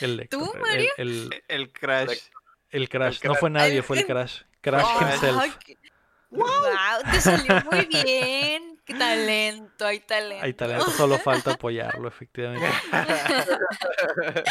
El, 0.01 0.29
¿Tú, 0.29 0.53
el- 0.55 0.61
Mario? 0.61 0.91
el- 0.99 1.43
El 1.49 1.73
Crash. 1.73 2.19
El 2.71 2.89
Crash, 2.89 3.23
no 3.25 3.35
fue 3.35 3.49
nadie, 3.51 3.83
fue 3.83 3.97
el 3.97 4.01
es- 4.03 4.07
Crash. 4.07 4.43
Crash 4.61 4.87
himself. 5.03 5.57
qué- 5.65 5.77
Wow, 6.31 6.47
te 7.11 7.21
salió 7.23 7.55
muy 7.71 7.87
bien. 7.87 8.79
Qué 8.85 8.93
talento, 8.95 9.87
hay 9.87 10.01
talento. 10.01 10.45
Hay 10.45 10.53
talento, 10.53 10.91
solo 10.91 11.19
falta 11.19 11.53
apoyarlo, 11.53 12.07
efectivamente. 12.07 12.67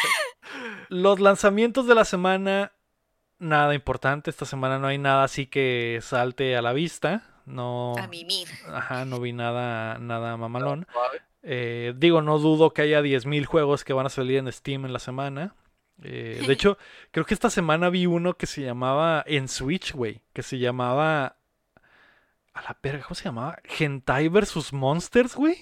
Los 0.90 1.20
lanzamientos 1.20 1.86
de 1.88 1.96
la 1.96 2.06
semana, 2.06 2.72
nada 3.40 3.76
importante. 3.76 4.30
Esta 4.32 4.46
semana 4.46 4.80
no 4.80 4.88
hay 4.88 4.98
nada 4.98 5.24
así 5.24 5.46
que 5.46 6.00
salte 6.02 6.56
a 6.58 6.62
la 6.64 6.74
vista. 6.74 7.24
No, 7.48 7.96
A 7.98 8.08
mimir. 8.08 8.48
ajá, 8.72 9.06
no 9.06 9.20
vi 9.22 9.32
nada, 9.32 9.98
nada 10.00 10.36
mamalón. 10.36 10.86
Eh, 11.44 11.94
digo, 11.96 12.22
no 12.22 12.38
dudo 12.40 12.74
que 12.74 12.82
haya 12.82 13.02
10.000 13.02 13.46
juegos 13.46 13.86
que 13.86 13.94
van 13.94 14.06
a 14.06 14.10
salir 14.10 14.38
en 14.38 14.52
Steam 14.52 14.86
en 14.86 14.92
la 14.92 15.00
semana. 15.00 15.56
Eh, 16.04 16.44
de 16.46 16.54
hecho, 16.54 16.78
creo 17.12 17.26
que 17.26 17.34
esta 17.34 17.50
semana 17.50 17.90
vi 17.90 18.06
uno 18.06 18.34
que 18.36 18.48
se 18.48 18.62
llamaba 18.62 19.24
en 19.26 19.48
Switch, 19.48 19.94
güey. 19.94 20.22
Que 20.34 20.44
se 20.44 20.60
llamaba. 20.60 21.38
A 22.54 22.62
la 22.64 22.78
verga, 22.84 23.04
¿cómo 23.04 23.16
se 23.16 23.24
llamaba? 23.24 23.60
Hentai 23.80 24.28
vs 24.28 24.74
Monsters, 24.74 25.36
güey. 25.36 25.56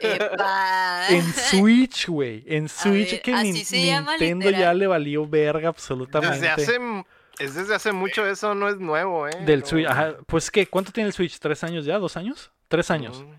Epa. 0.00 1.06
En 1.10 1.22
Switch, 1.32 2.08
güey. 2.08 2.42
En 2.46 2.68
Switch 2.68 3.12
ver, 3.12 3.22
que 3.22 3.30
llama 3.86 4.16
Nintendo 4.16 4.50
ya 4.50 4.74
le 4.74 4.86
valió 4.86 5.28
verga 5.28 5.68
absolutamente. 5.68 6.36
Desde 6.36 6.48
hace, 6.48 6.78
es 7.38 7.54
desde 7.54 7.74
hace 7.74 7.92
mucho, 7.92 8.26
eso 8.26 8.54
no 8.54 8.68
es 8.68 8.76
nuevo, 8.78 9.26
¿eh? 9.28 9.32
Del 9.44 9.60
No. 9.60 9.66
Switch. 9.66 9.86
Ajá, 9.86 10.14
pues 10.26 10.50
qué, 10.50 10.66
¿cuánto 10.66 10.92
tiene 10.92 11.08
el 11.08 11.12
Switch? 11.14 11.38
¿Tres 11.38 11.62
años 11.64 11.84
ya? 11.84 11.98
¿Dos 11.98 12.16
años? 12.16 12.50
Tres 12.68 12.90
años. 12.90 13.22
Mm. 13.22 13.32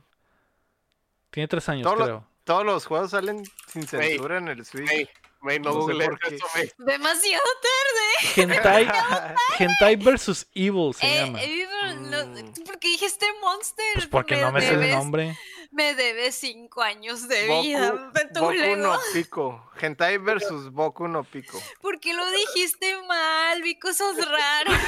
Tiene 1.32 1.48
tres 1.48 1.68
años, 1.70 1.84
Todo 1.84 1.96
lo- 1.96 2.06
creo. 2.06 2.28
Todos 2.43 2.66
los 2.66 2.86
juegos 2.86 3.12
salen 3.12 3.43
sin 3.68 3.88
censura 3.88 4.38
en 4.38 4.48
el 4.50 4.64
Switch. 4.66 4.89
Ey, 4.91 5.10
May, 5.41 5.60
no, 5.60 5.72
eso. 5.72 6.48
Demasiado 6.78 7.43
tarde. 7.62 8.41
Hentai, 8.54 8.88
Hentai 9.60 9.96
vs 9.96 10.48
Evil 10.54 10.93
se 10.93 11.06
Eh, 11.08 11.26
llama. 11.26 11.41
eh, 11.43 11.68
no- 11.98 12.26
Mm. 12.26 12.54
¿Por 12.66 12.80
qué 12.80 12.88
dijiste 12.89 13.26
Monster? 13.41 13.86
Pues 13.96 14.08
porque 14.08 14.38
no 14.38 14.52
me 14.52 14.62
sé 14.62 14.74
el 14.74 14.91
nombre. 14.91 15.38
Me 15.76 15.93
debes 15.93 16.36
cinco 16.36 16.82
años 16.82 17.28
de 17.28 17.47
vida. 17.61 17.91
Boku, 17.91 18.11
Beto 18.13 18.39
Boku 18.39 18.53
Lego. 18.53 18.76
no 18.78 18.97
Pico. 19.13 19.69
Hentai 19.80 20.17
versus 20.19 20.71
Boku 20.71 21.07
no 21.09 21.23
Pico. 21.26 21.59
¿Por 21.82 21.99
qué 21.99 22.13
lo 22.13 22.23
dijiste 22.32 22.95
mal? 23.07 23.61
Vi 23.61 23.78
cosas 23.78 24.15
raras. 24.26 24.82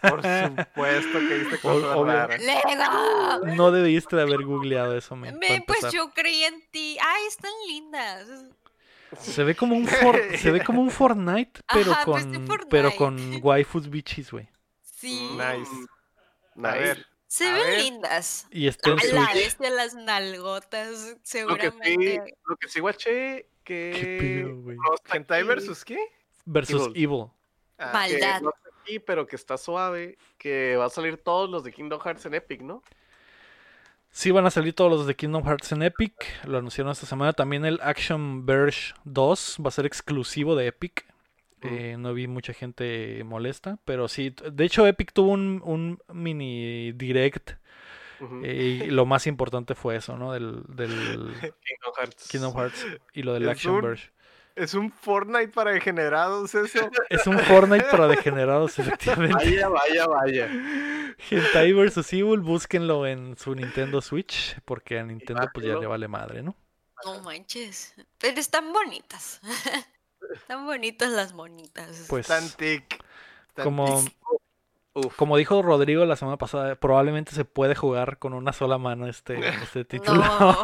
Por 0.00 0.22
supuesto 0.22 1.18
que 1.18 1.34
viste 1.38 1.58
cosas 1.60 1.94
Obvio. 1.96 2.04
raras. 2.12 2.40
¡Lego! 2.42 3.54
No 3.54 3.70
debiste 3.70 4.16
de 4.16 4.22
haber 4.22 4.44
googleado 4.44 4.96
eso, 4.96 5.14
men, 5.14 5.38
para 5.38 5.52
Me, 5.52 5.60
pues 5.66 5.92
yo 5.92 6.10
creí 6.14 6.44
en 6.44 6.62
ti. 6.70 6.96
Ay, 7.00 7.22
están 7.28 7.52
lindas. 7.68 8.26
Se 9.20 9.44
ve 9.44 9.54
como 9.54 9.76
un 9.76 9.86
For- 9.86 10.20
se 10.38 10.50
ve 10.50 10.64
como 10.64 10.80
un 10.80 10.90
Fortnite, 10.90 11.60
pero 11.72 11.92
Ajá, 11.92 12.04
pues, 12.06 12.24
con 12.24 12.46
Fortnite. 12.46 12.70
pero 12.70 12.96
con 12.96 13.40
waifus 13.42 13.88
bichis, 13.90 14.30
güey. 14.30 14.48
Sí. 14.82 15.30
Nice. 15.32 15.70
A 16.62 16.72
nice. 16.72 16.78
ver, 16.78 17.06
Se 17.28 17.46
A 17.46 17.52
ven 17.54 17.62
ver. 17.66 17.78
lindas. 17.82 18.46
Y 18.50 18.66
está 18.66 18.90
en 18.90 19.14
la 19.14 19.32
bestia, 19.34 19.70
las 19.70 19.94
nalgotas, 19.94 20.88
Lo 20.88 20.96
que 20.96 21.12
sí, 21.14 21.20
seguramente. 21.22 22.34
lo 22.46 22.56
que 22.56 22.68
sí 22.68 22.80
guaché 22.80 23.48
Qué 23.64 23.90
que 23.94 24.18
pedo, 24.44 24.56
güey. 24.62 24.76
no 24.76 24.94
está 24.94 25.16
¿Hentai 25.16 25.40
aquí, 25.40 25.48
versus 25.48 25.84
qué? 25.84 25.98
Versus 26.46 26.86
Evil. 26.88 27.04
Evil. 27.04 27.24
Ah, 27.78 27.90
Maldad. 27.92 28.40
no 28.40 28.50
aquí, 28.82 28.98
pero 28.98 29.26
que 29.26 29.36
está 29.36 29.58
suave, 29.58 30.16
que 30.38 30.76
va 30.76 30.86
a 30.86 30.90
salir 30.90 31.18
todos 31.18 31.48
los 31.50 31.62
de 31.64 31.72
Kingdom 31.72 32.00
Hearts 32.00 32.24
en 32.26 32.34
Epic, 32.34 32.62
¿no? 32.62 32.82
Sí 34.10 34.30
van 34.30 34.46
a 34.46 34.50
salir 34.50 34.74
todos 34.74 34.90
los 34.90 35.06
de 35.06 35.14
Kingdom 35.14 35.44
Hearts 35.44 35.70
en 35.72 35.82
Epic. 35.82 36.14
Lo 36.46 36.56
anunciaron 36.58 36.90
esta 36.92 37.04
semana. 37.06 37.34
También 37.34 37.66
el 37.66 37.78
Action 37.82 38.46
Verge 38.46 38.94
2 39.04 39.58
va 39.64 39.68
a 39.68 39.70
ser 39.70 39.84
exclusivo 39.84 40.56
de 40.56 40.68
Epic. 40.68 41.04
Eh, 41.62 41.96
no 41.98 42.14
vi 42.14 42.26
mucha 42.28 42.52
gente 42.52 43.22
molesta, 43.24 43.78
pero 43.84 44.06
sí. 44.08 44.34
De 44.52 44.64
hecho, 44.64 44.86
Epic 44.86 45.12
tuvo 45.12 45.32
un, 45.32 45.60
un 45.64 45.98
mini 46.12 46.92
direct 46.92 47.52
eh, 48.42 48.84
y 48.86 48.90
lo 48.90 49.06
más 49.06 49.26
importante 49.26 49.74
fue 49.74 49.96
eso, 49.96 50.16
¿no? 50.16 50.32
Del, 50.32 50.62
del 50.68 50.86
Kingdom 51.64 51.92
Hearts. 51.98 52.28
Kingdom 52.28 52.54
Hearts 52.56 52.86
y 53.12 53.22
lo 53.22 53.34
del 53.34 53.44
Es 53.44 53.48
Action 53.50 53.74
un- 53.76 53.82
Verge. 53.82 54.10
Es 54.56 54.74
un 54.74 54.90
Fortnite 54.90 55.48
para 55.48 55.70
degenerados 55.70 56.52
eso. 56.56 56.90
Es 57.10 57.28
un 57.28 57.38
Fortnite 57.38 57.86
para 57.92 58.08
degenerados, 58.08 58.76
efectivamente. 58.80 59.34
Vaya, 59.36 59.68
vaya, 59.68 60.06
vaya. 60.08 60.50
Hentai 61.30 61.72
vs 61.72 62.12
Evil, 62.12 62.40
búsquenlo 62.40 63.06
en 63.06 63.36
su 63.36 63.54
Nintendo 63.54 64.00
Switch, 64.00 64.58
porque 64.64 64.98
a 64.98 65.04
Nintendo 65.04 65.48
pues 65.54 65.64
ya 65.66 65.76
le 65.76 65.86
vale 65.86 66.08
madre, 66.08 66.42
¿no? 66.42 66.56
No 67.04 67.20
manches. 67.22 67.94
Pero 68.18 68.40
están 68.40 68.72
bonitas. 68.72 69.40
están 70.34 70.66
bonitas 70.66 71.10
las 71.12 71.32
monitas. 71.34 72.06
Pues 72.08 72.26
Tantic. 72.26 73.02
como, 73.62 74.02
Uf. 74.94 75.16
como 75.16 75.36
dijo 75.36 75.62
Rodrigo 75.62 76.04
la 76.04 76.16
semana 76.16 76.36
pasada, 76.36 76.74
probablemente 76.76 77.32
se 77.32 77.44
puede 77.44 77.74
jugar 77.74 78.18
con 78.18 78.32
una 78.34 78.52
sola 78.52 78.78
mano 78.78 79.06
este, 79.08 79.38
este 79.62 79.84
título. 79.84 80.22
no. 80.22 80.56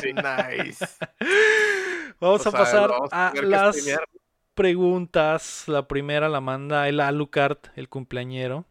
Sí. 0.00 0.12
Nice. 0.12 0.86
Vamos 2.20 2.44
O 2.44 2.48
a 2.48 2.52
sea, 2.52 2.60
pasar 2.60 2.90
vamos 2.90 3.08
a 3.12 3.32
las 3.42 3.76
streamear. 3.76 4.06
preguntas. 4.54 5.64
La 5.68 5.88
primera 5.88 6.28
la 6.28 6.40
manda 6.40 6.86
el 6.88 7.00
Alucard, 7.00 7.58
el 7.76 7.88
cumpleañero. 7.88 8.64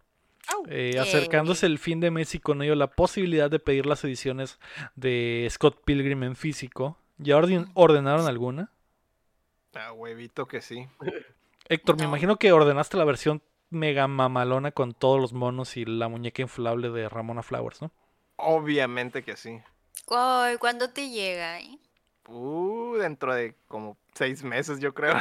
Eh, 0.67 0.97
acercándose 0.99 1.65
el 1.67 1.77
fin 1.79 1.99
de 1.99 2.09
mes 2.11 2.33
y 2.35 2.39
con 2.39 2.61
ello 2.63 2.73
la 2.75 2.87
posibilidad 2.87 3.49
de 3.51 3.59
pedir 3.59 3.85
las 3.85 4.03
ediciones 4.03 4.59
de 4.95 5.47
Scott 5.51 5.81
Pilgrim 5.85 6.23
en 6.23 6.35
físico. 6.35 6.97
¿Ya 7.17 7.37
orden- 7.37 7.69
ordenaron 7.75 8.25
alguna? 8.27 8.71
Ah, 9.75 9.93
huevito 9.93 10.47
que 10.47 10.61
sí. 10.61 10.87
Héctor, 11.67 11.97
me 11.97 12.03
No. 12.03 12.09
imagino 12.09 12.37
que 12.37 12.51
ordenaste 12.51 12.97
la 12.97 13.05
versión 13.05 13.41
mega 13.69 14.07
mamalona 14.07 14.71
con 14.71 14.93
todos 14.93 15.19
los 15.21 15.33
monos 15.33 15.77
y 15.77 15.85
la 15.85 16.07
muñeca 16.07 16.41
inflable 16.41 16.89
de 16.89 17.07
Ramona 17.07 17.43
Flowers, 17.43 17.81
¿no? 17.81 17.91
Obviamente 18.37 19.23
que 19.23 19.35
sí. 19.35 19.61
¿Cuándo 20.05 20.89
te 20.89 21.09
llega? 21.09 21.59
eh? 21.59 21.77
Uh, 22.27 22.95
dentro 22.97 23.33
de 23.33 23.55
como 23.67 23.97
seis 24.13 24.43
meses, 24.43 24.79
yo 24.79 24.93
creo. 24.93 25.13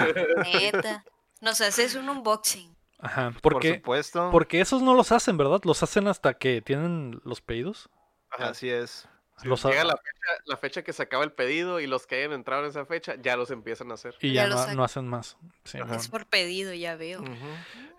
Neta. 0.53 1.05
Nos 1.41 1.61
haces 1.61 1.95
un 1.95 2.09
unboxing. 2.09 2.75
Ajá, 2.99 3.31
Por 3.43 3.53
porque, 3.53 3.75
supuesto. 3.77 4.31
porque 4.33 4.61
esos 4.61 4.83
no 4.83 4.95
los 4.95 5.13
hacen, 5.13 5.37
¿verdad? 5.37 5.61
Los 5.65 5.83
hacen 5.83 6.09
hasta 6.09 6.35
que 6.35 6.63
tienen 6.63 7.21
los 7.25 7.41
pedidos. 7.41 7.89
Ajá. 8.31 8.49
Así 8.51 8.69
es. 8.71 9.09
Los 9.45 9.62
Llega 9.64 9.84
la 9.84 9.97
fecha, 9.97 10.43
la 10.47 10.57
fecha 10.57 10.82
que 10.82 10.93
se 10.93 11.03
acaba 11.03 11.22
el 11.24 11.30
pedido 11.32 11.78
y 11.80 11.86
los 11.86 12.07
que 12.07 12.16
hayan 12.16 12.32
entrado 12.32 12.64
en 12.64 12.70
esa 12.70 12.84
fecha 12.86 13.14
ya 13.22 13.36
los 13.36 13.51
empiezan 13.51 13.91
a 13.91 13.95
hacer. 13.95 14.14
y 14.20 14.32
Ya 14.32 14.49
no, 14.49 14.66
no 14.74 14.84
hacen 14.84 15.07
más. 15.07 15.36
Sí, 15.64 15.78
Ajá. 15.78 15.86
bueno. 15.86 16.01
Es 16.03 16.09
por 16.09 16.26
pedido, 16.26 16.74
ya 16.74 16.97
veo. 16.97 17.22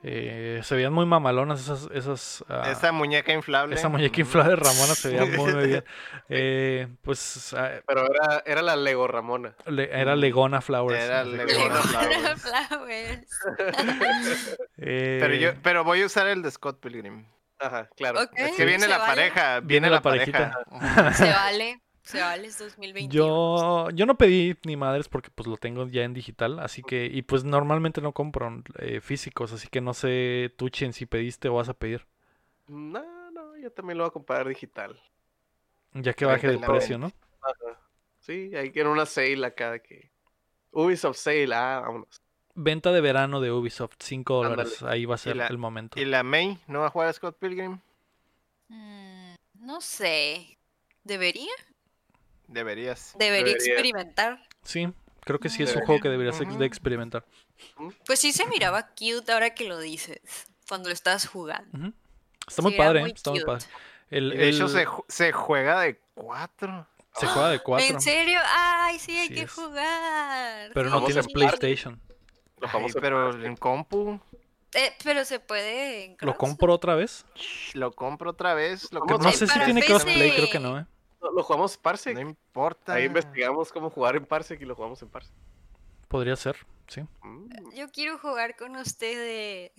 Eh, 0.03 0.61
se 0.63 0.75
veían 0.75 0.93
muy 0.93 1.05
mamalonas 1.05 1.59
esas... 1.61 1.89
esas 1.93 2.43
ah, 2.49 2.69
Esa 2.71 2.91
muñeca 2.91 3.33
inflable. 3.33 3.75
esa 3.75 3.89
muñeca 3.89 4.19
inflable 4.21 4.51
de 4.51 4.55
Ramona 4.57 4.95
se 4.95 5.09
veía 5.09 5.25
muy, 5.37 5.67
bien. 5.67 5.83
Eh, 6.29 6.87
pues 7.03 7.53
ah, 7.53 7.71
Pero 7.87 8.05
era, 8.13 8.43
era 8.45 8.61
la 8.61 8.75
Lego 8.75 9.07
Ramona. 9.07 9.55
le- 9.65 9.89
era 9.91 10.15
Legona 10.15 10.61
Flowers. 10.61 11.01
Era 11.03 11.23
Legona 11.23 11.75
Flowers. 11.81 12.41
Flowers. 12.41 13.27
Eh, 14.81 15.17
Pero 15.19 15.35
yo, 15.35 15.51
pero 15.61 15.83
voy 15.83 16.01
a 16.01 16.05
usar 16.05 16.27
el 16.27 16.41
de 16.41 16.51
Scott 16.51 16.79
Pilgrim. 16.79 17.25
Ajá, 17.59 17.89
claro. 17.95 18.21
Es 18.35 18.53
que 18.55 18.65
viene 18.65 18.87
la 18.87 18.97
vale. 18.97 19.15
pareja. 19.15 19.59
Viene, 19.61 19.67
Viene 19.67 19.89
la, 19.89 19.97
la 19.97 20.01
pareja. 20.01 20.59
Se 21.13 21.29
vale. 21.29 21.81
Se 22.01 22.19
vale, 22.21 22.47
es 22.47 22.57
2021. 22.57 23.11
Yo, 23.11 23.89
yo 23.91 24.05
no 24.07 24.17
pedí 24.17 24.57
ni 24.65 24.75
madres 24.77 25.07
porque 25.09 25.29
pues 25.31 25.47
lo 25.47 25.57
tengo 25.57 25.87
ya 25.87 26.03
en 26.03 26.13
digital, 26.13 26.59
así 26.59 26.81
que, 26.83 27.05
y 27.05 27.21
pues 27.21 27.43
normalmente 27.43 28.01
no 28.01 28.13
compro 28.13 28.63
eh, 28.79 28.99
físicos, 29.01 29.53
así 29.53 29.67
que 29.67 29.81
no 29.81 29.93
sé 29.93 30.53
tú, 30.57 30.69
Chen, 30.69 30.93
si 30.93 31.05
pediste 31.05 31.49
o 31.49 31.55
vas 31.55 31.69
a 31.69 31.73
pedir, 31.75 32.07
No, 32.67 33.31
no, 33.31 33.57
yo 33.57 33.71
también 33.71 33.97
lo 33.97 34.05
voy 34.05 34.09
a 34.09 34.13
comprar 34.13 34.47
digital. 34.47 34.99
ya 35.93 36.13
que 36.13 36.25
baje 36.25 36.47
de 36.47 36.59
precio, 36.59 36.97
¿no? 36.97 37.11
Ajá. 37.41 37.79
Sí, 38.19 38.51
hay 38.55 38.71
que 38.71 38.79
ir 38.81 38.85
a 38.85 38.89
una 38.89 39.05
sale 39.05 39.45
acá 39.45 39.71
de 39.71 39.81
que. 39.81 40.11
Ubisoft 40.71 41.17
sale, 41.17 41.53
ah, 41.55 41.81
vámonos. 41.81 42.21
Venta 42.55 42.91
de 42.91 42.99
verano 43.01 43.39
de 43.41 43.51
Ubisoft, 43.51 43.93
5 43.99 44.43
dólares, 44.43 44.81
ahí 44.83 45.05
va 45.05 45.15
a 45.15 45.17
ser 45.17 45.37
la- 45.37 45.47
el 45.47 45.57
momento. 45.57 45.99
¿Y 45.99 46.05
la 46.05 46.23
May 46.23 46.57
no 46.67 46.81
va 46.81 46.87
a 46.87 46.89
jugar 46.89 47.07
a 47.09 47.13
Scott 47.13 47.37
Pilgrim? 47.39 47.79
Mm, 48.67 49.35
no 49.61 49.81
sé. 49.81 50.57
¿Debería? 51.03 51.51
Deberías. 52.47 53.13
Debería 53.17 53.53
Debería. 53.53 53.73
experimentar. 53.73 54.47
Sí, 54.63 54.91
creo 55.21 55.39
que 55.39 55.49
sí 55.49 55.63
es 55.63 55.75
un 55.75 55.83
juego 55.85 56.01
que 56.01 56.09
deberías 56.09 56.37
de 56.39 56.65
experimentar. 56.65 57.25
Pues 58.05 58.19
sí 58.19 58.31
se 58.33 58.45
miraba 58.47 58.87
cute 58.89 59.31
ahora 59.31 59.53
que 59.53 59.65
lo 59.67 59.79
dices. 59.79 60.19
Cuando 60.67 60.89
lo 60.89 60.93
estabas 60.93 61.27
jugando. 61.27 61.93
Está 62.47 62.61
muy 62.61 62.73
padre, 62.75 63.01
muy 63.01 63.11
está 63.11 63.31
muy 63.31 63.43
padre. 63.43 63.65
El, 64.09 64.31
de 64.31 64.49
hecho 64.49 64.65
el- 64.65 64.69
se, 64.71 64.85
se 65.07 65.31
juega 65.31 65.81
de 65.81 65.99
cuatro. 66.15 66.87
se 67.13 67.27
juega 67.27 67.49
de 67.49 67.59
4, 67.59 67.87
¿En 67.87 68.01
serio? 68.01 68.39
Ay, 68.43 68.97
sí, 68.99 69.15
hay 69.17 69.27
Sí 69.29 69.33
que 69.35 69.41
es. 69.41 69.51
jugar. 69.51 70.71
pero 70.73 70.89
no 70.89 71.03
tienes. 71.05 71.27
PlayStation. 71.27 71.99
Lo 72.61 72.67
Ay, 72.71 72.85
pero 72.99 73.43
en 73.45 73.55
compu 73.55 74.19
Eh, 74.73 74.93
pero 75.03 75.25
se 75.25 75.39
puede. 75.39 76.05
en 76.05 76.17
¿Lo 76.21 76.35
compro 76.35 76.73
otra 76.73 76.95
vez? 76.95 77.25
lo 77.73 77.91
compro 77.91 78.31
otra 78.31 78.53
vez. 78.53 78.91
Lo 78.93 78.99
Vamos 79.01 79.17
que 79.19 79.23
No 79.25 79.31
sé 79.31 79.47
si 79.47 79.59
tiene 79.59 79.81
PC. 79.81 79.87
crossplay, 79.93 80.31
creo 80.35 80.49
que 80.51 80.59
no, 80.59 80.79
¿eh? 80.79 80.85
Lo, 81.21 81.31
lo 81.33 81.43
jugamos 81.43 81.77
Parsec. 81.77 82.13
No 82.15 82.21
importa. 82.21 82.93
Ahí 82.93 83.05
investigamos 83.05 83.71
cómo 83.71 83.89
jugar 83.89 84.15
en 84.15 84.25
Parsec 84.25 84.61
y 84.61 84.65
lo 84.65 84.75
jugamos 84.75 85.01
en 85.01 85.09
Parsec. 85.09 85.33
Podría 86.07 86.35
ser, 86.35 86.55
sí. 86.87 87.01
Mm. 87.21 87.49
Yo 87.75 87.89
quiero 87.91 88.17
jugar 88.17 88.55
con 88.55 88.75
ustedes. 88.77 89.71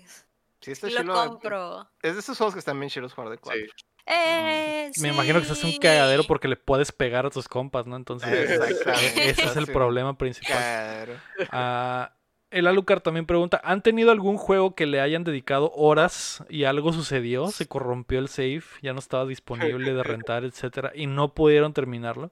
Sí, 0.61 0.73
está 0.73 0.89
Y 0.89 0.93
lo 0.93 1.01
chilo. 1.01 1.15
compro. 1.15 1.89
Es 2.03 2.15
de 2.15 2.21
esos 2.21 2.37
juegos 2.37 2.55
que 2.55 2.59
están 2.61 2.79
bien 2.79 2.91
chilos 2.91 3.15
jugar 3.15 3.31
de 3.31 3.39
cuatro. 3.39 3.63
Sí. 3.65 3.85
Eh, 4.07 4.91
Me 5.01 5.09
imagino 5.09 5.39
que 5.39 5.43
estás 5.47 5.63
un 5.63 5.77
cagadero 5.79 6.25
porque 6.25 6.49
le 6.49 6.57
puedes 6.57 6.91
pegar 6.91 7.27
a 7.27 7.31
tus 7.31 7.47
compas, 7.49 7.87
¿no? 7.87 7.97
Entonces, 7.97 8.29
ese 8.51 9.45
es 9.45 9.57
el 9.57 9.67
Sí. 9.67 9.73
problema 9.73 10.17
principal. 10.19 10.51
Claro. 10.57 11.15
Ah, 11.53 12.13
el 12.51 12.67
Alucard 12.67 13.01
también 13.01 13.27
pregunta, 13.27 13.61
¿han 13.65 13.83
tenido 13.83 14.11
algún 14.11 14.37
juego 14.37 14.75
que 14.75 14.87
le 14.87 15.01
hayan 15.01 15.25
dedicado 15.25 15.71
horas 15.75 16.45
y 16.49 16.65
algo 16.65 16.93
sucedió? 16.93 17.49
Se 17.49 17.67
corrompió 17.67 18.19
el 18.19 18.29
save, 18.29 18.63
ya 18.83 18.93
no 18.93 18.99
estaba 18.99 19.27
disponible 19.27 19.93
de 19.95 20.03
rentar, 20.03 20.45
etcétera, 20.45 20.93
y 20.95 21.07
no 21.07 21.35
pudieron 21.35 21.73
terminarlo. 21.73 22.31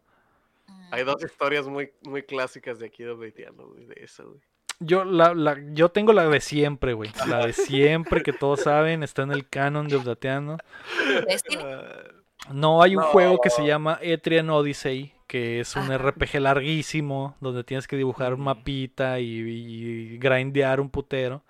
Mm, 0.66 0.94
Hay 0.94 1.04
dos 1.04 1.22
historias 1.22 1.66
muy, 1.68 1.90
muy 2.02 2.22
clásicas 2.22 2.78
de 2.78 2.86
aquí 2.86 3.02
de 3.04 3.12
güey, 3.12 3.86
de 3.86 3.94
eso, 4.02 4.26
güey. 4.28 4.40
Yo, 4.80 5.04
la, 5.04 5.34
la, 5.34 5.56
yo 5.72 5.88
tengo 5.88 6.12
la 6.12 6.28
de 6.28 6.40
siempre, 6.40 6.92
güey. 6.92 7.10
La 7.26 7.44
de 7.44 7.52
siempre, 7.52 8.22
que 8.22 8.32
todos 8.32 8.60
saben, 8.60 9.02
está 9.02 9.22
en 9.22 9.32
el 9.32 9.48
canon 9.48 9.88
de. 9.88 9.98
Destiny. 11.26 11.62
Ah, 11.64 12.02
No, 12.52 12.80
hay 12.80 12.94
un 12.94 13.02
No. 13.02 13.08
juego 13.08 13.40
que 13.40 13.50
se 13.50 13.66
llama 13.66 13.98
Etrian 14.00 14.48
Odyssey, 14.50 15.12
que 15.28 15.60
es 15.60 15.76
un. 15.76 15.96
RPG 15.96 16.40
larguísimo, 16.40 17.36
donde 17.40 17.62
tienes 17.62 17.86
que 17.86 17.96
dibujar 17.96 18.34
un 18.34 18.40
mapita 18.40 19.20
y, 19.20 19.26
y 19.26 20.18
grindear 20.18 20.80
un 20.80 20.90
putero. 20.90 21.44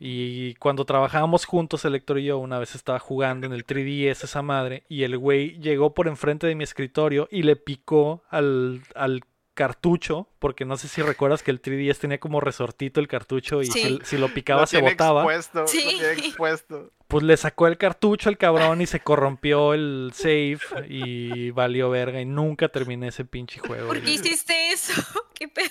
Y 0.00 0.54
cuando 0.54 0.84
trabajábamos 0.84 1.44
juntos, 1.44 1.84
el 1.84 1.96
Héctor 1.96 2.20
y 2.20 2.26
yo, 2.26 2.38
una 2.38 2.58
vez 2.58 2.74
estaba 2.74 3.00
jugando 3.00 3.46
en 3.46 3.52
el 3.52 3.66
3DS 3.66 4.24
esa 4.24 4.42
madre, 4.42 4.84
y 4.88 5.02
el 5.02 5.18
güey 5.18 5.58
llegó 5.58 5.92
por 5.92 6.06
enfrente 6.06 6.46
de 6.46 6.54
mi 6.54 6.64
escritorio 6.64 7.28
y 7.30 7.42
le 7.42 7.56
picó 7.56 8.22
al, 8.30 8.82
al 8.94 9.24
cartucho, 9.58 10.28
porque 10.38 10.64
no 10.64 10.76
sé 10.76 10.86
si 10.86 11.02
recuerdas 11.02 11.42
que 11.42 11.50
el 11.50 11.60
3DS 11.60 11.98
tenía 11.98 12.18
como 12.20 12.40
resortito 12.40 13.00
el 13.00 13.08
cartucho 13.08 13.60
y 13.60 13.66
Sí. 13.66 13.82
si, 13.82 13.98
si 14.04 14.16
lo 14.16 14.32
picaba 14.32 14.60
lo 14.60 14.66
se 14.68 14.76
tiene 14.76 14.90
botaba. 14.92 15.22
Expuesto, 15.22 15.60
lo 15.62 15.66
Sí. 15.66 15.82
tiene 15.98 16.12
expuesto. 16.12 16.92
Pues 17.08 17.24
le 17.24 17.36
sacó 17.36 17.66
el 17.66 17.76
cartucho 17.76 18.28
al 18.28 18.38
cabrón 18.38 18.80
y 18.80 18.86
se 18.86 19.00
corrompió 19.00 19.74
el 19.74 20.12
save 20.14 20.60
y 20.88 21.50
valió 21.50 21.90
verga 21.90 22.20
y 22.20 22.24
nunca 22.24 22.68
terminé 22.68 23.08
ese 23.08 23.24
pinche 23.24 23.58
juego. 23.58 23.88
¿Por 23.88 24.00
qué 24.00 24.10
hiciste 24.12 24.70
eso? 24.70 24.92
¿Qué 25.34 25.48
pedo? 25.48 25.68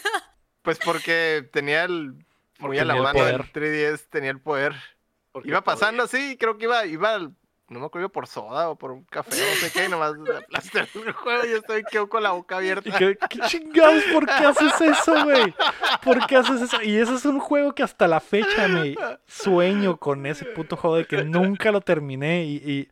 Pues 0.63 0.79
porque 0.83 1.47
tenía 1.53 1.85
el. 1.85 2.11
Muy 2.13 2.23
Porque 2.59 2.79
a 2.81 2.85
la 2.85 2.93
tenía 2.95 3.09
el 3.09 3.15
mano 3.15 3.27
el 3.29 3.37
poder. 3.37 3.53
3DS, 3.53 4.07
tenía 4.09 4.31
el 4.31 4.41
poder. 4.41 4.75
Porque 5.31 5.47
Iba 5.47 5.63
pasando 5.63 6.03
así, 6.03 6.35
creo 6.37 6.57
que 6.57 6.65
iba, 6.65 6.85
iba, 6.85 7.13
al- 7.15 7.33
no 7.69 7.79
me 7.81 7.85
acuerdo, 7.87 8.09
por 8.09 8.27
soda 8.27 8.69
o 8.69 8.75
por 8.77 8.91
un 8.91 9.03
café, 9.03 9.35
no 9.35 9.55
sé 9.59 9.71
qué, 9.71 9.85
y 9.85 9.89
nomás 9.89 10.13
aplasté 10.13 10.79
el 11.05 11.11
juego 11.11 11.45
y 11.45 11.49
yo 11.49 11.57
estoy 11.57 11.83
quedo 11.83 12.07
con 12.07 12.23
la 12.23 12.31
boca 12.31 12.57
abierta. 12.57 12.97
¿Qué 12.97 13.17
chingados? 13.47 14.03
¿Por 14.13 14.25
qué 14.25 14.31
haces 14.33 14.81
eso, 14.81 15.23
güey? 15.23 15.53
¿Por 16.03 16.25
qué 16.27 16.37
haces 16.37 16.61
eso? 16.61 16.81
Y 16.81 16.95
ese 16.97 17.15
es 17.15 17.25
un 17.25 17.39
juego 17.39 17.73
que 17.75 17.83
hasta 17.83 18.07
la 18.07 18.19
fecha 18.19 18.67
me 18.67 18.95
sueño 19.25 19.97
con 19.97 20.25
ese 20.25 20.45
puto 20.45 20.77
juego 20.77 20.95
de 20.97 21.05
que 21.05 21.23
nunca 21.23 21.71
lo 21.71 21.81
terminé 21.81 22.43
y- 22.45 22.89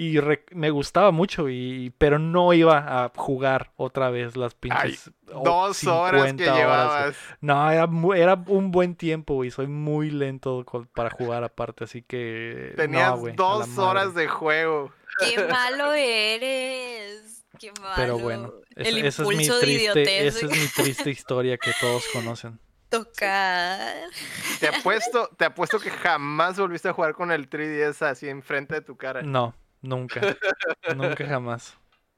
y 0.00 0.20
re- 0.20 0.44
me 0.52 0.70
gustaba 0.70 1.10
mucho, 1.10 1.48
y, 1.48 1.92
pero 1.98 2.18
no 2.20 2.52
iba 2.52 3.04
a 3.04 3.10
jugar 3.16 3.72
otra 3.76 4.10
vez 4.10 4.36
las 4.36 4.54
pinches 4.54 5.10
o- 5.32 5.42
Dos 5.44 5.84
horas 5.86 6.22
que 6.22 6.28
50 6.30 6.44
horas, 6.44 6.54
güey. 6.54 6.58
llevabas. 6.60 7.16
No, 7.40 7.70
era, 7.70 7.88
era 8.16 8.34
un 8.46 8.70
buen 8.70 8.94
tiempo, 8.94 9.34
güey. 9.34 9.50
Soy 9.50 9.66
muy 9.66 10.10
lento 10.10 10.64
con- 10.64 10.86
para 10.86 11.10
jugar 11.10 11.42
aparte, 11.42 11.84
así 11.84 12.02
que. 12.02 12.74
Tenías 12.76 13.20
no, 13.20 13.32
dos 13.34 13.76
horas 13.78 14.14
de 14.14 14.28
juego. 14.28 14.92
Qué 15.18 15.44
malo 15.48 15.92
eres. 15.94 17.44
Qué 17.58 17.72
malo. 17.80 17.94
Pero 17.96 18.18
bueno, 18.18 18.52
el 18.76 18.98
esa 19.04 19.22
es 19.22 19.28
mi 19.28 19.34
impulso 19.34 19.54
de 19.54 19.60
triste, 19.62 19.82
idiotez 19.82 20.36
esa 20.36 20.46
es 20.46 20.52
mi 20.52 20.66
triste 20.84 21.10
historia 21.10 21.58
que 21.58 21.72
todos 21.80 22.04
conocen. 22.12 22.60
tocar. 22.88 23.96
Te 24.60 24.68
apuesto, 24.68 25.28
te 25.36 25.44
apuesto 25.44 25.80
que 25.80 25.90
jamás 25.90 26.56
volviste 26.58 26.88
a 26.88 26.92
jugar 26.92 27.14
con 27.14 27.32
el 27.32 27.50
3DS 27.50 28.02
así 28.06 28.28
enfrente 28.28 28.74
de 28.76 28.80
tu 28.82 28.96
cara. 28.96 29.22
No, 29.22 29.54
nunca. 29.82 30.20
nunca 30.96 31.26
jamás. 31.26 31.76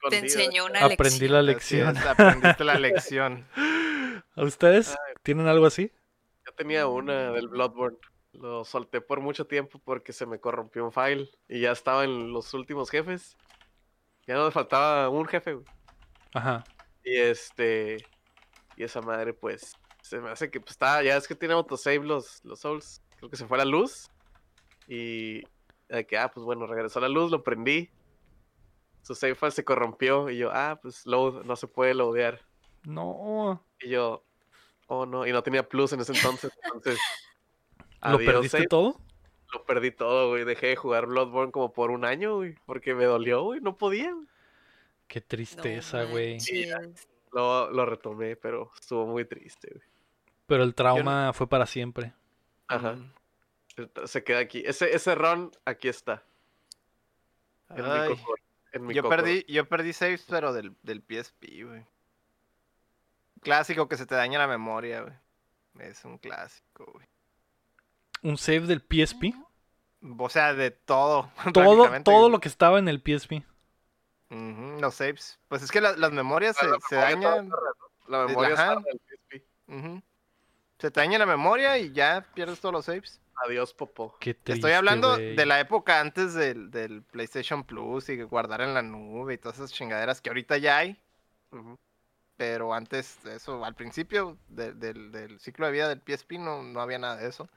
Te 0.08 0.18
enseñó 0.18 0.66
una 0.66 0.84
Aprendí 0.84 1.28
lección. 1.28 1.32
la 1.32 1.38
Así 1.38 1.46
lección. 1.46 1.96
es, 1.96 2.06
aprendiste 2.06 2.64
la 2.64 2.78
lección. 2.78 3.48
¿A 4.36 4.42
ustedes 4.44 4.96
tienen 5.22 5.46
algo 5.46 5.66
así? 5.66 5.92
Yo 6.46 6.52
tenía 6.54 6.86
una 6.86 7.32
del 7.32 7.48
Bloodborne. 7.48 7.98
Lo 8.32 8.64
solté 8.64 9.00
por 9.00 9.20
mucho 9.20 9.46
tiempo 9.46 9.80
porque 9.84 10.12
se 10.12 10.24
me 10.24 10.38
corrompió 10.38 10.84
un 10.84 10.92
file 10.92 11.28
y 11.48 11.60
ya 11.60 11.72
estaba 11.72 12.04
en 12.04 12.32
los 12.32 12.54
últimos 12.54 12.88
jefes. 12.88 13.36
Ya 14.26 14.36
no 14.36 14.44
me 14.44 14.50
faltaba 14.52 15.08
un 15.08 15.26
jefe, 15.26 15.54
güey. 15.54 15.66
Ajá. 16.32 16.64
Y 17.04 17.16
este. 17.16 17.96
Y 18.76 18.84
esa 18.84 19.00
madre, 19.02 19.34
pues. 19.34 19.74
Se 20.02 20.18
me 20.20 20.30
hace 20.30 20.50
que 20.50 20.60
pues 20.60 20.72
está. 20.72 21.02
Ya 21.02 21.16
es 21.16 21.26
que 21.26 21.34
tiene 21.34 21.54
autosave 21.54 21.98
los, 21.98 22.42
los 22.44 22.60
Souls. 22.60 23.02
Creo 23.16 23.28
que 23.28 23.36
se 23.36 23.46
fue 23.46 23.58
la 23.58 23.64
luz. 23.64 24.08
Y. 24.86 25.42
De 25.90 26.06
que, 26.06 26.16
ah, 26.18 26.30
pues 26.30 26.44
bueno, 26.44 26.66
regresó 26.66 27.00
la 27.00 27.08
luz, 27.08 27.30
lo 27.30 27.42
prendí. 27.42 27.90
Su 29.02 29.14
save 29.14 29.34
file 29.34 29.50
se 29.50 29.64
corrompió. 29.64 30.30
Y 30.30 30.38
yo, 30.38 30.50
ah, 30.52 30.78
pues 30.80 31.04
load, 31.06 31.44
no 31.44 31.56
se 31.56 31.66
puede 31.66 31.94
loadear. 31.94 32.40
No. 32.84 33.64
Y 33.80 33.90
yo, 33.90 34.24
oh 34.86 35.06
no. 35.06 35.26
Y 35.26 35.32
no 35.32 35.42
tenía 35.42 35.68
plus 35.68 35.92
en 35.92 36.00
ese 36.00 36.12
entonces. 36.12 36.52
Entonces. 36.64 36.98
¿Lo 38.02 38.16
adiós, 38.16 38.32
perdiste 38.34 38.58
save. 38.58 38.68
todo? 38.68 39.00
Lo 39.52 39.64
perdí 39.66 39.90
todo, 39.90 40.28
güey. 40.30 40.44
Dejé 40.44 40.68
de 40.68 40.76
jugar 40.76 41.06
Bloodborne 41.06 41.52
como 41.52 41.72
por 41.72 41.90
un 41.90 42.04
año, 42.04 42.36
güey. 42.36 42.54
Porque 42.66 42.94
me 42.94 43.04
dolió, 43.04 43.42
güey. 43.42 43.60
No 43.60 43.76
podía, 43.76 44.12
güey. 44.14 44.26
Qué 45.08 45.20
No 45.20 45.26
tristeza, 45.26 46.04
güey. 46.04 46.34
manches. 46.34 47.08
Lo, 47.32 47.70
lo 47.70 47.86
retomé, 47.86 48.36
pero 48.36 48.70
estuvo 48.80 49.06
muy 49.06 49.24
triste, 49.24 49.68
güey. 49.74 49.84
Pero 50.46 50.62
el 50.64 50.74
trauma 50.74 51.32
fue 51.32 51.48
para 51.48 51.66
siempre. 51.66 52.12
Ajá. 52.68 52.96
Se 54.06 54.24
queda 54.24 54.38
aquí. 54.40 54.62
Ese, 54.64 54.94
ese 54.94 55.14
ron, 55.14 55.50
aquí 55.64 55.88
está. 55.88 56.22
En 57.70 57.84
mi 57.84 58.16
en 58.72 58.86
mi 58.86 58.94
yo 58.94 59.08
perdí, 59.08 59.44
yo 59.48 59.68
perdí 59.68 59.92
saves, 59.92 60.24
pero 60.28 60.52
del, 60.52 60.74
del 60.82 61.02
PSP, 61.02 61.64
güey. 61.64 61.84
Clásico 63.42 63.88
que 63.88 63.96
se 63.96 64.06
te 64.06 64.14
daña 64.14 64.38
la 64.38 64.46
memoria, 64.48 65.02
güey. 65.02 65.88
Es 65.88 66.04
un 66.04 66.18
clásico, 66.18 66.84
güey. 66.92 67.06
Un 68.22 68.36
save 68.36 68.60
del 68.66 68.80
PSP. 68.82 69.34
O 70.18 70.28
sea, 70.28 70.54
de 70.54 70.70
todo. 70.70 71.30
Todo, 71.54 72.02
todo 72.02 72.28
lo 72.28 72.40
que 72.40 72.48
estaba 72.48 72.78
en 72.78 72.88
el 72.88 73.00
PSP. 73.00 73.42
Los 74.30 74.94
saves. 74.94 75.38
Pues 75.48 75.62
es 75.62 75.70
que 75.70 75.80
la- 75.80 75.96
las 75.96 76.12
memorias 76.12 76.56
Ah, 76.58 76.60
se, 76.60 76.68
la 76.70 76.78
se 76.88 76.96
memoria 77.16 77.30
dañan. 77.30 77.50
La 78.08 78.26
memoria 78.26 78.50
está 78.50 78.76
del 78.76 79.00
PSP. 79.00 79.44
ujú. 79.68 80.02
Se 80.80 80.90
te 80.90 81.00
daña 81.00 81.18
la 81.18 81.26
memoria 81.26 81.78
y 81.78 81.92
ya 81.92 82.26
pierdes 82.34 82.60
todos 82.60 82.72
los 82.72 82.84
saves. 82.86 83.20
Adiós, 83.46 83.72
Popó. 83.74 84.16
Qué 84.18 84.34
triste, 84.34 84.52
Estoy 84.54 84.72
hablando 84.72 85.16
de 85.16 85.46
la 85.46 85.60
época 85.60 86.00
antes 86.00 86.34
del, 86.34 86.70
del 86.70 87.02
PlayStation 87.02 87.64
Plus 87.64 88.08
y 88.08 88.22
guardar 88.22 88.60
en 88.62 88.74
la 88.74 88.82
nube 88.82 89.34
y 89.34 89.38
todas 89.38 89.58
esas 89.58 89.72
chingaderas 89.72 90.20
que 90.20 90.30
ahorita 90.30 90.58
ya 90.58 90.78
hay. 90.78 90.98
Pero 92.36 92.72
antes, 92.72 93.22
de 93.22 93.36
eso, 93.36 93.64
al 93.64 93.74
principio 93.74 94.38
de- 94.48 94.72
del, 94.72 95.12
del 95.12 95.38
ciclo 95.40 95.66
de 95.66 95.72
vida 95.72 95.88
del 95.88 96.00
PSP 96.00 96.38
no, 96.38 96.62
no 96.62 96.80
había 96.80 96.98
nada 96.98 97.16
de 97.16 97.28
eso. 97.28 97.48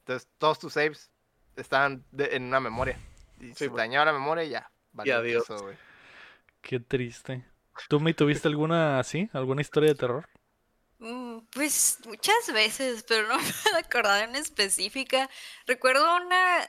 Entonces, 0.00 0.28
todos 0.38 0.58
tus 0.58 0.72
saves 0.72 1.10
estaban 1.56 2.04
de- 2.10 2.36
en 2.36 2.44
una 2.44 2.60
memoria. 2.60 2.98
Y 3.40 3.48
Sí, 3.48 3.54
se 3.54 3.68
te 3.70 3.76
dañaba 3.76 4.06
la 4.06 4.12
memoria 4.12 4.44
y 4.44 4.50
ya. 4.50 4.70
valió 4.92 5.18
adiós. 5.18 5.46
queso, 5.46 5.62
güey. 5.62 5.76
Qué 6.62 6.80
triste. 6.80 7.44
¿Tú 7.88 8.00
me 8.00 8.14
tuviste 8.14 8.48
alguna 8.48 8.98
así? 8.98 9.28
¿Alguna 9.32 9.60
historia 9.60 9.90
de 9.90 9.94
terror? 9.96 10.28
Mm, 10.98 11.40
Pues 11.52 11.98
muchas 12.06 12.52
veces, 12.52 13.04
pero 13.06 13.28
no 13.28 13.36
me 13.38 13.52
puedo 13.62 13.76
acordar 13.76 14.28
en 14.28 14.36
específica. 14.36 15.28
Recuerdo 15.66 16.16
una 16.16 16.68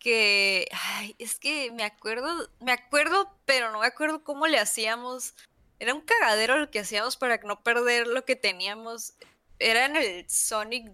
que, 0.00 0.68
ay, 0.72 1.14
es 1.18 1.38
que 1.38 1.70
me 1.72 1.84
acuerdo, 1.84 2.48
me 2.60 2.72
acuerdo, 2.72 3.36
pero 3.44 3.70
no 3.72 3.80
me 3.80 3.86
acuerdo 3.86 4.22
cómo 4.22 4.46
le 4.46 4.58
hacíamos. 4.58 5.34
Era 5.80 5.94
un 5.94 6.00
cagadero 6.00 6.58
lo 6.58 6.70
que 6.70 6.80
hacíamos 6.80 7.16
para 7.16 7.38
no 7.38 7.62
perder 7.62 8.06
lo 8.06 8.24
que 8.24 8.36
teníamos. 8.36 9.14
Era 9.58 9.86
en 9.86 9.96
el 9.96 10.28
Sonic 10.28 10.92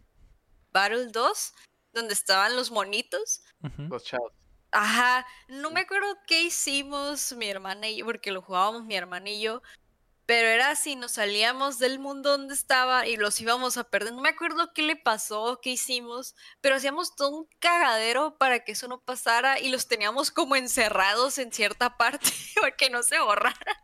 Battle 0.72 1.06
2, 1.06 1.54
donde 1.92 2.14
estaban 2.14 2.56
los 2.56 2.70
monitos. 2.70 3.42
Los 3.78 4.04
chavos. 4.04 4.32
Ajá, 4.72 5.24
no 5.48 5.70
me 5.70 5.80
acuerdo 5.80 6.18
qué 6.26 6.42
hicimos 6.42 7.32
mi 7.34 7.48
hermana 7.48 7.88
y 7.88 7.98
yo, 7.98 8.06
porque 8.06 8.32
lo 8.32 8.42
jugábamos 8.42 8.84
mi 8.84 8.96
hermana 8.96 9.30
y 9.30 9.40
yo, 9.40 9.62
pero 10.26 10.48
era 10.48 10.70
así, 10.70 10.96
nos 10.96 11.12
salíamos 11.12 11.78
del 11.78 11.98
mundo 11.98 12.30
donde 12.30 12.54
estaba 12.54 13.06
y 13.06 13.16
los 13.16 13.40
íbamos 13.40 13.76
a 13.76 13.84
perder. 13.84 14.14
No 14.14 14.22
me 14.22 14.30
acuerdo 14.30 14.72
qué 14.74 14.82
le 14.82 14.96
pasó, 14.96 15.60
qué 15.62 15.70
hicimos, 15.70 16.34
pero 16.60 16.76
hacíamos 16.76 17.14
todo 17.14 17.30
un 17.30 17.48
cagadero 17.58 18.38
para 18.38 18.64
que 18.64 18.72
eso 18.72 18.88
no 18.88 19.00
pasara 19.02 19.60
y 19.60 19.68
los 19.68 19.86
teníamos 19.86 20.30
como 20.30 20.56
encerrados 20.56 21.38
en 21.38 21.52
cierta 21.52 21.96
parte 21.98 22.30
para 22.60 22.74
que 22.74 22.88
no 22.88 23.02
se 23.02 23.20
borrara. 23.20 23.76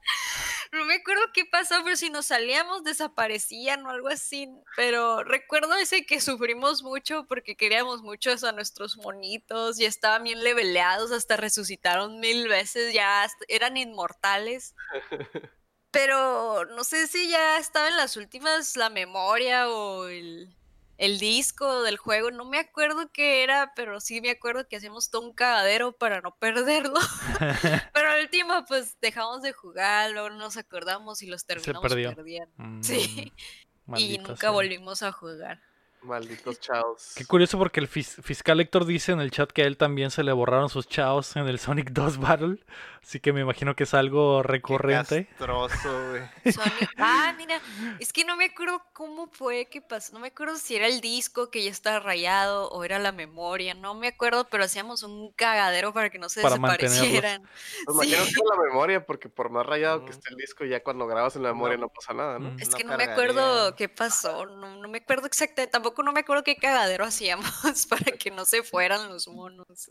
No 0.72 0.84
me 0.84 0.94
acuerdo 0.94 1.22
qué 1.34 1.44
pasó, 1.44 1.82
pero 1.84 1.96
si 1.96 2.10
nos 2.10 2.26
salíamos 2.26 2.84
desaparecían 2.84 3.84
o 3.84 3.90
algo 3.90 4.08
así. 4.08 4.48
Pero 4.76 5.24
recuerdo 5.24 5.74
ese 5.74 6.06
que 6.06 6.20
sufrimos 6.20 6.82
mucho 6.82 7.26
porque 7.26 7.56
queríamos 7.56 8.02
mucho 8.02 8.30
a 8.42 8.52
nuestros 8.52 8.96
monitos, 8.96 9.76
ya 9.76 9.88
estaban 9.88 10.22
bien 10.22 10.42
leveleados, 10.42 11.10
hasta 11.10 11.36
resucitaron 11.36 12.20
mil 12.20 12.48
veces, 12.48 12.94
ya 12.94 13.26
eran 13.48 13.76
inmortales. 13.76 14.74
Pero 15.90 16.64
no 16.66 16.84
sé 16.84 17.06
si 17.06 17.28
ya 17.28 17.58
estaba 17.58 17.88
en 17.88 17.96
las 17.96 18.16
últimas 18.16 18.76
la 18.76 18.90
memoria 18.90 19.68
o 19.68 20.06
el, 20.06 20.54
el 20.98 21.18
disco 21.18 21.82
del 21.82 21.96
juego, 21.96 22.30
no 22.30 22.44
me 22.44 22.58
acuerdo 22.58 23.10
qué 23.12 23.42
era, 23.42 23.72
pero 23.74 24.00
sí 24.00 24.20
me 24.20 24.30
acuerdo 24.30 24.68
que 24.68 24.76
hacíamos 24.76 25.10
todo 25.10 25.22
un 25.22 25.32
cagadero 25.32 25.92
para 25.92 26.20
no 26.20 26.36
perderlo. 26.36 27.00
Pero 27.94 28.10
al 28.10 28.20
último, 28.22 28.64
pues 28.68 28.98
dejamos 29.00 29.42
de 29.42 29.52
jugar, 29.52 30.10
luego 30.10 30.28
no 30.30 30.36
nos 30.36 30.56
acordamos 30.56 31.22
y 31.22 31.26
los 31.26 31.46
terminamos 31.46 31.90
perdiendo. 31.90 32.52
Mm, 32.56 32.82
Sí, 32.82 33.32
y 33.96 34.18
nunca 34.18 34.36
sea. 34.36 34.50
volvimos 34.50 35.02
a 35.02 35.10
jugar. 35.10 35.60
Malditos 36.02 36.58
chavos. 36.60 37.12
Qué 37.14 37.26
curioso 37.26 37.58
porque 37.58 37.78
el 37.80 37.88
fis- 37.88 38.22
fiscal 38.22 38.58
Héctor 38.60 38.86
dice 38.86 39.12
en 39.12 39.20
el 39.20 39.30
chat 39.30 39.50
que 39.52 39.62
a 39.62 39.66
él 39.66 39.76
también 39.76 40.10
se 40.10 40.22
le 40.22 40.32
borraron 40.32 40.68
sus 40.70 40.88
chaos 40.88 41.36
en 41.36 41.46
el 41.46 41.58
Sonic 41.58 41.90
2 41.92 42.18
Battle. 42.18 42.58
Así 43.02 43.18
que 43.18 43.32
me 43.32 43.40
imagino 43.40 43.74
que 43.74 43.84
es 43.84 43.94
algo 43.94 44.42
Qué 44.42 44.48
recurrente. 44.48 45.26
castroso, 45.26 46.08
güey. 46.10 46.22
Sonic- 46.54 46.90
Ah, 46.98 47.34
mira, 47.36 47.60
es 47.98 48.12
que 48.12 48.24
no 48.24 48.36
me 48.36 48.46
acuerdo 48.46 48.82
cómo 48.92 49.28
fue 49.32 49.66
que 49.66 49.80
pasó. 49.80 50.12
No 50.12 50.20
me 50.20 50.28
acuerdo 50.28 50.56
si 50.56 50.76
era 50.76 50.86
el 50.86 51.00
disco 51.00 51.50
que 51.50 51.64
ya 51.64 51.70
estaba 51.70 51.98
rayado 52.00 52.68
o 52.70 52.84
era 52.84 52.98
la 52.98 53.12
memoria. 53.12 53.74
No 53.74 53.94
me 53.94 54.08
acuerdo, 54.08 54.48
pero 54.50 54.64
hacíamos 54.64 55.02
un 55.02 55.32
cagadero 55.32 55.92
para 55.92 56.10
que 56.10 56.18
no 56.18 56.28
se 56.28 56.42
Para 56.42 56.56
desaparecieran. 56.56 57.42
Pues 57.86 57.96
imagino 58.08 58.24
Sí. 58.24 58.34
que 58.34 58.40
la 58.56 58.62
memoria, 58.68 59.04
porque 59.06 59.28
por 59.28 59.50
más 59.50 59.64
rayado 59.66 60.00
que 60.04 60.10
Mm. 60.10 60.14
esté 60.14 60.28
el 60.30 60.36
disco, 60.36 60.64
ya 60.64 60.82
cuando 60.82 61.06
grabas 61.06 61.36
en 61.36 61.42
la 61.42 61.52
memoria 61.52 61.76
no, 61.76 61.82
No. 61.84 61.88
pasa 61.88 62.12
nada, 62.14 62.38
¿no? 62.38 62.54
Es 62.58 62.70
No 62.70 62.76
que 62.76 62.84
no 62.84 62.96
me 62.96 63.04
acuerdo 63.04 63.74
qué 63.76 63.88
pasó. 63.88 64.44
No, 64.46 64.76
no 64.76 64.88
me 64.88 64.98
acuerdo 64.98 65.26
exactamente. 65.26 65.72
Tampoco 65.72 65.89
no 65.98 66.12
me 66.12 66.20
acuerdo 66.20 66.42
qué 66.44 66.56
cagadero 66.56 67.04
hacíamos 67.04 67.86
para 67.88 68.12
que 68.18 68.30
no 68.30 68.44
se 68.44 68.62
fueran 68.62 69.08
los 69.08 69.28
monos. 69.28 69.88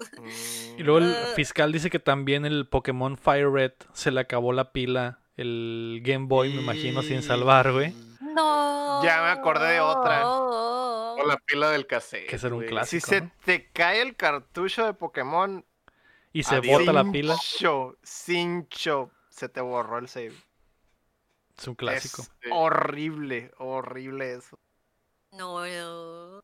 Y 0.78 0.84
luego 0.84 1.00
el 1.00 1.14
Ah. 1.16 1.34
fiscal 1.36 1.72
dice 1.72 1.90
que 1.90 2.00
también 2.00 2.46
el 2.46 2.68
Pokémon 2.68 3.18
Fire 3.18 3.52
Red 3.52 3.74
se 3.94 4.12
le 4.12 4.20
acabó 4.22 4.54
la 4.54 4.72
pila. 4.72 5.20
El 5.38 6.02
Game 6.04 6.26
Boy, 6.28 6.54
me 6.54 6.62
imagino, 6.62 7.02
sin 7.02 7.24
salvar, 7.24 7.72
güey. 7.72 7.94
No. 8.20 9.02
Ya 9.04 9.22
me 9.22 9.30
acordé 9.30 9.74
de 9.74 9.80
otra. 9.80 10.28
O 10.28 11.24
la 11.26 11.38
pila 11.38 11.70
del 11.72 11.88
cassette. 11.88 12.28
Que 12.28 12.36
ese 12.36 12.48
era 12.48 12.56
un 12.56 12.62
güey. 12.62 12.70
clásico. 12.70 13.06
Si 13.06 13.10
se 13.16 13.22
¿no? 13.22 13.32
te 13.46 13.70
cae 13.72 14.02
el 14.02 14.16
cartucho 14.18 14.86
de 14.86 14.94
Pokémon, 14.94 15.66
Y 16.34 16.44
se 16.44 16.56
Adiós. 16.56 16.80
bota 16.80 16.92
la 16.94 17.04
pila. 17.10 17.36
Cincho, 17.42 17.98
cincho, 18.04 19.12
se 19.30 19.48
te 19.50 19.62
borró 19.62 19.98
el 19.98 20.08
save. 20.10 20.34
Es 21.58 21.68
un 21.68 21.76
clásico. 21.76 22.22
Es 22.22 22.52
horrible, 22.52 23.52
horrible 23.58 24.34
eso. 24.36 24.60
No, 25.32 25.66
no. 25.66 26.42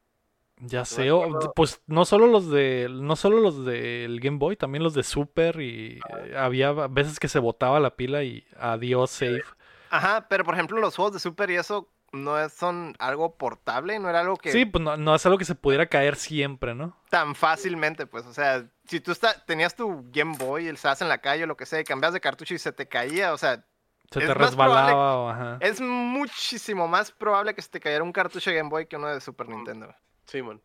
Ya 0.61 0.85
sé, 0.85 1.11
o- 1.11 1.53
pues 1.53 1.81
no 1.85 2.05
solo 2.05 2.27
los 2.27 2.49
de 2.49 2.87
no 2.89 3.17
solo 3.17 3.39
los 3.39 3.65
del 3.65 4.21
Game 4.21 4.37
Boy, 4.37 4.55
también 4.55 4.83
los 4.83 4.93
de 4.93 5.03
Super 5.03 5.59
y 5.59 5.99
eh, 6.17 6.35
había 6.37 6.71
veces 6.71 7.19
que 7.19 7.27
se 7.27 7.39
botaba 7.39 7.79
la 7.81 7.95
pila 7.97 8.23
y 8.23 8.47
adiós 8.57 9.11
save. 9.11 9.43
Ajá, 9.89 10.27
pero 10.29 10.45
por 10.45 10.53
ejemplo 10.53 10.77
los 10.79 10.95
juegos 10.95 11.13
de 11.13 11.19
Super 11.19 11.49
y 11.51 11.55
eso 11.57 11.89
no 12.13 12.39
es- 12.39 12.53
son 12.53 12.95
algo 12.99 13.35
portable, 13.35 13.99
no 13.99 14.09
era 14.09 14.21
algo 14.21 14.37
que 14.37 14.53
Sí, 14.53 14.63
pues 14.65 14.81
no, 14.81 14.95
no 14.95 15.13
es 15.15 15.25
algo 15.25 15.37
que 15.37 15.43
se 15.43 15.55
pudiera 15.55 15.87
caer 15.87 16.15
siempre, 16.15 16.73
¿no? 16.73 16.95
tan 17.09 17.35
fácilmente, 17.35 18.07
pues, 18.07 18.25
o 18.25 18.33
sea, 18.33 18.65
si 18.87 18.99
tú 19.01 19.11
está- 19.11 19.45
tenías 19.45 19.75
tu 19.75 20.05
Game 20.11 20.35
Boy, 20.37 20.67
el 20.67 20.75
estabas 20.75 21.01
en 21.01 21.07
la 21.09 21.17
calle 21.19 21.43
o 21.43 21.47
lo 21.47 21.55
que 21.57 21.65
sea, 21.65 21.79
y 21.79 21.83
cambias 21.85 22.11
de 22.13 22.19
cartucho 22.21 22.53
y 22.53 22.59
se 22.59 22.71
te 22.73 22.87
caía, 22.89 23.33
o 23.33 23.37
sea, 23.37 23.65
Se 24.11 24.19
Es 24.19 24.27
te 24.27 24.35
más 24.35 24.55
probable- 24.55 24.75
resbalaba 24.85 25.17
o 25.17 25.29
ajá. 25.29 25.57
es 25.61 25.81
muchísimo 25.81 26.87
más 26.87 27.11
probable 27.11 27.53
que 27.55 27.61
se 27.61 27.69
te 27.69 27.79
cayera 27.79 28.03
un 28.03 28.11
cartucho 28.13 28.49
de 28.51 28.57
Game 28.57 28.69
Boy 28.69 28.85
que 28.85 28.95
uno 28.97 29.07
de 29.07 29.19
Super 29.21 29.49
Nintendo. 29.49 29.93
Sí, 30.25 30.41
man. 30.41 30.61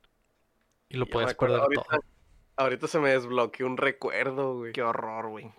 Y 0.88 0.96
lo 0.96 1.06
puedes 1.06 1.34
perder 1.34 1.60
ahorita, 1.60 1.82
todo. 1.82 2.00
ahorita 2.56 2.86
se 2.86 2.98
me 2.98 3.10
desbloqueó 3.10 3.66
un 3.66 3.76
recuerdo, 3.76 4.56
güey. 4.58 4.72
Qué 4.72 4.82
horror, 4.82 5.28
güey. 5.28 5.52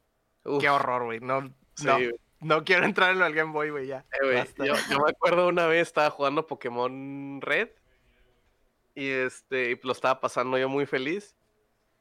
Uf, 0.44 0.62
Qué 0.62 0.70
horror, 0.70 1.06
güey. 1.06 1.20
No, 1.20 1.54
sí, 1.76 1.86
no, 1.86 1.94
güey. 1.96 2.12
no 2.40 2.64
quiero 2.64 2.86
entrar 2.86 3.12
en 3.12 3.20
lo 3.20 3.26
del 3.26 3.36
Game 3.36 3.52
Boy, 3.52 3.70
güey, 3.70 3.88
ya. 3.88 4.06
Eh, 4.14 4.18
güey, 4.26 4.36
Basta. 4.38 4.66
yo, 4.66 4.74
yo 4.90 5.00
me 5.00 5.10
acuerdo 5.12 5.48
una 5.48 5.66
vez 5.68 5.88
estaba 5.88 6.10
jugando 6.10 6.48
Pokémon 6.48 7.40
Red 7.42 7.70
y 8.96 9.08
este 9.10 9.72
y 9.72 9.80
lo 9.84 9.92
estaba 9.94 10.20
pasando 10.20 10.58
yo 10.58 10.68
muy 10.70 10.86
feliz. 10.86 11.36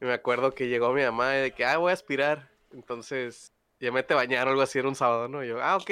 Y 0.01 0.05
me 0.07 0.12
acuerdo 0.15 0.55
que 0.55 0.69
llegó 0.69 0.93
mi 0.93 1.02
mamá 1.02 1.36
y 1.36 1.40
de 1.43 1.51
que, 1.52 1.65
ah, 1.65 1.77
voy 1.77 1.90
a 1.90 1.94
aspirar. 1.94 2.48
Entonces, 2.73 3.52
ya 3.81 3.90
mete 3.90 4.12
a 4.15 4.16
bañar 4.16 4.47
o 4.47 4.51
algo 4.51 4.62
así, 4.62 4.78
era 4.78 4.89
un 4.89 4.94
sábado, 4.94 5.28
¿no? 5.28 5.43
Y 5.43 5.48
yo, 5.48 5.62
ah, 5.62 5.77
ok. 5.77 5.90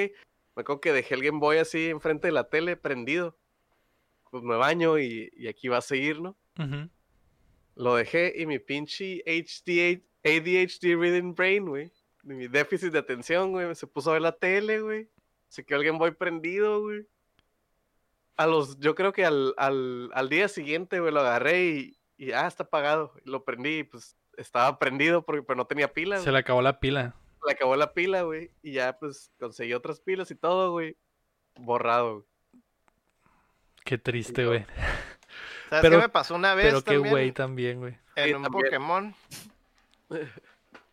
Me 0.55 0.62
acuerdo 0.62 0.81
que 0.81 0.93
dejé 0.93 1.15
el 1.15 1.23
Game 1.23 1.39
Boy 1.39 1.59
así 1.59 1.89
enfrente 1.89 2.28
de 2.28 2.32
la 2.32 2.48
tele, 2.48 2.77
prendido. 2.77 3.36
Pues 4.31 4.43
me 4.43 4.56
baño 4.56 4.98
y, 4.98 5.31
y 5.36 5.48
aquí 5.48 5.69
va 5.69 5.78
a 5.78 5.82
seguir, 5.82 6.20
¿no? 6.20 6.36
Lo 7.77 7.94
dejé 7.94 8.35
y 8.36 8.44
mi 8.44 8.59
pinche 8.59 9.23
HD, 9.24 10.02
ADHD 10.24 10.98
reading 10.98 11.35
brain, 11.35 11.65
güey. 11.65 11.93
Mi 12.24 12.48
déficit 12.48 12.93
de 12.93 12.98
atención, 12.98 13.52
güey. 13.52 13.74
Se 13.74 13.86
puso 13.86 14.10
a 14.10 14.15
ver 14.15 14.23
la 14.23 14.32
tele, 14.32 14.81
güey. 14.81 15.09
Se 15.48 15.65
quedó 15.65 15.78
el 15.78 15.86
Game 15.86 15.98
Boy 15.98 16.10
prendido, 16.10 16.82
güey. 16.82 17.06
A 18.36 18.47
los, 18.47 18.78
yo 18.81 18.94
creo 18.94 19.12
que 19.12 19.24
al, 19.24 19.55
al, 19.56 20.10
al 20.12 20.28
día 20.28 20.48
siguiente, 20.48 21.01
güey, 21.01 21.12
lo 21.12 21.20
agarré 21.20 21.66
y, 21.66 21.98
y, 22.16 22.32
ah, 22.32 22.47
está 22.47 22.65
apagado. 22.65 23.15
Lo 23.24 23.44
prendí 23.44 23.78
y 23.78 23.85
pues 23.85 24.16
estaba 24.36 24.78
prendido 24.78 25.23
porque, 25.23 25.43
pero 25.43 25.56
no 25.56 25.66
tenía 25.66 25.93
pila. 25.93 26.16
Se 26.16 26.24
güey. 26.24 26.32
le 26.32 26.39
acabó 26.40 26.60
la 26.62 26.81
pila. 26.81 27.15
Le 27.49 27.55
acabó 27.55 27.77
la 27.77 27.95
pila, 27.95 28.23
güey. 28.23 28.51
Y 28.62 28.73
ya 28.73 28.99
pues 28.99 29.33
conseguí 29.41 29.73
otras 29.73 30.01
pilas 30.01 30.31
y 30.31 30.35
todo, 30.35 30.70
güey. 30.73 30.99
Borrado, 31.57 32.12
güey. 32.16 32.62
Qué 33.85 33.97
triste, 33.97 34.45
güey. 34.45 34.66
¿Sabes 35.70 35.83
Pero- 35.83 35.97
qué 35.97 36.03
me 36.03 36.09
pasó 36.11 36.35
una 36.35 36.55
vez 36.55 36.66
Pero 36.66 36.85
qué 36.85 36.99
güey 36.99 37.33
también, 37.33 37.81
güey. 37.81 37.97
En 38.16 38.37
un 38.37 38.43
también. 38.43 38.65
Pokémon. 38.65 39.15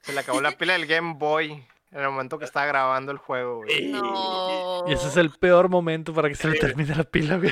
Se 0.02 0.14
le 0.14 0.20
acabó 0.20 0.40
la 0.40 0.52
pila 0.52 0.74
del 0.74 0.86
Game 0.86 1.16
Boy 1.18 1.52
en 1.92 2.00
el 2.00 2.10
momento 2.10 2.40
que 2.40 2.46
estaba 2.46 2.68
grabando 2.68 3.12
el 3.12 3.18
juego, 3.18 3.58
güey. 3.58 3.92
No. 3.92 4.86
Y 4.88 4.94
ese 4.94 5.08
es 5.08 5.18
el 5.18 5.32
peor 5.32 5.68
momento 5.68 6.14
para 6.14 6.30
que 6.30 6.36
se 6.36 6.48
le 6.48 6.58
termine 6.58 6.96
la 6.96 7.04
pila, 7.04 7.38
güey. 7.38 7.52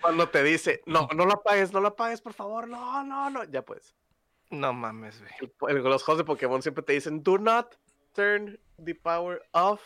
Cuando 0.00 0.28
te 0.28 0.42
dice, 0.42 0.80
no, 0.86 1.08
no 1.14 1.26
la 1.26 1.34
apagues, 1.34 1.72
no 1.72 1.80
la 1.80 1.88
apagues, 1.88 2.22
por 2.22 2.32
favor, 2.32 2.66
no, 2.66 3.04
no, 3.04 3.28
no. 3.28 3.44
Ya 3.44 3.62
pues. 3.62 3.94
No 4.50 4.72
mames, 4.72 5.22
güey. 5.60 5.80
los 5.82 6.02
juegos 6.02 6.18
de 6.18 6.24
Pokémon 6.24 6.62
siempre 6.62 6.82
te 6.84 6.92
dicen, 6.92 7.22
do 7.22 7.38
not 7.38 7.74
turn 8.12 8.58
the 8.82 8.94
power 8.94 9.42
off. 9.52 9.80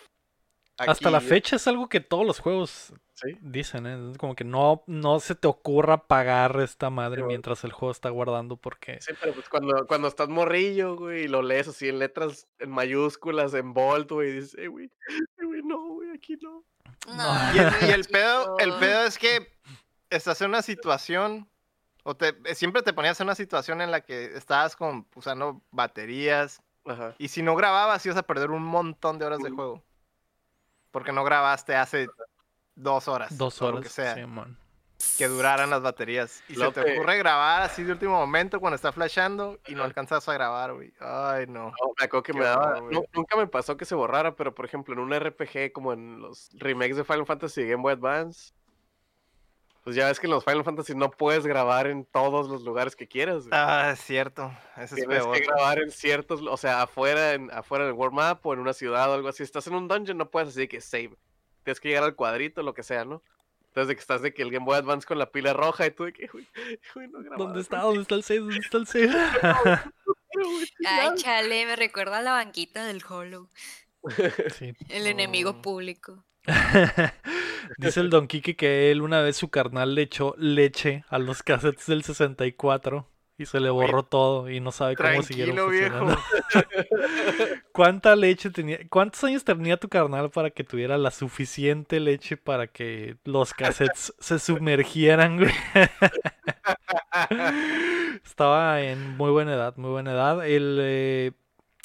Hasta 0.77 1.11
la 1.11 1.21
fecha 1.21 1.57
es 1.57 1.67
algo 1.67 1.89
que 1.89 2.01
todos 2.01 2.25
los 2.25 2.39
juegos 2.39 2.93
Sí. 3.15 3.37
dicen, 3.41 3.87
¿eh? 3.87 4.13
Es 4.13 4.19
Como 4.19 4.37
que 4.37 4.45
no, 4.45 4.85
no 4.87 5.19
se 5.19 5.35
te 5.35 5.49
ocurra 5.49 5.95
apagar 5.95 6.61
esta 6.61 6.89
madre 6.89 7.25
mientras 7.25 7.65
el 7.65 7.73
juego 7.73 7.91
está 7.91 8.11
guardando 8.11 8.57
porque... 8.57 9.01
Sí, 9.01 9.13
pero 9.21 9.33
pues 9.35 9.49
cuando, 9.49 9.87
cuando 9.89 10.07
estás 10.07 10.29
morrillo, 10.29 10.95
güey, 10.97 11.25
y 11.25 11.29
lo 11.29 11.43
lees 11.43 11.67
así 11.67 11.89
en 11.89 11.99
letras 11.99 12.47
en 12.61 12.71
mayúsculas, 12.71 13.55
en 13.55 13.75
bold, 13.75 14.09
güey, 14.13 14.29
y 14.29 14.33
dices, 14.35 14.57
eh, 14.57 14.69
güey, 14.69 14.87
eh, 14.87 15.45
güey, 15.45 15.63
no, 15.65 15.85
güey, 15.95 16.11
aquí 16.11 16.37
no. 16.41 16.63
No. 17.09 17.55
Y 17.55 17.59
el, 17.59 17.89
y 17.89 17.93
el 17.93 18.05
pedo, 18.13 18.57
el 18.59 18.73
pedo 18.75 19.05
es 19.05 19.19
que 19.19 19.49
estás 20.11 20.41
en 20.41 20.51
una 20.51 20.63
situación, 20.63 21.51
o 22.09 22.17
te, 22.17 22.37
eh, 22.45 22.55
siempre 22.55 22.83
te 22.83 22.93
ponías 22.95 23.21
en 23.21 23.27
una 23.27 23.35
situación 23.35 23.81
en 23.83 23.91
la 23.91 24.01
que 24.01 24.37
estabas 24.37 24.75
con, 24.77 25.07
usando 25.15 25.61
baterías, 25.71 26.63
Ajá. 26.87 27.15
y 27.19 27.29
si 27.29 27.43
no 27.43 27.55
grababas 27.55 28.05
ibas 28.07 28.17
a 28.19 28.23
perder 28.23 28.51
un 28.51 28.63
montón 28.63 29.19
de 29.19 29.27
horas 29.27 29.41
de 29.41 29.51
juego. 29.51 29.83
Porque 30.91 31.13
no 31.13 31.23
grabaste 31.23 31.77
hace 31.77 32.09
dos 32.75 33.09
horas. 33.09 33.37
Dos 33.37 33.61
o 33.61 33.67
horas. 33.67 33.77
lo 33.77 33.83
que 33.83 33.89
sea. 33.91 34.15
Simón. 34.15 34.57
que 35.17 35.29
duraran 35.29 35.69
las 35.71 35.83
baterías. 35.83 36.43
Y 36.49 36.55
Lo 36.55 36.67
se 36.73 36.73
te 36.81 36.85
que- 36.85 36.93
ocurre 36.99 37.19
grabar 37.19 37.63
así 37.63 37.85
de 37.85 37.93
último 37.93 38.15
momento 38.15 38.59
cuando 38.59 38.75
está 38.75 38.91
flashando 38.91 39.61
y 39.69 39.75
no 39.77 39.85
alcanzas 39.85 40.29
a 40.29 40.33
grabar, 40.33 40.73
güey. 40.75 40.93
Ay, 40.99 41.47
no. 41.47 41.67
No, 41.67 41.73
me 41.99 42.05
acuerdo 42.07 42.23
que 42.25 42.33
Qué 42.33 42.39
me 42.39 42.45
daba. 42.45 42.67
horror, 42.69 42.81
güey. 42.85 42.95
nu- 42.95 43.05
nunca 43.13 43.37
me 43.37 43.47
pasó 43.47 43.77
que 43.77 43.85
se 43.85 43.95
borrara, 43.95 44.35
pero 44.35 44.55
por 44.55 44.65
ejemplo, 44.65 44.95
en 44.95 45.01
un 45.01 45.13
RPG 45.13 45.73
como 45.73 45.93
en 45.93 46.21
los 46.21 46.49
remakes 46.55 46.97
de 46.97 47.05
Final 47.05 47.27
Fantasy 47.27 47.61
y 47.61 47.69
Game 47.69 47.83
Boy 47.83 47.93
Advance, 47.93 48.55
pues 49.85 49.97
ya 49.97 50.07
ves 50.07 50.21
que 50.21 50.27
en 50.27 50.33
los 50.33 50.45
Final 50.45 50.65
Fantasy 50.65 50.95
no 50.95 51.11
puedes 51.11 51.47
grabar 51.47 51.87
en 51.87 52.05
todos 52.05 52.49
los 52.49 52.63
lugares 52.63 52.95
que 52.95 53.09
quieras. 53.09 53.49
güey. 53.49 53.51
Ah, 53.53 53.91
es 53.95 54.01
cierto. 54.01 54.53
Ese 54.77 54.85
es 54.85 54.95
Tienes 55.07 55.23
peor. 55.25 55.35
que 55.39 55.45
grabar 55.47 55.79
en 55.81 55.91
ciertos, 55.91 56.43
o 56.43 56.57
sea, 56.57 56.83
afuera, 56.83 57.33
en, 57.35 57.51
afuera 57.53 57.85
del 57.87 57.95
World 57.95 58.15
Map 58.15 58.45
o 58.47 58.53
en 58.53 58.61
una 58.61 58.73
ciudad 58.75 59.11
o 59.11 59.15
algo 59.15 59.29
así. 59.29 59.43
Estás 59.43 59.67
en 59.67 59.75
un 59.75 59.89
dungeon, 59.89 60.19
no 60.19 60.31
puedes 60.31 60.51
así 60.51 60.69
que 60.69 60.81
save. 60.81 61.17
Tienes 61.65 61.81
que 61.81 61.89
llegar 61.89 62.05
al 62.05 62.15
cuadrito, 62.17 62.63
lo 62.63 62.75
que 62.75 62.83
sea, 62.83 63.05
¿no? 63.05 63.23
Entonces 63.69 63.89
de 63.89 63.95
que 63.95 64.01
estás 64.01 64.23
de 64.23 64.33
que 64.35 64.43
el 64.43 64.51
Game 64.51 64.65
Boy 64.65 64.77
Advance 64.77 65.07
con 65.07 65.19
la 65.19 65.31
pila 65.31 65.53
roja 65.53 65.87
y 65.87 65.91
tú 65.91 66.05
de 66.05 66.13
que, 66.13 66.27
güey, 66.27 66.47
güey, 66.95 67.09
no 67.09 67.21
grababa, 67.21 67.45
¿Dónde 67.45 67.61
está? 67.61 67.81
¿Dónde 67.83 68.03
está 68.03 68.15
el 68.15 68.23
save? 68.25 68.41
¿Dónde 68.41 68.59
está 68.59 68.77
el 68.79 68.87
save? 68.87 69.11
Ay, 70.87 71.09
ya". 71.09 71.15
chale, 71.17 71.67
me 71.67 71.77
recuerda 71.77 72.19
a 72.19 72.23
la 72.23 72.33
banquita 72.33 72.85
del 72.87 73.03
Hollow. 73.09 73.49
Sí. 74.59 74.73
El 74.89 75.07
enemigo 75.07 75.51
Oh. 75.59 75.63
público. 75.63 76.25
Dice 77.79 78.01
el 78.01 78.11
Don 78.11 78.27
Kike 78.27 78.57
que 78.57 78.91
él 78.91 79.03
una 79.03 79.21
vez 79.21 79.37
su 79.37 79.51
carnal 79.51 79.95
le 79.95 80.03
echó 80.03 80.35
leche 80.39 81.05
a 81.09 81.19
los 81.19 81.43
cassettes 81.43 81.87
del 81.87 82.03
64 82.03 83.07
y 83.41 83.47
se 83.47 83.61
le 83.61 83.71
borró 83.71 84.03
todo 84.03 84.51
y 84.51 84.59
no 84.59 84.73
sabe 84.73 84.97
cómo 84.97 85.23
siguieron 85.23 85.71
viejo. 85.71 85.97
funcionando. 85.97 86.19
¿Cuánta 87.73 88.17
leche 88.17 88.51
tenía? 88.51 88.81
¿Cuántos 88.89 89.23
años 89.23 89.45
tenía 89.45 89.77
tu 89.77 89.89
carnal 89.89 90.31
para 90.31 90.51
que 90.51 90.65
tuviera 90.65 90.99
la 90.99 91.13
suficiente 91.13 92.01
leche 92.01 92.37
para 92.37 92.67
que 92.67 93.17
los 93.25 93.55
cassettes 93.55 94.13
se 94.19 94.41
sumergieran, 94.41 95.37
güey? 95.39 95.53
Estaba 98.25 98.83
en 98.83 99.17
muy 99.17 99.31
buena 99.31 99.55
edad, 99.55 99.77
muy 99.77 99.91
buena 99.91 100.11
edad. 100.11 100.45
El, 100.45 100.79
eh, 100.81 101.33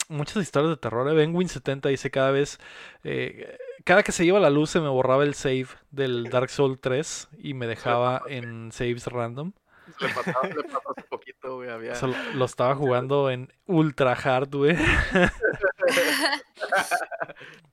muchas 0.10 0.38
historias 0.38 0.72
de 0.72 0.78
terror. 0.78 1.14
Benwin 1.14 1.50
70 1.50 1.90
dice 1.90 2.10
cada 2.10 2.32
vez, 2.32 2.60
eh, 3.04 3.58
cada 3.84 4.04
que 4.04 4.12
se 4.12 4.26
iba 4.26 4.40
la 4.40 4.50
luz 4.50 4.70
se 4.70 4.80
me 4.80 4.90
borraba 4.90 5.24
el 5.24 5.34
save 5.34 5.68
del 5.92 6.30
Dark 6.30 6.50
Souls 6.50 6.80
3 6.82 7.30
y 7.40 7.54
me 7.54 7.68
dejaba 7.68 8.22
en 8.28 8.72
saves 8.72 9.08
random. 9.08 9.54
Le 10.00 10.10
pasaba, 10.10 10.48
le 10.48 10.64
poquito, 11.10 11.58
güey, 11.58 11.70
había... 11.70 11.92
Eso 11.92 12.08
lo, 12.08 12.16
lo 12.36 12.46
estaba 12.46 12.74
jugando 12.76 13.30
en 13.30 13.52
ultra 13.66 14.14
hard, 14.14 14.56
güey. 14.56 14.78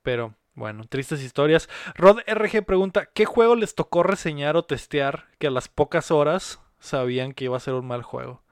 Pero 0.03 0.35
Bueno, 0.55 0.85
tristes 0.85 1.23
historias. 1.23 1.69
Rod 1.95 2.19
RG 2.27 2.65
pregunta, 2.65 3.07
¿qué 3.07 3.24
juego 3.24 3.55
les 3.55 3.74
tocó 3.74 4.03
reseñar 4.03 4.57
o 4.57 4.65
testear 4.65 5.28
que 5.39 5.47
a 5.47 5.51
las 5.51 5.69
pocas 5.69 6.11
horas 6.11 6.61
sabían 6.81 7.32
que 7.32 7.45
iba 7.45 7.57
a 7.57 7.61
ser 7.61 7.74
un 7.74 7.87
mal 7.87 8.03
juego? 8.03 8.43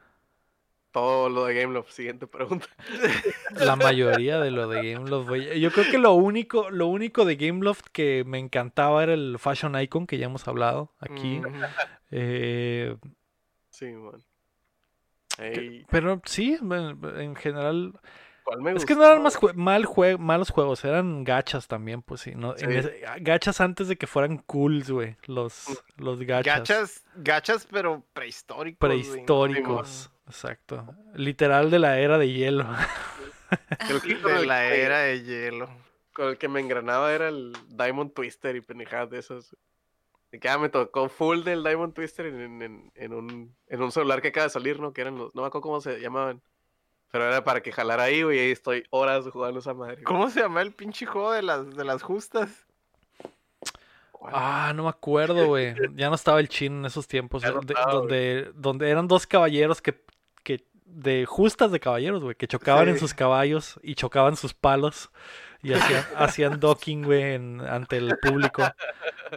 Todo 0.90 1.28
lo 1.28 1.44
de 1.44 1.54
Gameloft. 1.54 1.90
Siguiente 1.90 2.26
pregunta. 2.26 2.66
La 3.54 3.76
mayoría 3.76 4.40
de 4.40 4.50
lo 4.50 4.68
de 4.68 4.92
Gameloft, 4.94 5.28
güey. 5.28 5.60
Yo 5.60 5.70
creo 5.70 5.90
que 5.90 5.98
lo 5.98 6.14
único, 6.14 6.70
lo 6.70 6.86
único 6.86 7.24
de 7.24 7.36
Gameloft 7.36 7.82
que 7.92 8.24
me 8.26 8.38
encantaba 8.38 9.02
era 9.02 9.12
el 9.14 9.36
Fashion 9.38 9.78
Icon, 9.80 10.06
que 10.06 10.16
ya 10.18 10.26
hemos 10.26 10.48
hablado 10.48 10.92
aquí. 10.98 11.38
Ujú. 11.40 11.50
Eh, 12.10 12.96
Sí, 13.70 13.86
man. 13.92 14.24
pero 15.90 16.20
sí, 16.24 16.58
en 16.60 16.98
en 17.20 17.36
general. 17.36 17.92
¿cuál 18.44 18.62
me 18.62 18.72
Es 18.72 18.84
que 18.86 18.94
no 18.94 19.04
eran 19.04 19.22
más 19.22 19.38
jue- 19.38 19.54
mal 19.54 19.84
jue- 19.84 20.18
malos 20.18 20.50
juegos, 20.50 20.84
eran 20.84 21.22
gachas 21.22 21.68
también, 21.68 22.02
pues 22.02 22.22
sí. 22.22 22.32
¿no? 22.34 22.52
En 22.56 22.72
Sí. 22.72 22.76
ese- 22.78 23.00
gachas 23.20 23.60
antes 23.60 23.88
de 23.88 23.96
que 23.96 24.06
fueran 24.06 24.38
cools, 24.38 24.90
güey. 24.90 25.16
Los, 25.26 25.66
los 25.96 26.18
gachas. 26.22 26.58
Gachas, 26.60 27.04
gachas, 27.16 27.68
pero 27.70 28.02
prehistóricos. 28.14 28.78
prehistóricos. 28.88 30.10
Exacto. 30.28 30.86
Literal 31.14 31.70
de 31.70 31.78
la 31.78 31.98
era 31.98 32.18
de 32.18 32.30
hielo. 32.32 32.66
El 33.90 34.00
que 34.02 34.14
De 34.28 34.46
la 34.46 34.66
era 34.66 34.98
de 35.00 35.22
hielo. 35.22 35.68
Con 36.12 36.28
el 36.28 36.38
que 36.38 36.48
me 36.48 36.60
engranaba 36.60 37.12
era 37.12 37.28
el 37.28 37.52
Diamond 37.68 38.12
Twister 38.12 38.56
y 38.56 38.60
pendejadas 38.60 39.08
de 39.10 39.18
esos. 39.20 39.56
Y 40.32 40.38
que 40.40 40.48
ah, 40.48 40.58
me 40.58 40.68
tocó 40.68 41.08
full 41.08 41.42
del 41.44 41.62
Diamond 41.62 41.94
Twister 41.94 42.26
en, 42.26 42.60
en- 42.60 42.92
en 42.94 43.14
un, 43.14 43.56
en 43.68 43.82
un 43.82 43.92
celular 43.92 44.20
que 44.20 44.28
acaba 44.28 44.44
de 44.44 44.50
salir, 44.50 44.80
¿no? 44.80 44.92
Que 44.92 45.00
eran 45.02 45.16
los, 45.16 45.34
no 45.34 45.42
me 45.42 45.46
acuerdo 45.48 45.62
cómo 45.62 45.80
se 45.80 46.00
llamaban. 46.00 46.42
Pero 47.10 47.24
era 47.26 47.42
para 47.44 47.62
que 47.62 47.72
jalara 47.72 48.02
ahí, 48.02 48.22
güey, 48.22 48.36
y 48.36 48.40
ahí 48.40 48.50
estoy 48.50 48.84
horas 48.90 49.24
jugando 49.32 49.60
esa 49.60 49.72
madre. 49.72 49.94
güey. 49.94 50.04
¿Cómo 50.04 50.28
se 50.28 50.40
llama 50.40 50.60
el 50.60 50.72
pinche 50.74 51.06
juego 51.06 51.32
de 51.32 51.40
las, 51.42 51.70
de 51.74 51.84
las 51.84 52.02
justas? 52.02 52.66
Ah, 54.20 54.72
no 54.74 54.82
me 54.84 54.88
acuerdo, 54.90 55.46
güey. 55.46 55.74
Ya 55.94 56.08
no 56.08 56.16
estaba 56.16 56.40
el 56.40 56.48
chin 56.48 56.78
en 56.78 56.84
esos 56.86 57.06
tiempos. 57.06 57.42
No 57.44 57.60
estaba, 57.60 57.84
güey. 57.92 57.96
donde, 58.00 58.50
donde 58.54 58.90
eran 58.90 59.06
dos 59.08 59.26
caballeros 59.26 59.80
que 59.80 59.98
de 60.88 61.26
justas 61.26 61.70
de 61.70 61.80
caballeros, 61.80 62.22
güey, 62.22 62.34
que 62.34 62.48
chocaban 62.48 62.88
en 62.88 62.98
sus 62.98 63.14
caballos 63.14 63.78
y 63.82 63.94
chocaban 63.94 64.36
sus 64.36 64.54
palos 64.54 65.10
y 65.62 65.72
hacían, 65.74 66.04
hacían 66.16 66.60
docking, 66.60 67.02
güey, 67.04 67.34
en- 67.34 67.60
ante 67.60 67.96
el 67.98 68.16
público. 68.18 68.62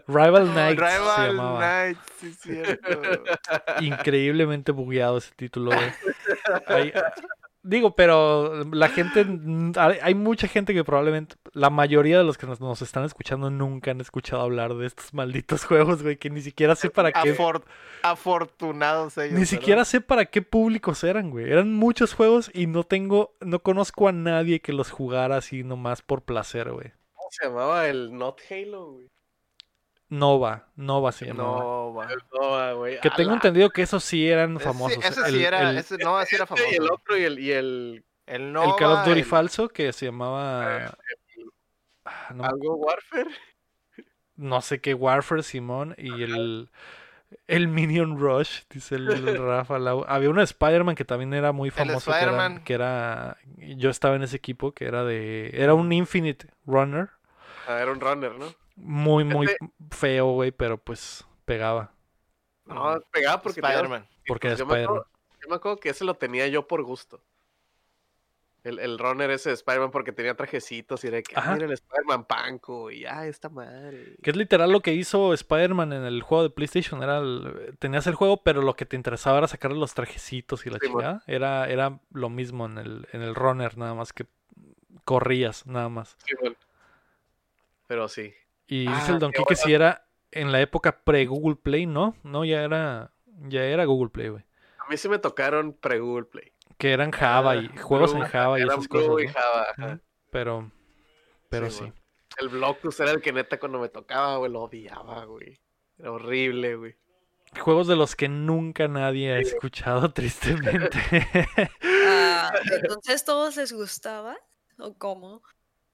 Rival 0.07 0.51
Knights 0.51 0.79
se 0.81 0.97
Rival 0.97 1.27
llamaba. 1.35 1.59
Knights, 1.59 1.99
sí, 2.19 2.33
cierto. 2.33 3.23
Increíblemente 3.81 4.71
bugueado 4.71 5.17
ese 5.17 5.33
título, 5.35 5.71
güey. 5.71 5.91
Hay- 6.67 6.93
digo, 7.63 7.95
pero 7.95 8.63
la 8.65 8.89
gente, 8.89 9.25
hay 10.01 10.15
mucha 10.15 10.47
gente 10.47 10.73
que 10.73 10.83
probablemente, 10.83 11.35
la 11.53 11.69
mayoría 11.69 12.17
de 12.17 12.23
los 12.23 12.37
que 12.37 12.47
nos, 12.47 12.59
nos 12.59 12.81
están 12.81 13.03
escuchando 13.03 13.49
nunca 13.49 13.91
han 13.91 14.01
escuchado 14.01 14.41
hablar 14.41 14.75
de 14.75 14.87
estos 14.87 15.13
malditos 15.13 15.65
juegos, 15.65 16.03
güey, 16.03 16.17
que 16.17 16.29
ni 16.29 16.41
siquiera 16.41 16.75
sé 16.75 16.89
para 16.89 17.11
qué. 17.11 17.35
Afor- 17.37 17.63
afortunados 18.03 19.17
ellos. 19.17 19.31
Ni 19.31 19.39
¿verdad? 19.39 19.49
siquiera 19.49 19.85
sé 19.85 20.01
para 20.01 20.25
qué 20.25 20.41
públicos 20.41 21.03
eran, 21.03 21.29
güey. 21.29 21.49
Eran 21.51 21.73
muchos 21.73 22.13
juegos 22.13 22.49
y 22.53 22.67
no 22.67 22.83
tengo, 22.83 23.35
no 23.41 23.59
conozco 23.59 24.07
a 24.07 24.11
nadie 24.11 24.61
que 24.61 24.73
los 24.73 24.91
jugara 24.91 25.37
así 25.37 25.63
nomás 25.63 26.01
por 26.01 26.21
placer, 26.23 26.71
güey. 26.71 26.91
¿Cómo 27.15 27.29
se 27.31 27.45
llamaba 27.45 27.87
el 27.87 28.13
Not 28.17 28.41
Halo, 28.49 28.91
güey? 28.93 29.07
Nova, 30.11 30.67
Nova 30.75 31.11
se 31.13 31.25
llamaba. 31.25 31.59
No, 31.59 31.93
va. 31.93 32.05
El 32.11 32.19
Nova, 32.33 32.73
güey. 32.73 32.99
Que 32.99 33.09
tengo 33.11 33.33
entendido 33.33 33.69
que 33.69 33.81
esos 33.81 34.03
sí 34.03 34.27
eran 34.27 34.57
Ese- 34.57 34.65
famosos. 34.65 35.03
Ese, 35.03 35.23
sí 35.23 35.35
El- 35.37 35.41
era, 35.45 35.69
el- 35.69 35.77
ese 35.77 35.97
no, 35.97 36.19
ese 36.21 36.35
era 36.35 36.45
famoso. 36.45 36.67
Y 36.69 36.75
el 36.75 36.91
otro 36.91 37.17
y 37.17 37.23
el, 37.23 37.39
y 37.39 37.51
el 37.53 38.03
El 38.27 38.41
el 38.41 38.53
Nova, 38.53 38.75
Call 38.75 38.91
of 38.91 39.05
Duty 39.05 39.19
el- 39.19 39.25
falso 39.25 39.69
que 39.69 39.91
se 39.93 40.05
llamaba. 40.07 40.93
Ah, 42.05 42.33
no, 42.33 42.43
algo 42.43 42.75
Warfare. 42.75 43.29
no 44.35 44.61
sé 44.61 44.81
qué, 44.81 44.93
Warfare 44.93 45.43
Simón 45.43 45.95
y 45.97 46.23
el. 46.23 46.69
El 47.47 47.69
Minion 47.69 48.19
Rush, 48.19 48.63
dice 48.69 48.95
el, 48.95 49.09
el 49.09 49.37
Rafa. 49.47 49.79
Lau. 49.79 50.03
Había 50.09 50.29
uno 50.29 50.41
de 50.41 50.45
Spider-Man 50.45 50.95
que 50.95 51.05
también 51.05 51.33
era 51.33 51.53
muy 51.53 51.69
famoso. 51.71 52.11
Que 52.11 52.17
era, 52.17 52.25
Spider-Man. 52.31 52.63
que 52.65 52.73
era. 52.73 53.37
Yo 53.57 53.89
estaba 53.89 54.17
en 54.17 54.23
ese 54.23 54.35
equipo 54.35 54.73
que 54.73 54.83
era 54.83 55.05
de. 55.05 55.51
Era 55.53 55.73
un 55.73 55.93
Infinite 55.93 56.47
Runner. 56.65 57.09
Ah, 57.69 57.79
era 57.79 57.91
un 57.93 58.01
runner, 58.01 58.33
¿no? 58.37 58.53
Muy, 58.75 59.23
muy 59.23 59.47
Este- 59.47 59.57
feo, 59.91 60.31
güey, 60.33 60.51
pero 60.51 60.77
pues 60.77 61.25
pegaba. 61.45 61.93
No, 62.65 62.99
pegaba 63.11 63.41
porque 63.41 63.61
tenía- 63.61 63.75
Spider-Man. 63.75 64.07
Porque 64.27 64.47
era 64.47 64.55
pues, 64.55 64.59
yo, 64.59 64.65
me 64.65 64.73
Spider-Man. 64.73 64.97
acuerdo, 65.01 65.11
yo 65.41 65.49
me 65.49 65.55
acuerdo 65.55 65.79
que 65.79 65.89
ese 65.89 66.05
lo 66.05 66.13
tenía 66.15 66.47
yo 66.47 66.67
por 66.67 66.83
gusto. 66.83 67.21
El, 68.63 68.77
el 68.77 68.99
runner 68.99 69.31
ese 69.31 69.49
de 69.49 69.55
Spider-Man 69.55 69.89
porque 69.89 70.11
tenía 70.11 70.35
trajecitos 70.35 71.03
y 71.03 71.07
era 71.07 71.19
que, 71.23 71.33
ah, 71.35 71.53
mira 71.55 71.65
el 71.65 71.71
Spider-Man 71.71 72.25
panco 72.25 72.91
y 72.91 73.05
ah, 73.07 73.25
esta 73.25 73.49
madre. 73.49 74.15
Que 74.21 74.29
es 74.29 74.35
literal 74.35 74.71
lo 74.71 74.81
que 74.81 74.93
hizo 74.93 75.33
Spider-Man 75.33 75.93
en 75.93 76.03
el 76.03 76.21
juego 76.21 76.43
de 76.43 76.51
PlayStation. 76.51 77.01
Era 77.01 77.17
el- 77.17 77.75
tenías 77.79 78.05
el 78.05 78.13
juego, 78.13 78.43
pero 78.43 78.61
lo 78.61 78.75
que 78.75 78.85
te 78.85 78.95
interesaba 78.95 79.39
era 79.39 79.47
sacarle 79.47 79.79
los 79.79 79.95
trajecitos 79.95 80.63
y 80.67 80.69
la 80.69 80.77
Sí, 80.79 80.85
chingada. 80.87 81.23
Era, 81.25 81.67
era 81.69 81.99
lo 82.11 82.29
mismo 82.29 82.67
en 82.67 82.77
el, 82.77 83.07
en 83.11 83.23
el 83.23 83.33
runner, 83.33 83.79
nada 83.79 83.95
más 83.95 84.13
que 84.13 84.27
corrías, 85.05 85.65
nada 85.65 85.89
más. 85.89 86.15
Sí, 86.23 86.35
bueno. 86.39 86.55
Pero 87.87 88.07
sí. 88.09 88.31
Y 88.71 88.87
Ah, 88.87 88.95
dice 88.95 89.11
el 89.11 89.19
Don 89.19 89.33
Quique 89.33 89.53
si 89.57 89.73
era 89.73 90.07
en 90.31 90.49
la 90.53 90.61
época 90.61 91.03
pre-Google 91.03 91.57
Play, 91.57 91.85
¿no? 91.85 92.15
No, 92.23 92.45
ya 92.45 92.63
era, 92.63 93.11
ya 93.49 93.65
era 93.65 93.83
Google 93.83 94.09
Play, 94.11 94.29
güey. 94.29 94.45
A 94.79 94.89
mí 94.89 94.95
sí 94.95 95.09
me 95.09 95.19
tocaron 95.19 95.73
pre-Google 95.73 96.23
Play. 96.23 96.53
Que 96.77 96.93
eran 96.93 97.11
Java 97.11 97.57
y 97.57 97.65
Ah, 97.65 97.81
juegos 97.81 98.13
Blue, 98.13 98.23
en 98.23 98.29
Java 98.29 98.57
y 98.59 98.61
eran 98.61 98.79
esas 98.79 98.87
Blue 98.87 98.99
cosas, 99.07 99.23
y 99.23 99.27
¿no? 99.27 99.33
Java, 99.33 99.61
ajá. 99.71 99.85
Ujú. 99.87 99.99
Pero, 100.31 100.71
pero 101.49 101.65
Sí, 101.69 101.71
sí. 101.73 101.79
bueno. 101.81 101.95
El 102.37 102.47
Blockus 102.47 102.99
era 103.01 103.11
el 103.11 103.21
que 103.21 103.33
neta 103.33 103.59
cuando 103.59 103.77
me 103.77 103.89
tocaba, 103.89 104.37
güey, 104.37 104.49
lo 104.49 104.61
odiaba, 104.61 105.25
güey. 105.25 105.59
Era 105.99 106.13
horrible, 106.13 106.75
güey. 106.77 106.95
Juegos 107.59 107.87
de 107.87 107.97
los 107.97 108.15
que 108.15 108.29
nunca 108.29 108.87
nadie 108.87 109.33
ha 109.33 109.39
escuchado, 109.39 110.13
tristemente. 110.13 110.97
Ah, 112.07 112.53
Entonces, 112.71 113.25
¿todos 113.25 113.57
les 113.57 113.73
gustaba? 113.73 114.37
¿O 114.77 114.93
cómo? 114.97 115.43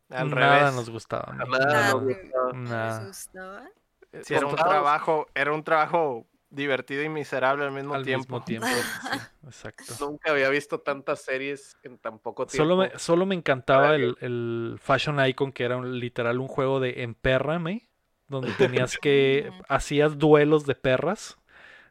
Al 0.10 0.30
Nada 0.30 0.58
revés. 0.60 0.76
nos 0.76 0.90
gustaba. 0.90 1.34
Nada, 1.34 1.46
Nada, 1.66 1.90
no, 1.94 2.02
¿no 2.02 2.54
no. 2.54 2.54
Nada. 2.70 3.00
les 3.00 3.08
gustaba? 3.08 3.70
Sí, 4.24 4.34
era 4.34 4.46
un 4.46 4.56
trabajo, 4.56 5.28
era 5.36 5.52
un 5.52 5.64
trabajo 5.64 6.26
divertido 6.50 7.04
y 7.04 7.10
miserable 7.10 7.66
al 7.66 7.72
mismo 7.72 7.94
al 7.94 8.04
tiempo. 8.06 8.40
mismo 8.40 8.44
tiempo. 8.46 8.68
sí, 9.12 9.20
exacto. 9.46 9.94
Nunca 10.00 10.32
había 10.32 10.50
visto 10.50 10.80
tantas 10.80 11.22
series 11.22 11.78
en 11.84 11.98
tan 11.98 12.20
poco 12.20 12.46
tiempo. 12.48 12.64
Solo 12.64 12.78
me, 12.78 12.98
solo 12.98 13.26
me 13.26 13.36
encantaba 13.36 13.96
el, 13.96 14.16
el 14.22 14.78
Fashion 14.82 15.24
Icon, 15.26 15.52
que 15.52 15.66
era 15.66 15.76
un- 15.78 16.00
literal 16.00 16.40
un 16.40 16.48
juego 16.48 16.80
de 16.80 17.04
empérrame, 17.04 17.90
donde 18.30 18.54
tenías 18.54 18.98
que, 18.98 19.52
hacías 19.70 20.18
duelos 20.18 20.66
de 20.66 20.76
perras, 20.76 21.38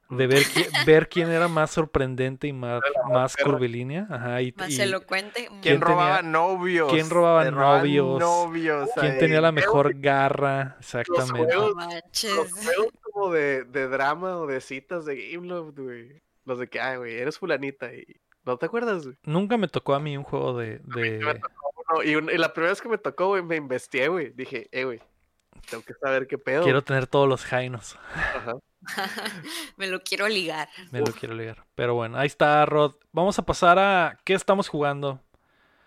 de 0.09 0.27
ver, 0.27 0.43
qui- 0.43 0.67
ver 0.87 1.09
quién 1.09 1.31
era 1.31 1.49
más 1.49 1.71
sorprendente 1.71 2.47
y 2.47 2.53
más, 2.53 2.81
más 3.11 3.37
curvilínea. 3.37 4.07
Ajá, 4.11 4.41
y, 4.43 4.53
Más 4.53 4.71
y 4.71 4.81
elocuente. 4.81 5.47
¿Quién, 5.49 5.61
¿Quién 5.61 5.81
robaba 5.81 6.19
tenía- 6.19 6.31
novios? 6.33 6.93
quién 6.93 7.11
robaba 7.11 7.51
novios? 7.51 8.21
novios 8.21 8.89
quién 8.99 9.13
ahí. 9.13 9.19
tenía 9.19 9.41
la 9.41 9.53
mejor 9.53 9.99
garra, 9.99 10.77
exactamente. 10.79 11.55
juegos- 11.55 11.75
No 11.77 11.87
manches. 11.87 12.35
Los 12.35 12.53
juegos 12.53 12.89
como 13.03 13.33
de, 13.33 13.65
de 13.65 13.89
drama 13.89 14.37
o 14.39 14.47
de 14.47 14.61
citas 14.61 15.05
de 15.05 15.31
Gameloft, 15.33 15.79
güey. 15.79 16.23
Los 16.45 16.59
de 16.61 16.69
que, 16.69 16.81
ay, 16.81 16.99
güey, 16.99 17.15
eres 17.19 17.39
fulanita 17.39 17.93
y... 17.93 18.05
¿No 18.45 18.57
te 18.59 18.67
acuerdas, 18.67 19.05
güey? 19.05 19.17
Nunca 19.25 19.57
me 19.57 19.67
tocó 19.67 19.95
a 19.95 19.99
mí 20.01 20.17
un 20.17 20.23
juego 20.23 20.57
de... 20.57 20.79
de- 20.85 21.19
me 21.19 21.35
tocó 21.35 21.51
uno, 21.91 22.03
y, 22.05 22.15
un- 22.15 22.31
y 22.31 22.39
la 22.39 22.53
primera 22.53 22.71
vez 22.71 22.81
que 22.81 22.89
me 22.89 22.99
tocó, 22.99 23.27
güey, 23.27 23.43
me 23.43 23.57
investigué, 23.57 24.07
güey. 24.07 24.31
Dije, 24.31 24.69
eh, 24.71 24.85
güey, 24.85 25.01
tengo 25.67 25.83
que 25.83 25.95
saber 25.95 26.27
qué 26.27 26.39
pedo. 26.39 26.63
Quiero 26.65 26.83
tener 26.83 27.07
todos 27.07 27.29
los 27.29 27.45
jainos. 27.45 27.99
Ajá. 28.15 28.55
Me 29.77 29.87
lo 29.89 30.01
quiero 30.03 30.29
ligar. 30.29 30.69
Me 30.91 31.01
lo 31.01 31.13
quiero 31.13 31.35
ligar. 31.35 31.65
Pero 31.75 31.95
bueno, 31.95 32.19
ahí 32.19 32.27
está, 32.27 32.65
Rod. 32.67 32.95
Vamos 33.13 33.39
a 33.39 33.43
pasar 33.45 33.79
a... 33.79 34.19
¿Qué 34.25 34.35
estamos 34.35 34.69
jugando? 34.69 35.21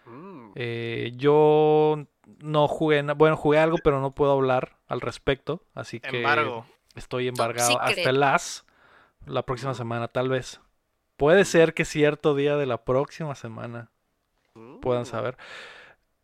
Mm, 0.06 0.52
Eh, 0.56 1.12
yo 1.16 2.06
no 2.40 2.68
jugué, 2.68 3.02
bueno, 3.14 3.38
jugué 3.38 3.60
algo, 3.60 3.78
pero 3.84 4.02
no 4.02 4.12
puedo 4.12 4.32
hablar 4.32 4.78
al 4.88 5.02
respecto, 5.02 5.64
así 5.74 6.00
que 6.00 6.18
Embargo. 6.18 6.66
estoy 6.96 7.28
embargado 7.28 7.80
hasta 7.80 8.10
el 8.10 8.24
as 8.24 8.66
la 9.26 9.44
próxima 9.44 9.74
semana, 9.74 10.08
tal 10.08 10.30
vez. 10.30 10.60
Puede 11.18 11.46
ser 11.46 11.74
que 11.74 11.86
cierto 11.86 12.34
día 12.34 12.56
de 12.56 12.66
la 12.66 12.84
próxima 12.84 13.36
semana 13.36 13.92
puedan 14.82 15.04
mm. 15.04 15.06
saber. 15.06 15.38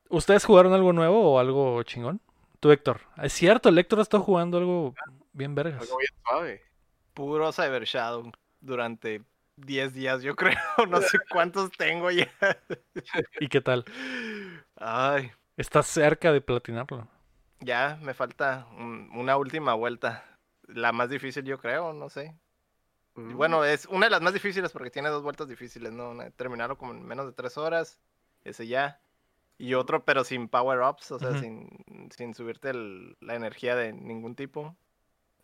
¿Ustedes 0.10 0.46
jugaron 0.46 0.74
algo 0.74 0.94
nuevo 0.94 1.34
o 1.34 1.40
algo 1.40 1.82
chingón? 1.84 2.22
Tú, 2.66 2.72
Héctor. 2.72 3.00
Es 3.22 3.32
cierto, 3.34 3.70
el 3.70 3.78
Héctor 3.78 4.00
está 4.00 4.18
jugando 4.18 4.58
algo 4.58 4.96
bien 5.34 5.54
vergas. 5.54 5.84
Algo 5.84 5.98
bien 5.98 6.10
suave. 6.28 6.64
Puro 7.14 7.52
Cyber 7.54 7.84
Shadow 7.84 8.32
durante 8.60 9.22
10 9.58 9.94
días, 9.94 10.24
yo 10.24 10.36
creo. 10.36 10.58
No 10.90 11.00
sé 11.00 11.20
cuántos 11.30 11.70
tengo 11.74 12.10
ya. 12.10 12.28
¿Y 13.40 13.50
qué 13.50 13.62
tal? 13.62 13.86
Ay, 14.78 15.32
Estás 15.58 15.86
cerca 15.86 16.34
de 16.34 16.42
platinarlo. 16.42 17.08
ya 17.60 18.00
me 18.02 18.16
falta 18.16 18.66
un- 18.80 19.12
una 19.14 19.38
última 19.38 19.76
vuelta. 19.76 20.26
La 20.68 20.92
más 20.92 21.12
difícil, 21.12 21.46
yo 21.46 21.60
creo, 21.60 21.94
no 21.94 22.10
sé. 22.10 22.34
Mm. 23.14 23.36
Bueno, 23.38 23.64
es 23.64 23.86
una 23.86 24.08
de 24.08 24.10
las 24.10 24.22
más 24.24 24.34
difíciles 24.34 24.72
porque 24.72 24.90
tiene 24.90 25.10
dos 25.10 25.22
vueltas 25.22 25.48
difíciles, 25.48 25.92
¿no? 25.94 26.18
Terminarlo 26.32 26.80
como 26.80 26.94
en 26.94 27.06
menos 27.06 27.28
de 27.28 27.34
tres 27.34 27.60
horas. 27.60 28.00
Ese 28.44 28.66
ya. 28.66 29.00
Y 29.58 29.74
otro 29.74 30.04
pero 30.06 30.24
sin 30.24 30.48
power-ups, 30.50 31.12
o 31.12 31.20
sea, 31.20 31.30
Ujú. 31.32 31.40
sin, 31.40 32.10
sin 32.16 32.34
subirte 32.34 32.70
el- 32.72 33.16
la 33.22 33.36
energía 33.36 33.76
de 33.76 33.94
ningún 33.94 34.36
tipo. 34.36 34.76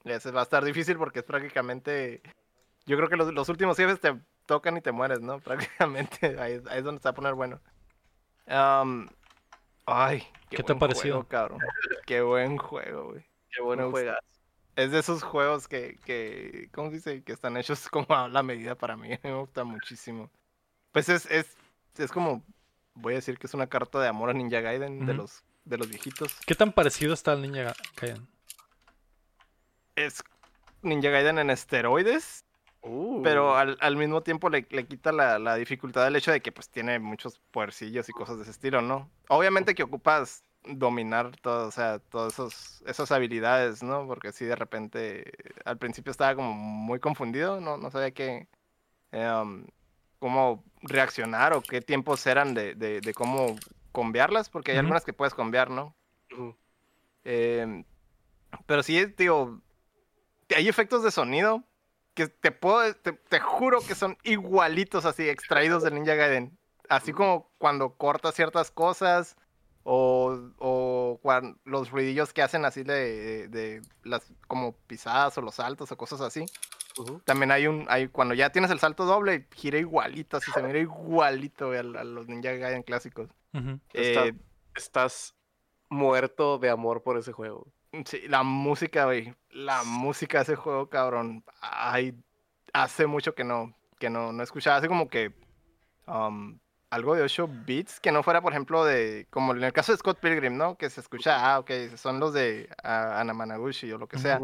Ese 0.03 0.31
va 0.31 0.41
a 0.41 0.43
estar 0.43 0.63
difícil 0.63 0.97
porque 0.97 1.19
es 1.19 1.25
prácticamente... 1.25 2.21
Yo 2.85 2.97
creo 2.97 3.07
que 3.09 3.15
los, 3.15 3.31
los 3.33 3.47
últimos 3.49 3.77
jefes 3.77 3.99
te 3.99 4.19
tocan 4.47 4.75
y 4.77 4.81
te 4.81 4.91
mueres, 4.91 5.21
¿no? 5.21 5.39
Prácticamente, 5.41 6.39
ahí, 6.39 6.61
ahí 6.69 6.79
es 6.79 6.83
donde 6.83 6.99
se 7.01 7.05
va 7.07 7.11
a 7.11 7.15
poner 7.15 7.33
bueno. 7.35 7.61
Am, 8.47 9.07
ay, 9.85 10.23
¿Qué 10.49 10.63
te 10.63 10.73
ha 10.73 10.75
parecido? 10.79 11.15
juego, 11.17 11.27
cabrón. 11.29 11.59
Qué 12.05 12.21
buen 12.21 12.57
juego, 12.57 13.11
güey. 13.11 13.25
Qué 13.51 13.61
buen 13.61 13.79
Me 13.79 13.85
gusta. 13.85 13.99
juega. 13.99 14.19
Es 14.75 14.91
de 14.91 14.99
esos 14.99 15.21
juegos 15.23 15.67
que, 15.67 15.97
que, 16.05 16.69
¿cómo 16.73 16.89
se 16.89 16.95
dice? 16.95 17.23
Que 17.23 17.33
están 17.33 17.55
hechos 17.57 17.87
como 17.89 18.07
a 18.15 18.27
la 18.27 18.41
medida 18.43 18.75
para 18.75 18.97
mí. 18.97 19.09
Me 19.23 19.33
gusta 19.35 19.63
muchísimo. 19.63 20.29
Pues 20.91 21.07
es, 21.09 21.25
es, 21.29 21.55
es 21.97 22.11
como, 22.11 22.43
voy 22.93 23.13
a 23.13 23.15
decir 23.17 23.37
que 23.37 23.47
es 23.47 23.53
una 23.53 23.67
carta 23.67 23.99
de 23.99 24.07
amor 24.07 24.29
a 24.29 24.33
Ninja 24.33 24.61
Gaiden 24.61 25.05
de 25.05 25.13
los 25.13 25.43
de 25.65 25.77
los 25.77 25.87
viejitos. 25.87 26.35
¿Qué 26.45 26.55
tan 26.55 26.71
parecido 26.71 27.13
está 27.13 27.33
el 27.33 27.41
Ninja 27.41 27.73
Gaiden? 27.99 28.27
Es 29.95 30.23
Ninja 30.81 31.09
Gaiden 31.09 31.39
en 31.39 31.49
esteroides, 31.49 32.45
Uh, 32.83 33.21
pero 33.21 33.55
al, 33.55 33.77
al 33.79 33.95
mismo 33.95 34.23
tiempo 34.23 34.49
le, 34.49 34.65
le 34.71 34.87
quita 34.87 35.11
la, 35.11 35.37
la 35.37 35.55
dificultad 35.55 36.03
del 36.03 36.15
hecho 36.15 36.31
de 36.31 36.41
que 36.41 36.51
pues 36.51 36.67
tiene 36.69 36.97
muchos 36.97 37.39
puercillos 37.51 38.09
y 38.09 38.11
cosas 38.11 38.37
de 38.37 38.41
ese 38.41 38.51
estilo, 38.51 38.81
¿no? 38.81 39.11
Obviamente 39.29 39.75
que 39.75 39.83
ocupas 39.83 40.43
dominar 40.63 41.35
todo, 41.37 41.67
o 41.67 41.71
sea, 41.71 41.99
todas 41.99 42.33
esos, 42.33 42.83
esas 42.87 43.11
habilidades, 43.11 43.83
¿no? 43.83 44.07
Porque 44.07 44.31
si 44.31 44.45
de 44.45 44.55
repente, 44.55 45.31
al 45.63 45.77
principio 45.77 46.11
estaba 46.11 46.35
como 46.35 46.53
muy 46.53 46.99
confundido, 46.99 47.61
no, 47.61 47.77
no 47.77 47.91
sabía 47.91 48.11
qué, 48.11 48.47
em, 49.11 49.67
cómo 50.21 50.63
reaccionar 50.83 51.51
o 51.53 51.63
qué 51.63 51.81
tiempos 51.81 52.27
eran 52.27 52.53
de, 52.53 52.75
de, 52.75 53.01
de 53.01 53.13
cómo 53.13 53.55
combiarlas, 53.91 54.49
porque 54.49 54.71
hay 54.71 54.77
algunas 54.77 55.03
que 55.03 55.13
puedes 55.13 55.33
combiar, 55.33 55.71
¿no? 55.71 55.95
Em, 57.23 57.83
pero 58.67 58.83
sí, 58.83 59.03
digo, 59.17 59.59
hay 60.55 60.69
efectos 60.69 61.01
de 61.03 61.09
sonido 61.09 61.63
que 62.13 62.27
te 62.27 62.51
puedo, 62.51 62.93
te, 62.95 63.13
te 63.13 63.39
juro 63.39 63.81
que 63.81 63.95
son 63.95 64.15
igualitos 64.23 65.05
así, 65.05 65.27
extraídos 65.27 65.81
del 65.81 65.95
Ninja 65.95 66.13
Gaiden. 66.13 66.55
Así 66.87 67.13
como 67.13 67.49
cuando 67.57 67.95
cortas 67.95 68.35
ciertas 68.35 68.69
cosas 68.69 69.35
o, 69.83 70.37
o 70.59 71.19
los 71.65 71.89
ruidillos 71.89 72.31
que 72.31 72.43
hacen 72.43 72.63
así 72.65 72.83
de, 72.83 73.47
de 73.47 73.81
las 74.03 74.31
como 74.47 74.73
pisadas 74.85 75.35
o 75.39 75.41
los 75.41 75.55
saltos 75.55 75.91
o 75.91 75.97
cosas 75.97 76.21
así. 76.21 76.45
También 77.25 77.51
hay 77.51 77.67
un, 77.67 77.85
hay, 77.89 78.07
cuando 78.07 78.33
ya 78.33 78.51
tienes 78.51 78.71
el 78.71 78.79
salto 78.79 79.05
doble, 79.05 79.47
gira 79.55 79.77
igualito, 79.77 80.37
así 80.37 80.51
se 80.51 80.61
mira 80.61 80.79
igualito 80.79 81.71
a, 81.71 81.79
a 81.79 82.03
los 82.03 82.27
Ninja 82.27 82.51
Gaiden 82.53 82.83
clásicos. 82.83 83.29
Eh, 83.93 84.33
Estás 84.75 85.35
muerto 85.89 86.57
de 86.57 86.69
amor 86.69 87.03
por 87.03 87.17
ese 87.17 87.31
juego. 87.31 87.67
Sí, 88.05 88.21
la 88.27 88.43
música, 88.43 89.05
güey. 89.05 89.33
La 89.49 89.83
música 89.83 90.39
de 90.39 90.43
ese 90.43 90.55
juego, 90.55 90.89
cabrón. 90.89 91.43
Ay, 91.59 92.15
hace 92.73 93.05
mucho 93.05 93.35
que 93.35 93.43
no, 93.43 93.75
que 93.99 94.09
no, 94.09 94.31
no 94.31 94.43
escuchaba. 94.43 94.77
Hace 94.77 94.87
como 94.87 95.09
que 95.09 95.33
um, 96.07 96.57
algo 96.89 97.15
de 97.15 97.23
8 97.23 97.49
bits, 97.65 97.99
que 97.99 98.11
no 98.11 98.23
fuera, 98.23 98.41
por 98.41 98.53
ejemplo, 98.53 98.85
de. 98.85 99.27
Como 99.29 99.53
en 99.53 99.63
el 99.63 99.73
caso 99.73 99.91
de 99.91 99.97
Scott 99.97 100.19
Pilgrim, 100.19 100.57
¿no? 100.57 100.77
Que 100.77 100.89
se 100.89 101.01
escucha, 101.01 101.53
ah, 101.53 101.59
ok, 101.59 101.71
son 101.95 102.19
los 102.19 102.33
de 102.33 102.69
ah, 102.83 103.19
Anamanaguchi 103.19 103.91
o 103.91 103.97
lo 103.97 104.07
que 104.07 104.19
sea. 104.19 104.39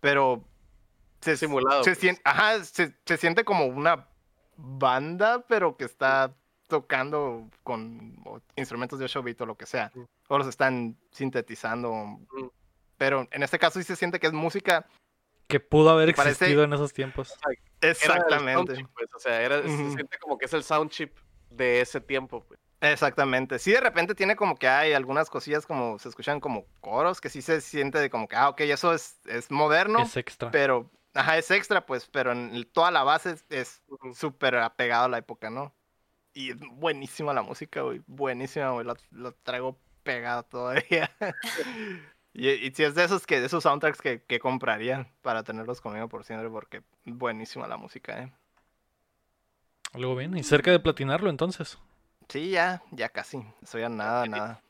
Pero. 0.00 0.44
Se, 1.20 1.36
Simulado, 1.36 1.82
Se 1.84 1.90
pues. 1.90 1.98
siente, 1.98 2.20
ajá, 2.24 2.62
se, 2.64 2.94
se 3.04 3.16
siente 3.16 3.44
como 3.44 3.66
una 3.66 4.06
banda, 4.56 5.44
pero 5.48 5.76
que 5.76 5.84
está 5.84 6.34
tocando 6.68 7.48
con 7.62 8.16
instrumentos 8.56 8.98
de 8.98 9.06
8 9.06 9.22
bits 9.22 9.40
o 9.40 9.46
lo 9.46 9.56
que 9.56 9.66
sea. 9.66 9.90
O 10.28 10.38
los 10.38 10.46
están 10.46 10.96
sintetizando. 11.10 12.18
Pero 12.98 13.26
en 13.30 13.42
este 13.42 13.58
caso 13.58 13.78
sí 13.78 13.84
se 13.84 13.96
siente 13.96 14.20
que 14.20 14.26
es 14.26 14.32
música. 14.32 14.86
Que 15.46 15.60
pudo 15.60 15.90
haber 15.90 16.14
parece- 16.14 16.32
existido 16.44 16.64
en 16.64 16.72
esos 16.74 16.92
tiempos. 16.92 17.34
Exactamente. 17.80 18.74
chip, 18.76 18.86
pues, 18.94 19.08
o 19.14 19.18
sea, 19.18 19.40
era, 19.40 19.62
se 19.62 19.68
siente 19.92 20.18
como 20.18 20.36
que 20.38 20.44
es 20.46 20.52
el 20.52 20.62
sound 20.62 20.90
chip 20.90 21.16
de 21.50 21.80
ese 21.80 22.00
tiempo. 22.00 22.44
Pues. 22.46 22.60
Exactamente. 22.80 23.58
Sí, 23.58 23.72
de 23.72 23.80
repente 23.80 24.14
tiene 24.14 24.36
como 24.36 24.56
que 24.56 24.68
hay 24.68 24.92
algunas 24.92 25.30
cosillas 25.30 25.64
como 25.66 25.98
se 25.98 26.08
escuchan 26.08 26.38
como 26.40 26.66
coros, 26.80 27.20
que 27.20 27.28
sí 27.30 27.40
se 27.40 27.60
siente 27.60 27.98
de 27.98 28.10
como 28.10 28.28
que, 28.28 28.36
ah, 28.36 28.50
ok, 28.50 28.60
eso 28.62 28.92
es, 28.92 29.18
es 29.24 29.50
moderno, 29.50 30.02
Es 30.02 30.16
extra. 30.16 30.50
pero, 30.50 30.90
ajá, 31.18 31.38
es 31.38 31.50
extra, 31.50 31.84
pues, 31.84 32.06
pero 32.06 32.32
en 32.32 32.54
el- 32.54 32.66
toda 32.66 32.90
la 32.90 33.02
base 33.02 33.36
es- 33.50 33.82
súper 34.14 34.56
apegado 34.56 35.04
a 35.04 35.08
la 35.08 35.18
época, 35.18 35.50
¿no? 35.50 35.74
Y 36.34 36.50
es 36.52 36.56
buenísima 36.72 37.32
la 37.34 37.42
música, 37.42 37.82
güey. 37.82 38.02
Buenísima, 38.06 38.70
güey. 38.70 38.86
Lo, 38.86 38.94
lo 39.10 39.32
traigo 39.32 39.76
pegado 40.02 40.44
todavía. 40.44 41.10
y, 42.32 42.48
y 42.50 42.70
si 42.72 42.84
es 42.84 42.94
de 42.94 43.04
esos 43.04 43.26
que, 43.26 43.40
de 43.40 43.46
esos 43.46 43.62
soundtracks 43.64 44.00
que, 44.00 44.22
que 44.22 44.38
compraría 44.38 45.10
para 45.22 45.42
tenerlos 45.42 45.80
conmigo 45.80 46.08
por 46.08 46.24
siempre, 46.24 46.48
porque 46.48 46.82
buenísima 47.04 47.66
la 47.66 47.76
música, 47.76 48.22
eh. 48.22 48.32
Algo 49.94 50.14
bien. 50.14 50.36
Y 50.36 50.42
cerca 50.42 50.70
de 50.70 50.78
platinarlo 50.80 51.30
entonces. 51.30 51.78
Sí, 52.28 52.50
ya, 52.50 52.82
ya 52.90 53.08
casi. 53.08 53.42
Soy 53.64 53.82
a 53.82 53.88
nada, 53.88 54.26
nada. 54.26 54.62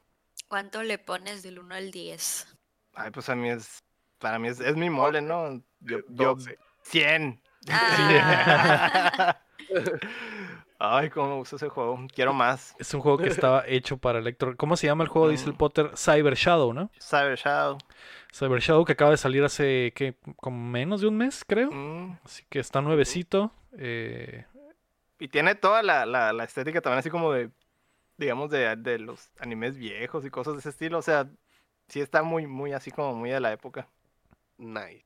¿Cuánto 0.47 0.83
le 0.83 0.97
pones 0.99 1.43
del 1.43 1.59
1 1.59 1.75
al 1.75 1.91
10? 1.91 2.47
Ay, 2.95 3.11
pues 3.11 3.29
a 3.29 3.35
mí 3.35 3.51
es, 3.51 3.83
para 4.19 4.39
mí 4.39 4.49
es, 4.49 4.61
es 4.61 4.77
mi 4.77 4.89
mole, 4.91 5.21
¿no? 5.21 5.63
Yo, 5.81 5.99
yo 6.09 6.35
12. 6.35 6.59
100. 6.83 7.41
Ah. 7.71 9.37
Ay, 10.81 11.11
cómo 11.11 11.29
me 11.31 11.35
gusta 11.37 11.57
ese 11.57 11.69
juego. 11.69 11.99
Quiero 12.15 12.33
más. 12.33 12.77
Es 12.79 12.95
un 12.95 13.01
juego 13.01 13.19
que 13.19 13.29
estaba 13.29 13.65
hecho 13.67 13.97
para 13.99 14.21
Electro. 14.21 14.57
¿Cómo 14.57 14.77
se 14.77 14.87
llama 14.87 15.03
el 15.03 15.09
juego? 15.11 15.29
Dice 15.29 15.47
el 15.47 15.55
Mm. 15.55 15.57
Potter. 15.57 15.91
Cyber 15.97 16.35
Shadow, 16.35 16.73
¿no? 16.73 16.91
Cyber 17.01 17.37
Shadow. 17.37 17.79
Cyber 18.33 18.61
Shadow 18.61 18.85
que 18.85 18.93
acaba 18.93 19.11
de 19.11 19.17
salir 19.17 19.43
hace, 19.43 19.93
¿qué? 19.97 20.15
Como 20.37 20.57
menos 20.71 21.01
de 21.01 21.09
un 21.09 21.17
mes, 21.17 21.45
creo. 21.45 21.71
Mm, 21.73 22.19
Así 22.25 22.45
que 22.49 22.61
está 22.61 22.81
nuevecito. 22.81 23.51
Eh, 23.77 24.45
Y 25.19 25.27
tiene 25.29 25.57
toda 25.57 25.83
la, 25.83 26.07
la, 26.07 26.33
la 26.33 26.45
estética 26.45 26.81
también 26.81 27.01
así 27.01 27.11
como 27.11 27.33
de, 27.33 27.51
digamos, 28.17 28.49
de, 28.51 28.77
de 28.77 29.01
los 29.01 29.33
animes 29.41 29.77
viejos 29.77 30.25
y 30.25 30.31
cosas 30.31 30.55
de 30.55 30.61
ese 30.61 30.69
estilo. 30.69 30.99
O 30.99 31.03
sea, 31.03 31.29
sí 31.89 32.01
está 32.01 32.23
muy, 32.23 32.47
muy 32.47 32.73
así 32.73 32.93
como 32.93 33.15
muy 33.15 33.31
de 33.31 33.41
la 33.41 33.53
época. 33.53 33.89
Nice. 34.59 35.05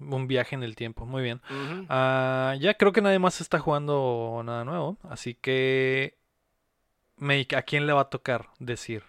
Un 0.00 0.26
viaje 0.26 0.54
en 0.54 0.62
el 0.62 0.76
tiempo. 0.76 1.06
Muy 1.06 1.22
bien. 1.22 1.40
Ah, 1.88 2.56
ya 2.58 2.74
creo 2.74 2.92
que 2.92 3.02
nadie 3.02 3.18
más 3.18 3.40
está 3.40 3.58
jugando 3.58 4.42
nada 4.44 4.64
nuevo. 4.64 4.98
Así 5.08 5.34
que. 5.34 6.18
Make, 7.16 7.54
¿a 7.54 7.62
quién 7.62 7.86
le 7.86 7.92
va 7.92 8.02
a 8.02 8.08
tocar 8.08 8.48
decir? 8.58 9.04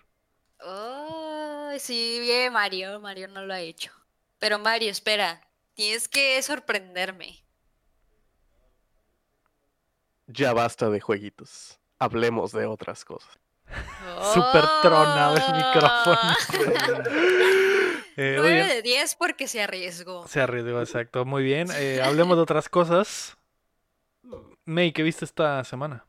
Oh, 0.59 1.71
sí, 1.79 2.19
bien, 2.21 2.51
Mario. 2.51 2.99
Mario 2.99 3.29
no 3.29 3.45
lo 3.45 3.53
ha 3.53 3.61
hecho. 3.61 3.91
Pero 4.37 4.59
Mario, 4.59 4.91
espera. 4.91 5.41
Tienes 5.73 6.07
que 6.09 6.41
sorprenderme. 6.41 7.43
Ya 10.27 10.53
basta 10.53 10.89
de 10.89 10.99
jueguitos. 10.99 11.79
Hablemos 11.99 12.51
de 12.51 12.65
otras 12.65 13.05
cosas. 13.05 13.39
Súper 14.33 14.65
tronado 14.81 15.37
el 15.37 15.55
micrófono. 15.55 16.35
Eh, 18.21 18.33
muy 18.39 18.49
9 18.49 18.53
bien. 18.55 18.67
de 18.67 18.81
10 18.81 19.15
porque 19.15 19.47
se 19.47 19.61
arriesgó. 19.61 20.27
Se 20.27 20.41
arriesgó, 20.41 20.79
exacto. 20.81 21.25
Muy 21.25 21.43
bien. 21.43 21.67
eh, 21.75 22.01
hablemos 22.03 22.37
de 22.37 22.43
otras 22.43 22.69
cosas. 22.69 23.37
May, 24.65 24.91
¿qué 24.91 25.03
viste 25.03 25.25
esta 25.25 25.63
semana? 25.63 26.05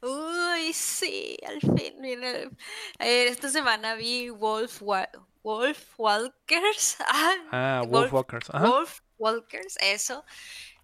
Uy, 0.00 0.72
sí, 0.72 1.36
al 1.46 1.60
fin. 1.60 1.94
viene- 2.00 2.50
Eh, 2.98 3.28
esta 3.28 3.48
semana 3.48 3.94
vi 3.94 4.30
Wolf, 4.30 4.80
Wa- 4.82 5.08
Wolf 5.42 5.94
Walkers. 5.98 6.96
Ah, 7.06 7.34
Ah, 7.50 7.82
Wolf- 7.84 8.10
Wolfwalkers. 8.10 8.50
Ajá. 8.54 8.66
Wolf 8.68 9.00
Walkers, 9.18 9.76
eso. 9.80 10.24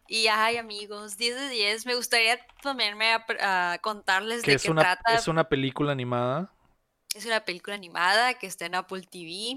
Y 0.09 0.27
ay, 0.27 0.59
amigos, 0.59 1.17
10 1.17 1.35
de 1.37 1.49
10. 1.49 1.87
Me 1.87 1.95
gustaría 1.95 2.39
ponerme 2.63 3.15
a 3.41 3.79
contarles 3.81 4.43
Que 4.43 4.51
de 4.53 4.57
es 4.57 4.63
qué 4.65 4.71
una, 4.71 4.83
trata. 4.83 5.15
es 5.15 5.29
una 5.29 5.49
película 5.49 5.93
animada. 5.93 6.53
Es 7.15 7.25
una 7.27 7.45
película 7.45 7.77
animada 7.77 8.35
que 8.35 8.49
está 8.49 8.67
en 8.67 8.75
Apple 8.75 9.03
TV. 9.03 9.57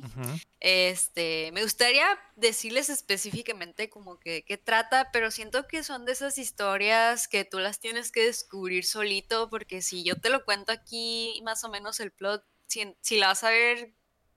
Este, 0.59 1.51
me 1.53 1.63
gustaría 1.63 2.05
decirles 2.35 2.89
específicamente 2.89 3.89
como 3.89 4.19
que 4.19 4.43
qué 4.43 4.57
trata, 4.57 5.09
pero 5.11 5.31
siento 5.31 5.67
que 5.67 5.83
son 5.83 6.05
de 6.05 6.11
esas 6.11 6.37
historias 6.37 7.27
que 7.27 7.45
tú 7.45 7.57
las 7.57 7.79
tienes 7.79 8.11
que 8.11 8.25
descubrir 8.25 8.85
solito, 8.85 9.49
porque 9.49 9.81
si 9.81 10.03
yo 10.03 10.15
te 10.21 10.29
lo 10.29 10.45
cuento 10.45 10.71
aquí, 10.71 11.41
más 11.43 11.63
o 11.63 11.69
menos 11.69 11.99
el 11.99 12.11
plot, 12.11 12.43
si, 12.67 12.95
si 13.01 13.17
la 13.17 13.27
vas 13.29 13.43
a 13.43 13.49
ver, 13.49 13.91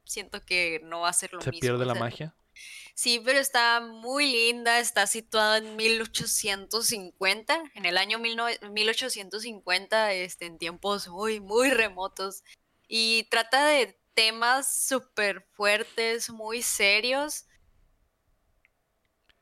siento 0.05 0.45
que 0.45 0.81
no 0.85 1.01
va 1.01 1.11
a 1.11 1.13
ser 1.13 1.33
lo 1.35 1.43
Se 1.43 1.51
mismo. 1.51 1.61
pierde 1.61 1.83
o 1.83 1.87
la 1.87 1.93
sea, 1.93 2.01
magia. 2.03 2.35
Sí, 2.95 3.21
pero 3.25 3.39
está 3.39 3.81
muy 3.81 4.31
linda, 4.31 4.79
está 4.79 5.07
situada 5.07 5.59
en 5.59 5.77
1850, 5.77 7.63
en 7.75 7.87
el 7.87 7.97
año 7.97 8.19
19 8.19 8.59
1850, 8.71 10.13
este, 10.13 10.47
en 10.47 10.59
tiempos 10.59 11.09
muy, 11.09 11.41
muy 11.41 11.71
remotos, 11.71 12.43
y 12.93 13.23
trata 13.31 13.67
de 13.67 13.97
temas 14.15 14.85
súper 14.89 15.47
fuertes, 15.53 16.29
muy 16.29 16.61
serios. 16.61 17.47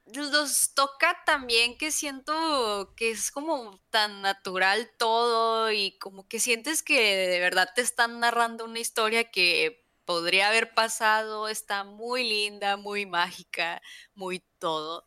los 0.05 0.75
toca 0.75 1.16
también 1.25 1.79
que 1.79 1.91
siento 1.91 2.93
que 2.95 3.11
es 3.11 3.31
como 3.31 3.81
tan 3.89 4.20
natural 4.20 4.91
todo 4.99 5.73
y 5.73 5.99
como 5.99 6.29
que 6.29 6.41
sientes 6.41 6.83
que 6.83 7.16
de 7.29 7.41
verdad 7.41 7.70
te 7.75 7.81
están 7.81 8.20
narrando 8.20 8.66
una 8.66 8.81
historia 8.81 9.31
que 9.31 9.83
podría 10.05 10.49
haber 10.49 10.75
pasado, 10.75 11.49
está 11.49 11.85
muy 11.85 12.29
linda, 12.29 12.77
muy 12.77 13.07
mágica, 13.07 13.81
muy 14.15 14.45
todo. 14.59 15.07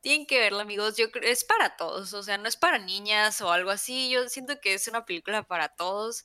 Tienen 0.00 0.26
que 0.26 0.38
verla, 0.38 0.62
amigos. 0.62 0.96
Yo 0.96 1.10
creo 1.10 1.30
es 1.30 1.44
para 1.44 1.76
todos, 1.76 2.14
o 2.14 2.22
sea, 2.22 2.38
no 2.38 2.48
es 2.48 2.56
para 2.56 2.78
niñas 2.78 3.40
o 3.40 3.50
algo 3.50 3.70
así. 3.70 4.10
Yo 4.10 4.28
siento 4.28 4.60
que 4.60 4.74
es 4.74 4.86
una 4.88 5.04
película 5.06 5.42
para 5.42 5.68
todos 5.70 6.24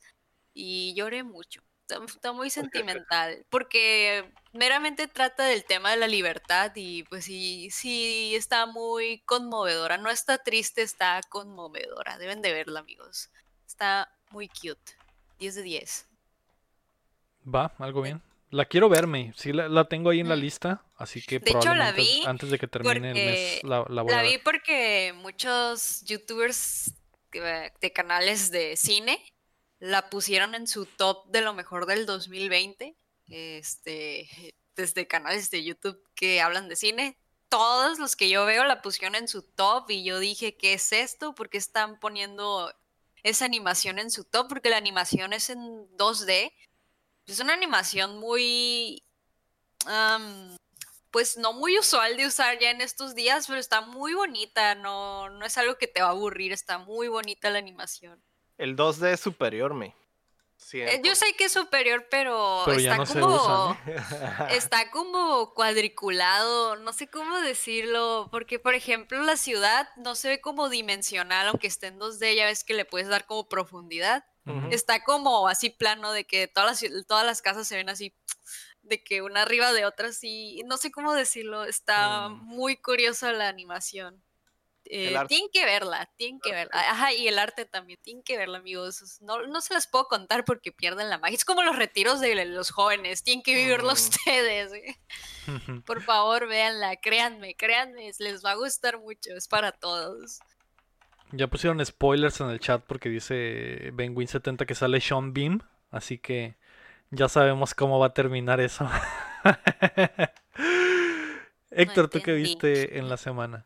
y 0.59 0.93
lloré 0.95 1.23
mucho. 1.23 1.61
Está, 1.87 2.03
está 2.05 2.31
muy 2.33 2.49
sentimental 2.51 3.45
porque 3.49 4.31
meramente 4.53 5.07
trata 5.07 5.45
del 5.45 5.63
tema 5.65 5.89
de 5.91 5.97
la 5.97 6.07
libertad 6.07 6.71
y 6.75 7.01
pues 7.03 7.25
sí, 7.25 7.69
sí 7.71 8.35
está 8.35 8.65
muy 8.67 9.21
conmovedora. 9.25 9.97
No 9.97 10.09
está 10.11 10.37
triste, 10.37 10.81
está 10.83 11.19
conmovedora. 11.29 12.17
Deben 12.19 12.41
de 12.43 12.53
verla, 12.53 12.81
amigos. 12.81 13.29
Está 13.65 14.11
muy 14.29 14.47
cute. 14.49 14.93
10 15.39 15.55
de 15.55 15.61
10. 15.63 16.05
Va, 17.53 17.73
algo 17.79 18.01
bien. 18.01 18.21
La 18.51 18.65
quiero 18.65 18.89
verme, 18.89 19.31
sí 19.37 19.53
la, 19.53 19.67
la 19.69 19.85
tengo 19.87 20.09
ahí 20.09 20.19
en 20.21 20.29
la 20.29 20.35
lista, 20.35 20.83
así 20.97 21.21
que 21.21 21.37
De 21.39 21.51
hecho, 21.51 21.59
la 21.59 21.91
probablemente 21.93 22.01
vi 22.01 22.25
antes 22.25 22.49
de 22.49 22.57
que 22.57 22.67
termine 22.67 23.09
el 23.11 23.15
mes 23.15 23.63
la, 23.63 23.85
la 23.89 24.01
voy 24.01 24.11
a 24.11 24.15
La 24.17 24.21
ver. 24.23 24.31
vi 24.31 24.37
porque 24.39 25.13
muchos 25.15 26.03
youtubers 26.05 26.91
que- 27.31 27.71
de 27.79 27.93
canales 27.93 28.49
de 28.49 28.75
cine 28.75 29.23
la 29.79 30.09
pusieron 30.09 30.55
en 30.55 30.67
su 30.67 30.85
top 30.85 31.27
de 31.29 31.41
lo 31.41 31.53
mejor 31.53 31.85
del 31.85 32.05
2020. 32.05 32.95
Este, 33.29 34.53
desde 34.79 35.07
canales 35.07 35.51
de 35.51 35.63
YouTube 35.63 36.01
que 36.15 36.41
hablan 36.41 36.69
de 36.69 36.75
cine. 36.75 37.17
Todos 37.49 37.99
los 37.99 38.15
que 38.15 38.29
yo 38.29 38.45
veo 38.45 38.63
la 38.63 38.81
pusieron 38.81 39.15
en 39.15 39.27
su 39.27 39.41
top 39.41 39.89
y 39.89 40.03
yo 40.03 40.19
dije, 40.19 40.55
¿qué 40.55 40.73
es 40.73 40.91
esto? 40.91 41.35
¿Por 41.35 41.49
qué 41.49 41.57
están 41.57 41.99
poniendo 41.99 42.73
esa 43.23 43.45
animación 43.45 43.99
en 43.99 44.11
su 44.11 44.23
top? 44.23 44.47
Porque 44.47 44.69
la 44.69 44.77
animación 44.77 45.33
es 45.33 45.49
en 45.49 45.59
2D. 45.97 46.53
Es 47.25 47.39
una 47.39 47.53
animación 47.53 48.19
muy... 48.19 49.03
am, 49.85 50.57
pues 51.11 51.37
no 51.37 51.53
muy 51.53 51.77
usual 51.79 52.17
de 52.17 52.27
usar 52.27 52.59
ya 52.59 52.69
en 52.69 52.81
estos 52.81 53.15
días, 53.15 53.47
pero 53.47 53.59
está 53.59 53.81
muy 53.81 54.13
bonita, 54.13 54.75
no, 54.75 55.29
no 55.29 55.43
es 55.43 55.57
algo 55.57 55.75
que 55.77 55.87
te 55.87 56.01
va 56.03 56.09
a 56.09 56.11
aburrir, 56.11 56.51
está 56.53 56.77
muy 56.77 57.07
bonita 57.07 57.49
la 57.49 57.57
animación. 57.57 58.23
El 58.59 58.75
2D 58.75 59.13
es 59.13 59.19
superior, 59.19 59.73
me. 59.73 59.95
Eh, 60.73 61.01
yo 61.03 61.15
sé 61.15 61.33
que 61.37 61.45
es 61.45 61.53
superior, 61.53 62.05
pero, 62.11 62.69
está 62.73 62.97
no 62.97 63.05
como 63.05 63.35
usa, 63.35 63.79
está 64.51 64.91
como 64.91 65.53
cuadriculado, 65.53 66.75
no 66.75 66.91
sé 66.91 67.07
cómo 67.07 67.39
decirlo, 67.39 68.27
porque 68.29 68.59
por 68.59 68.75
ejemplo 68.75 69.23
la 69.23 69.37
ciudad 69.37 69.87
no 69.95 70.15
se 70.15 70.27
ve 70.27 70.41
como 70.41 70.67
dimensional, 70.67 71.47
aunque 71.47 71.67
esté 71.67 71.87
en 71.87 71.97
2D, 71.97 72.35
ya 72.35 72.45
ves 72.45 72.65
que 72.65 72.73
le 72.73 72.83
puedes 72.85 73.07
dar 73.07 73.25
como 73.25 73.47
profundidad. 73.47 74.25
Está 74.71 75.03
como 75.03 75.47
así 75.47 75.69
plano 75.69 76.11
de 76.11 76.25
que 76.25 76.47
todas 76.47 76.81
las, 76.81 77.05
todas 77.07 77.23
las 77.25 77.41
casas 77.43 77.67
se 77.67 77.75
ven 77.75 77.87
así, 77.87 78.15
de 78.81 79.03
que 79.03 79.21
una 79.21 79.43
arriba 79.43 79.71
de 79.73 79.85
otra, 79.85 80.07
así, 80.07 80.61
no 80.65 80.77
sé 80.77 80.91
cómo 80.91 81.13
decirlo, 81.13 81.65
está 81.65 82.29
Mm. 82.29 82.43
muy 82.45 82.75
curiosa 82.75 83.31
la 83.31 83.47
animación. 83.47 84.23
Eh, 84.91 85.15
tienen 85.27 85.49
que 85.53 85.65
verla, 85.65 86.09
tienen 86.15 86.39
que 86.41 86.51
verla. 86.51 86.71
Ajá, 86.73 87.13
y 87.13 87.27
el 87.27 87.37
arte 87.37 87.65
también, 87.65 87.99
tienen 88.01 88.23
que 88.23 88.37
verla, 88.37 88.57
amigos. 88.57 89.19
No, 89.21 89.45
no 89.45 89.61
se 89.61 89.75
las 89.75 89.85
puedo 89.85 90.07
contar 90.07 90.45
porque 90.45 90.71
pierden 90.71 91.11
la 91.11 91.19
magia. 91.19 91.35
Es 91.35 91.45
como 91.45 91.61
los 91.61 91.75
retiros 91.75 92.19
de 92.19 92.43
los 92.45 92.71
jóvenes, 92.71 93.21
tienen 93.21 93.43
que 93.43 93.53
vivirlo 93.53 93.89
Mm. 93.89 93.91
ustedes. 93.93 94.73
¿eh? 94.73 94.97
Por 95.85 96.01
favor, 96.01 96.47
véanla, 96.47 96.95
créanme, 96.95 97.55
créanme, 97.55 98.11
les 98.17 98.43
va 98.43 98.51
a 98.51 98.55
gustar 98.55 98.97
mucho, 98.99 99.31
es 99.35 99.47
para 99.47 99.71
todos. 99.71 100.39
Ya 101.31 101.45
pusieron 101.47 101.85
spoilers 101.85 102.41
en 102.41 102.49
el 102.49 102.59
chat 102.59 102.83
porque 102.83 103.09
dice 103.09 103.91
Benwin70 103.93 104.65
que 104.65 104.73
sale 104.73 104.99
Sean 104.99 105.33
Beam, 105.33 105.61
así 105.91 106.17
que 106.17 106.55
ya 107.11 107.29
sabemos 107.29 107.75
cómo 107.75 107.99
va 107.99 108.07
a 108.07 108.13
terminar 108.15 108.59
eso. 108.59 108.89
Héctor, 111.71 112.09
¿tú 112.09 112.21
qué 112.23 112.33
viste 112.33 112.97
en 112.97 113.07
la 113.07 113.17
semana? 113.17 113.63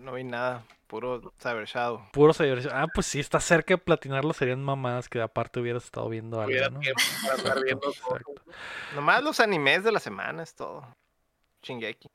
No 0.00 0.12
vi 0.14 0.24
nada, 0.24 0.64
puro 0.86 1.32
Cyber 1.40 1.66
Shadow. 1.66 2.02
Puro 2.12 2.32
Cyber- 2.32 2.68
Ah, 2.72 2.86
pues 2.92 3.06
sí, 3.06 3.20
está 3.20 3.40
cerca 3.40 3.74
de 3.74 3.78
platinarlo, 3.78 4.32
serían 4.32 4.62
mamadas 4.62 5.08
que 5.08 5.20
aparte 5.20 5.60
hubieras 5.60 5.84
estado 5.84 6.08
viendo 6.08 6.38
algo, 6.40 6.50
Hubiera 6.50 6.70
¿no? 6.70 6.80
tiempo 6.80 7.00
para 7.22 7.34
andar 7.34 7.62
viendo 7.64 7.80
todo. 7.80 8.16
Exacto. 8.16 8.32
Nomás 8.94 9.22
los 9.22 9.40
animes 9.40 9.84
de 9.84 9.92
la 9.92 10.00
semana 10.00 10.42
es 10.42 10.54
todo. 10.54 10.86
Shingeki. 11.64 12.08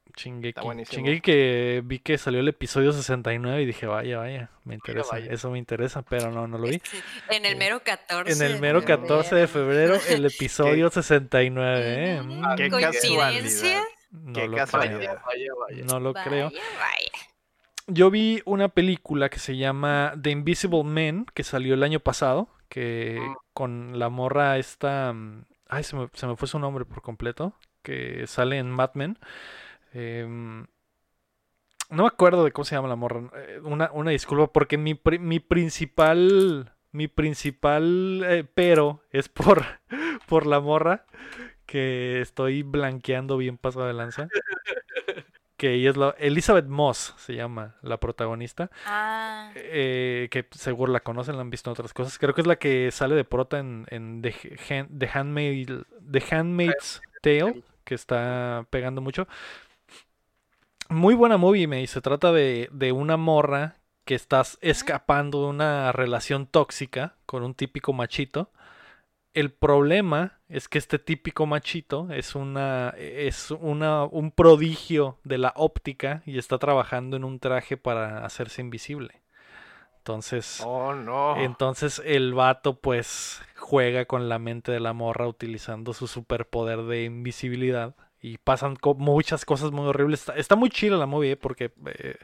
buenísimo. 0.62 0.98
Shingeki 0.98 1.22
que 1.22 1.82
vi 1.86 2.00
que 2.00 2.18
salió 2.18 2.42
el 2.42 2.50
episodio 2.50 2.92
69 2.92 3.62
y 3.62 3.66
dije, 3.66 3.86
vaya, 3.88 4.18
vaya, 4.18 4.50
me 4.66 4.76
interesa, 4.76 5.12
vaya. 5.14 5.32
eso 5.32 5.50
me 5.50 5.58
interesa, 5.58 6.02
pero 6.02 6.30
no, 6.32 6.48
no 6.48 6.58
lo 6.58 6.68
vi. 6.68 6.82
En 7.30 7.46
el 7.46 7.56
mero 7.56 7.82
14. 7.82 8.34
En 8.34 8.42
el 8.42 8.56
de 8.56 8.60
mero 8.60 8.84
14 8.84 9.36
de 9.36 9.48
febrero, 9.48 9.96
el 10.10 10.26
episodio 10.26 10.90
69, 10.90 11.82
¿eh? 11.86 12.22
Qué 12.58 12.70
¿Coincidencia? 12.70 13.84
no 14.12 14.34
Qué 14.34 14.48
lo 14.50 14.58
casualidad. 14.58 14.98
creo. 15.00 15.22
Vaya, 15.26 15.52
vaya. 15.70 15.86
No 15.86 16.00
lo 16.02 16.14
creo. 16.14 16.52
Yo 17.88 18.12
vi 18.12 18.42
una 18.46 18.70
película 18.70 19.30
que 19.30 19.40
se 19.40 19.56
llama 19.58 20.14
The 20.22 20.32
Invisible 20.32 20.84
Man, 20.84 21.26
que 21.34 21.44
salió 21.44 21.74
el 21.74 21.84
año 21.84 22.00
pasado, 22.02 22.50
que 22.70 23.18
Mm. 23.20 23.36
con 23.54 23.98
la 24.00 24.10
morra 24.10 24.58
esta... 24.58 25.14
mm, 25.14 25.46
Ay, 25.70 25.84
se 25.84 25.96
me, 25.96 26.10
se 26.14 26.28
me 26.28 26.36
fue 26.38 26.48
su 26.48 26.60
nombre 26.60 26.86
por 26.86 27.02
completo, 27.02 27.54
que 27.84 28.26
sale 28.28 28.58
en 28.58 28.70
Mad 28.72 28.92
Men. 28.96 29.18
Em, 29.94 30.68
no 31.90 32.04
me 32.04 32.08
acuerdo 32.08 32.44
de 32.44 32.52
cómo 32.52 32.66
se 32.66 32.76
llama 32.76 32.88
la 32.90 32.96
morra. 32.96 33.30
eh, 33.36 33.60
Una, 33.64 33.90
una 33.94 34.12
disculpa, 34.12 34.52
porque 34.52 34.78
mi, 34.78 35.00
mi 35.20 35.40
principal... 35.40 36.74
Mi 36.92 37.08
principal 37.10 38.24
eh, 38.26 38.46
pero 38.56 39.02
es 39.12 39.30
por, 39.30 39.64
por 40.28 40.48
la 40.48 40.60
morra 40.62 41.06
que 41.66 42.22
estoy 42.22 42.64
blanqueando 42.64 43.38
bien 43.38 43.58
paso 43.58 43.86
de 43.86 43.94
lanza. 43.94 44.32
Que 45.58 45.74
ella 45.74 45.90
es 45.90 45.98
la... 45.98 46.16
Elizabeth 46.20 46.68
Moss 46.68 47.16
se 47.18 47.34
llama 47.34 47.76
la 47.82 48.00
protagonista. 48.00 48.70
Ah, 48.86 49.52
eh, 49.56 50.28
que 50.30 50.48
seguro 50.52 50.94
la 50.94 51.00
conocen, 51.00 51.36
la 51.36 51.42
han 51.42 51.50
visto 51.50 51.70
en 51.70 51.74
otras 51.74 51.94
cosas. 51.94 52.20
Creo 52.20 52.36
que 52.36 52.42
es 52.42 52.48
la 52.48 52.58
que 52.58 52.92
sale 52.92 53.16
de 53.16 53.24
prota 53.24 53.58
en, 53.58 53.86
en 53.90 54.22
The, 54.22 54.36
Han- 54.70 55.00
The 55.00 55.10
Handmaid, 55.12 55.70
The 56.12 56.24
Handmaid's 56.30 57.02
Tale, 57.22 57.64
que 57.84 57.96
está 57.96 58.68
pegando 58.70 59.02
mucho. 59.02 59.28
Muy 60.90 61.16
buena 61.16 61.38
movie, 61.38 61.68
me 61.68 61.86
Se 61.88 62.02
trata 62.02 62.32
de, 62.32 62.70
de 62.72 62.92
una 62.92 63.18
morra 63.18 63.76
que 64.06 64.16
estás 64.16 64.58
escapando 64.62 65.42
de 65.44 65.48
una 65.50 65.92
relación 65.92 66.48
tóxica 66.48 67.16
con 67.26 67.44
un 67.44 67.56
típico 67.56 67.92
machito. 67.94 68.52
El 69.40 69.52
problema 69.52 70.40
es 70.50 70.68
que 70.68 70.78
este 70.78 70.98
típico 70.98 71.46
machito 71.46 72.08
es 72.12 72.34
una 72.36 72.94
es 72.98 73.52
una 73.52 74.04
un 74.06 74.32
prodigio 74.32 75.20
de 75.24 75.38
la 75.38 75.54
óptica 75.56 76.24
y 76.26 76.38
está 76.40 76.58
trabajando 76.58 77.18
en 77.18 77.24
un 77.24 77.40
traje 77.40 77.78
para 77.78 78.26
hacerse 78.26 78.62
invisible. 78.62 79.22
Entonces, 80.00 80.62
Oh, 80.66 80.94
no. 80.94 81.36
entonces 81.38 82.02
el 82.06 82.34
vato 82.34 82.80
pues 82.80 83.42
juega 83.58 84.06
con 84.06 84.30
la 84.30 84.40
mente 84.40 84.72
de 84.72 84.80
la 84.80 84.94
morra 84.94 85.28
utilizando 85.28 85.94
su 85.94 86.08
superpoder 86.08 86.84
de 86.84 87.04
invisibilidad 87.04 87.96
y 88.22 88.38
pasan 88.38 88.76
co- 88.76 88.96
muchas 88.96 89.46
cosas 89.46 89.72
muy 89.72 89.86
horribles. 89.86 90.22
Está, 90.22 90.36
está 90.36 90.56
muy 90.56 90.70
chila 90.70 90.98
la 90.98 91.06
movie, 91.06 91.32
¿eh? 91.34 91.38
porque 91.38 91.66
eh, 91.66 91.72
eh, 91.86 92.16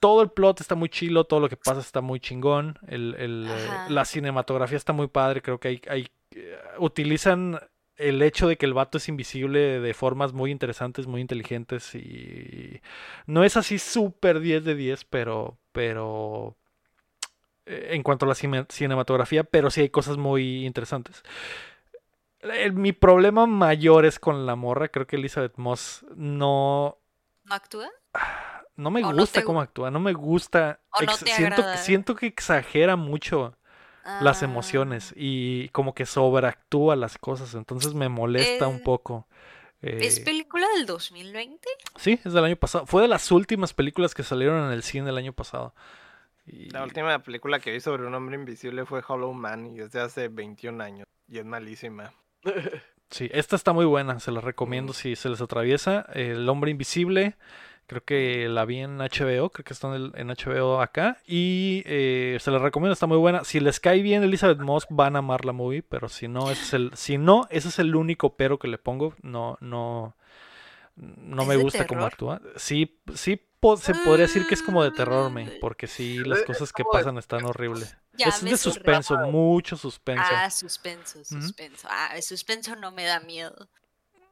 todo 0.00 0.22
el 0.22 0.30
plot 0.30 0.60
está 0.60 0.74
muy 0.74 0.88
chilo, 0.88 1.24
todo 1.24 1.40
lo 1.40 1.48
que 1.48 1.56
pasa 1.56 1.80
está 1.80 2.00
muy 2.00 2.20
chingón, 2.20 2.78
el, 2.88 3.14
el, 3.18 3.46
eh, 3.50 3.90
la 3.90 4.04
cinematografía 4.04 4.76
está 4.76 4.92
muy 4.92 5.08
padre, 5.08 5.42
creo 5.42 5.58
que 5.60 5.68
hay, 5.68 5.82
hay 5.88 6.08
eh, 6.32 6.58
utilizan 6.78 7.58
el 7.96 8.22
hecho 8.22 8.48
de 8.48 8.56
que 8.56 8.66
el 8.66 8.72
vato 8.74 8.98
es 8.98 9.08
invisible 9.08 9.80
de 9.80 9.94
formas 9.94 10.32
muy 10.32 10.50
interesantes, 10.50 11.06
muy 11.06 11.20
inteligentes 11.20 11.94
y 11.94 12.80
no 13.26 13.44
es 13.44 13.56
así 13.56 13.78
súper 13.78 14.40
10 14.40 14.64
de 14.64 14.74
10, 14.74 15.04
pero 15.04 15.58
pero 15.72 16.56
eh, 17.66 17.88
en 17.92 18.02
cuanto 18.02 18.24
a 18.24 18.28
la 18.28 18.34
cine- 18.34 18.66
cinematografía, 18.68 19.44
pero 19.44 19.70
sí 19.70 19.82
hay 19.82 19.90
cosas 19.90 20.16
muy 20.16 20.64
interesantes. 20.66 21.22
El- 22.40 22.72
mi 22.72 22.92
problema 22.92 23.46
mayor 23.46 24.06
es 24.06 24.18
con 24.18 24.46
la 24.46 24.56
morra, 24.56 24.88
creo 24.88 25.06
que 25.06 25.16
Elizabeth 25.16 25.56
Moss 25.56 26.04
no 26.16 26.98
¿no 27.44 27.54
actúa? 27.54 27.90
No 28.80 28.90
me 28.90 29.02
¿O 29.02 29.12
no 29.12 29.22
gusta 29.22 29.40
te 29.40 29.44
cómo 29.44 29.60
actúa, 29.60 29.90
no 29.90 30.00
me 30.00 30.12
gusta. 30.12 30.80
¿O 30.92 31.02
no 31.02 31.04
ex- 31.06 31.18
te 31.18 31.30
siento, 31.30 31.62
siento 31.76 32.14
que 32.16 32.26
exagera 32.26 32.96
mucho 32.96 33.56
las 34.18 34.42
Ah, 34.42 34.44
emociones 34.44 35.14
y 35.16 35.68
como 35.70 35.94
que 35.94 36.06
sobreactúa 36.06 36.96
las 36.96 37.18
cosas, 37.18 37.54
entonces 37.54 37.94
me 37.94 38.08
molesta 38.08 38.68
un 38.68 38.80
Eh, 38.80 38.84
poco. 38.84 39.28
¿Es 39.98 40.18
Eh, 40.18 40.24
película 40.24 40.66
del 40.74 40.84
2020? 40.84 41.68
sí, 41.96 42.18
es 42.24 42.32
del 42.32 42.44
año 42.44 42.56
pasado. 42.56 42.86
Fue 42.86 43.02
de 43.02 43.08
las 43.08 43.30
últimas 43.32 43.74
películas 43.74 44.14
que 44.14 44.22
salieron 44.22 44.66
en 44.66 44.72
el 44.72 44.82
cine 44.82 45.10
el 45.10 45.18
año 45.18 45.32
pasado. 45.32 45.74
Y- 46.46 46.70
La 46.72 46.82
última 46.84 47.22
película 47.22 47.60
que 47.60 47.70
vi 47.70 47.80
sobre 47.80 48.06
un 48.06 48.14
hombre 48.14 48.34
invisible 48.36 48.86
fue 48.86 49.02
Hollow 49.06 49.34
Man 49.34 49.66
y 49.76 49.80
es 49.80 49.92
de 49.92 50.00
hace 50.00 50.28
21 50.28 50.80
años. 50.80 51.06
Y 51.28 51.36
es 51.38 51.44
malísima. 51.44 52.14
Sí, 53.10 53.28
esta 53.32 53.56
está 53.56 53.72
muy 53.72 53.84
buena, 53.86 54.20
se 54.20 54.30
la 54.30 54.40
recomiendo 54.40 54.92
si 54.92 55.16
se 55.16 55.28
les 55.28 55.40
atraviesa. 55.40 56.06
El 56.14 56.48
hombre 56.48 56.70
invisible, 56.70 57.36
creo 57.90 58.04
que 58.04 58.48
la 58.48 58.64
vi 58.64 58.78
en 58.78 59.00
HBO, 59.00 59.50
creo 59.50 59.64
que 59.64 59.72
está 59.72 59.88
en, 59.88 59.94
el- 59.94 60.12
en 60.14 60.30
HBO 60.30 60.80
acá. 60.80 61.18
Y 61.26 61.82
eh, 61.86 62.38
se 62.40 62.52
la 62.52 62.60
recomiendo, 62.60 62.92
está 62.92 63.08
muy 63.08 63.16
buena. 63.18 63.42
Si 63.42 63.58
les 63.58 63.80
cae 63.80 64.00
bien 64.00 64.22
Elizabeth 64.22 64.60
Moss, 64.60 64.86
van 64.90 65.16
a 65.16 65.18
amar 65.18 65.44
la 65.44 65.52
movie, 65.52 65.82
pero 65.82 66.08
si 66.08 66.28
no, 66.28 66.52
ese 66.52 66.62
es 66.62 66.72
el, 66.74 66.90
si 66.94 67.18
no, 67.18 67.48
ese 67.50 67.66
es 67.66 67.80
el 67.80 67.96
único 67.96 68.36
pero 68.36 68.60
que 68.60 68.68
le 68.68 68.78
pongo. 68.78 69.16
No, 69.22 69.58
no, 69.60 70.14
no 70.94 71.42
¿Es 71.42 71.48
me 71.48 71.56
gusta 71.56 71.84
cómo 71.88 72.04
actúa. 72.04 72.40
Sí, 72.54 73.00
sí 73.16 73.42
po- 73.58 73.76
se 73.76 73.92
podría 73.92 74.26
decir 74.26 74.46
que 74.46 74.54
es 74.54 74.62
como 74.62 74.84
de 74.84 74.92
terror, 74.92 75.28
me, 75.32 75.50
porque 75.60 75.88
sí, 75.88 76.22
las 76.24 76.42
cosas 76.42 76.72
que 76.72 76.84
pasan 76.84 77.18
están 77.18 77.44
horribles. 77.44 77.96
Ya 78.16 78.28
Es 78.28 78.44
de 78.44 78.56
suspenso, 78.56 79.18
mucho 79.18 79.76
suspenso. 79.76 80.22
Ah, 80.30 80.48
suspenso, 80.48 81.24
suspenso. 81.24 81.88
Ah, 81.90 82.12
el 82.14 82.22
suspenso 82.22 82.76
no 82.76 82.92
me 82.92 83.04
da 83.04 83.18
miedo. 83.18 83.68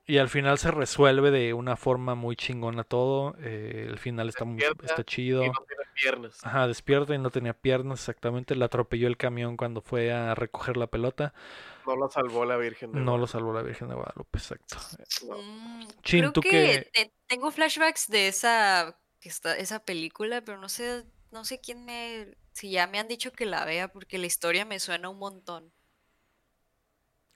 Y 0.08 0.16
al 0.16 0.30
final 0.30 0.56
se 0.58 0.70
resuelve 0.70 1.30
de 1.30 1.52
una 1.52 1.76
forma 1.76 2.14
muy 2.14 2.34
chingona 2.34 2.82
todo. 2.82 3.36
eh, 3.40 3.84
el 3.88 3.98
final 3.98 4.28
está, 4.30 4.44
muy- 4.46 4.58
está 4.82 5.04
chido. 5.04 5.44
Y 5.44 5.48
no 5.48 5.64
tiene 5.68 5.82
piernas. 5.94 6.40
Ajá, 6.44 6.66
despierta 6.66 7.14
y 7.14 7.18
no 7.18 7.30
tenía 7.30 7.52
piernas 7.52 8.00
exactamente. 8.00 8.56
Le 8.56 8.64
atropelló 8.64 9.06
el 9.06 9.18
camión 9.18 9.58
cuando 9.58 9.82
fue 9.82 10.10
a 10.10 10.34
recoger 10.34 10.78
la 10.78 10.86
pelota. 10.86 11.34
No 11.86 11.94
lo 11.94 12.08
salvó 12.08 12.46
la 12.46 12.56
Virgen. 12.56 12.92
de 12.92 13.00
No 13.00 13.18
lo 13.18 13.26
Guadalupe. 13.26 13.32
salvó 13.32 13.52
la 13.52 13.62
Virgen 13.62 13.88
de 13.88 13.94
Guadalupe, 13.96 14.38
exacto. 14.38 14.76
Mm, 15.22 15.86
Chin, 16.02 16.20
creo 16.20 16.32
¿tú 16.32 16.40
que 16.40 16.50
qué? 16.50 16.90
te- 16.92 17.12
tengo 17.26 17.50
flashbacks 17.50 18.08
de 18.08 18.28
esa, 18.28 18.98
que 19.20 19.28
está, 19.28 19.56
esa 19.58 19.84
película, 19.84 20.40
pero 20.42 20.58
no 20.58 20.70
sé, 20.70 21.04
no 21.30 21.44
sé 21.44 21.60
quién 21.60 21.84
me, 21.84 22.34
si 22.52 22.70
ya 22.70 22.86
me 22.86 22.98
han 22.98 23.08
dicho 23.08 23.32
que 23.32 23.44
la 23.44 23.64
vea, 23.66 23.88
porque 23.88 24.16
la 24.18 24.26
historia 24.26 24.64
me 24.64 24.80
suena 24.80 25.10
un 25.10 25.18
montón. 25.18 25.70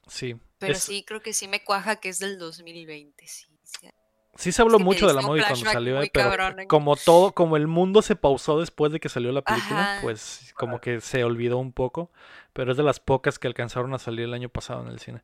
Sí. 0.06 0.36
Pero 0.58 0.72
es- 0.74 0.82
sí, 0.82 1.04
creo 1.04 1.20
que 1.22 1.32
sí 1.32 1.48
me 1.48 1.62
cuaja 1.64 1.96
que 1.96 2.08
es 2.08 2.18
del 2.18 2.38
2020, 2.38 3.26
sí. 3.26 3.46
sí. 3.62 3.88
sí 4.34 4.52
se 4.52 4.62
habló 4.62 4.78
mucho 4.78 5.06
de 5.06 5.14
la 5.14 5.22
movie 5.22 5.42
cuando 5.46 5.70
salió, 5.70 6.00
eh, 6.02 6.10
pero 6.12 6.30
cabrón, 6.30 6.66
como 6.66 6.96
todo, 6.96 7.32
como 7.32 7.56
el 7.56 7.66
mundo 7.66 8.02
se 8.02 8.16
pausó 8.16 8.60
después 8.60 8.92
de 8.92 9.00
que 9.00 9.08
salió 9.08 9.32
la 9.32 9.42
película, 9.42 9.92
Ajá. 9.94 10.02
pues 10.02 10.52
como 10.56 10.80
que 10.80 11.00
se 11.00 11.24
olvidó 11.24 11.58
un 11.58 11.72
poco. 11.72 12.10
Pero 12.52 12.72
es 12.72 12.76
de 12.76 12.82
las 12.82 13.00
pocas 13.00 13.38
que 13.38 13.46
alcanzaron 13.48 13.94
a 13.94 13.98
salir 13.98 14.26
el 14.26 14.34
año 14.34 14.48
pasado 14.48 14.82
en 14.82 14.88
el 14.88 14.98
cine. 14.98 15.22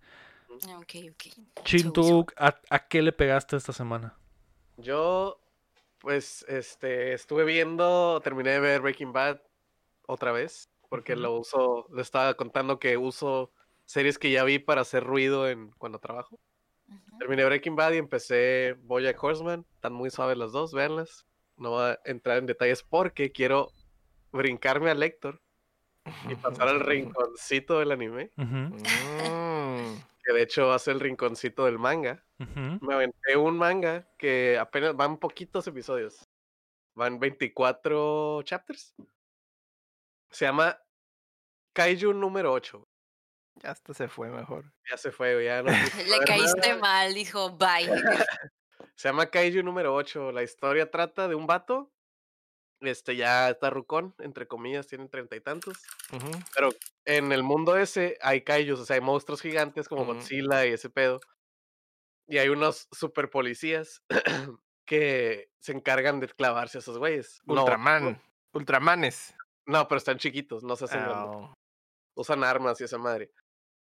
Ok, 0.76 0.94
ok. 1.12 1.24
Chin, 1.64 1.82
So, 1.84 1.92
¿tú 1.92 2.26
a, 2.36 2.58
a 2.70 2.88
qué 2.88 3.02
le 3.02 3.12
pegaste 3.12 3.56
esta 3.56 3.72
semana? 3.72 4.16
Yo, 4.76 5.38
pues, 5.98 6.44
este, 6.48 7.12
estuve 7.12 7.44
viendo, 7.44 8.20
terminé 8.22 8.50
de 8.52 8.60
ver 8.60 8.80
Breaking 8.80 9.12
Bad 9.12 9.40
otra 10.06 10.32
vez, 10.32 10.70
porque 10.88 11.16
lo 11.16 11.34
uso, 11.38 11.86
le 11.94 12.00
estaba 12.02 12.34
contando 12.34 12.78
que 12.78 12.96
uso 12.96 13.52
series 13.88 14.18
que 14.18 14.30
ya 14.30 14.44
vi 14.44 14.58
para 14.58 14.82
hacer 14.82 15.02
ruido 15.02 15.48
en 15.48 15.70
cuando 15.78 15.98
trabajo. 15.98 16.38
Terminé 17.18 17.44
Breaking 17.44 17.74
Bad 17.74 17.92
y 17.92 17.96
empecé 17.96 18.76
Bojack 18.82 19.22
Horseman, 19.22 19.64
están 19.74 19.94
muy 19.94 20.10
suaves 20.10 20.36
las 20.36 20.52
dos, 20.52 20.74
véanlas. 20.74 21.26
No 21.56 21.70
voy 21.70 21.90
a 21.90 21.98
entrar 22.04 22.36
en 22.36 22.46
detalles 22.46 22.82
porque 22.82 23.32
quiero 23.32 23.72
brincarme 24.30 24.90
a 24.90 24.94
Lector 24.94 25.40
y 26.28 26.34
pasar 26.34 26.68
al 26.68 26.80
rinconcito 26.86 27.78
del 27.78 27.92
anime, 27.92 28.30
Mm, 28.36 29.94
que 30.22 30.32
de 30.32 30.42
hecho 30.42 30.68
va 30.68 30.74
a 30.74 30.78
ser 30.78 30.94
el 30.94 31.00
rinconcito 31.00 31.64
del 31.64 31.78
manga. 31.78 32.24
Me 32.80 32.94
aventé 32.94 33.36
un 33.36 33.56
manga 33.56 34.06
que 34.18 34.58
apenas 34.58 34.94
van 34.94 35.16
poquitos 35.16 35.66
episodios. 35.66 36.28
Van 36.94 37.18
24 37.18 38.42
chapters. 38.42 38.94
Se 40.30 40.44
llama 40.44 40.78
Kaiju 41.72 42.12
número 42.12 42.52
8. 42.52 42.87
Ya 43.62 43.70
hasta 43.70 43.94
se 43.94 44.08
fue 44.08 44.28
mejor. 44.30 44.72
Ya 44.90 44.96
se 44.96 45.10
fue, 45.12 45.44
ya 45.44 45.62
no. 45.62 45.70
Le 46.06 46.18
caíste 46.26 46.68
nada. 46.70 46.78
mal, 46.78 47.14
dijo 47.14 47.56
bye. 47.56 47.88
Se 48.94 49.08
llama 49.08 49.26
Kaiju 49.26 49.62
número 49.62 49.94
8. 49.94 50.32
La 50.32 50.42
historia 50.42 50.90
trata 50.90 51.28
de 51.28 51.36
un 51.36 51.46
vato. 51.46 51.92
Este 52.80 53.14
ya 53.16 53.48
está 53.50 53.70
rucón, 53.70 54.14
entre 54.18 54.46
comillas, 54.48 54.86
tiene 54.88 55.08
treinta 55.08 55.36
y 55.36 55.40
tantos. 55.40 55.78
Pero 56.54 56.70
en 57.04 57.32
el 57.32 57.42
mundo 57.42 57.76
ese 57.76 58.18
hay 58.20 58.42
kaijus, 58.42 58.80
o 58.80 58.84
sea, 58.84 58.94
hay 58.94 59.00
monstruos 59.00 59.40
gigantes 59.40 59.88
como 59.88 60.02
Ujú. 60.02 60.14
Godzilla 60.14 60.66
y 60.66 60.72
ese 60.72 60.90
pedo. 60.90 61.20
Y 62.28 62.38
hay 62.38 62.48
unos 62.48 62.88
super 62.92 63.30
policías 63.30 64.02
que 64.86 65.50
se 65.60 65.72
encargan 65.72 66.20
de 66.20 66.28
clavarse 66.28 66.78
a 66.78 66.80
esos 66.80 66.98
güeyes. 66.98 67.40
No, 67.44 67.62
Ultraman. 67.62 68.20
Ultramanes. 68.52 69.34
No, 69.66 69.86
pero 69.88 69.98
están 69.98 70.18
chiquitos, 70.18 70.62
no 70.64 70.76
se 70.76 70.86
hacen. 70.86 71.00
Ah, 71.04 71.54
Usan 72.16 72.42
armas 72.42 72.80
y 72.80 72.84
esa 72.84 72.98
madre. 72.98 73.30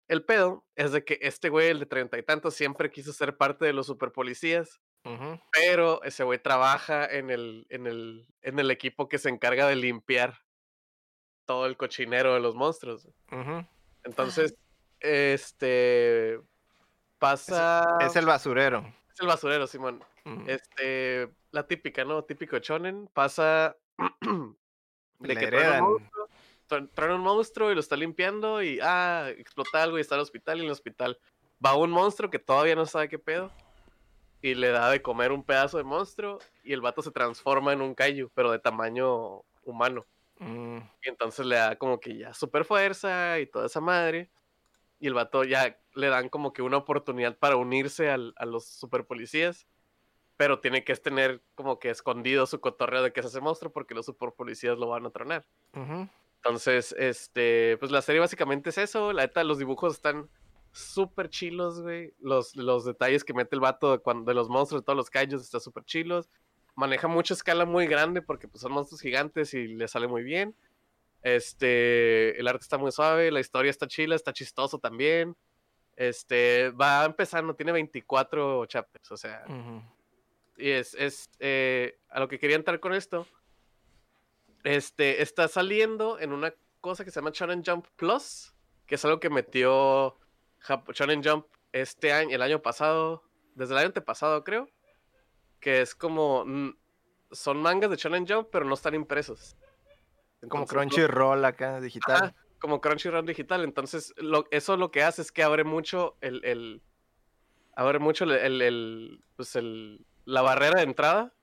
El 0.08 0.24
pedo 0.24 0.66
es 0.76 0.92
de 0.92 1.04
que 1.04 1.20
este 1.22 1.50
güey, 1.50 1.68
el 1.68 1.80
de 1.80 1.86
treinta 1.86 2.18
y 2.18 2.24
tantos, 2.24 2.54
siempre 2.54 2.90
quiso 2.90 3.12
ser 3.12 3.36
parte 3.36 3.66
de 3.66 3.74
los 3.74 3.88
super 3.88 4.12
policías, 4.12 4.82
ujú. 5.04 5.40
pero 5.52 6.02
ese 6.04 6.24
güey 6.24 6.40
trabaja 6.40 7.06
en 7.06 7.30
el, 7.30 7.66
en 7.70 7.88
el, 7.88 8.28
en 8.42 8.60
el 8.60 8.72
equipo 8.72 9.10
que 9.10 9.18
se 9.18 9.30
encarga 9.30 9.68
de 9.68 9.76
limpiar 9.76 10.40
todo 11.46 11.66
el 11.66 11.78
cochinero 11.78 12.34
de 12.34 12.40
los 12.40 12.56
monstruos. 12.56 13.10
Entonces, 14.04 14.56
este 15.00 16.40
pasa. 17.20 17.98
Es 18.02 18.16
el 18.16 18.26
basurero. 18.26 18.86
es 19.12 19.20
el 19.20 19.28
basurero, 19.28 19.68
Simón. 19.68 20.04
Este, 20.46 21.30
la 21.52 21.66
típica, 21.66 22.04
¿no? 22.04 22.24
Típico 22.24 22.60
chonen. 22.60 23.10
Pasa 23.14 23.78
de 24.22 25.28
Le 25.28 25.36
que 25.38 25.46
heredan. 25.46 25.84
Truena 26.68 27.15
un 27.15 27.22
monstruo 27.22 27.72
y 27.72 27.73
lo 27.76 27.80
está 27.80 27.95
limpiando 27.95 28.61
y 28.61 28.80
ah, 28.81 29.30
explota 29.38 29.81
algo 29.84 29.98
y 29.98 30.02
está 30.02 30.15
en 30.15 30.19
el 30.19 30.23
hospital 30.23 30.57
y 30.57 30.61
en 30.61 30.65
el 30.68 30.72
hospital 30.72 31.19
va 31.65 31.76
un 31.76 31.89
monstruo 31.91 32.30
que 32.30 32.39
todavía 32.39 32.76
no 32.76 32.85
sabe 32.85 33.10
qué 33.10 33.18
pedo 33.19 33.52
y 34.41 34.53
le 34.53 34.69
da 34.69 34.89
de 34.91 35.02
comer 35.02 35.31
un 35.31 35.44
pedazo 35.44 35.77
de 35.77 35.84
monstruo 35.84 36.39
y 36.64 36.73
el 36.73 36.81
vato 36.81 37.02
se 37.02 37.11
transforma 37.11 37.73
en 37.73 37.81
un 37.81 37.95
kaiju, 37.95 38.30
pero 38.35 38.52
de 38.52 38.60
tamaño 38.60 39.41
humano. 39.64 40.06
Mm, 40.39 40.77
Y 41.02 41.10
entonces 41.10 41.45
le 41.45 41.56
da 41.56 41.76
como 41.77 41.99
que 41.99 42.18
ya 42.18 42.34
super 42.34 42.64
fuerza 42.64 43.39
y 43.39 43.48
toda 43.48 43.65
esa 43.65 43.81
madre. 43.81 44.30
Y 44.99 45.07
el 45.07 45.14
vato 45.15 45.44
ya 45.44 45.80
le 45.95 46.07
dan 46.07 46.30
como 46.30 46.53
que 46.53 46.61
una 46.61 46.77
oportunidad 46.77 47.38
para 47.38 47.56
unirse 47.56 48.10
al- 48.10 48.34
a 48.38 48.45
los 48.45 48.65
super 48.68 49.06
policías. 49.06 49.68
Pero 50.38 50.60
tiene 50.60 50.84
que 50.84 50.95
tener 50.95 51.41
como 51.56 51.80
que 51.80 51.89
escondido 51.89 52.45
su 52.45 52.60
cotorreo 52.61 53.02
de 53.02 53.11
que 53.11 53.22
es 53.22 53.26
ese 53.26 53.41
monstruo 53.41 53.72
porque 53.72 53.95
los 53.95 54.06
super 54.06 54.31
policías 54.34 54.77
lo 54.77 54.88
van 54.89 55.06
a 55.07 55.10
tronar. 55.10 55.48
ujú. 55.73 56.07
Entonces, 56.48 56.95
este, 56.98 57.78
pues 57.78 57.91
la 57.91 58.02
serie 58.02 58.22
básicamente 58.22 58.69
es 58.69 58.78
eso. 58.78 59.11
La 59.11 59.24
neta, 59.24 59.44
los 59.44 59.57
dibujos 59.57 59.95
están 59.95 60.30
súper 60.72 61.30
chilos, 61.30 61.82
güey. 61.82 62.14
Los, 62.19 62.56
los 62.56 62.86
detalles 62.86 63.26
que 63.26 63.34
mete 63.34 63.56
el 63.56 63.60
vato 63.60 63.91
de, 63.91 63.99
cuando, 63.99 64.30
de 64.32 64.34
los 64.34 64.48
monstruos, 64.48 64.82
de 64.82 64.86
todos 64.86 64.95
los 64.95 65.10
kaijus, 65.10 65.41
está 65.41 65.60
súper 65.60 65.84
chilos. 65.84 66.30
Maneja 66.76 67.10
mucha 67.10 67.34
escala 67.34 67.65
muy 67.65 67.86
grande 67.86 68.22
porque 68.22 68.48
pues, 68.48 68.61
son 68.61 68.72
monstruos 68.72 69.02
gigantes 69.02 69.53
y 69.53 69.68
le 69.68 69.90
sale 69.90 70.07
muy 70.07 70.24
bien. 70.24 70.56
Este, 71.22 72.40
el 72.40 72.48
arte 72.48 72.64
está 72.64 72.78
muy 72.78 72.94
suave, 72.94 73.30
la 73.30 73.41
historia 73.41 73.69
está 73.69 73.86
chila, 73.86 74.15
está 74.15 74.32
chistoso 74.32 74.80
también. 74.80 75.36
Este, 75.98 76.69
va 76.69 77.03
empezando, 77.03 77.56
tiene 77.56 77.74
24 77.74 78.68
chapters, 78.68 79.11
o 79.11 79.18
sea, 79.18 79.44
y 80.56 80.69
es, 80.69 80.94
es 80.94 81.30
eh, 81.40 81.98
a 82.10 82.19
lo 82.19 82.28
que 82.28 82.40
quería 82.40 82.56
entrar 82.56 82.80
con 82.80 82.94
esto. 82.94 83.28
Este 84.64 85.22
está 85.22 85.48
saliendo 85.48 86.20
en 86.20 86.32
una 86.34 86.54
cosa 86.82 87.04
que 87.06 87.12
se 87.12 87.20
llama 87.20 87.32
Shonen 87.34 87.64
Jump 87.66 87.88
Plus, 87.96 88.54
que 88.86 88.96
es 88.96 89.06
algo 89.06 89.20
que 89.20 89.30
metió 89.30 90.18
Jap- 90.66 90.92
Shonen 90.94 91.24
Jump 91.24 91.46
este 91.72 92.12
año, 92.14 92.36
el 92.36 92.42
año 92.42 92.62
pasado, 92.62 93.24
desde 93.56 93.74
el 93.74 93.80
año 93.80 93.88
antepasado, 93.88 94.44
creo. 94.44 94.68
Que 95.60 95.82
es 95.82 95.96
como. 95.96 96.46
mm, 96.46 96.78
Son 97.32 97.62
mangas 97.62 97.90
de 97.90 97.98
Shonen 97.98 98.26
Jump, 98.28 98.48
pero 98.52 98.64
no 98.66 98.74
están 98.74 98.96
impresos. 98.96 99.58
Como 100.48 100.64
Entonces, 100.64 100.70
Crunchyroll 100.70 101.44
acá, 101.46 101.82
digital. 101.82 102.16
Ajá, 102.16 102.36
como 102.60 102.80
Crunchyroll 102.80 103.26
digital. 103.26 103.64
Entonces, 103.64 104.14
lo, 104.18 104.46
eso 104.52 104.78
lo 104.78 104.92
que 104.92 105.04
hace 105.04 105.22
es 105.24 105.32
que 105.32 105.44
abre 105.44 105.64
mucho 105.64 106.18
el. 106.22 106.44
el- 106.46 106.82
abre 107.76 108.00
mucho 108.00 108.24
el, 108.24 108.32
el- 108.32 108.62
el, 108.62 109.24
pues 109.36 109.56
el- 109.56 110.06
la 110.26 110.42
barrera 110.42 110.78
de 110.78 110.84
entrada 110.84 111.34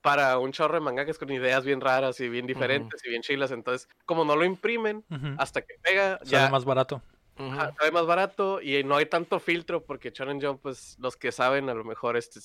para 0.00 0.38
un 0.38 0.52
chorro 0.52 0.74
de 0.74 0.80
mangakas 0.80 1.18
con 1.18 1.30
ideas 1.30 1.64
bien 1.64 1.80
raras 1.80 2.20
y 2.20 2.28
bien 2.28 2.46
diferentes 2.46 3.04
y 3.04 3.10
bien 3.10 3.22
chilas. 3.22 3.50
Entonces, 3.50 3.88
como 4.06 4.24
no 4.24 4.36
lo 4.36 4.44
imprimen 4.44 5.04
hasta 5.38 5.62
que 5.62 5.74
pega, 5.82 6.18
Sale 6.24 6.30
ya 6.30 6.48
más 6.48 6.64
barato. 6.64 7.02
Ajá, 7.36 7.72
sale 7.78 7.92
más 7.92 8.06
barato 8.06 8.60
y 8.60 8.82
no 8.84 8.96
hay 8.96 9.06
tanto 9.06 9.38
filtro 9.40 9.84
porque 9.84 10.10
Shonen 10.10 10.40
Jump, 10.40 10.60
pues 10.62 10.96
los 10.98 11.16
que 11.16 11.30
saben 11.32 11.68
a 11.68 11.74
lo 11.74 11.84
mejor 11.84 12.16
este, 12.16 12.40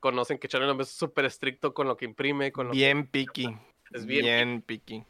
conocen 0.00 0.38
que 0.38 0.48
Shonen 0.48 0.68
Jump 0.68 0.80
es 0.82 0.88
súper 0.90 1.24
estricto 1.24 1.72
con 1.74 1.86
lo 1.88 1.96
que 1.96 2.04
imprime, 2.04 2.52
con 2.52 2.68
lo 2.68 2.76
que 2.78 2.78
Bien 2.78 3.06
picky. 3.06 3.56
es 3.92 4.06
bien 4.06 4.24
Bien 4.24 4.62
picky. 4.62 5.04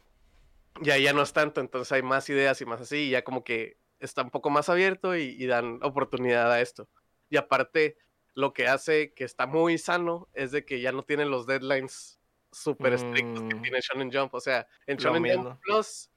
ya 0.81 0.97
ya 0.97 1.13
no 1.13 1.21
es 1.23 1.33
tanto, 1.33 1.61
entonces 1.61 1.91
hay 1.91 2.03
más 2.03 2.29
ideas 2.29 2.61
y 2.61 2.65
más 2.65 2.81
así, 2.81 2.97
y 3.07 3.09
ya 3.11 3.23
como 3.23 3.43
que 3.43 3.77
está 3.99 4.21
un 4.23 4.29
poco 4.31 4.49
más 4.49 4.69
abierto 4.69 5.15
y, 5.15 5.23
y 5.39 5.45
dan 5.47 5.79
oportunidad 5.81 6.51
a 6.51 6.61
esto. 6.61 6.87
Y 7.29 7.37
aparte, 7.37 7.97
lo 8.35 8.53
que 8.53 8.67
hace 8.67 9.13
que 9.13 9.23
está 9.23 9.47
muy 9.47 9.77
sano 9.79 10.27
es 10.33 10.51
de 10.51 10.63
que 10.65 10.79
ya 10.81 10.91
no 10.91 11.01
tienen 11.03 11.31
los 11.31 11.47
deadlines 11.47 12.19
súper 12.51 12.93
estrictos 12.93 13.43
que 13.43 13.55
Mm. 13.55 13.61
tiene 13.63 13.79
Shonen 13.81 14.11
Jump. 14.13 14.33
O 14.35 14.39
sea, 14.39 14.67
en 14.85 14.97
Shonen 14.97 15.23
Jump 15.23 15.43
mismo. 15.45 15.59
Plus 15.63 16.09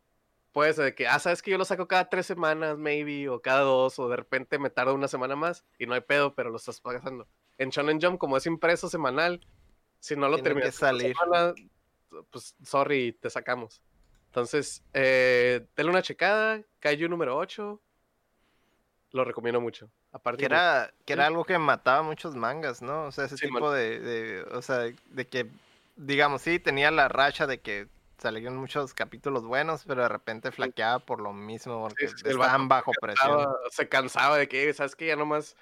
después 0.44 0.76
de 0.76 0.94
que, 0.94 1.06
ah, 1.06 1.18
sabes 1.20 1.40
que 1.42 1.50
yo 1.52 1.58
lo 1.58 1.64
saco 1.64 1.86
cada 1.86 2.08
tres 2.08 2.26
semanas, 2.26 2.76
maybe, 2.78 3.28
o 3.28 3.40
cada 3.40 3.60
dos, 3.60 3.98
o 3.98 4.08
de 4.08 4.16
repente 4.16 4.58
me 4.58 4.70
tardo 4.70 4.94
una 4.94 5.06
semana 5.08 5.36
más 5.36 5.64
y 5.78 5.86
no 5.86 5.94
hay 5.94 6.00
pedo, 6.00 6.34
pero 6.34 6.50
lo 6.50 6.56
estás 6.56 6.80
pagando. 6.80 7.28
En 7.58 7.70
Shonen 7.70 8.00
Jump, 8.00 8.18
como 8.18 8.36
es 8.36 8.46
impreso 8.46 8.88
semanal, 8.88 9.46
si 10.00 10.16
no 10.16 10.28
lo 10.28 10.36
Tiene 10.36 10.42
que 10.42 10.48
terminas 10.70 10.74
salir. 10.74 11.14
semana, 11.16 11.54
pues 12.30 12.56
sorry, 12.64 13.12
te 13.12 13.30
sacamos. 13.30 13.80
Entonces, 14.26 14.82
eh, 14.94 15.66
denle 15.76 15.90
una 15.92 16.02
checada, 16.02 16.62
Kaiju 16.80 17.08
número 17.08 17.36
8, 17.36 17.80
lo 19.12 19.24
recomiendo 19.24 19.60
mucho. 19.60 19.90
Aparte, 20.12 20.38
Que 20.40 20.46
era, 20.46 20.92
que 21.04 21.12
era 21.12 21.26
algo 21.26 21.44
que 21.44 21.58
mataba 21.58 22.02
muchos 22.02 22.34
mangas, 22.34 22.80
¿no? 22.80 23.04
O 23.06 23.12
sea, 23.12 23.24
ese 23.26 23.36
Sí, 23.36 23.46
tipo 23.48 23.70
de, 23.70 24.00
de- 24.00 24.42
o 24.52 24.62
sea, 24.62 24.78
de 24.78 25.28
que, 25.28 25.48
digamos, 25.96 26.40
sí, 26.42 26.58
tenía 26.58 26.90
la 26.90 27.08
racha 27.08 27.46
de 27.46 27.60
que 27.60 27.88
salían 28.16 28.56
muchos 28.56 28.94
capítulos 28.94 29.44
buenos, 29.44 29.84
pero 29.86 30.02
de 30.02 30.08
repente 30.08 30.50
flaqueaba 30.50 30.98
por 31.00 31.20
lo 31.20 31.32
mismo, 31.34 31.82
porque 31.82 32.08
sí, 32.08 32.14
estaban 32.24 32.68
bajo 32.68 32.92
presión. 33.00 33.36
cansaba- 33.36 33.58
se 33.70 33.88
cansaba 33.88 34.38
de 34.38 34.48
que, 34.48 34.72
sabes 34.72 34.96
que 34.96 35.06
ya 35.06 35.16
nomás 35.16 35.56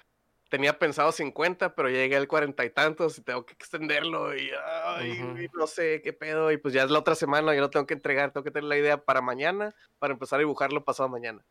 tenía 0.49 0.79
pensado 0.79 1.11
50, 1.11 1.75
pero 1.75 1.89
llegué 1.89 2.15
al 2.15 2.27
cuarenta 2.29 2.63
y 2.63 2.69
tantos 2.69 3.17
y 3.17 3.21
tengo 3.23 3.45
que 3.45 3.53
extenderlo 3.53 4.33
y, 4.35 4.49
ay, 4.85 5.11
Ujú. 5.11 5.39
y 5.41 5.47
no 5.53 5.67
sé 5.67 6.01
qué 6.01 6.13
pedo. 6.13 6.51
Y 6.53 6.57
pues 6.57 6.73
ya 6.73 6.83
es 6.83 6.89
la 6.91 6.99
otra 6.99 7.15
semana, 7.15 7.53
yo 7.53 7.61
lo 7.61 7.69
tengo 7.69 7.85
que 7.85 7.93
entregar, 7.95 8.31
tengo 8.31 8.45
que 8.45 8.51
tener 8.51 8.69
la 8.69 8.77
idea 8.77 9.03
para 9.03 9.21
mañana, 9.21 9.75
para 9.99 10.13
empezar 10.13 10.37
a 10.37 10.41
dibujarlo 10.41 10.85
pasado 10.85 11.09
mañana. 11.09 11.43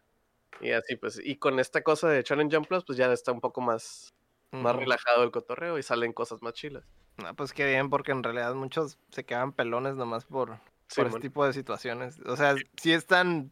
Y 0.61 0.71
así 0.73 0.97
pues, 0.97 1.21
y 1.23 1.37
con 1.37 1.59
esta 1.61 1.83
cosa 1.83 2.09
de 2.09 2.23
Shonen 2.23 2.51
Jump 2.51 2.67
Plus, 2.69 2.85
pues 2.85 2.97
ya 2.99 3.13
está 3.13 3.33
un 3.33 3.41
poco 3.41 3.61
más, 3.61 4.15
más 4.53 4.75
relajado 4.77 5.23
el 5.23 5.31
cotorreo 5.31 5.79
y 5.79 5.83
salen 5.83 6.13
cosas 6.13 6.43
más 6.43 6.55
chilas. 6.55 6.85
Ah, 7.19 7.33
pues 7.35 7.53
qué 7.53 7.67
bien, 7.67 7.89
porque 7.91 8.13
en 8.13 8.23
realidad 8.23 8.55
muchos 8.55 8.99
se 9.11 9.25
quedan 9.25 9.53
pelones 9.53 9.97
nomás 9.97 10.25
por, 10.25 10.59
Sí, 10.89 10.97
por 11.01 11.07
este 11.09 11.21
tipo 11.21 11.45
de 11.47 11.53
situaciones. 11.53 12.19
O 12.27 12.37
sea, 12.37 12.55
sí 12.77 12.93
están, 12.93 13.51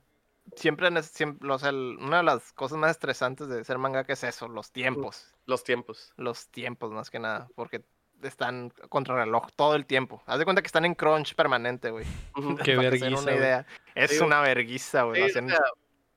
siempre, 0.57 0.89
en 0.89 0.97
es- 0.99 1.07
siempre 1.07 1.51
o 1.51 1.59
sea, 1.59 1.71
el- 1.71 1.97
una 2.01 2.19
de 2.19 2.23
las 2.23 2.53
cosas 2.53 2.79
más 2.79 2.91
estresantes 2.93 3.49
de 3.49 3.65
ser 3.65 3.79
mangaka 3.79 4.13
es 4.13 4.23
eso, 4.25 4.49
los 4.49 4.71
tiempos. 4.71 5.35
los 5.47 5.65
tiempos. 5.65 6.13
los 6.17 6.49
tiempos 6.49 6.91
más 6.91 7.11
que 7.11 7.19
nada, 7.19 7.49
porque 7.55 7.85
están 8.23 8.71
contra 8.89 9.17
reloj 9.17 9.49
todo 9.57 9.75
el 9.75 9.85
tiempo. 9.85 10.23
Haz 10.27 10.39
de 10.39 10.45
cuenta 10.45 10.63
que 10.63 10.67
están 10.69 10.85
en 10.87 10.95
crunch 10.95 11.35
permanente, 11.35 11.91
güey. 11.91 12.07
Qué 12.59 12.73
que 12.73 12.77
verguiza, 12.77 13.21
una 13.23 13.33
idea. 13.35 13.67
Es 13.95 14.13
Sí, 14.13 14.19
una 14.25 14.41
verguiza, 14.41 15.03
güey. 15.03 15.23
Sí, 15.31 15.39
o 15.39 15.49
sea, 15.49 15.59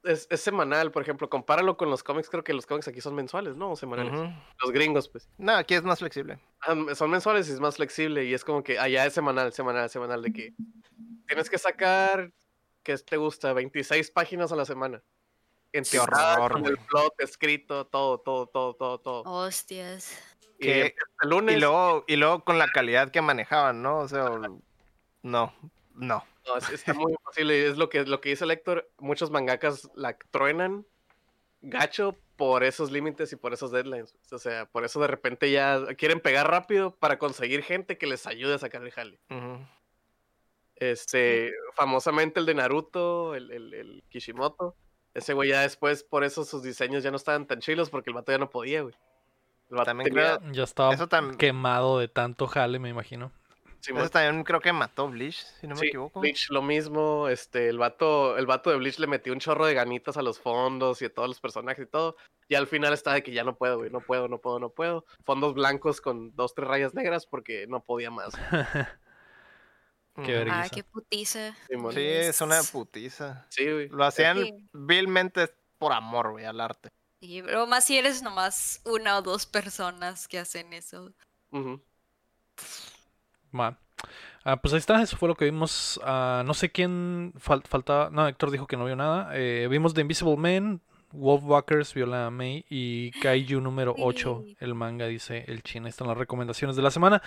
es, 0.08 0.28
es 0.30 0.42
semanal, 0.42 0.92
por 0.92 1.02
ejemplo, 1.02 1.30
compáralo 1.30 1.78
con 1.78 1.90
los 1.90 2.04
cómics, 2.04 2.30
creo 2.30 2.44
que 2.44 2.54
los 2.54 2.66
cómics 2.66 2.88
aquí 2.88 3.02
son 3.02 3.16
mensuales, 3.16 3.56
¿no? 3.56 3.72
O 3.72 3.76
semanales. 3.76 4.34
Los 4.62 4.72
gringos, 4.72 5.10
pues. 5.10 5.30
No, 5.38 5.54
aquí 5.54 5.76
es 5.76 5.84
más 5.84 6.00
flexible. 6.00 6.40
Ah, 6.62 6.76
son 6.96 7.12
mensuales 7.12 7.48
y 7.50 7.52
es 7.52 7.60
más 7.60 7.76
flexible 7.76 8.26
y 8.26 8.34
es 8.34 8.44
como 8.44 8.64
que 8.64 8.80
allá 8.80 9.06
es 9.06 9.14
semanal, 9.14 9.54
semanal, 9.54 9.90
semanal, 9.90 10.22
de 10.22 10.34
que 10.34 10.54
tienes 11.28 11.50
que 11.50 11.58
sacar, 11.58 12.32
que 12.84 12.98
te 12.98 13.18
gusta? 13.18 13.54
26 13.54 14.12
páginas 14.12 14.52
a 14.52 14.56
la 14.56 14.66
semana. 14.66 15.04
Entizadas, 15.74 16.38
horror, 16.40 16.62
con 16.64 16.66
el 16.66 16.78
plot 16.78 17.14
escrito, 17.20 17.86
todo, 17.88 18.20
todo, 18.20 18.48
todo, 18.48 18.74
todo, 18.76 19.00
todo. 19.00 19.22
Hostias. 19.24 20.18
Y 20.60 20.64
Que- 20.66 20.82
empieza 20.88 21.06
el 21.22 21.30
lunes, 21.30 21.56
Y 21.58 21.60
luego, 21.60 22.06
y 22.08 22.16
luego 22.16 22.44
con 22.44 22.58
la 22.58 22.68
calidad 22.68 23.12
que 23.12 23.22
manejaban, 23.22 23.82
¿no? 23.84 24.00
O 24.00 24.08
sea, 24.08 24.30
no, 25.22 25.54
no. 25.94 26.24
No, 26.48 26.58
es- 26.58 26.70
está 26.70 26.94
muy 26.94 27.12
imposible. 27.12 27.58
y 27.60 27.62
Es 27.64 27.78
lo 27.78 27.90
que, 27.90 28.04
lo 28.06 28.22
que 28.22 28.30
dice 28.30 28.44
el 28.46 28.52
Héctor, 28.52 28.90
muchos 29.00 29.30
mangakas 29.32 29.90
la 29.96 30.18
truenan 30.32 30.86
gacho 31.62 32.16
por 32.36 32.64
esos 32.64 32.92
límites 32.92 33.34
y 33.34 33.36
por 33.36 33.52
esos 33.54 33.72
deadlines. 33.72 34.16
O 34.32 34.38
sea, 34.38 34.66
por 34.68 34.86
eso 34.86 35.00
de 35.02 35.08
repente 35.08 35.50
ya 35.52 35.84
quieren 35.98 36.20
pegar 36.20 36.50
rápido 36.50 36.96
para 36.96 37.18
conseguir 37.18 37.64
gente 37.64 37.98
que 37.98 38.06
les 38.08 38.28
ayude 38.28 38.54
a 38.54 38.60
sacar 38.60 38.84
el 38.84 38.92
jale. 38.92 39.20
Este, 40.76 41.52
famosamente 41.74 42.40
el 42.40 42.46
de 42.46 42.54
Naruto, 42.54 43.34
el, 43.36 43.52
el, 43.52 43.74
el 43.74 44.04
Kishimoto. 44.10 44.76
Ese 45.16 45.34
güey 45.34 45.50
ya 45.50 45.62
después, 45.62 46.04
por 46.04 46.24
eso 46.24 46.46
sus 46.46 46.62
diseños 46.62 47.02
ya 47.04 47.10
no 47.10 47.18
estaban 47.18 47.48
tan 47.48 47.60
chilos 47.60 47.90
porque 47.90 48.12
el 48.12 48.14
vato 48.14 48.32
ya 48.32 48.38
no 48.38 48.50
podía, 48.52 48.84
güey. 48.84 48.94
El 49.72 49.78
vato 49.78 49.86
También 49.86 50.10
tenía- 50.14 50.38
creo- 50.38 50.52
Ya 50.54 50.64
estaba 50.64 50.94
Eso, 50.94 51.08
tam- 51.10 51.36
quemado 51.38 51.98
de 51.98 52.08
tanto 52.08 52.46
jale, 52.46 52.78
me 52.78 52.90
imagino. 52.90 53.32
Eso 53.86 54.10
también 54.10 54.44
creo 54.44 54.60
que 54.60 54.74
mató 54.74 55.08
Bleach, 55.10 55.46
si 55.60 55.68
no 55.68 55.76
me 55.76 55.82
sí, 55.82 55.88
equivoco. 55.88 56.20
Bleach 56.20 56.50
lo 56.50 56.62
mismo, 56.62 57.28
este, 57.30 57.70
el 57.70 57.78
vato, 57.78 58.38
el 58.38 58.46
vato 58.46 58.70
de 58.70 58.78
Bleach 58.78 59.00
le 59.00 59.08
metió 59.08 59.32
un 59.34 59.40
chorro 59.40 59.66
de 59.66 59.74
ganitas 59.74 60.18
a 60.18 60.22
los 60.22 60.40
fondos 60.40 61.02
y 61.02 61.06
a 61.06 61.14
todos 61.14 61.28
los 61.30 61.40
personajes 61.40 61.86
y 61.86 61.90
todo. 61.90 62.16
Y 62.50 62.56
al 62.56 62.68
final 62.68 62.94
está 62.94 63.14
de 63.14 63.24
que 63.24 63.32
ya 63.32 63.44
no 63.44 63.58
puedo, 63.58 63.78
güey, 63.78 63.90
no 63.90 64.00
puedo, 64.02 64.28
no 64.28 64.40
puedo, 64.40 64.60
no 64.60 64.70
puedo. 64.70 65.06
Fondos 65.26 65.54
blancos 65.54 66.02
con 66.02 66.36
dos, 66.36 66.54
tres 66.56 66.68
rayas 66.68 66.94
negras 66.94 67.26
porque 67.26 67.68
no 67.68 67.84
podía 67.84 68.10
más. 68.12 68.34
Qué 70.26 70.32
verga. 70.34 70.54
Ah, 70.54 70.58
Vergüenza. 70.64 70.76
qué 70.76 70.84
putiza. 70.84 71.56
Sí, 71.94 72.00
es 72.08 72.42
una 72.42 72.64
putiza. 72.64 73.46
Sí, 73.50 73.72
güey. 73.72 73.88
Lo 73.90 74.04
hacían 74.04 74.44
Sí. 74.44 74.68
vilmente 74.74 75.54
por 75.78 75.94
amor, 75.94 76.32
güey, 76.32 76.46
al 76.46 76.60
arte. 76.60 76.90
Sí, 77.22 77.42
pero 77.44 77.68
más 77.68 77.84
si 77.86 77.98
eres 77.98 78.24
nomás 78.24 78.82
una 78.86 79.18
o 79.18 79.22
dos 79.22 79.46
personas 79.46 80.28
que 80.28 80.40
hacen 80.40 80.74
eso. 80.74 81.14
Ujú. 81.52 81.84
Ah, 84.44 84.56
pues 84.62 84.74
ahí 84.74 84.80
está, 84.80 85.02
eso 85.02 85.18
fue 85.18 85.28
lo 85.28 85.36
que 85.36 85.46
vimos. 85.46 86.00
Ah, 86.04 86.44
no 86.46 86.54
sé 86.54 86.72
quién 86.72 87.34
fal- 87.36 87.64
faltaba. 87.68 88.10
No, 88.12 88.28
Héctor 88.28 88.52
dijo 88.52 88.66
que 88.68 88.78
no 88.78 88.86
vio 88.86 88.96
nada. 88.96 89.30
Eh, 89.34 89.68
vimos 89.70 89.94
The 89.94 90.02
Invisible 90.02 90.38
Man, 90.38 90.80
Wolfwalkers, 91.12 91.94
Viola 91.94 92.30
May 92.30 92.64
y 92.70 93.12
Kaiju 93.20 93.60
número 93.60 93.94
8. 93.98 94.44
Sí. 94.46 94.58
El 94.60 94.74
manga, 94.76 95.06
dice 95.08 95.44
el 95.48 95.64
chino. 95.64 95.86
Ahí 95.86 95.90
están 95.90 96.08
las 96.08 96.18
recomendaciones 96.18 96.76
de 96.76 96.82
la 96.82 96.92
semana. 96.92 97.22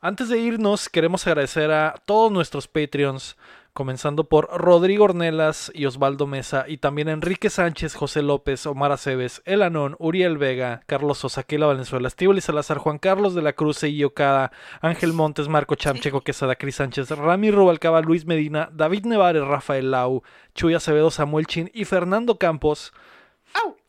Antes 0.00 0.28
de 0.28 0.38
irnos, 0.38 0.88
queremos 0.88 1.26
agradecer 1.26 1.70
a 1.70 1.94
todos 2.06 2.32
nuestros 2.32 2.66
Patreons. 2.66 3.36
Comenzando 3.74 4.24
por 4.28 4.48
Rodrigo 4.56 5.04
Ornelas 5.04 5.72
y 5.74 5.86
Osvaldo 5.86 6.28
Mesa, 6.28 6.64
y 6.68 6.78
también 6.78 7.08
Enrique 7.08 7.50
Sánchez, 7.50 7.96
José 7.96 8.22
López, 8.22 8.64
Omar 8.66 8.92
Aceves, 8.92 9.42
El 9.44 9.62
Anón, 9.62 9.96
Uriel 9.98 10.38
Vega, 10.38 10.82
Carlos 10.86 11.18
Sosa, 11.18 11.42
Keila 11.42 11.66
Valenzuela, 11.66 12.06
Estíbal 12.06 12.38
y 12.38 12.40
Salazar, 12.40 12.78
Juan 12.78 12.98
Carlos 12.98 13.34
de 13.34 13.42
la 13.42 13.52
Cruz 13.52 13.82
y 13.82 14.04
Okada, 14.04 14.52
Ángel 14.80 15.12
Montes, 15.12 15.48
Marco 15.48 15.74
Chamcheco 15.74 16.20
Quesada, 16.20 16.54
Cris 16.54 16.76
Sánchez, 16.76 17.10
Rami 17.10 17.50
Rubalcaba, 17.50 18.00
Luis 18.00 18.26
Medina, 18.26 18.70
David 18.72 19.06
Nevares, 19.06 19.44
Rafael 19.44 19.90
Lau, 19.90 20.22
Chuy 20.54 20.74
Acevedo, 20.74 21.10
Samuel 21.10 21.46
Chin 21.46 21.70
y 21.74 21.84
Fernando 21.84 22.38
Campos. 22.38 22.92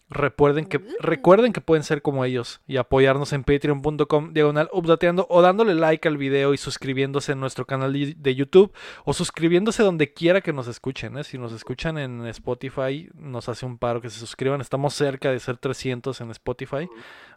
Recuerden 0.08 0.68
que, 0.68 0.80
recuerden 1.00 1.52
que 1.52 1.62
pueden 1.62 1.84
ser 1.84 2.04
como 2.04 2.26
ellos 2.26 2.62
y 2.68 2.78
apoyarnos 2.78 3.34
en 3.34 3.44
patreon.com 3.44 4.34
diagonal 4.34 4.70
updateando 4.72 5.26
o 5.32 5.42
dándole 5.42 5.74
like 5.74 6.08
al 6.08 6.18
video 6.18 6.54
y 6.54 6.58
suscribiéndose 6.58 7.32
en 7.32 7.40
nuestro 7.40 7.66
canal 7.66 7.92
de 7.92 8.36
YouTube 8.36 8.72
o 9.04 9.14
suscribiéndose 9.14 9.82
donde 9.82 10.14
quiera 10.14 10.42
que 10.42 10.54
nos 10.54 10.68
escuchen. 10.68 11.18
¿eh? 11.18 11.24
Si 11.24 11.40
nos 11.40 11.54
escuchan 11.54 11.98
en 11.98 12.24
Spotify, 12.28 13.10
nos 13.16 13.50
hace 13.50 13.66
un 13.66 13.80
paro 13.80 14.00
que 14.00 14.12
se 14.12 14.20
suscriban. 14.20 14.62
Estamos 14.62 14.94
cerca 14.94 15.32
de 15.32 15.40
ser 15.40 15.58
300 15.58 16.22
en 16.22 16.30
Spotify. 16.30 16.88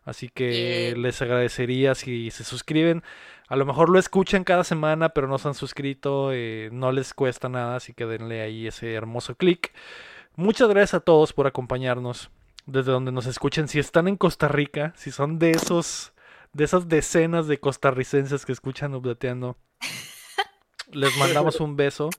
Así 0.04 0.28
que 0.28 0.94
les 0.94 1.22
agradecería 1.22 1.94
si 1.94 2.30
se 2.30 2.44
suscriben. 2.44 3.02
A 3.48 3.56
lo 3.56 3.64
mejor 3.64 3.88
lo 3.88 3.98
escuchan 3.98 4.44
cada 4.44 4.62
semana, 4.62 5.08
pero 5.08 5.26
no 5.26 5.38
se 5.38 5.48
han 5.48 5.54
suscrito. 5.54 6.32
eh, 6.34 6.68
no 6.70 6.92
les 6.92 7.14
cuesta 7.14 7.48
nada, 7.48 7.76
así 7.76 7.94
que 7.94 8.04
denle 8.04 8.42
ahí 8.42 8.66
ese 8.66 8.92
hermoso 8.92 9.36
clic. 9.36 9.72
Muchas 10.36 10.68
gracias 10.68 10.94
a 10.94 11.00
todos 11.00 11.32
por 11.32 11.46
acompañarnos 11.46 12.30
desde 12.68 12.92
donde 12.92 13.12
nos 13.12 13.26
escuchen. 13.26 13.66
Si 13.68 13.78
están 13.78 14.08
en 14.08 14.16
Costa 14.16 14.46
Rica, 14.48 14.92
si 14.96 15.10
son 15.10 15.38
de 15.38 15.52
esos, 15.52 16.12
de 16.52 16.64
esas 16.64 16.88
decenas 16.88 17.46
de 17.48 17.58
costarricenses 17.58 18.44
que 18.46 18.52
escuchan 18.52 18.94
Updateando, 18.94 19.56
les 20.92 21.16
mandamos 21.18 21.60
un 21.60 21.76
beso. 21.76 22.10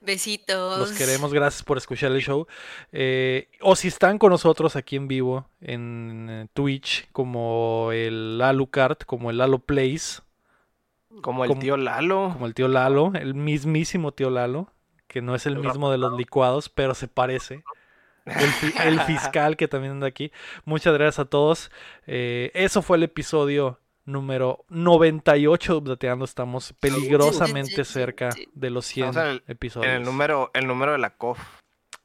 Besitos. 0.00 0.78
Los 0.78 0.92
queremos, 0.92 1.32
gracias 1.32 1.62
por 1.62 1.78
escuchar 1.78 2.12
el 2.12 2.20
show. 2.20 2.46
Eh, 2.92 3.48
o 3.62 3.76
si 3.76 3.88
están 3.88 4.18
con 4.18 4.30
nosotros 4.30 4.76
aquí 4.76 4.96
en 4.96 5.08
vivo 5.08 5.48
en 5.60 6.26
eh, 6.30 6.46
Twitch, 6.52 7.08
como 7.12 7.90
el 7.92 8.40
Alucard, 8.42 8.98
como 8.98 9.30
el 9.30 9.38
Lalo 9.38 9.58
Plays, 9.60 10.22
Como 11.22 11.44
el 11.44 11.48
Como- 11.48 11.60
tío 11.60 11.76
Lalo. 11.76 12.30
como 12.34 12.46
el 12.46 12.54
tío 12.54 12.68
Lalo, 12.68 13.12
el 13.14 13.34
mismísimo 13.34 14.12
tío 14.12 14.28
Lalo, 14.30 14.72
que 15.06 15.22
no 15.22 15.34
es 15.34 15.46
El 15.46 15.56
mismo 15.58 15.90
de 15.90 15.98
los 15.98 16.16
licuados, 16.16 16.68
pero 16.68 16.94
se 16.94 17.08
parece. 17.08 17.64
El, 18.26 18.48
fi- 18.50 18.74
el 18.84 19.00
fiscal 19.00 19.56
que 19.56 19.68
también 19.68 19.92
anda 19.94 20.06
aquí. 20.06 20.30
Muchas 20.64 20.94
gracias 20.94 21.18
a 21.20 21.24
todos. 21.24 21.70
Eh, 22.06 22.50
eso 22.54 22.82
fue 22.82 22.96
el 22.96 23.02
episodio 23.04 23.78
número 24.04 24.64
98 24.68 25.72
de 25.72 25.78
Updateando. 25.78 26.24
Estamos 26.24 26.72
peligrosamente 26.80 27.84
cerca 27.84 28.30
de 28.54 28.70
los 28.70 28.86
100 28.86 29.08
Estamos 29.10 29.28
en 29.28 29.34
el- 29.36 29.42
episodios. 29.48 29.90
En 29.90 29.96
el 29.98 30.04
número, 30.04 30.50
el 30.54 30.66
número 30.66 30.92
de 30.92 30.98
la 30.98 31.10
COF. 31.10 31.38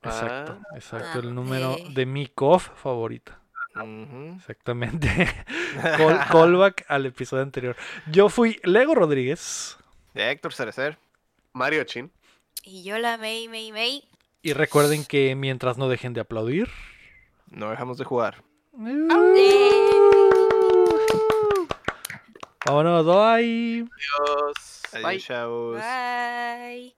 Exacto, 0.04 0.60
Ah. 0.62 0.76
exacto. 0.76 1.08
Ah, 1.16 1.20
El 1.20 1.34
número 1.34 1.74
ok. 1.74 1.80
de 1.90 2.06
mi 2.06 2.28
COF 2.28 2.70
favorita. 2.76 3.40
Exactamente. 4.36 5.08
Call- 5.98 6.28
callback 6.32 6.86
al 6.88 7.06
episodio 7.08 7.44
anterior. 7.44 7.76
Yo 8.12 8.30
fui 8.30 8.60
Lego 8.64 8.96
Rodríguez. 8.96 9.78
De 10.14 10.32
Héctor 10.32 10.54
Cerecer. 10.54 10.98
Mario 11.54 11.84
Chin. 11.84 12.12
Y 12.64 12.84
yo 12.84 12.98
la 12.98 13.18
May, 13.18 13.48
May, 13.48 13.72
May. 13.72 14.04
Y 14.46 14.54
recuerden 14.54 15.06
que 15.06 15.34
mientras 15.34 15.80
no 15.80 15.90
dejen 15.90 16.14
de 16.14 16.22
aplaudir. 16.22 16.70
No 17.50 17.72
dejamos 17.72 17.98
de 17.98 18.04
jugar. 18.04 18.44
Vámonos, 22.64 23.06
bye. 23.08 23.88
Adiós. 23.90 24.84
Adiós, 24.94 25.04
Bye. 25.04 25.20
chavos. 25.20 25.82
Bye. 25.82 26.96